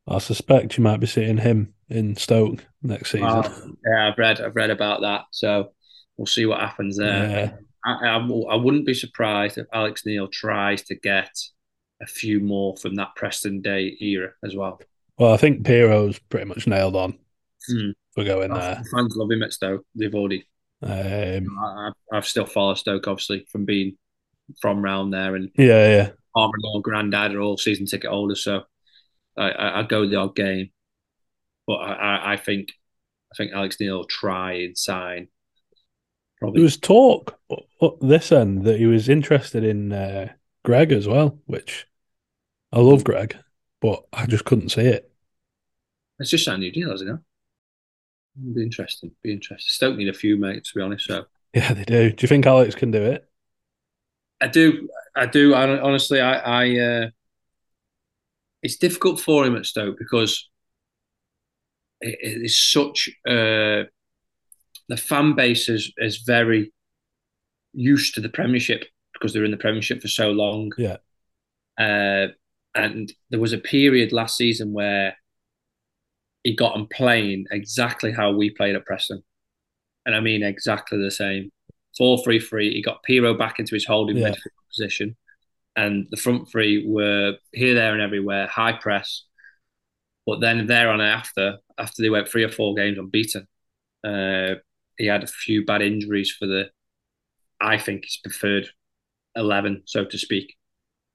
I 0.08 0.18
suspect 0.18 0.76
you 0.76 0.82
might 0.84 1.00
be 1.00 1.06
seeing 1.06 1.38
him 1.38 1.74
in 1.88 2.16
Stoke 2.16 2.64
next 2.82 3.10
season. 3.10 3.28
Uh, 3.28 3.50
yeah, 3.86 4.08
I've 4.08 4.18
read, 4.18 4.40
I've 4.40 4.56
read 4.56 4.70
about 4.70 5.02
that. 5.02 5.24
So 5.30 5.72
we'll 6.16 6.26
see 6.26 6.46
what 6.46 6.60
happens 6.60 6.96
there. 6.96 7.28
Yeah. 7.28 7.52
I, 7.84 8.08
I, 8.08 8.16
I 8.16 8.56
wouldn't 8.56 8.86
be 8.86 8.94
surprised 8.94 9.58
if 9.58 9.66
Alex 9.72 10.04
Neil 10.04 10.28
tries 10.28 10.82
to 10.84 10.94
get 10.94 11.30
a 12.02 12.06
few 12.06 12.40
more 12.40 12.76
from 12.76 12.94
that 12.96 13.14
Preston 13.14 13.60
Day 13.60 13.96
era 14.00 14.30
as 14.44 14.54
well. 14.56 14.80
Well, 15.20 15.34
I 15.34 15.36
think 15.36 15.66
Piro's 15.66 16.18
pretty 16.18 16.46
much 16.46 16.66
nailed 16.66 16.96
on 16.96 17.18
Hmm. 17.68 17.90
for 18.14 18.24
going 18.24 18.54
there. 18.54 18.82
Fans 18.90 19.14
love 19.16 19.30
him 19.30 19.42
at 19.42 19.52
Stoke. 19.52 19.84
They've 19.94 20.14
already. 20.14 20.46
Um, 20.82 21.46
I, 21.62 21.90
I've 22.10 22.26
still 22.26 22.46
followed 22.46 22.78
Stoke, 22.78 23.06
obviously, 23.06 23.46
from 23.52 23.66
being 23.66 23.98
from 24.62 24.82
round 24.82 25.12
there, 25.12 25.36
and 25.36 25.50
yeah, 25.56 25.88
yeah. 25.88 26.10
Armour 26.34 26.54
and 26.62 26.82
Grandad 26.82 27.34
are 27.34 27.40
all 27.42 27.58
season 27.58 27.84
ticket 27.84 28.10
holders, 28.10 28.42
so 28.42 28.62
I, 29.36 29.50
I, 29.50 29.80
I 29.80 29.82
go 29.82 30.08
the 30.08 30.16
odd 30.16 30.34
game. 30.34 30.70
But 31.66 31.74
I, 31.74 31.92
I, 31.92 32.32
I 32.32 32.36
think, 32.38 32.70
I 33.30 33.36
think 33.36 33.52
Alex 33.52 33.76
Neil 33.78 33.98
will 33.98 34.04
try 34.04 34.54
and 34.54 34.76
sign. 34.76 35.28
Probably 36.38 36.60
There 36.60 36.64
was 36.64 36.78
talk 36.78 37.38
up 37.82 38.00
this 38.00 38.32
end 38.32 38.64
that 38.64 38.78
he 38.78 38.86
was 38.86 39.10
interested 39.10 39.64
in 39.64 39.92
uh, 39.92 40.32
Greg 40.64 40.92
as 40.92 41.06
well, 41.06 41.38
which 41.44 41.86
I 42.72 42.80
love 42.80 43.04
Greg, 43.04 43.36
but 43.82 44.04
I 44.14 44.24
just 44.24 44.46
couldn't 44.46 44.70
see 44.70 44.86
it. 44.86 45.09
It's 46.20 46.30
just 46.30 46.46
a 46.46 46.56
new 46.56 46.70
deal, 46.70 46.92
isn't 46.92 47.08
it? 47.08 48.54
Be 48.54 48.62
interesting. 48.62 49.10
Be 49.22 49.32
interesting. 49.32 49.68
Stoke 49.68 49.96
need 49.96 50.08
a 50.08 50.14
few 50.14 50.36
mates, 50.36 50.72
to 50.72 50.78
be 50.78 50.82
honest. 50.82 51.06
So 51.06 51.24
Yeah, 51.54 51.72
they 51.72 51.84
do. 51.84 52.12
Do 52.12 52.22
you 52.22 52.28
think 52.28 52.46
Alex 52.46 52.74
can 52.74 52.90
do 52.90 53.02
it? 53.02 53.26
I 54.40 54.46
do, 54.46 54.88
I 55.16 55.26
do. 55.26 55.54
I, 55.54 55.80
honestly, 55.80 56.20
I, 56.20 56.34
I 56.38 56.78
uh, 56.78 57.10
it's 58.62 58.76
difficult 58.76 59.20
for 59.20 59.44
him 59.44 59.56
at 59.56 59.66
Stoke 59.66 59.98
because 59.98 60.48
it, 62.00 62.18
it 62.20 62.42
is 62.42 62.60
such 62.60 63.10
uh, 63.26 63.84
the 64.88 64.96
fan 64.96 65.34
base 65.34 65.68
is 65.68 65.92
is 65.98 66.18
very 66.18 66.72
used 67.72 68.14
to 68.14 68.20
the 68.20 68.28
Premiership 68.28 68.84
because 69.12 69.32
they're 69.32 69.44
in 69.44 69.50
the 69.50 69.56
Premiership 69.56 70.00
for 70.00 70.08
so 70.08 70.30
long. 70.30 70.72
Yeah. 70.78 70.96
Uh, 71.78 72.28
and 72.74 73.12
there 73.30 73.40
was 73.40 73.52
a 73.52 73.58
period 73.58 74.12
last 74.12 74.36
season 74.36 74.72
where 74.72 75.16
he 76.42 76.56
got 76.56 76.74
them 76.74 76.86
playing 76.86 77.46
exactly 77.50 78.12
how 78.12 78.32
we 78.32 78.50
played 78.50 78.76
at 78.76 78.86
Preston, 78.86 79.22
and 80.06 80.14
I 80.14 80.20
mean 80.20 80.42
exactly 80.42 80.98
the 80.98 81.10
same. 81.10 81.50
Four 81.96 82.22
three 82.22 82.40
three. 82.40 82.72
He 82.72 82.82
got 82.82 83.02
Piro 83.02 83.34
back 83.34 83.58
into 83.58 83.74
his 83.74 83.84
holding 83.84 84.16
Yeah. 84.16 84.30
midfield 84.30 84.68
position, 84.70 85.16
and 85.76 86.06
the 86.10 86.16
front 86.16 86.50
three 86.50 86.86
were 86.86 87.36
here, 87.52 87.74
there, 87.74 87.92
and 87.92 88.02
everywhere, 88.02 88.46
high 88.46 88.72
press. 88.72 89.24
But 90.26 90.40
then 90.40 90.66
there 90.66 90.90
on 90.90 91.00
after, 91.00 91.58
after 91.78 92.02
they 92.02 92.10
went 92.10 92.28
three 92.28 92.44
or 92.44 92.50
four 92.50 92.74
games 92.74 92.98
unbeaten, 92.98 93.48
uh, 94.04 94.56
he 94.96 95.06
had 95.06 95.24
a 95.24 95.26
few 95.26 95.64
bad 95.64 95.82
injuries 95.82 96.30
for 96.30 96.46
the, 96.46 96.70
I 97.60 97.78
think 97.78 98.04
his 98.04 98.18
preferred 98.22 98.68
eleven, 99.34 99.82
so 99.86 100.04
to 100.04 100.18
speak. 100.18 100.56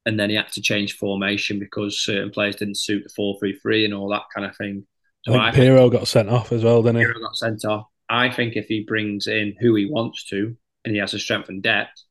And 0.06 0.20
then 0.20 0.30
he 0.30 0.36
had 0.36 0.52
to 0.54 0.62
change 0.62 0.98
formation 0.98 1.58
because 1.60 2.00
certain 2.00 2.30
players 2.32 2.58
didn't 2.58 2.78
suit 2.78 3.04
the 3.04 3.10
four 3.16 3.38
three 3.40 3.58
three 3.58 3.86
and 3.86 3.94
all 3.94 4.10
that 4.10 4.24
kind 4.34 4.46
of 4.46 4.56
thing. 4.58 4.86
I 5.28 5.32
think 5.32 5.42
I 5.42 5.52
think 5.52 5.92
got 5.92 6.08
sent 6.08 6.30
off 6.30 6.52
as 6.52 6.64
well, 6.64 6.84
didn't 6.84 6.98
he? 6.98 7.02
Hero 7.02 7.20
got 7.20 7.36
sent 7.36 7.66
off. 7.66 7.88
I 8.10 8.30
think 8.30 8.56
if 8.56 8.68
he 8.68 8.84
brings 8.84 9.28
in 9.28 9.56
who 9.60 9.74
he 9.76 9.90
wants 9.90 10.26
to 10.26 10.56
and 10.84 10.94
he 10.94 11.00
has 11.00 11.14
a 11.14 11.20
strength 11.20 11.50
and 11.50 11.64
depth, 11.64 12.04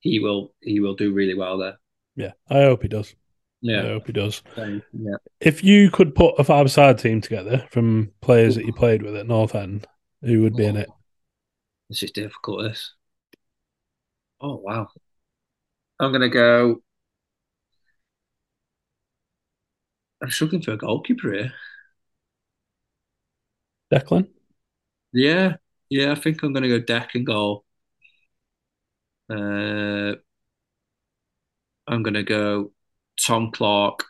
he 0.00 0.18
will 0.20 0.54
he 0.60 0.80
will 0.80 0.94
do 0.94 1.12
really 1.12 1.34
well 1.34 1.58
there. 1.58 1.78
Yeah, 2.16 2.32
I 2.48 2.62
hope 2.62 2.82
he 2.82 2.88
does. 2.88 3.14
Yeah, 3.60 3.82
I 3.82 3.86
hope 3.88 4.06
he 4.06 4.12
does. 4.12 4.42
So, 4.54 4.80
yeah. 4.92 5.16
If 5.40 5.64
you 5.64 5.90
could 5.90 6.14
put 6.14 6.38
a 6.38 6.44
five-side 6.44 6.98
team 6.98 7.20
together 7.20 7.66
from 7.70 8.12
players 8.20 8.54
that 8.54 8.64
you 8.64 8.72
played 8.72 9.02
with 9.02 9.16
at 9.16 9.26
North 9.26 9.54
End, 9.54 9.86
who 10.22 10.42
would 10.42 10.56
be 10.56 10.66
in 10.66 10.76
it? 10.76 10.88
This 11.88 12.02
is 12.02 12.10
difficult, 12.10 12.62
this. 12.62 12.94
Oh 14.40 14.56
wow. 14.56 14.88
I'm 16.00 16.12
gonna 16.12 16.28
go. 16.28 16.82
I'm 20.22 20.30
struggling 20.30 20.62
for 20.62 20.72
a 20.72 20.78
goalkeeper 20.78 21.32
here. 21.32 21.52
Declan? 23.90 24.28
Yeah, 25.12 25.56
yeah, 25.90 26.12
I 26.12 26.16
think 26.16 26.42
I'm 26.42 26.52
gonna 26.52 26.68
go 26.68 26.80
deck 26.80 27.14
and 27.14 27.26
goal. 27.26 27.64
Uh, 29.28 30.14
I'm 31.88 32.02
gonna 32.02 32.22
go 32.22 32.72
Tom 33.24 33.50
Clarke. 33.52 34.04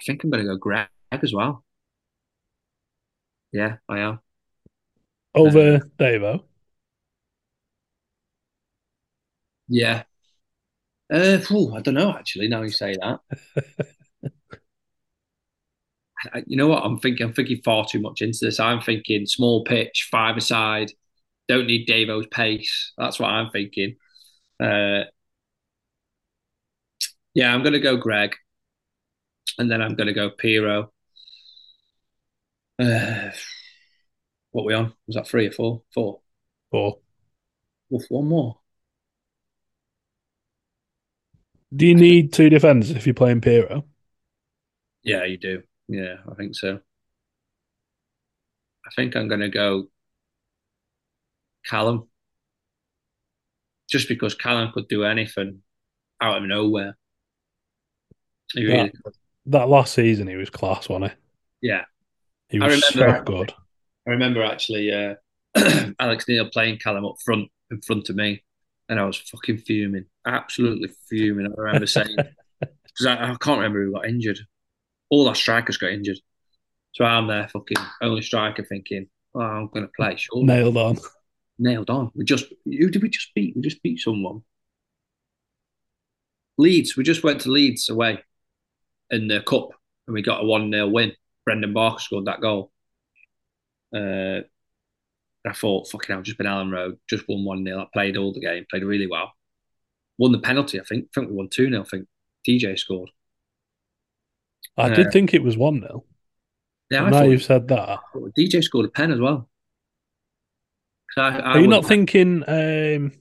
I 0.00 0.02
think 0.04 0.24
I'm 0.24 0.30
gonna 0.30 0.44
go 0.44 0.56
Greg 0.56 0.88
as 1.12 1.32
well. 1.32 1.64
Yeah, 3.52 3.78
I 3.88 3.98
am. 4.00 4.20
Over 5.34 5.78
Davo? 5.98 6.44
Yeah. 9.68 10.04
Uh, 11.10 11.38
phew, 11.38 11.74
I 11.74 11.80
don't 11.80 11.94
know 11.94 12.12
actually. 12.12 12.48
Now 12.48 12.62
you 12.62 12.70
say 12.70 12.94
that, 13.00 13.20
I, 16.32 16.42
you 16.46 16.56
know 16.56 16.68
what? 16.68 16.84
I'm 16.84 16.98
thinking. 16.98 17.26
I'm 17.26 17.32
thinking 17.32 17.60
far 17.64 17.86
too 17.86 18.00
much 18.00 18.22
into 18.22 18.38
this. 18.42 18.60
I'm 18.60 18.80
thinking 18.80 19.26
small 19.26 19.64
pitch, 19.64 20.08
five 20.10 20.36
aside. 20.36 20.92
Don't 21.48 21.66
need 21.66 21.86
Davo's 21.86 22.26
pace. 22.28 22.92
That's 22.98 23.20
what 23.20 23.30
I'm 23.30 23.50
thinking. 23.50 23.96
Uh, 24.60 25.04
yeah, 27.34 27.54
I'm 27.54 27.62
gonna 27.62 27.80
go 27.80 27.96
Greg, 27.96 28.34
and 29.58 29.70
then 29.70 29.82
I'm 29.82 29.94
gonna 29.94 30.12
go 30.12 30.30
Piro. 30.30 30.92
Uh, 32.78 33.30
what 34.52 34.64
we 34.66 34.74
on? 34.74 34.92
Was 35.06 35.16
that 35.16 35.26
three 35.28 35.46
or 35.48 35.52
four? 35.52 35.82
Four. 35.94 36.20
Or 36.70 36.98
Oof, 37.92 38.04
one 38.10 38.28
more. 38.28 38.60
do 41.74 41.86
you 41.86 41.94
need 41.94 42.32
two 42.32 42.48
defenders 42.50 42.90
if 42.90 43.06
you're 43.06 43.14
playing 43.14 43.40
Piro? 43.40 43.84
Yeah, 45.02 45.24
you 45.24 45.38
do. 45.38 45.62
Yeah, 45.88 46.16
I 46.30 46.34
think 46.34 46.54
so. 46.54 46.80
I 48.86 48.90
think 48.96 49.16
I'm 49.16 49.28
going 49.28 49.40
to 49.40 49.48
go 49.48 49.88
Callum. 51.66 52.08
Just 53.90 54.08
because 54.08 54.34
Callum 54.34 54.70
could 54.72 54.88
do 54.88 55.04
anything 55.04 55.62
out 56.20 56.38
of 56.38 56.42
nowhere. 56.48 56.96
He 58.52 58.64
really 58.66 58.90
could. 59.04 59.14
That 59.46 59.68
last 59.68 59.94
season, 59.94 60.26
he 60.28 60.36
was 60.36 60.50
class, 60.50 60.88
wasn't 60.88 61.12
he? 61.12 61.68
Yeah. 61.68 61.84
he? 62.48 62.58
He 62.58 62.64
I 62.64 62.68
was 62.68 62.86
so 62.86 63.00
remember- 63.00 63.24
good. 63.24 63.54
I 64.06 64.10
remember 64.12 64.42
actually 64.42 64.90
uh, 64.92 65.14
Alex 66.00 66.26
Neil 66.28 66.48
playing 66.50 66.78
Callum 66.78 67.04
up 67.04 67.16
front 67.22 67.50
in 67.70 67.80
front 67.82 68.08
of 68.08 68.16
me, 68.16 68.42
and 68.88 68.98
I 68.98 69.04
was 69.04 69.18
fucking 69.18 69.58
fuming, 69.58 70.06
absolutely 70.26 70.88
fuming. 71.10 71.46
I 71.46 71.60
remember 71.60 71.86
saying 71.86 72.16
because 72.60 73.06
I, 73.06 73.12
I 73.32 73.36
can't 73.40 73.58
remember 73.58 73.84
who 73.84 73.92
got 73.92 74.06
injured. 74.06 74.38
All 75.10 75.28
our 75.28 75.34
strikers 75.34 75.76
got 75.78 75.90
injured, 75.90 76.18
so 76.92 77.04
I'm 77.04 77.26
there 77.28 77.48
fucking 77.48 77.76
only 78.02 78.22
striker 78.22 78.64
thinking, 78.64 79.08
well, 79.32 79.46
I'm 79.46 79.68
going 79.68 79.86
to 79.86 79.92
play. 79.96 80.16
Sure, 80.16 80.44
Nailed 80.44 80.76
on. 80.76 80.98
nailed 81.58 81.90
on. 81.90 82.10
We 82.14 82.24
just 82.24 82.46
who 82.64 82.90
did 82.90 83.02
we 83.02 83.08
just 83.08 83.34
beat? 83.34 83.54
We 83.56 83.62
just 83.62 83.82
beat 83.82 84.00
someone. 84.00 84.42
Leeds. 86.58 86.96
We 86.96 87.04
just 87.04 87.22
went 87.22 87.40
to 87.42 87.50
Leeds 87.50 87.88
away 87.88 88.18
in 89.10 89.28
the 89.28 89.40
cup, 89.40 89.70
and 90.06 90.14
we 90.14 90.22
got 90.22 90.42
a 90.42 90.46
one 90.46 90.70
0 90.70 90.88
win. 90.88 91.12
Brendan 91.44 91.72
Barker 91.72 92.00
scored 92.00 92.26
that 92.26 92.40
goal. 92.40 92.72
Uh, 93.94 94.40
I 95.46 95.52
thought, 95.54 95.88
fucking 95.88 96.12
hell, 96.14 96.22
just 96.22 96.36
been 96.36 96.46
Elland 96.46 96.72
Road, 96.72 96.98
just 97.08 97.26
won 97.28 97.44
one 97.44 97.64
0 97.64 97.80
I 97.80 97.86
played 97.92 98.16
all 98.16 98.32
the 98.34 98.40
game, 98.40 98.66
played 98.68 98.84
really 98.84 99.06
well. 99.06 99.32
Won 100.18 100.32
the 100.32 100.40
penalty, 100.40 100.80
I 100.80 100.84
think. 100.84 101.04
I 101.06 101.08
think 101.20 101.30
we 101.30 101.36
won 101.36 101.48
two 101.48 101.70
0 101.70 101.80
I 101.80 101.84
think 101.84 102.06
DJ 102.46 102.78
scored. 102.78 103.10
I 104.76 104.90
did 104.90 105.12
think 105.12 105.34
it 105.34 105.42
was 105.42 105.56
1 105.56 105.80
0. 105.80 106.04
Yeah, 106.90 107.02
I 107.04 107.10
now 107.10 107.18
thought, 107.18 107.28
you've 107.30 107.42
said 107.42 107.68
that. 107.68 107.98
DJ 108.38 108.62
scored 108.62 108.86
a 108.86 108.88
pen 108.88 109.12
as 109.12 109.20
well. 109.20 109.48
I, 111.16 111.20
I 111.20 111.40
Are 111.40 111.60
you 111.60 111.66
not 111.66 111.80
was- 111.80 111.88
thinking. 111.88 112.44
Um, 112.46 113.12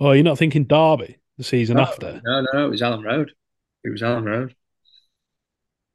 oh, 0.00 0.12
you're 0.12 0.24
not 0.24 0.38
thinking 0.38 0.64
Derby 0.64 1.16
the 1.38 1.44
season 1.44 1.76
No, 1.76 1.82
after? 1.82 2.20
No, 2.24 2.44
no, 2.52 2.66
it 2.66 2.70
was 2.70 2.82
Elland 2.82 3.04
Road. 3.04 3.32
It 3.84 3.90
was 3.90 4.02
Elland 4.02 4.26
Road. 4.26 4.54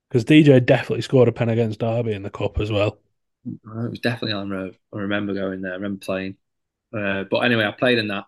Because 0.09 0.25
DJ 0.25 0.65
definitely 0.65 1.01
scored 1.01 1.27
a 1.27 1.31
pen 1.31 1.49
against 1.49 1.79
Derby 1.79 2.13
in 2.13 2.23
the 2.23 2.29
Cup 2.29 2.59
as 2.59 2.71
well. 2.71 2.97
No, 3.45 3.85
it 3.85 3.89
was 3.91 3.99
definitely 3.99 4.33
Elland 4.33 4.51
Road. 4.51 4.77
I 4.93 4.97
remember 4.99 5.33
going 5.33 5.61
there. 5.61 5.71
I 5.71 5.75
remember 5.75 6.03
playing. 6.03 6.35
Uh, 6.95 7.23
but 7.29 7.39
anyway, 7.39 7.65
I 7.65 7.71
played 7.71 7.97
in 7.97 8.09
that. 8.09 8.25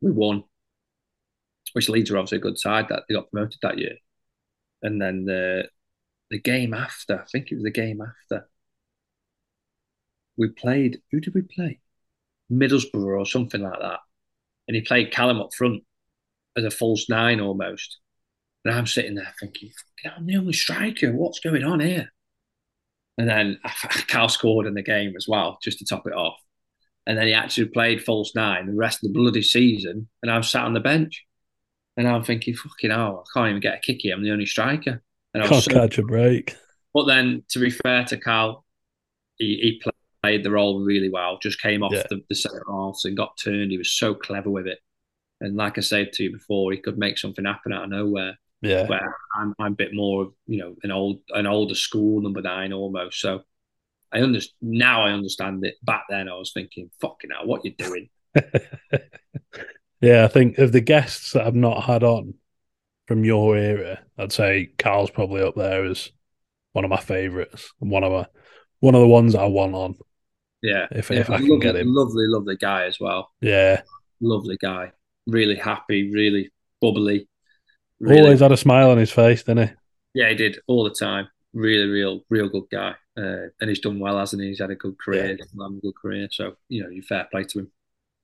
We 0.00 0.12
won, 0.12 0.44
which 1.72 1.88
Leeds 1.88 2.10
were 2.10 2.18
obviously 2.18 2.38
a 2.38 2.42
good 2.42 2.58
side 2.58 2.86
that 2.90 3.02
they 3.08 3.14
got 3.14 3.30
promoted 3.30 3.58
that 3.62 3.78
year. 3.78 3.94
And 4.84 5.00
then 5.02 5.24
the 5.24 5.68
the 6.30 6.38
game 6.38 6.74
after, 6.74 7.20
I 7.20 7.24
think 7.24 7.50
it 7.50 7.56
was 7.56 7.64
the 7.64 7.70
game 7.70 8.00
after, 8.00 8.48
we 10.36 10.48
played. 10.48 11.00
Who 11.10 11.20
did 11.20 11.34
we 11.34 11.42
play? 11.42 11.80
Middlesbrough 12.52 13.18
or 13.18 13.26
something 13.26 13.62
like 13.62 13.80
that. 13.80 14.00
And 14.68 14.74
he 14.76 14.82
played 14.82 15.10
Callum 15.10 15.40
up 15.40 15.54
front 15.54 15.82
as 16.56 16.64
a 16.64 16.70
false 16.70 17.08
nine 17.08 17.40
almost. 17.40 17.98
And 18.64 18.74
I'm 18.74 18.86
sitting 18.86 19.14
there 19.14 19.32
thinking, 19.40 19.70
I'm 20.04 20.26
the 20.26 20.36
only 20.36 20.52
striker. 20.52 21.12
What's 21.12 21.40
going 21.40 21.64
on 21.64 21.80
here? 21.80 22.12
And 23.18 23.28
then 23.28 23.58
Cal 24.08 24.28
scored 24.28 24.66
in 24.66 24.74
the 24.74 24.82
game 24.82 25.14
as 25.16 25.26
well, 25.28 25.58
just 25.62 25.78
to 25.78 25.84
top 25.84 26.06
it 26.06 26.14
off. 26.14 26.38
And 27.06 27.18
then 27.18 27.26
he 27.26 27.34
actually 27.34 27.66
played 27.66 28.02
false 28.02 28.34
nine 28.34 28.66
the 28.66 28.74
rest 28.74 29.04
of 29.04 29.12
the 29.12 29.18
bloody 29.18 29.42
season. 29.42 30.08
And 30.22 30.30
I 30.30 30.36
was 30.36 30.50
sat 30.50 30.64
on 30.64 30.74
the 30.74 30.80
bench. 30.80 31.24
And 31.96 32.08
I'm 32.08 32.24
thinking, 32.24 32.54
fucking 32.54 32.90
hell, 32.90 33.24
I 33.26 33.38
can't 33.38 33.50
even 33.50 33.60
get 33.60 33.74
a 33.76 33.78
kick 33.78 33.98
here. 34.00 34.14
I'm 34.14 34.22
the 34.22 34.32
only 34.32 34.46
striker. 34.46 35.02
And 35.32 35.42
I 35.42 35.48
Can't 35.48 35.62
so, 35.64 35.72
catch 35.72 35.98
a 35.98 36.02
break. 36.02 36.56
but 36.92 37.04
then, 37.06 37.44
to 37.50 37.58
be 37.60 37.70
fair 37.70 38.04
to 38.06 38.16
Cal, 38.18 38.64
he, 39.38 39.56
he 39.82 39.82
played 40.22 40.42
the 40.44 40.50
role 40.50 40.80
really 40.80 41.10
well. 41.10 41.38
Just 41.40 41.60
came 41.62 41.82
off 41.82 41.92
Yeah. 41.92 42.04
the, 42.10 42.22
the 42.28 42.34
centre 42.34 42.64
halves 42.68 43.04
and 43.04 43.16
got 43.16 43.36
turned. 43.36 43.70
He 43.70 43.78
was 43.78 43.92
so 43.92 44.14
clever 44.14 44.50
with 44.50 44.66
it. 44.66 44.78
And 45.40 45.56
like 45.56 45.76
I 45.78 45.82
said 45.82 46.12
to 46.14 46.22
you 46.24 46.32
before, 46.32 46.72
he 46.72 46.78
could 46.78 46.98
make 46.98 47.18
something 47.18 47.44
happen 47.44 47.72
out 47.72 47.84
of 47.84 47.90
nowhere. 47.90 48.38
Yeah. 48.62 48.86
Where 48.88 49.14
I'm, 49.36 49.54
I'm 49.58 49.72
a 49.72 49.76
bit 49.76 49.92
more, 49.92 50.22
of, 50.22 50.32
you 50.46 50.58
know, 50.58 50.74
an 50.82 50.90
old, 50.90 51.20
an 51.30 51.46
older 51.46 51.74
school 51.74 52.20
number 52.22 52.40
nine 52.40 52.72
almost. 52.72 53.20
So 53.20 53.42
I 54.12 54.20
understand 54.20 54.54
now. 54.62 55.04
I 55.04 55.10
understand 55.12 55.64
it. 55.66 55.74
Back 55.82 56.04
then, 56.08 56.28
I 56.28 56.34
was 56.34 56.52
thinking, 56.52 56.88
"Fucking 57.00 57.30
hell, 57.30 57.46
what 57.46 57.64
you 57.64 57.72
doing?" 57.74 58.08
yeah, 60.00 60.24
I 60.24 60.28
think 60.28 60.58
of 60.58 60.72
the 60.72 60.80
guests 60.80 61.32
that 61.32 61.46
I've 61.46 61.54
not 61.54 61.84
had 61.84 62.02
on 62.02 62.34
from 63.06 63.24
your 63.24 63.56
era, 63.56 64.00
I'd 64.18 64.32
say 64.32 64.70
Carl's 64.78 65.10
probably 65.10 65.42
up 65.42 65.54
there 65.54 65.84
as 65.84 66.10
one 66.72 66.84
of 66.84 66.90
my 66.90 67.00
favourites 67.00 67.72
and 67.80 67.90
one 67.90 68.04
of 68.04 68.12
my 68.12 68.26
one 68.80 68.94
of 68.94 69.00
the 69.00 69.08
ones 69.08 69.32
that 69.32 69.40
I 69.40 69.46
want 69.46 69.74
on. 69.74 69.94
Yeah, 70.62 70.86
If- 70.90 71.10
yeah, 71.10 71.20
if 71.20 71.30
I 71.30 71.38
can 71.38 71.48
lovely, 71.48 71.60
get 71.60 71.76
him. 71.76 71.94
lovely, 71.94 72.24
lovely 72.26 72.56
guy 72.56 72.84
as 72.84 72.98
well. 73.00 73.30
Yeah, 73.40 73.82
Lovely 74.20 74.56
guy. 74.60 74.92
Really 75.26 75.56
happy. 75.56 76.10
Really 76.12 76.50
bubbly. 76.80 77.28
Really 78.00 78.20
always 78.22 78.40
had 78.40 78.52
a 78.52 78.56
smile 78.56 78.90
on 78.90 78.98
his 78.98 79.10
face, 79.10 79.42
didn't 79.42 79.68
he? 79.68 79.74
Yeah, 80.20 80.28
he 80.30 80.34
did 80.34 80.58
all 80.66 80.84
the 80.84 80.90
time. 80.94 81.28
Really, 81.52 81.86
real, 81.88 82.24
real 82.30 82.48
good 82.48 82.64
guy. 82.70 82.94
Uh, 83.16 83.48
and 83.60 83.68
he's 83.68 83.80
done 83.80 83.98
well, 84.00 84.18
hasn't 84.18 84.42
he? 84.42 84.48
He's 84.48 84.60
had 84.60 84.70
a 84.70 84.74
good 84.74 84.98
career, 84.98 85.36
Yeah. 85.38 85.66
a 85.66 85.70
good 85.80 85.94
career. 86.00 86.28
So, 86.30 86.56
you 86.68 86.82
know, 86.82 86.88
you 86.90 87.02
fair 87.02 87.28
play 87.30 87.44
to 87.44 87.58
him. 87.60 87.70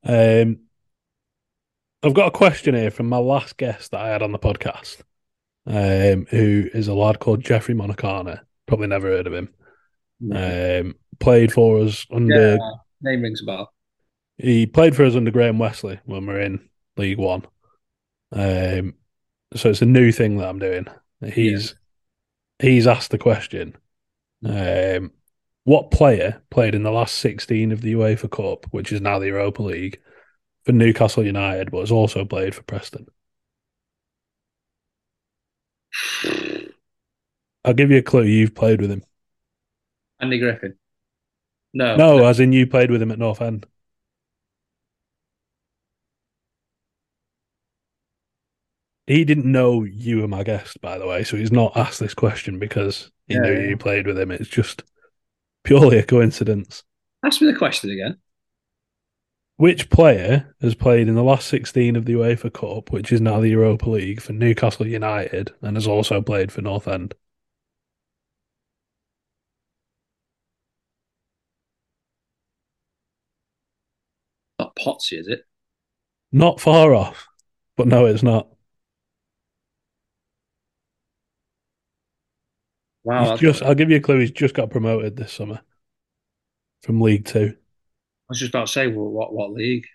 Um, 0.05 0.61
I've 2.03 2.15
got 2.15 2.29
a 2.29 2.31
question 2.31 2.75
here 2.75 2.91
from 2.91 3.09
my 3.09 3.19
last 3.19 3.57
guest 3.57 3.91
that 3.91 4.01
I 4.01 4.09
had 4.09 4.23
on 4.23 4.33
the 4.33 4.39
podcast, 4.39 5.03
um, 5.67 6.27
who 6.31 6.69
is 6.73 6.89
a 6.89 6.95
lad 6.95 7.19
called 7.19 7.45
Jeffrey 7.45 7.75
Monakana. 7.75 8.41
Probably 8.67 8.87
never 8.87 9.09
heard 9.09 9.27
of 9.27 9.35
him. 9.35 9.55
Um, 10.35 10.95
played 11.19 11.53
for 11.53 11.79
us 11.81 12.07
under. 12.11 12.53
yeah, 12.53 12.59
name 13.03 13.23
rings 13.23 13.43
a 13.43 13.45
bell. 13.45 13.73
He 14.39 14.67
played 14.67 14.97
for 14.97 15.05
us 15.05 15.15
under 15.15 15.31
Graham 15.31 15.59
Westley 15.59 16.01
when 16.05 16.27
we 16.27 16.35
are 16.35 16.41
in 16.41 16.69
League 16.97 17.19
One. 17.19 17.45
Um, 18.33 18.95
so 19.55 19.69
it's 19.69 19.83
a 19.83 19.87
new 19.87 20.13
thing 20.13 20.39
that 20.39 20.49
I'm 20.49 20.59
doing. 20.59 20.87
He's 21.35 21.75
he's 22.59 22.87
asked 22.87 23.11
the 23.11 23.19
question: 23.19 23.77
um, 24.45 25.13
What 25.65 25.91
player 25.91 26.43
played 26.51 26.75
in 26.75 26.83
the 26.83 26.91
last 26.91 27.17
16 27.17 27.73
of 27.73 27.83
the 27.83 27.95
UEFA 27.95 28.31
Cup, 28.31 28.67
which 28.71 28.91
is 28.91 29.03
now 29.03 29.19
the 29.19 29.27
Europa 29.27 29.63
League, 29.63 30.01
for 30.65 30.73
Newcastle 30.73 31.25
United, 31.25 31.71
but 31.71 31.81
has 31.81 31.93
also 31.93 32.25
played 32.25 32.55
for 32.55 32.63
Preston? 32.63 33.07
I'll 37.65 37.73
give 37.75 37.91
you 37.91 37.97
a 37.99 38.03
clue. 38.03 38.25
You've 38.25 38.55
played 38.55 38.81
with 38.83 38.91
him. 38.91 39.03
Andy 40.21 40.39
Griffin. 40.39 40.79
No. 41.75 42.07
No, 42.09 42.25
as 42.27 42.41
in 42.41 42.53
you 42.53 42.67
played 42.67 42.91
with 42.91 43.01
him 43.03 43.11
at 43.13 43.19
North 43.21 43.41
End. 43.41 43.67
He 49.07 49.25
didn't 49.27 49.51
know 49.51 49.83
you 49.85 50.21
were 50.21 50.29
my 50.29 50.43
guest, 50.43 50.81
by 50.81 50.97
the 50.97 51.07
way, 51.07 51.23
so 51.25 51.37
he's 51.37 51.53
not 51.53 51.77
asked 51.77 52.01
this 52.01 52.15
question 52.15 52.59
because 52.59 53.11
he 53.29 53.35
Yeah, 53.35 53.39
knew 53.39 53.53
yeah. 53.53 53.71
you 53.71 53.77
played 53.77 54.07
with 54.07 54.19
him. 54.19 54.31
It's 54.31 54.49
just 54.49 54.85
purely 55.65 55.99
a 55.99 56.05
coincidence. 56.05 56.85
Ask 57.25 57.41
me 57.41 57.51
the 57.51 57.57
question 57.59 57.91
again. 57.91 58.19
Which 59.61 59.91
player 59.91 60.55
has 60.63 60.75
played 60.75 61.07
in 61.07 61.17
the 61.17 61.23
last 61.23 61.47
16 61.49 61.95
of 61.95 62.07
the 62.07 62.15
UEFA 62.15 62.51
Cup, 62.51 62.91
which 62.91 63.13
is 63.13 63.21
now 63.21 63.41
the 63.41 63.51
Europa 63.51 63.91
League, 63.91 64.23
for 64.23 64.33
Newcastle 64.33 64.87
United 64.87 65.53
and 65.61 65.77
has 65.77 65.87
also 65.87 66.23
played 66.23 66.51
for 66.51 66.63
North 66.63 66.89
End? 66.89 67.13
Not 74.59 74.75
Potsy, 74.77 75.19
is 75.19 75.29
it? 75.29 75.45
Not 76.33 76.59
far 76.59 76.95
off, 76.95 77.29
but 77.77 77.87
no, 77.87 78.07
it's 78.07 78.23
not. 78.23 78.49
Wow. 83.05 83.33
He's 83.33 83.41
just, 83.41 83.63
I'll 83.63 83.75
give 83.75 83.91
you 83.91 83.99
a 83.99 84.01
clue. 84.01 84.21
He's 84.21 84.31
just 84.31 84.55
got 84.55 84.71
promoted 84.71 85.17
this 85.17 85.35
summer 85.35 85.61
from 86.81 87.03
League 87.03 87.27
Two. 87.27 87.59
I 88.31 88.33
was 88.33 88.39
just 88.39 88.51
about 88.51 88.69
to 88.69 88.73
say, 88.73 88.87
well, 88.87 89.09
what, 89.09 89.33
what 89.33 89.51
league? 89.51 89.87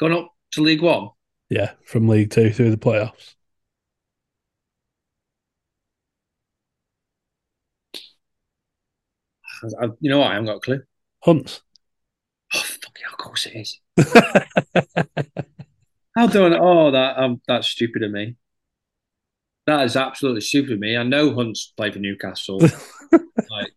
Gone 0.00 0.12
up 0.12 0.32
to 0.52 0.62
League 0.62 0.80
One? 0.80 1.10
Yeah, 1.50 1.72
from 1.84 2.08
League 2.08 2.30
Two 2.30 2.50
through 2.50 2.70
the 2.70 2.78
playoffs. 2.78 3.34
I, 9.78 9.88
you 10.00 10.10
know 10.10 10.20
what? 10.20 10.30
I 10.30 10.32
haven't 10.32 10.46
got 10.46 10.56
a 10.56 10.60
clue. 10.60 10.80
Hunts. 11.22 11.60
Oh, 12.54 12.58
fuck 12.58 12.96
yeah, 12.98 13.08
of 13.12 13.18
course 13.18 13.46
it 13.46 13.54
is. 13.54 13.78
How 16.16 16.26
do 16.26 16.46
I? 16.46 16.58
Oh, 16.58 16.90
that 16.90 17.18
um, 17.18 17.42
that's 17.46 17.68
stupid 17.68 18.02
of 18.02 18.12
me. 18.12 18.36
That 19.66 19.84
is 19.84 19.94
absolutely 19.94 20.40
stupid 20.40 20.72
of 20.72 20.78
me. 20.78 20.96
I 20.96 21.02
know 21.02 21.34
Hunt's 21.34 21.74
played 21.76 21.92
for 21.92 21.98
Newcastle. 21.98 22.60
like, 23.12 23.72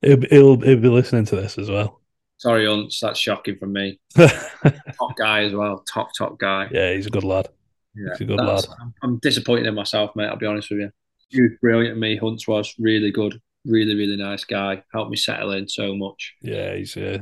he'll, 0.00 0.20
he'll, 0.30 0.60
he'll 0.60 0.80
be 0.80 0.88
listening 0.88 1.24
to 1.24 1.34
this 1.34 1.58
as 1.58 1.68
well. 1.68 2.00
Sorry, 2.40 2.66
Hunts, 2.66 2.98
that's 3.00 3.18
shocking 3.18 3.58
from 3.58 3.74
me. 3.74 4.00
Top 4.16 5.16
guy 5.16 5.44
as 5.44 5.52
well. 5.52 5.84
Top 5.92 6.08
top 6.16 6.38
guy. 6.38 6.68
yeah, 6.72 6.92
he's 6.94 7.06
a 7.06 7.10
good 7.10 7.24
lad. 7.24 7.48
Yeah, 7.94 8.12
He's 8.12 8.22
a 8.22 8.24
good 8.24 8.38
lad. 8.38 8.64
I'm, 8.80 8.94
I'm 9.02 9.18
disappointed 9.18 9.66
in 9.66 9.74
myself, 9.74 10.16
mate. 10.16 10.26
I'll 10.26 10.36
be 10.36 10.46
honest 10.46 10.70
with 10.70 10.80
you. 10.80 10.90
He 11.28 11.42
was 11.42 11.50
brilliant 11.60 11.96
to 11.96 12.00
me. 12.00 12.16
Hunts 12.16 12.48
was 12.48 12.74
really 12.78 13.10
good, 13.10 13.40
really, 13.64 13.94
really 13.94 14.16
nice 14.16 14.44
guy. 14.44 14.82
Helped 14.92 15.10
me 15.10 15.16
settle 15.16 15.52
in 15.52 15.68
so 15.68 15.94
much. 15.94 16.34
Yeah, 16.40 16.74
he's 16.74 16.96
uh, 16.96 17.18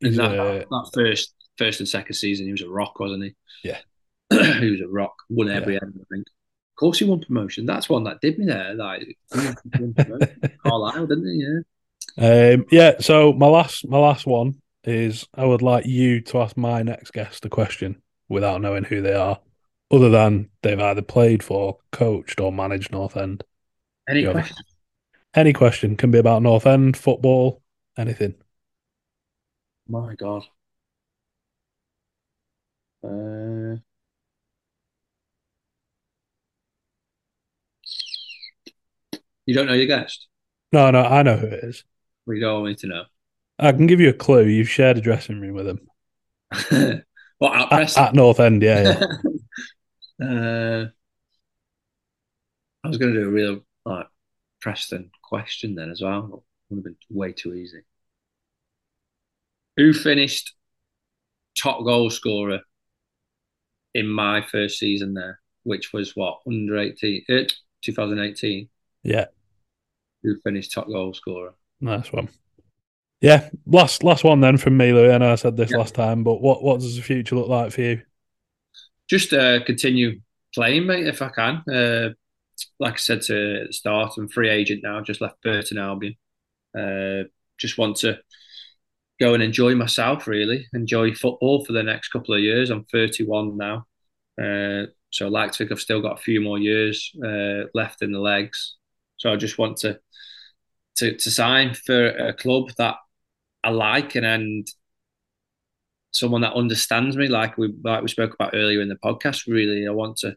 he's 0.00 0.16
that, 0.16 0.38
uh, 0.38 0.64
that, 0.70 0.90
first, 0.94 1.34
first 1.58 1.80
and 1.80 1.88
second 1.88 2.14
season, 2.14 2.46
he 2.46 2.52
was 2.52 2.62
a 2.62 2.68
rock, 2.68 2.98
wasn't 2.98 3.24
he? 3.24 3.34
Yeah. 3.62 3.78
he 4.60 4.70
was 4.70 4.80
a 4.80 4.88
rock. 4.88 5.14
Won 5.28 5.50
every 5.50 5.74
end, 5.74 5.92
I 6.00 6.04
think. 6.14 6.26
Of 6.26 6.76
course, 6.78 6.98
he 6.98 7.04
won 7.04 7.20
promotion. 7.20 7.66
That's 7.66 7.88
one 7.88 8.04
that 8.04 8.20
did 8.20 8.38
me 8.38 8.46
there. 8.46 8.74
Like, 8.74 9.02
he 9.02 9.16
won 9.78 9.94
promotion. 9.94 10.50
Carlisle, 10.66 11.06
didn't 11.08 11.26
he? 11.26 11.42
Yeah. 11.42 11.60
Um, 12.18 12.66
yeah. 12.70 12.98
So 13.00 13.32
my 13.32 13.46
last 13.46 13.88
my 13.88 13.98
last 13.98 14.26
one 14.26 14.60
is 14.84 15.26
I 15.34 15.44
would 15.44 15.62
like 15.62 15.86
you 15.86 16.20
to 16.22 16.38
ask 16.40 16.56
my 16.56 16.82
next 16.82 17.12
guest 17.12 17.44
a 17.44 17.48
question 17.48 18.02
without 18.28 18.60
knowing 18.60 18.84
who 18.84 19.02
they 19.02 19.14
are, 19.14 19.40
other 19.90 20.10
than 20.10 20.50
they've 20.62 20.80
either 20.80 21.02
played 21.02 21.42
for, 21.42 21.78
coached, 21.92 22.40
or 22.40 22.52
managed 22.52 22.92
North 22.92 23.16
End. 23.16 23.44
Any 24.08 24.22
Yeah. 24.22 24.32
questions? 24.32 24.62
Any 25.34 25.52
question 25.52 25.96
can 25.96 26.10
be 26.10 26.18
about 26.18 26.42
North 26.42 26.66
End 26.66 26.96
football, 26.96 27.62
Anything? 27.96 28.34
My 29.86 30.14
God. 30.14 30.44
Uh, 33.04 33.76
you 39.46 39.54
don't 39.54 39.66
know 39.66 39.74
your 39.74 39.86
guest? 39.86 40.28
No, 40.72 40.90
no, 40.90 41.02
I 41.02 41.22
know 41.22 41.36
who 41.36 41.46
it 41.46 41.64
is. 41.64 41.84
We 42.26 42.40
don't 42.40 42.66
need 42.66 42.78
to 42.78 42.86
know. 42.86 43.04
I 43.58 43.72
can 43.72 43.86
give 43.86 44.00
you 44.00 44.08
a 44.08 44.14
clue. 44.14 44.46
You've 44.46 44.68
shared 44.68 44.98
a 44.98 45.00
dressing 45.00 45.40
room 45.40 45.54
with 45.54 45.68
him 45.68 45.80
what 47.38 47.54
at 47.54 47.72
at, 47.72 47.98
at 47.98 48.14
North 48.14 48.40
End. 48.40 48.62
Yeah, 48.62 49.06
yeah. 50.20 50.26
uh, 50.26 50.86
I 52.82 52.88
was 52.88 52.98
going 52.98 53.14
to 53.14 53.20
do 53.20 53.28
a 53.28 53.32
real 53.32 53.60
like 53.84 54.06
Preston 54.60 55.10
question 55.22 55.74
then 55.74 55.90
as 55.90 56.00
well. 56.00 56.22
But 56.22 56.40
would 56.70 56.76
have 56.78 56.84
been 56.84 56.96
way 57.10 57.32
too 57.32 57.54
easy. 57.54 57.82
Who 59.76 59.92
finished 59.92 60.54
top 61.56 61.84
goal 61.84 62.10
scorer 62.10 62.60
in 63.94 64.08
my 64.08 64.42
first 64.42 64.78
season 64.78 65.14
there, 65.14 65.40
which 65.64 65.92
was 65.92 66.14
what 66.14 66.40
under 66.46 66.78
eighteen, 66.78 67.24
uh, 67.28 67.44
2018? 67.82 68.68
Yeah. 69.02 69.26
Who 70.22 70.40
finished 70.40 70.72
top 70.72 70.86
goal 70.86 71.12
scorer? 71.14 71.54
Nice 71.84 72.10
one. 72.12 72.28
Yeah, 73.20 73.50
last 73.66 74.04
last 74.04 74.24
one 74.24 74.40
then 74.40 74.58
from 74.58 74.76
me, 74.76 74.92
Louis. 74.92 75.12
I 75.12 75.18
know 75.18 75.32
I 75.32 75.36
said 75.36 75.56
this 75.56 75.70
Yeah. 75.70 75.76
last 75.76 75.94
time, 75.94 76.24
but 76.24 76.40
what 76.40 76.62
what 76.62 76.80
does 76.80 76.96
the 76.96 77.02
future 77.02 77.36
look 77.36 77.48
like 77.48 77.72
for 77.72 77.82
you? 77.82 78.02
just 79.08 79.32
uh, 79.32 79.62
continue 79.64 80.20
playing, 80.54 80.86
mate, 80.86 81.06
if 81.06 81.20
I 81.22 81.28
can. 81.28 81.62
Uh, 81.72 82.10
like 82.78 82.94
I 82.94 82.96
said 82.96 83.22
to 83.22 83.72
start, 83.72 84.14
I'm 84.16 84.28
free 84.28 84.48
agent 84.48 84.82
now. 84.82 85.00
Just 85.02 85.20
left 85.20 85.42
Burton 85.42 85.78
Albion. 85.78 86.14
Uh, 86.76 87.24
just 87.58 87.78
want 87.78 87.96
to 87.98 88.18
go 89.20 89.34
and 89.34 89.42
enjoy 89.42 89.74
myself, 89.74 90.26
really. 90.26 90.66
Enjoy 90.72 91.12
football 91.14 91.64
for 91.64 91.72
the 91.72 91.82
next 91.82 92.08
couple 92.08 92.34
of 92.34 92.40
years. 92.40 92.70
I'm 92.70 92.84
31 92.84 93.56
now, 93.56 93.86
uh, 94.40 94.86
so 95.10 95.26
I 95.26 95.28
like 95.28 95.52
to 95.52 95.58
think 95.58 95.72
I've 95.72 95.80
still 95.80 96.00
got 96.02 96.18
a 96.18 96.22
few 96.22 96.40
more 96.40 96.58
years 96.58 97.12
uh, 97.24 97.64
left 97.74 98.02
in 98.02 98.12
the 98.12 98.20
legs. 98.20 98.76
So 99.16 99.32
I 99.32 99.36
just 99.36 99.58
want 99.58 99.78
to 99.78 99.98
to 100.96 101.16
to 101.16 101.30
sign 101.30 101.74
for 101.74 102.08
a 102.08 102.32
club 102.32 102.70
that 102.78 102.96
I 103.62 103.70
like 103.70 104.14
and 104.14 104.26
and 104.26 104.68
someone 106.12 106.42
that 106.42 106.54
understands 106.54 107.16
me, 107.16 107.28
like 107.28 107.58
we 107.58 107.74
like 107.82 108.02
we 108.02 108.08
spoke 108.08 108.34
about 108.34 108.54
earlier 108.54 108.80
in 108.80 108.88
the 108.88 108.96
podcast. 108.96 109.46
Really, 109.46 109.86
I 109.86 109.90
want 109.90 110.18
to 110.18 110.36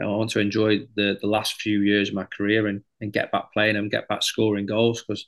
I 0.00 0.06
want 0.06 0.30
to 0.30 0.40
enjoy 0.40 0.80
the 0.96 1.18
the 1.20 1.26
last 1.26 1.60
few 1.60 1.80
years 1.80 2.08
of 2.10 2.14
my 2.14 2.24
career 2.24 2.66
and 2.66 2.82
and 3.00 3.12
get 3.12 3.32
back 3.32 3.52
playing 3.52 3.76
and 3.76 3.90
get 3.90 4.08
back 4.08 4.22
scoring 4.22 4.66
goals 4.66 5.02
because 5.02 5.26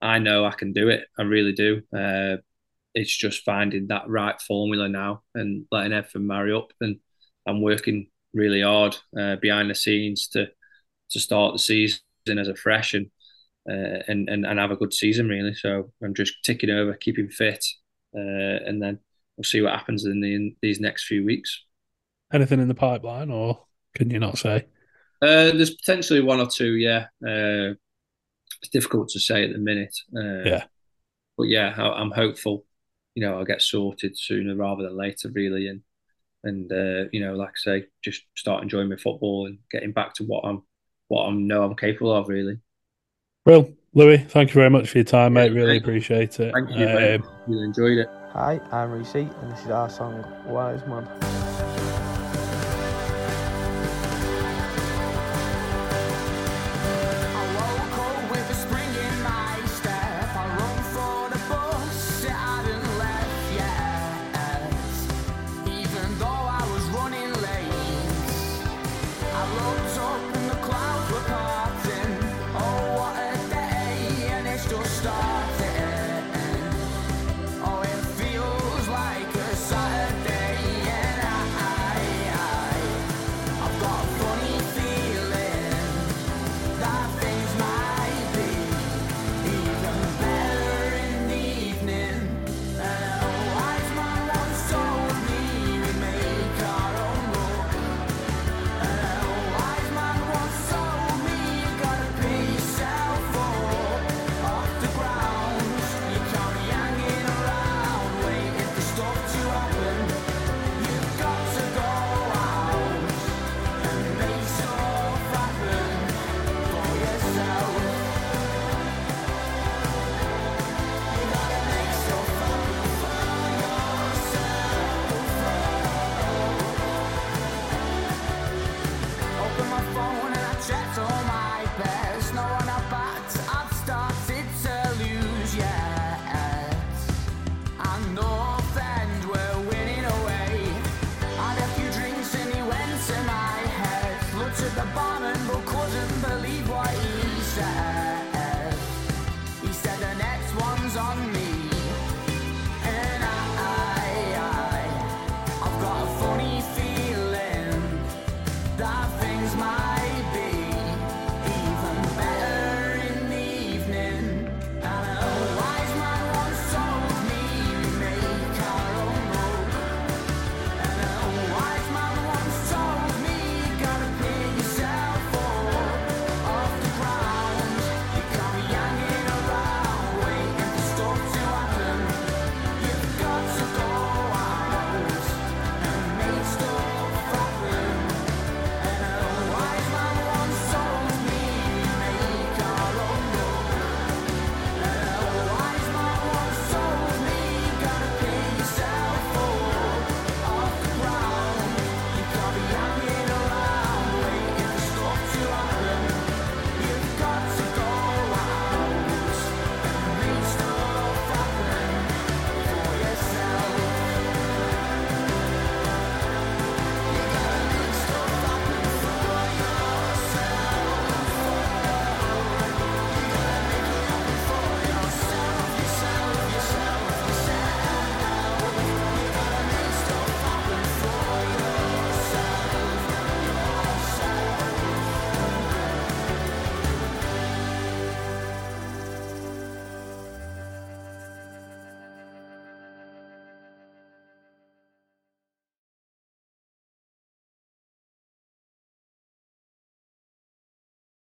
I 0.00 0.18
know 0.18 0.44
I 0.44 0.52
can 0.52 0.72
do 0.72 0.88
it. 0.88 1.06
I 1.18 1.22
really 1.22 1.52
do. 1.52 1.82
Uh, 1.96 2.38
it's 2.94 3.16
just 3.16 3.44
finding 3.44 3.88
that 3.88 4.08
right 4.08 4.40
formula 4.40 4.88
now 4.88 5.22
and 5.34 5.66
letting 5.72 5.92
everything 5.92 6.26
marry 6.26 6.52
up. 6.52 6.72
And 6.80 6.98
I'm 7.46 7.62
working 7.62 8.08
really 8.32 8.62
hard 8.62 8.96
uh, 9.18 9.36
behind 9.36 9.70
the 9.70 9.74
scenes 9.74 10.28
to 10.28 10.48
to 11.10 11.20
start 11.20 11.54
the 11.54 11.58
season 11.58 12.00
as 12.38 12.48
a 12.48 12.54
fresh 12.54 12.94
and 12.94 13.10
uh, 13.68 14.02
and, 14.08 14.28
and 14.28 14.44
and 14.46 14.58
have 14.58 14.70
a 14.70 14.76
good 14.76 14.92
season 14.92 15.28
really. 15.28 15.54
So 15.54 15.92
I'm 16.02 16.14
just 16.14 16.42
ticking 16.44 16.70
over, 16.70 16.94
keeping 16.94 17.28
fit, 17.28 17.64
uh, 18.16 18.20
and 18.66 18.82
then 18.82 18.98
we'll 19.36 19.44
see 19.44 19.60
what 19.60 19.72
happens 19.72 20.04
in, 20.04 20.20
the, 20.20 20.34
in 20.34 20.56
these 20.62 20.80
next 20.80 21.06
few 21.06 21.24
weeks. 21.24 21.64
Anything 22.32 22.60
in 22.60 22.68
the 22.68 22.74
pipeline, 22.74 23.30
or 23.30 23.64
can 23.94 24.10
you 24.10 24.18
not 24.18 24.38
say? 24.38 24.66
Uh, 25.22 25.52
there's 25.52 25.74
potentially 25.74 26.20
one 26.20 26.40
or 26.40 26.46
two, 26.46 26.74
yeah. 26.76 27.06
Uh, 27.26 27.74
it's 28.60 28.70
difficult 28.72 29.08
to 29.10 29.20
say 29.20 29.44
at 29.44 29.52
the 29.52 29.58
minute. 29.58 29.96
Uh, 30.16 30.44
Yeah. 30.44 30.64
But 31.36 31.44
yeah, 31.44 31.74
I, 31.76 32.00
I'm 32.00 32.10
hopeful. 32.10 32.66
You 33.14 33.24
know, 33.24 33.38
I'll 33.38 33.44
get 33.44 33.62
sorted 33.62 34.18
sooner 34.18 34.54
rather 34.56 34.82
than 34.84 34.96
later, 34.96 35.30
really, 35.32 35.68
and 35.68 35.82
and 36.42 36.70
uh, 36.72 37.08
you 37.12 37.20
know, 37.20 37.34
like 37.34 37.50
I 37.50 37.58
say, 37.58 37.86
just 38.02 38.22
start 38.36 38.62
enjoying 38.62 38.88
my 38.88 38.96
football 38.96 39.46
and 39.46 39.58
getting 39.70 39.92
back 39.92 40.14
to 40.14 40.24
what 40.24 40.44
I'm 40.44 40.62
what 41.08 41.26
I 41.26 41.30
know 41.32 41.62
I'm 41.64 41.76
capable 41.76 42.12
of, 42.12 42.28
really. 42.28 42.58
Well, 43.46 43.68
Louis, 43.92 44.18
thank 44.18 44.50
you 44.50 44.54
very 44.54 44.70
much 44.70 44.88
for 44.88 44.98
your 44.98 45.04
time, 45.04 45.36
Yeah, 45.36 45.44
mate. 45.44 45.52
Really 45.52 45.76
appreciate 45.76 46.40
it. 46.40 46.52
Thank 46.54 46.70
you, 46.70 46.86
mate. 46.86 47.16
Um, 47.16 47.28
Really 47.46 47.64
enjoyed 47.64 47.98
it. 47.98 48.08
Hi, 48.32 48.58
I'm 48.72 48.90
Reece, 48.90 49.14
and 49.14 49.52
this 49.52 49.60
is 49.64 49.70
our 49.70 49.90
song 49.90 50.24
Wise 50.46 50.80
Man. 50.86 51.43